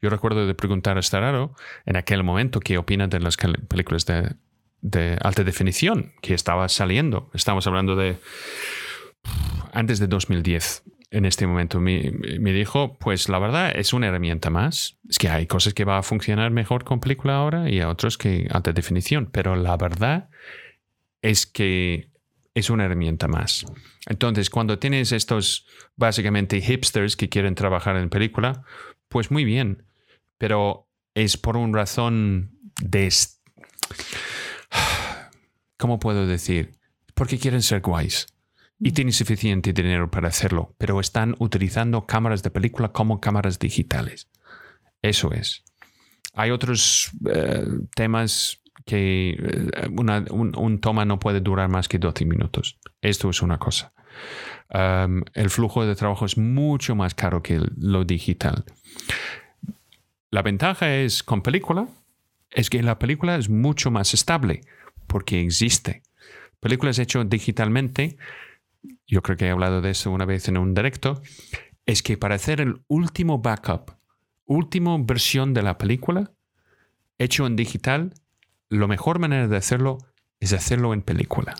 Yo 0.00 0.10
recuerdo 0.10 0.46
de 0.46 0.54
preguntar 0.54 0.98
a 0.98 1.02
Stararo 1.02 1.54
en 1.86 1.96
aquel 1.96 2.24
momento 2.24 2.58
qué 2.58 2.78
opina 2.78 3.06
de 3.06 3.20
las 3.20 3.36
películas 3.36 4.04
de, 4.06 4.34
de 4.80 5.16
alta 5.22 5.44
definición 5.44 6.12
que 6.20 6.34
estaba 6.34 6.68
saliendo. 6.68 7.30
Estamos 7.32 7.66
hablando 7.68 7.94
de 7.94 8.16
antes 9.72 10.00
de 10.00 10.08
2010 10.08 10.82
en 11.12 11.26
este 11.26 11.46
momento 11.46 11.78
me, 11.78 12.10
dijo, 12.52 12.96
pues 12.98 13.28
la 13.28 13.38
verdad 13.38 13.72
es 13.76 13.92
una 13.92 14.06
herramienta 14.06 14.48
más. 14.48 14.96
Es 15.08 15.18
que 15.18 15.28
hay 15.28 15.46
cosas 15.46 15.74
que 15.74 15.84
va 15.84 15.98
a 15.98 16.02
funcionar 16.02 16.50
mejor 16.50 16.84
con 16.84 17.00
película 17.00 17.36
ahora 17.36 17.68
y 17.70 17.82
otras 17.82 18.16
que 18.16 18.48
alta 18.50 18.72
definición, 18.72 19.28
pero 19.30 19.54
la 19.54 19.76
verdad 19.76 20.30
es 21.20 21.44
que 21.44 22.08
es 22.54 22.70
una 22.70 22.86
herramienta 22.86 23.28
más. 23.28 23.66
Entonces, 24.08 24.48
cuando 24.48 24.78
tienes 24.78 25.12
estos 25.12 25.66
básicamente 25.96 26.62
hipsters 26.62 27.14
que 27.14 27.28
quieren 27.28 27.54
trabajar 27.54 27.96
en 27.96 28.08
película, 28.08 28.64
pues 29.08 29.30
muy 29.30 29.44
bien, 29.44 29.84
pero 30.38 30.88
es 31.14 31.36
por 31.36 31.58
una 31.58 31.76
razón 31.76 32.58
de... 32.80 33.12
¿Cómo 35.76 35.98
puedo 35.98 36.26
decir? 36.26 36.72
Porque 37.14 37.38
quieren 37.38 37.60
ser 37.60 37.82
guays 37.82 38.32
y 38.84 38.90
tienen 38.92 39.12
suficiente 39.12 39.72
dinero 39.72 40.10
para 40.10 40.28
hacerlo, 40.28 40.74
pero 40.76 40.98
están 40.98 41.36
utilizando 41.38 42.04
cámaras 42.04 42.42
de 42.42 42.50
película 42.50 42.90
como 42.90 43.20
cámaras 43.20 43.60
digitales. 43.60 44.28
Eso 45.02 45.32
es. 45.32 45.62
Hay 46.34 46.50
otros 46.50 47.12
eh, 47.32 47.64
temas 47.94 48.60
que 48.84 49.36
eh, 49.38 49.88
un, 49.90 50.80
toma 50.80 51.04
no 51.04 51.20
puede 51.20 51.40
durar 51.40 51.68
más 51.68 51.88
que 51.88 51.98
12 51.98 52.24
minutos. 52.24 52.80
Esto 53.00 53.30
es 53.30 53.40
una 53.40 53.58
cosa. 53.58 53.92
el 55.34 55.50
flujo 55.50 55.86
de 55.86 55.94
trabajo 55.94 56.24
es 56.26 56.36
mucho 56.36 56.96
más 56.96 57.14
caro 57.14 57.40
que 57.40 57.60
lo 57.76 58.04
digital. 58.04 58.64
La 60.30 60.42
ventaja 60.42 60.92
es 60.96 61.22
con 61.22 61.42
película, 61.42 61.86
es 62.50 62.68
que 62.68 62.82
la 62.82 62.98
película 62.98 63.36
es 63.36 63.48
mucho 63.48 63.92
más 63.92 64.12
estable 64.12 64.62
porque 65.06 65.40
existe. 65.40 66.02
Películas 66.58 66.98
hechas 66.98 67.28
digitalmente 67.28 68.16
yo 69.06 69.22
creo 69.22 69.36
que 69.36 69.46
he 69.46 69.50
hablado 69.50 69.80
de 69.80 69.90
eso 69.90 70.10
una 70.10 70.24
vez 70.24 70.48
en 70.48 70.58
un 70.58 70.74
directo, 70.74 71.22
es 71.86 72.02
que 72.02 72.16
para 72.16 72.36
hacer 72.36 72.60
el 72.60 72.82
último 72.88 73.38
backup, 73.38 73.92
última 74.46 74.96
versión 74.98 75.54
de 75.54 75.62
la 75.62 75.78
película, 75.78 76.32
hecho 77.18 77.46
en 77.46 77.56
digital, 77.56 78.14
la 78.68 78.86
mejor 78.86 79.18
manera 79.18 79.48
de 79.48 79.56
hacerlo 79.56 79.98
es 80.40 80.52
hacerlo 80.52 80.92
en 80.92 81.02
película. 81.02 81.54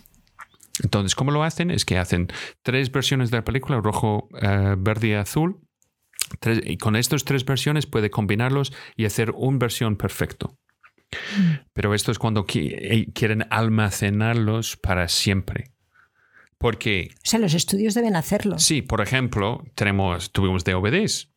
Entonces, 0.82 1.14
¿cómo 1.14 1.31
lo 1.31 1.44
hacen? 1.44 1.70
Es 1.70 1.85
que 1.85 1.98
hacen 1.98 2.28
tres 2.62 2.90
versiones 2.90 3.31
de 3.31 3.39
la 3.39 3.44
película, 3.44 3.81
rojo, 3.81 4.28
eh, 4.40 4.74
verde 4.78 5.09
y 5.09 5.12
azul. 5.14 5.60
y 6.64 6.78
con 6.78 6.97
estas 6.97 7.24
tres 7.24 7.44
versiones 7.44 7.86
puede 7.86 8.10
combinarlos 8.10 8.73
y 8.97 9.05
hacer 9.05 9.32
una 9.32 9.59
versión 9.59 9.97
perfecto. 9.97 10.56
Mm. 11.36 11.52
Pero 11.74 11.94
esto 11.94 12.10
es 12.10 12.19
cuando 12.19 12.47
eh, 12.55 13.12
quieren 13.12 13.47
almacenarlos 13.51 14.78
para 14.78 15.09
siempre. 15.09 15.73
Porque... 16.62 17.10
O 17.16 17.20
sea, 17.24 17.40
los 17.40 17.52
estudios 17.55 17.93
deben 17.94 18.16
hacerlo. 18.16 18.59
Sí, 18.59 18.80
por 18.80 19.01
ejemplo, 19.01 19.64
tenemos, 19.74 20.32
tuvimos 20.32 20.64
DVDs, 20.64 21.30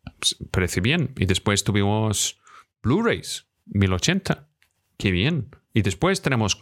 parece 0.52 0.80
bien, 0.80 1.14
y 1.18 1.26
después 1.26 1.64
tuvimos 1.64 2.40
Blu-rays, 2.82 3.48
1080, 3.66 4.48
qué 4.98 5.12
bien. 5.12 5.50
Y 5.74 5.82
después 5.82 6.22
tenemos 6.22 6.58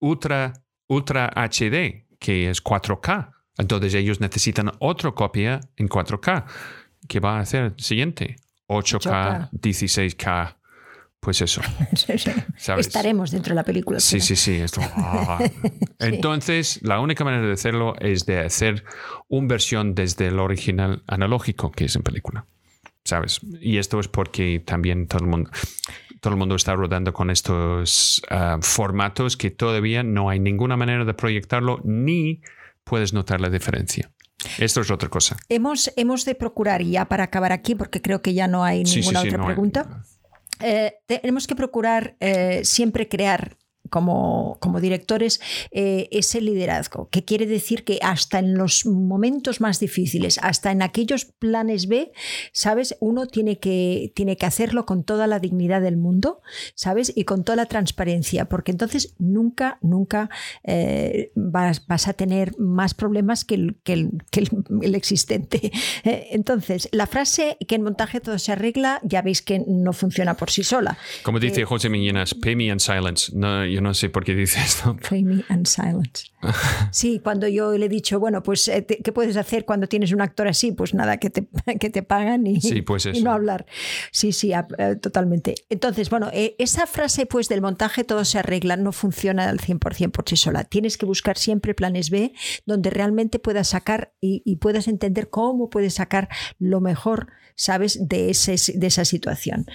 Ultra, 0.00 0.52
Ultra 0.88 1.30
HD, 1.34 2.06
que 2.18 2.50
es 2.50 2.62
4K. 2.62 3.32
Entonces 3.56 3.94
ellos 3.94 4.20
necesitan 4.20 4.72
otra 4.80 5.12
copia 5.12 5.60
en 5.76 5.88
4K, 5.88 6.44
que 7.08 7.20
va 7.20 7.38
a 7.38 7.40
hacer 7.40 7.74
siguiente, 7.78 8.36
8K. 8.68 9.50
16K 9.52 10.59
pues 11.20 11.42
eso. 11.42 11.60
Estaremos 12.78 13.30
dentro 13.30 13.50
de 13.50 13.56
la 13.56 13.64
película. 13.64 14.00
Sí, 14.00 14.20
sí, 14.20 14.36
sí, 14.36 14.62
ah. 14.96 15.38
Entonces, 15.98 16.80
la 16.82 17.00
única 17.00 17.24
manera 17.24 17.46
de 17.46 17.52
hacerlo 17.52 17.94
es 18.00 18.24
de 18.24 18.40
hacer 18.40 18.84
una 19.28 19.48
versión 19.48 19.94
desde 19.94 20.28
el 20.28 20.38
original 20.38 21.02
analógico 21.06 21.70
que 21.70 21.84
es 21.84 21.96
en 21.96 22.02
película. 22.02 22.46
¿Sabes? 23.04 23.40
Y 23.60 23.78
esto 23.78 23.98
es 23.98 24.08
porque 24.08 24.62
también 24.64 25.06
todo 25.06 25.24
el 25.24 25.30
mundo, 25.30 25.50
todo 26.20 26.34
el 26.34 26.38
mundo 26.38 26.54
está 26.54 26.74
rodando 26.74 27.12
con 27.12 27.30
estos 27.30 28.22
ah, 28.30 28.58
formatos 28.60 29.36
que 29.36 29.50
todavía 29.50 30.02
no 30.02 30.28
hay 30.28 30.38
ninguna 30.38 30.76
manera 30.76 31.04
de 31.04 31.14
proyectarlo 31.14 31.80
ni 31.82 32.42
puedes 32.84 33.12
notar 33.12 33.40
la 33.40 33.48
diferencia. 33.48 34.10
Esto 34.58 34.80
es 34.80 34.90
otra 34.90 35.08
cosa. 35.08 35.36
Hemos, 35.48 35.92
hemos 35.96 36.24
de 36.24 36.34
procurar, 36.34 36.82
ya 36.82 37.06
para 37.06 37.24
acabar 37.24 37.52
aquí, 37.52 37.74
porque 37.74 38.00
creo 38.00 38.22
que 38.22 38.34
ya 38.34 38.48
no 38.48 38.64
hay 38.64 38.84
ninguna 38.84 39.20
otra 39.20 39.44
pregunta. 39.44 40.04
Eh, 40.60 40.98
tenemos 41.06 41.46
que 41.46 41.56
procurar 41.56 42.16
eh, 42.20 42.60
siempre 42.64 43.08
crear 43.08 43.56
como, 43.90 44.56
como 44.60 44.80
directores 44.80 45.40
eh, 45.70 46.08
ese 46.10 46.40
liderazgo, 46.40 47.08
que 47.10 47.24
quiere 47.24 47.46
decir 47.46 47.84
que 47.84 47.98
hasta 48.02 48.38
en 48.38 48.54
los 48.54 48.86
momentos 48.86 49.60
más 49.60 49.80
difíciles, 49.80 50.38
hasta 50.42 50.70
en 50.70 50.82
aquellos 50.82 51.24
planes 51.24 51.88
B, 51.88 52.12
¿sabes? 52.52 52.96
Uno 53.00 53.26
tiene 53.26 53.58
que, 53.58 54.12
tiene 54.14 54.36
que 54.36 54.46
hacerlo 54.46 54.86
con 54.86 55.04
toda 55.04 55.26
la 55.26 55.38
dignidad 55.38 55.82
del 55.82 55.96
mundo, 55.96 56.40
¿sabes? 56.74 57.12
Y 57.14 57.24
con 57.24 57.44
toda 57.44 57.56
la 57.56 57.66
transparencia, 57.66 58.46
porque 58.46 58.70
entonces 58.70 59.14
nunca, 59.18 59.78
nunca 59.82 60.30
eh, 60.64 61.32
vas, 61.34 61.80
a 62.08 62.12
tener 62.12 62.58
más 62.58 62.94
problemas 62.94 63.44
que 63.44 63.56
el, 63.56 63.76
que 63.82 63.92
el, 63.92 64.94
existente. 64.94 65.72
Eh, 66.04 66.28
entonces, 66.30 66.88
la 66.92 67.06
frase 67.06 67.58
que 67.66 67.74
en 67.74 67.82
montaje 67.82 68.20
todo 68.20 68.38
se 68.38 68.52
arregla, 68.52 69.00
ya 69.02 69.22
veis 69.22 69.42
que 69.42 69.62
no 69.66 69.92
funciona 69.92 70.34
por 70.34 70.50
sí 70.50 70.62
sola. 70.62 70.96
Como 71.22 71.40
dice 71.40 71.64
José 71.64 71.88
Miñinas, 71.88 72.34
pay 72.34 72.56
me 72.56 72.66
in 72.66 72.80
silence. 72.80 73.32
No, 73.34 73.66
no 73.80 73.94
sé 73.94 74.08
por 74.08 74.24
qué 74.24 74.34
dice 74.34 74.60
esto. 74.60 74.96
Play 75.08 75.24
me 75.24 75.44
and 75.48 75.66
silence. 75.66 76.30
Sí, 76.90 77.20
cuando 77.22 77.46
yo 77.46 77.76
le 77.76 77.86
he 77.86 77.88
dicho, 77.88 78.18
bueno, 78.18 78.42
pues, 78.42 78.66
eh, 78.68 78.84
¿qué 78.84 79.12
puedes 79.12 79.36
hacer 79.36 79.64
cuando 79.64 79.86
tienes 79.86 80.12
un 80.12 80.20
actor 80.20 80.48
así? 80.48 80.72
Pues 80.72 80.94
nada, 80.94 81.18
que 81.18 81.30
te, 81.30 81.46
que 81.78 81.90
te 81.90 82.02
pagan 82.02 82.46
y, 82.46 82.58
pues 82.82 83.06
no 83.22 83.32
hablar. 83.32 83.66
Sí, 84.10 84.32
sí, 84.32 84.52
eh, 84.52 84.96
totalmente. 84.96 85.54
Entonces, 85.68 86.10
bueno, 86.10 86.30
eh, 86.32 86.56
esa 86.58 86.86
frase 86.86 87.26
pues 87.26 87.48
del 87.48 87.60
montaje 87.60 88.04
todo 88.04 88.24
se 88.24 88.38
arregla 88.38 88.76
no 88.76 88.92
funciona 88.92 89.48
al 89.48 89.58
100% 89.58 90.10
por 90.10 90.28
sí 90.28 90.36
sola. 90.36 90.64
Tienes 90.64 90.96
que 90.96 91.06
buscar 91.06 91.36
siempre 91.36 91.74
planes 91.74 92.10
B 92.10 92.32
donde 92.66 92.90
realmente 92.90 93.38
puedas 93.38 93.68
sacar 93.68 94.12
y, 94.20 94.42
y 94.44 94.56
puedas 94.56 94.88
entender 94.88 95.30
cómo 95.30 95.70
puedes 95.70 95.94
sacar 95.94 96.28
lo 96.58 96.80
mejor 96.80 97.28
¿sabes?, 97.60 98.08
de, 98.08 98.30
ese, 98.30 98.56
de 98.74 98.86
esa 98.86 99.04
situación. 99.04 99.66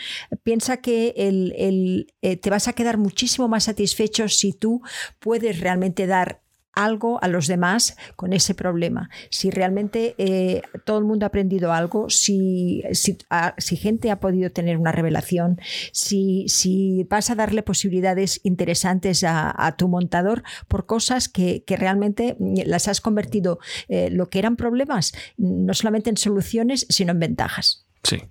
Piensa 0.42 0.78
que 0.78 1.14
el, 1.18 2.08
eh, 2.24 2.36
te 2.36 2.50
vas 2.50 2.68
a 2.68 2.74
quedar 2.74 2.98
muchísimo 2.98 3.48
más 3.48 3.66
satisfecho 3.66 3.95
si 4.38 4.54
tú 4.54 4.82
puedes 5.20 5.60
realmente 5.60 6.08
dar 6.08 6.42
algo 6.76 7.24
a 7.24 7.28
los 7.28 7.48
demás 7.48 7.96
con 8.16 8.34
ese 8.34 8.54
problema. 8.54 9.10
Si 9.30 9.50
realmente 9.50 10.14
eh, 10.18 10.62
todo 10.84 11.00
el 11.00 11.06
mundo 11.06 11.26
ha 11.26 11.28
aprendido 11.28 11.72
algo, 11.74 12.10
si, 12.10 12.84
si, 12.92 13.78
gente 13.78 14.12
ha 14.12 14.20
podido 14.20 14.52
tener 14.52 14.78
una 14.78 14.92
revelación, 14.92 15.58
si, 15.92 16.46
si 16.48 17.06
vas 17.10 17.30
a 17.30 17.36
darle 17.36 17.64
posibilidades 17.64 18.42
interesantes 18.44 19.24
a, 19.26 19.54
tu 19.78 19.88
montador 19.88 20.44
por 20.68 20.86
cosas 20.86 21.30
que, 21.30 21.64
realmente 21.68 22.38
las 22.40 22.88
has 22.88 23.02
convertido 23.02 23.60
eh, 23.88 24.10
lo 24.12 24.30
que 24.30 24.40
eran 24.40 24.56
problemas, 24.56 25.14
no 25.38 25.74
solamente 25.74 26.10
en 26.10 26.18
soluciones, 26.18 26.86
sino 26.90 27.12
en 27.12 27.20
ventajas. 27.20 27.86
Sí. 28.04 28.22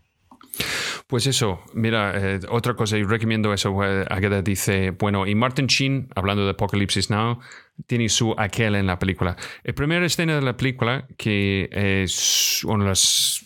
Pues 1.07 1.27
eso, 1.27 1.63
mira, 1.75 2.13
eh, 2.17 2.41
otra 2.49 2.75
cosa, 2.75 2.97
y 2.97 3.05
recomiendo 3.05 3.53
eso. 3.53 3.81
Agatha 3.83 4.43
dice, 4.43 4.91
bueno, 4.91 5.27
y 5.27 5.35
Martin 5.35 5.67
Sheen, 5.67 6.09
hablando 6.15 6.45
de 6.45 6.51
Apocalypse 6.51 7.01
Now, 7.11 7.41
tiene 7.87 8.09
su 8.09 8.35
aquel 8.39 8.75
en 8.75 8.87
la 8.87 8.99
película. 8.99 9.37
La 9.63 9.75
primera 9.75 10.07
escena 10.07 10.37
de 10.37 10.43
la 10.43 10.57
película, 10.57 11.07
que 11.17 11.69
es 11.73 12.65
una 12.65 12.85
de 12.85 12.91
las 12.91 13.45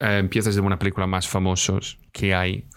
eh, 0.00 0.28
piezas 0.30 0.54
de 0.54 0.60
una 0.60 0.78
película 0.78 1.06
más 1.06 1.26
famosas 1.26 1.98
que 2.12 2.34
hay, 2.34 2.68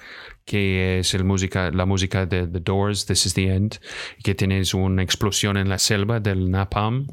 que 0.46 1.00
es 1.00 1.14
el 1.14 1.24
música, 1.24 1.70
la 1.72 1.86
música 1.86 2.26
de 2.26 2.48
The 2.48 2.60
Doors, 2.62 3.06
This 3.06 3.28
is 3.28 3.34
the 3.36 3.54
End, 3.54 3.80
que 4.24 4.34
tienes 4.34 4.74
una 4.74 5.04
explosión 5.04 5.58
en 5.58 5.70
la 5.70 5.78
selva 5.78 6.20
del 6.20 6.50
Napalm 6.50 7.08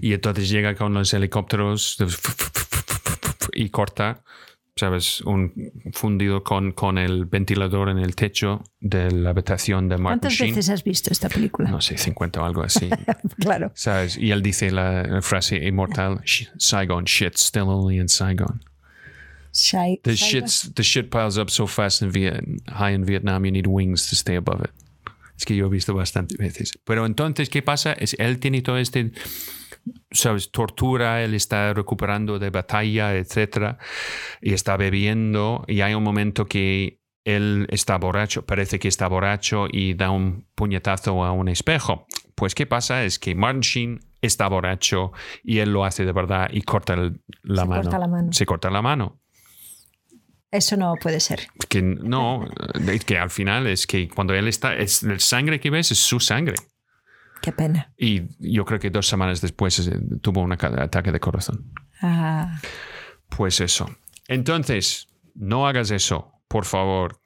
Y 0.00 0.14
entonces 0.14 0.48
llega 0.48 0.74
con 0.74 0.94
los 0.94 1.14
helicópteros 1.14 1.96
y 3.52 3.70
corta, 3.70 4.24
¿sabes? 4.76 5.20
Un 5.22 5.52
fundido 5.92 6.42
con, 6.42 6.72
con 6.72 6.98
el 6.98 7.26
ventilador 7.26 7.88
en 7.90 7.98
el 7.98 8.14
techo 8.16 8.62
de 8.80 9.10
la 9.10 9.30
habitación 9.30 9.88
de 9.88 9.96
Martin 9.98 10.20
¿Cuántas 10.20 10.32
Sheen. 10.32 10.54
veces 10.54 10.70
has 10.70 10.82
visto 10.84 11.12
esta 11.12 11.28
película? 11.28 11.70
No 11.70 11.80
sé, 11.80 11.96
50 11.96 12.42
o 12.42 12.44
algo 12.44 12.62
así. 12.62 12.88
claro. 13.38 13.70
¿Sabes? 13.74 14.16
Y 14.16 14.30
él 14.32 14.42
dice 14.42 14.70
la, 14.70 15.04
la 15.04 15.22
frase 15.22 15.56
inmortal, 15.56 16.20
"Sh- 16.24 16.50
Saigon 16.58 17.04
shit, 17.04 17.34
still 17.36 17.64
only 17.68 17.98
in 17.98 18.08
Saigon. 18.08 18.62
Shai- 19.52 20.00
The, 20.02 20.16
shit's, 20.16 20.72
the 20.74 20.82
shit 20.82 21.10
piles 21.10 21.38
up 21.38 21.48
so 21.48 21.66
fast 21.68 22.02
in 22.02 22.10
Viet, 22.10 22.42
high 22.68 22.92
in 22.94 23.04
Vietnam, 23.04 23.44
you 23.44 23.52
need 23.52 23.66
wings 23.68 24.08
to 24.10 24.16
stay 24.16 24.34
above 24.36 24.60
it. 24.64 24.70
Es 25.36 25.44
que 25.44 25.54
yo 25.56 25.66
he 25.66 25.68
visto 25.68 25.94
bastantes 25.94 26.36
veces. 26.38 26.72
Pero 26.84 27.06
entonces, 27.06 27.48
¿qué 27.48 27.62
pasa? 27.62 27.92
Es 27.92 28.14
él 28.18 28.38
tiene 28.40 28.62
todo 28.62 28.78
este, 28.78 29.12
¿sabes? 30.10 30.50
Tortura, 30.50 31.22
él 31.22 31.34
está 31.34 31.72
recuperando 31.74 32.38
de 32.38 32.50
batalla, 32.50 33.14
etcétera, 33.14 33.78
y 34.40 34.52
está 34.54 34.76
bebiendo, 34.76 35.64
y 35.68 35.80
hay 35.80 35.94
un 35.94 36.02
momento 36.02 36.46
que 36.46 37.00
él 37.24 37.66
está 37.70 37.96
borracho, 37.98 38.44
parece 38.44 38.78
que 38.78 38.88
está 38.88 39.08
borracho 39.08 39.66
y 39.70 39.94
da 39.94 40.10
un 40.10 40.46
puñetazo 40.54 41.24
a 41.24 41.32
un 41.32 41.48
espejo. 41.48 42.06
Pues, 42.34 42.54
¿qué 42.54 42.66
pasa? 42.66 43.04
Es 43.04 43.18
que 43.18 43.34
Martin 43.34 43.60
Sheen 43.62 44.00
está 44.20 44.46
borracho 44.48 45.12
y 45.42 45.58
él 45.60 45.72
lo 45.72 45.84
hace 45.84 46.04
de 46.04 46.12
verdad 46.12 46.48
y 46.52 46.62
corta 46.62 46.94
el- 46.94 47.20
la 47.42 47.62
Se 47.62 47.68
mano. 47.68 47.82
corta 47.82 47.98
la 47.98 48.08
mano. 48.08 48.32
Se 48.32 48.44
corta 48.46 48.70
la 48.70 48.82
mano 48.82 49.20
Eso 50.50 50.76
no 50.76 50.94
puede 51.00 51.18
ser. 51.20 51.46
que 51.68 51.82
no, 51.82 52.46
es 52.88 53.04
que 53.04 53.18
al 53.18 53.30
final 53.30 53.66
es 53.66 53.86
que 53.86 54.08
cuando 54.08 54.34
él 54.34 54.46
está, 54.46 54.76
es 54.76 55.02
el 55.02 55.20
sangre 55.20 55.58
que 55.60 55.70
ves 55.70 55.90
es 55.92 55.98
su 55.98 56.20
sangre. 56.20 56.54
Qué 57.44 57.52
pena. 57.52 57.92
Y 57.98 58.22
yo 58.38 58.64
creo 58.64 58.80
que 58.80 58.88
dos 58.88 59.06
semanas 59.06 59.42
después 59.42 59.78
eh, 59.86 60.00
tuvo 60.22 60.40
un 60.40 60.52
ataque 60.52 61.12
de 61.12 61.20
corazón. 61.20 61.70
Ah, 62.00 62.58
Pues 63.28 63.60
eso. 63.60 63.90
Entonces, 64.28 65.08
no 65.34 65.66
hagas 65.68 65.90
eso, 65.90 66.32
por 66.48 66.64
favor. 66.64 67.20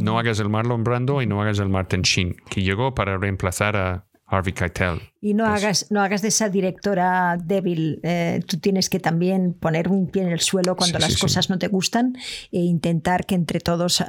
No 0.00 0.16
hagas 0.20 0.38
el 0.38 0.48
Marlon 0.48 0.84
Brando 0.84 1.20
y 1.22 1.26
no 1.26 1.42
hagas 1.42 1.58
el 1.58 1.68
Martin 1.68 2.02
Sheen, 2.02 2.36
que 2.48 2.62
llegó 2.62 2.94
para 2.94 3.18
reemplazar 3.18 3.76
a 3.76 4.06
Harvey 4.34 4.52
Keitel. 4.52 5.00
y 5.20 5.32
no, 5.34 5.44
Pues- 5.44 5.62
hagas, 5.64 5.86
no 5.90 6.00
hagas 6.02 6.20
de 6.22 6.28
esa 6.28 6.48
directora 6.50 7.36
débil. 7.42 8.00
Eh, 8.02 8.42
tú 8.46 8.58
tienes 8.58 8.90
que 8.90 9.00
también 9.00 9.54
poner 9.54 9.88
un 9.88 10.10
pie 10.10 10.22
en 10.22 10.28
el 10.28 10.40
suelo 10.40 10.76
cuando 10.76 10.98
Sí, 10.98 11.02
las 11.02 11.10
sí, 11.12 11.16
sí. 11.16 11.20
cosas 11.22 11.48
no 11.50 11.58
te 11.58 11.68
gustan 11.68 12.14
e 12.52 12.58
intentar 12.60 13.24
que 13.26 13.34
entre 13.34 13.60
todos 13.60 14.00
eh, 14.02 14.04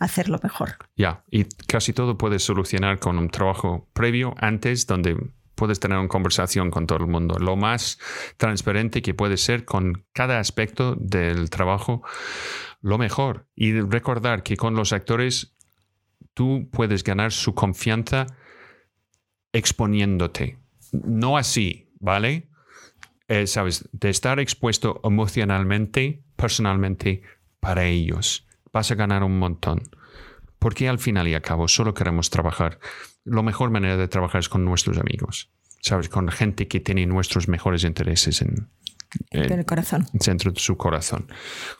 hacerlo 0.00 0.38
mejor. 0.42 0.76
Ya, 0.96 1.24
y 1.30 1.44
casi 1.66 1.92
todo 1.92 2.16
puedes 2.16 2.42
solucionar 2.42 2.98
con 2.98 3.18
un 3.18 3.28
trabajo 3.28 3.88
previo, 3.92 4.34
antes, 4.38 4.86
donde 4.86 5.16
puedes 5.54 5.80
tener 5.80 5.96
una 5.98 6.08
conversación 6.08 6.70
con 6.70 6.86
todo 6.86 6.98
el 6.98 7.06
mundo. 7.06 7.38
Lo 7.38 7.56
más 7.56 7.98
transparente 8.36 9.00
que 9.02 9.14
puede 9.14 9.36
ser 9.38 9.64
con 9.64 10.04
cada 10.12 10.38
aspecto 10.38 10.94
del 10.98 11.48
trabajo, 11.50 12.02
lo 12.82 12.98
mejor. 12.98 13.46
Y 13.54 13.72
recordar 13.80 14.42
que 14.42 14.56
con 14.56 14.74
los 14.74 14.92
actores 14.92 15.54
tú 16.34 16.68
puedes 16.70 17.02
ganar 17.04 17.32
su 17.32 17.54
confianza 17.54 18.26
exponiéndote. 19.52 20.58
No 20.92 21.36
así, 21.36 21.90
¿vale? 21.98 22.48
Eh, 23.28 23.46
Sabes, 23.46 23.88
de 23.92 24.10
estar 24.10 24.38
expuesto 24.38 25.00
emocionalmente, 25.02 26.22
personalmente, 26.36 27.22
para 27.60 27.84
ellos. 27.84 28.46
Vas 28.72 28.90
a 28.90 28.94
ganar 28.94 29.22
un 29.22 29.38
montón. 29.38 29.82
Porque 30.58 30.88
al 30.88 30.98
final 30.98 31.28
y 31.28 31.34
al 31.34 31.42
cabo 31.42 31.68
solo 31.68 31.94
queremos 31.94 32.30
trabajar. 32.30 32.78
La 33.24 33.42
mejor 33.42 33.70
manera 33.70 33.96
de 33.96 34.08
trabajar 34.08 34.40
es 34.40 34.48
con 34.48 34.64
nuestros 34.64 34.98
amigos. 34.98 35.50
¿Sabes? 35.80 36.08
Con 36.08 36.28
gente 36.28 36.68
que 36.68 36.80
tiene 36.80 37.06
nuestros 37.06 37.48
mejores 37.48 37.84
intereses 37.84 38.42
en, 38.42 38.68
En 39.30 39.52
en 39.52 39.58
el 39.60 39.64
corazón. 39.64 40.06
el 40.12 40.20
centro 40.20 40.50
de 40.50 40.60
su 40.60 40.76
corazón. 40.76 41.28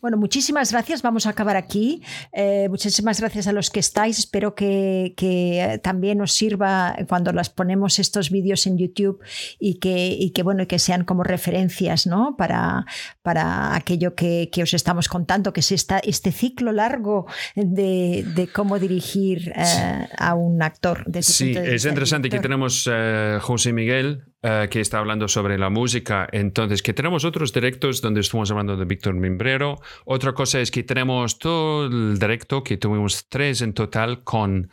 Bueno, 0.00 0.16
muchísimas 0.16 0.70
gracias. 0.72 1.02
Vamos 1.02 1.26
a 1.26 1.30
acabar 1.30 1.56
aquí. 1.56 2.02
Eh, 2.32 2.68
muchísimas 2.70 3.20
gracias 3.20 3.46
a 3.46 3.52
los 3.52 3.70
que 3.70 3.80
estáis. 3.80 4.18
Espero 4.18 4.54
que, 4.54 5.14
que, 5.16 5.60
eh, 5.62 5.78
también 5.78 6.20
os 6.20 6.32
sirva 6.32 6.96
cuando 7.08 7.32
las 7.32 7.50
ponemos 7.50 7.98
estos 7.98 8.30
vídeos 8.30 8.66
en 8.66 8.78
YouTube 8.78 9.20
y 9.58 9.78
que, 9.78 10.08
y 10.18 10.30
que, 10.30 10.42
bueno, 10.42 10.62
y 10.62 10.66
que 10.66 10.78
sean 10.78 11.04
como 11.04 11.22
referencias 11.24 12.06
¿no? 12.06 12.36
para, 12.36 12.86
para 13.22 13.74
aquello 13.74 14.14
que, 14.14 14.48
que 14.52 14.62
os 14.62 14.72
estamos 14.74 15.08
contando, 15.08 15.52
que 15.52 15.60
es 15.60 15.72
esta, 15.72 15.98
este 15.98 16.32
ciclo 16.32 16.72
largo 16.72 17.26
de, 17.54 18.24
de 18.34 18.48
cómo 18.48 18.78
dirigir 18.78 19.52
eh, 19.56 20.08
a 20.18 20.34
un 20.34 20.62
actor. 20.62 21.04
desde 21.06 21.32
Sí, 21.32 21.54
es 21.56 21.84
interesante 21.84 22.28
que 22.28 22.36
director. 22.36 22.42
tenemos 22.50 22.88
eh, 22.90 23.38
José 23.40 23.72
Miguel 23.72 24.24
eh, 24.48 24.68
que 24.70 24.80
está 24.80 24.98
hablando 24.98 25.26
sobre 25.26 25.58
la 25.58 25.70
música. 25.70 26.28
Entonces, 26.30 26.80
que 26.80 26.92
tenemos 26.92 27.24
otros 27.24 27.52
directos 27.52 28.00
donde 28.00 28.20
estamos 28.20 28.48
hablando 28.52 28.76
de 28.76 28.84
Víctor 28.84 29.14
Mimbrero. 29.14 29.80
Otra 30.04 30.34
cosa 30.34 30.60
es 30.60 30.70
que 30.70 30.84
tenemos 30.84 31.40
todo 31.40 31.86
el 31.86 32.16
directo, 32.16 32.62
que 32.62 32.76
tuvimos 32.76 33.26
tres 33.28 33.60
en 33.60 33.72
total 33.72 34.22
con 34.22 34.70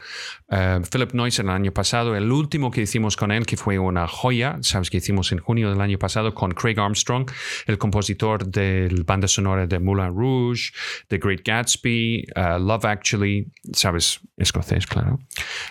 eh, 0.52 0.80
Philip 0.92 1.14
Noyce 1.14 1.42
el 1.42 1.50
año 1.50 1.72
pasado. 1.72 2.16
El 2.16 2.32
último 2.32 2.70
que 2.70 2.82
hicimos 2.82 3.18
con 3.18 3.32
él, 3.32 3.48
que 3.48 3.58
fue 3.58 3.80
una 3.80 4.08
joya, 4.08 4.60
sabes 4.62 4.92
que 4.92 4.98
hicimos 4.98 5.32
en 5.32 5.40
junio 5.40 5.72
del 5.72 5.82
año 5.82 5.98
pasado 5.98 6.36
con 6.36 6.52
Craig 6.52 6.80
Armstrong, 6.80 7.28
el 7.66 7.80
compositor 7.80 8.46
de 8.46 8.92
la 8.92 9.04
banda 9.08 9.28
sonora 9.28 9.66
de 9.66 9.80
Moulin 9.80 10.16
Rouge, 10.16 10.72
The 11.08 11.18
Great 11.18 11.42
Gatsby, 11.44 12.28
eh, 12.36 12.60
Love 12.60 12.86
Actually, 12.86 13.52
sabes, 13.74 14.20
escocés, 14.38 14.86
claro. 14.86 15.20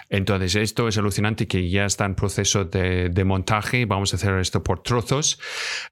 Entonces, 0.09 0.57
esto 0.57 0.89
es 0.89 0.99
alucinante 0.99 1.47
que 1.47 1.71
ya 1.71 1.85
está 1.85 2.05
en 2.05 2.17
proceso 2.17 2.65
de, 2.65 3.09
de 3.09 3.25
montaje. 3.25 3.87
Vamos 3.93 4.13
a 4.13 4.17
hacer 4.17 4.35
esto 4.39 4.63
por 4.63 4.83
trozos. 4.83 5.39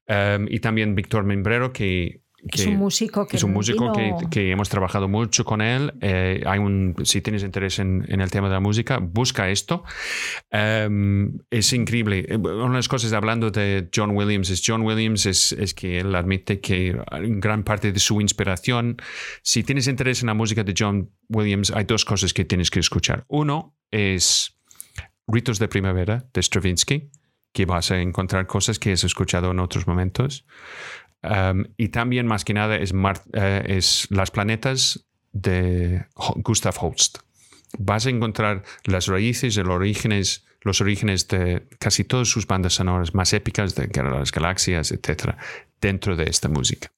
Um, 0.07 0.47
y 0.49 0.59
también 0.59 0.95
Víctor 0.95 1.23
Membrero, 1.23 1.71
que, 1.71 2.21
Es 2.47 2.65
un 2.65 2.77
músico 2.77 3.27
que 3.27 3.37
es 3.37 3.43
un 3.43 3.53
músico 3.53 3.93
que, 3.93 4.13
que 4.31 4.51
hemos 4.51 4.67
trabajado 4.67 5.07
mucho 5.07 5.45
con 5.45 5.61
él. 5.61 5.93
Eh, 6.01 6.41
hay 6.47 6.57
un, 6.57 6.95
si 7.03 7.21
tienes 7.21 7.43
interés 7.43 7.77
en, 7.77 8.03
en 8.07 8.19
el 8.19 8.31
tema 8.31 8.47
de 8.47 8.55
la 8.55 8.59
música, 8.59 8.97
busca 8.97 9.49
esto. 9.49 9.83
Um, 10.51 11.37
es 11.51 11.71
increíble. 11.73 12.25
Eh, 12.27 12.37
Una 12.37 12.69
de 12.69 12.75
las 12.77 12.87
cosas 12.87 13.13
hablando 13.13 13.51
de 13.51 13.89
John 13.95 14.11
Williams 14.15 14.49
es 14.49 14.63
John 14.65 14.81
Williams 14.81 15.27
es, 15.27 15.51
es 15.51 15.73
que 15.75 15.99
él 15.99 16.15
admite 16.15 16.59
que 16.59 16.99
gran 17.11 17.63
parte 17.63 17.91
de 17.91 17.99
su 17.99 18.19
inspiración, 18.19 18.97
si 19.43 19.63
tienes 19.63 19.87
interés 19.87 20.21
en 20.21 20.27
la 20.27 20.33
música 20.33 20.63
de 20.63 20.73
John 20.75 21.11
Williams, 21.29 21.71
hay 21.71 21.83
dos 21.83 22.03
cosas 22.05 22.33
que 22.33 22.43
tienes 22.45 22.71
que 22.71 22.79
escuchar. 22.79 23.23
Uno 23.27 23.77
es 23.91 24.57
Ritos 25.27 25.59
de 25.59 25.67
Primavera 25.67 26.25
de 26.33 26.41
Stravinsky, 26.41 27.11
que 27.53 27.65
vas 27.65 27.91
a 27.91 27.99
encontrar 27.99 28.47
cosas 28.47 28.79
que 28.79 28.91
has 28.93 29.03
escuchado 29.03 29.51
en 29.51 29.59
otros 29.59 29.87
momentos. 29.87 30.45
Um, 31.23 31.65
y 31.77 31.89
también, 31.89 32.25
más 32.27 32.43
que 32.45 32.53
nada, 32.53 32.77
es, 32.77 32.93
Mar- 32.93 33.21
eh, 33.33 33.63
es 33.67 34.07
Las 34.09 34.31
Planetas 34.31 35.05
de 35.33 36.05
Gustav 36.37 36.75
Holst. 36.79 37.19
Vas 37.77 38.05
a 38.05 38.09
encontrar 38.09 38.63
las 38.85 39.07
raíces, 39.07 39.55
el 39.57 39.69
orígenes, 39.69 40.45
los 40.61 40.81
orígenes 40.81 41.27
de 41.27 41.67
casi 41.79 42.03
todas 42.03 42.27
sus 42.27 42.47
bandas 42.47 42.73
sonoras 42.73 43.13
más 43.13 43.33
épicas, 43.33 43.75
de 43.75 43.87
Guerra 43.87 44.11
de 44.13 44.19
las 44.19 44.31
Galaxias, 44.31 44.91
etcétera, 44.91 45.37
dentro 45.79 46.15
de 46.15 46.25
esta 46.25 46.49
música. 46.49 46.91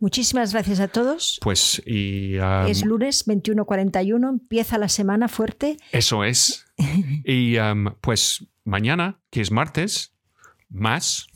Muchísimas 0.00 0.52
gracias 0.52 0.80
a 0.80 0.88
todos. 0.88 1.38
Pues, 1.42 1.82
y 1.86 2.36
um, 2.38 2.66
es 2.66 2.84
lunes 2.84 3.26
21.41, 3.26 4.28
empieza 4.28 4.78
la 4.78 4.88
semana 4.88 5.28
fuerte. 5.28 5.76
eso 5.92 6.24
es. 6.24 6.64
Y 7.24 7.58
um, 7.58 7.94
pues 8.00 8.44
mañana, 8.66 9.20
que 9.30 9.40
es 9.40 9.50
martes, 9.50 10.14
más, 10.68 11.28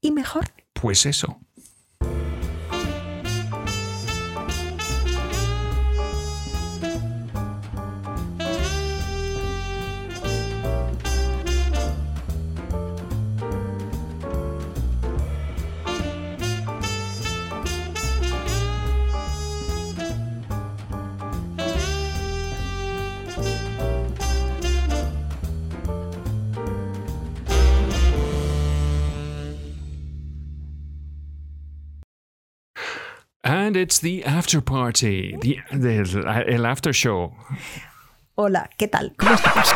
y 0.00 0.10
mejor. 0.10 0.46
pues 0.72 1.06
eso. 1.06 1.40
It's 33.80 34.00
the 34.00 34.22
after 34.24 34.60
party, 34.62 35.36
the, 35.40 35.58
el 36.46 36.66
after 36.66 36.92
show. 36.92 37.32
Hola, 38.36 38.68
¿qué 38.78 38.88
tal? 38.88 39.12
¿Cómo 39.16 39.34
estamos? 39.34 39.68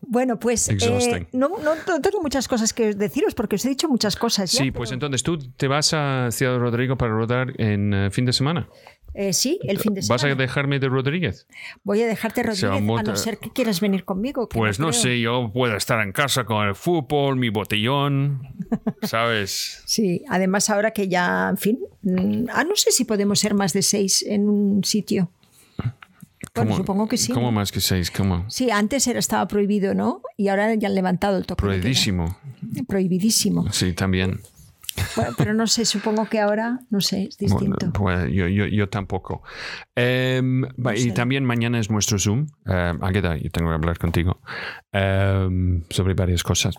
bueno, 0.00 0.38
pues 0.38 0.68
eh, 0.68 1.26
no, 1.32 1.48
no- 1.62 1.74
no 1.86 2.00
tengo 2.00 2.20
muchas 2.22 2.48
cosas 2.48 2.72
que 2.72 2.94
deciros 2.94 3.34
porque 3.34 3.56
os 3.56 3.64
he 3.64 3.68
dicho 3.70 3.88
muchas 3.88 4.16
cosas. 4.16 4.52
ya, 4.52 4.62
Sí, 4.64 4.70
pues 4.70 4.92
entonces 4.92 5.22
tú 5.22 5.38
te 5.38 5.68
vas 5.68 5.92
a 5.94 6.28
Ciudad 6.30 6.58
Rodrigo 6.58 6.96
para 6.96 7.12
rodar 7.12 7.52
en 7.60 7.92
eh, 7.94 8.10
fin 8.10 8.24
de 8.24 8.32
semana. 8.32 8.68
Eh, 9.14 9.32
sí, 9.32 9.60
el 9.62 9.78
fin 9.78 9.94
de 9.94 10.02
semana. 10.02 10.22
¿Vas 10.22 10.24
a 10.24 10.34
dejarme 10.34 10.80
de 10.80 10.88
Rodríguez? 10.88 11.46
Voy 11.84 12.02
a 12.02 12.06
dejarte 12.06 12.42
Rodríguez, 12.42 12.70
a 12.70 13.02
no 13.02 13.16
ser 13.16 13.38
que 13.38 13.50
quieras 13.50 13.80
venir 13.80 14.04
conmigo. 14.04 14.48
Pues 14.48 14.80
no, 14.80 14.92
sé, 14.92 15.20
yo 15.20 15.50
puedo 15.52 15.76
estar 15.76 16.00
en 16.00 16.12
casa 16.12 16.44
con 16.44 16.66
el 16.66 16.74
fútbol, 16.74 17.36
mi 17.36 17.48
botellón, 17.48 18.48
¿sabes? 19.02 19.82
sí, 19.86 20.24
además 20.28 20.68
ahora 20.68 20.90
que 20.90 21.08
ya, 21.08 21.48
en 21.48 21.56
fin, 21.56 21.78
mm, 22.02 22.46
ah, 22.52 22.64
no 22.64 22.74
sé 22.74 22.90
si 22.90 23.04
podemos 23.04 23.38
ser 23.38 23.54
más 23.54 23.72
de 23.72 23.82
seis 23.82 24.22
en 24.22 24.48
un 24.48 24.82
sitio. 24.82 25.30
Bueno, 26.54 26.76
supongo 26.76 27.08
que 27.08 27.16
sí. 27.16 27.32
¿Cómo 27.32 27.50
más 27.50 27.72
que 27.72 27.80
seis? 27.80 28.10
¿Cómo? 28.10 28.44
Sí, 28.48 28.70
antes 28.70 29.06
era, 29.06 29.18
estaba 29.18 29.46
prohibido, 29.48 29.94
¿no? 29.94 30.22
Y 30.36 30.48
ahora 30.48 30.74
ya 30.74 30.88
han 30.88 30.94
levantado 30.94 31.38
el 31.38 31.46
toque. 31.46 31.60
Prohibidísimo. 31.60 32.36
Prohibidísimo. 32.86 33.72
Sí, 33.72 33.92
también. 33.92 34.40
Pero 35.36 35.54
no 35.54 35.66
sé, 35.66 35.84
supongo 35.84 36.26
que 36.26 36.40
ahora, 36.40 36.80
no 36.90 37.00
sé, 37.00 37.24
es 37.24 37.38
distinto. 37.38 37.92
pues 37.92 38.30
yo, 38.32 38.48
yo, 38.48 38.66
yo, 38.66 38.88
tampoco. 38.88 39.42
Em, 39.94 40.64
y 40.96 41.12
también 41.12 41.44
mañana 41.44 41.78
es 41.78 41.90
nuestro 41.90 42.18
Zoom. 42.18 42.46
Uh, 42.66 43.12
yo 43.12 43.50
tengo 43.50 43.70
que 43.70 43.74
hablar 43.74 43.98
contigo 43.98 44.40
em, 44.92 45.82
sobre 45.90 46.14
varias 46.14 46.42
cosas. 46.42 46.76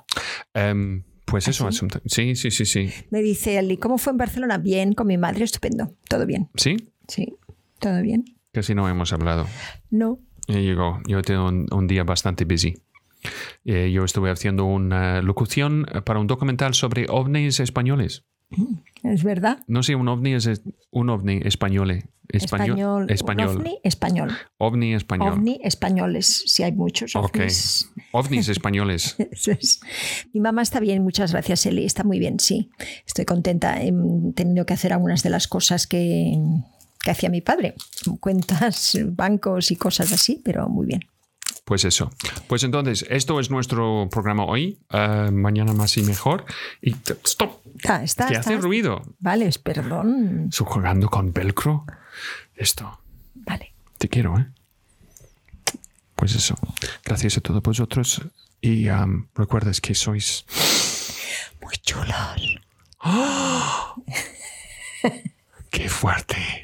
pues 1.25 1.47
¿Ah, 1.47 1.51
eso, 1.51 1.69
sí? 2.05 2.35
sí, 2.35 2.51
sí, 2.51 2.65
sí, 2.65 2.91
Me 3.09 3.21
dice 3.21 3.57
Eli, 3.57 3.77
¿cómo 3.77 3.97
fue 3.97 4.11
en 4.11 4.17
Barcelona? 4.17 4.57
Bien, 4.57 4.93
con 4.93 5.07
mi 5.07 5.17
madre, 5.17 5.43
estupendo, 5.43 5.93
todo 6.07 6.25
bien. 6.25 6.49
¿Sí? 6.55 6.77
Sí, 7.07 7.35
todo 7.79 8.01
bien. 8.01 8.25
Casi 8.51 8.73
no 8.73 8.87
hemos 8.87 9.11
hablado. 9.11 9.47
No. 9.89 10.19
Yo, 10.47 10.99
yo 11.07 11.21
tengo 11.23 11.47
un, 11.47 11.87
día 11.87 12.03
bastante 12.03 12.45
busy. 12.45 12.75
Eh, 13.63 13.91
yo 13.91 14.03
estuve 14.03 14.31
haciendo 14.31 14.65
una 14.65 15.21
locución 15.21 15.85
para 16.05 16.19
un 16.19 16.27
documental 16.27 16.73
sobre 16.73 17.05
ovnis 17.09 17.59
españoles. 17.59 18.25
Mm, 18.49 18.75
¿Es 19.03 19.23
verdad? 19.23 19.59
No 19.67 19.83
sé, 19.83 19.95
un 19.95 20.07
ovni 20.07 20.33
es 20.33 20.61
un 20.91 21.09
ovni 21.09 21.41
español. 21.43 22.03
Español. 22.29 23.09
Español. 23.09 23.57
ovni 23.57 23.79
español. 23.83 24.31
Ovni 24.57 24.93
español. 24.95 25.33
Ovni 25.33 25.59
españoles, 25.63 26.43
si 26.47 26.63
hay 26.63 26.71
muchos 26.71 27.15
ovnis. 27.15 27.91
Ovnis 28.11 28.49
españoles. 28.57 29.15
Mi 30.33 30.39
mamá 30.39 30.63
está 30.63 30.79
bien, 30.79 31.03
muchas 31.03 31.31
gracias, 31.31 31.65
Eli. 31.65 31.85
Está 31.85 32.03
muy 32.03 32.19
bien, 32.19 32.39
sí. 32.39 32.71
Estoy 33.05 33.25
contenta. 33.25 33.81
He 33.81 33.93
tenido 34.35 34.65
que 34.65 34.73
hacer 34.73 34.93
algunas 34.93 35.21
de 35.21 35.29
las 35.29 35.47
cosas 35.47 35.85
que, 35.85 36.35
que 37.03 37.11
hacía 37.11 37.29
mi 37.29 37.41
padre, 37.41 37.75
cuentas, 38.19 38.97
bancos 39.11 39.69
y 39.69 39.75
cosas 39.75 40.11
así, 40.11 40.41
pero 40.43 40.67
muy 40.67 40.87
bien. 40.87 41.01
Pues 41.65 41.83
eso. 41.83 42.11
Pues 42.47 42.63
entonces, 42.63 43.05
esto 43.09 43.39
es 43.39 43.49
nuestro 43.49 44.07
programa 44.11 44.45
hoy. 44.45 44.77
Eh, 44.91 45.31
mañana 45.33 45.73
más 45.73 45.97
y 45.97 46.03
mejor. 46.03 46.45
Y 46.79 46.95
stop. 47.23 47.59
Está, 48.03 48.27
¿Qué 48.27 48.37
hace 48.37 48.57
ruido? 48.57 49.01
Vale, 49.19 49.49
perdón. 49.63 50.45
¿Estoy 50.49 50.67
jugando 50.69 51.09
con 51.09 51.33
velcro? 51.33 51.85
Esto. 52.55 52.99
Vale. 53.33 53.73
Te 53.97 54.07
quiero, 54.07 54.37
¿eh? 54.37 54.45
Pues 56.15 56.35
eso. 56.35 56.55
Gracias 57.03 57.37
a 57.37 57.41
todos 57.41 57.63
vosotros. 57.63 58.21
Y 58.61 58.87
um, 58.89 59.27
recuerdes 59.35 59.81
que 59.81 59.95
sois 59.95 60.45
muy 61.61 61.75
chulos. 61.77 62.59
¡Qué 65.71 65.89
fuerte! 65.89 66.63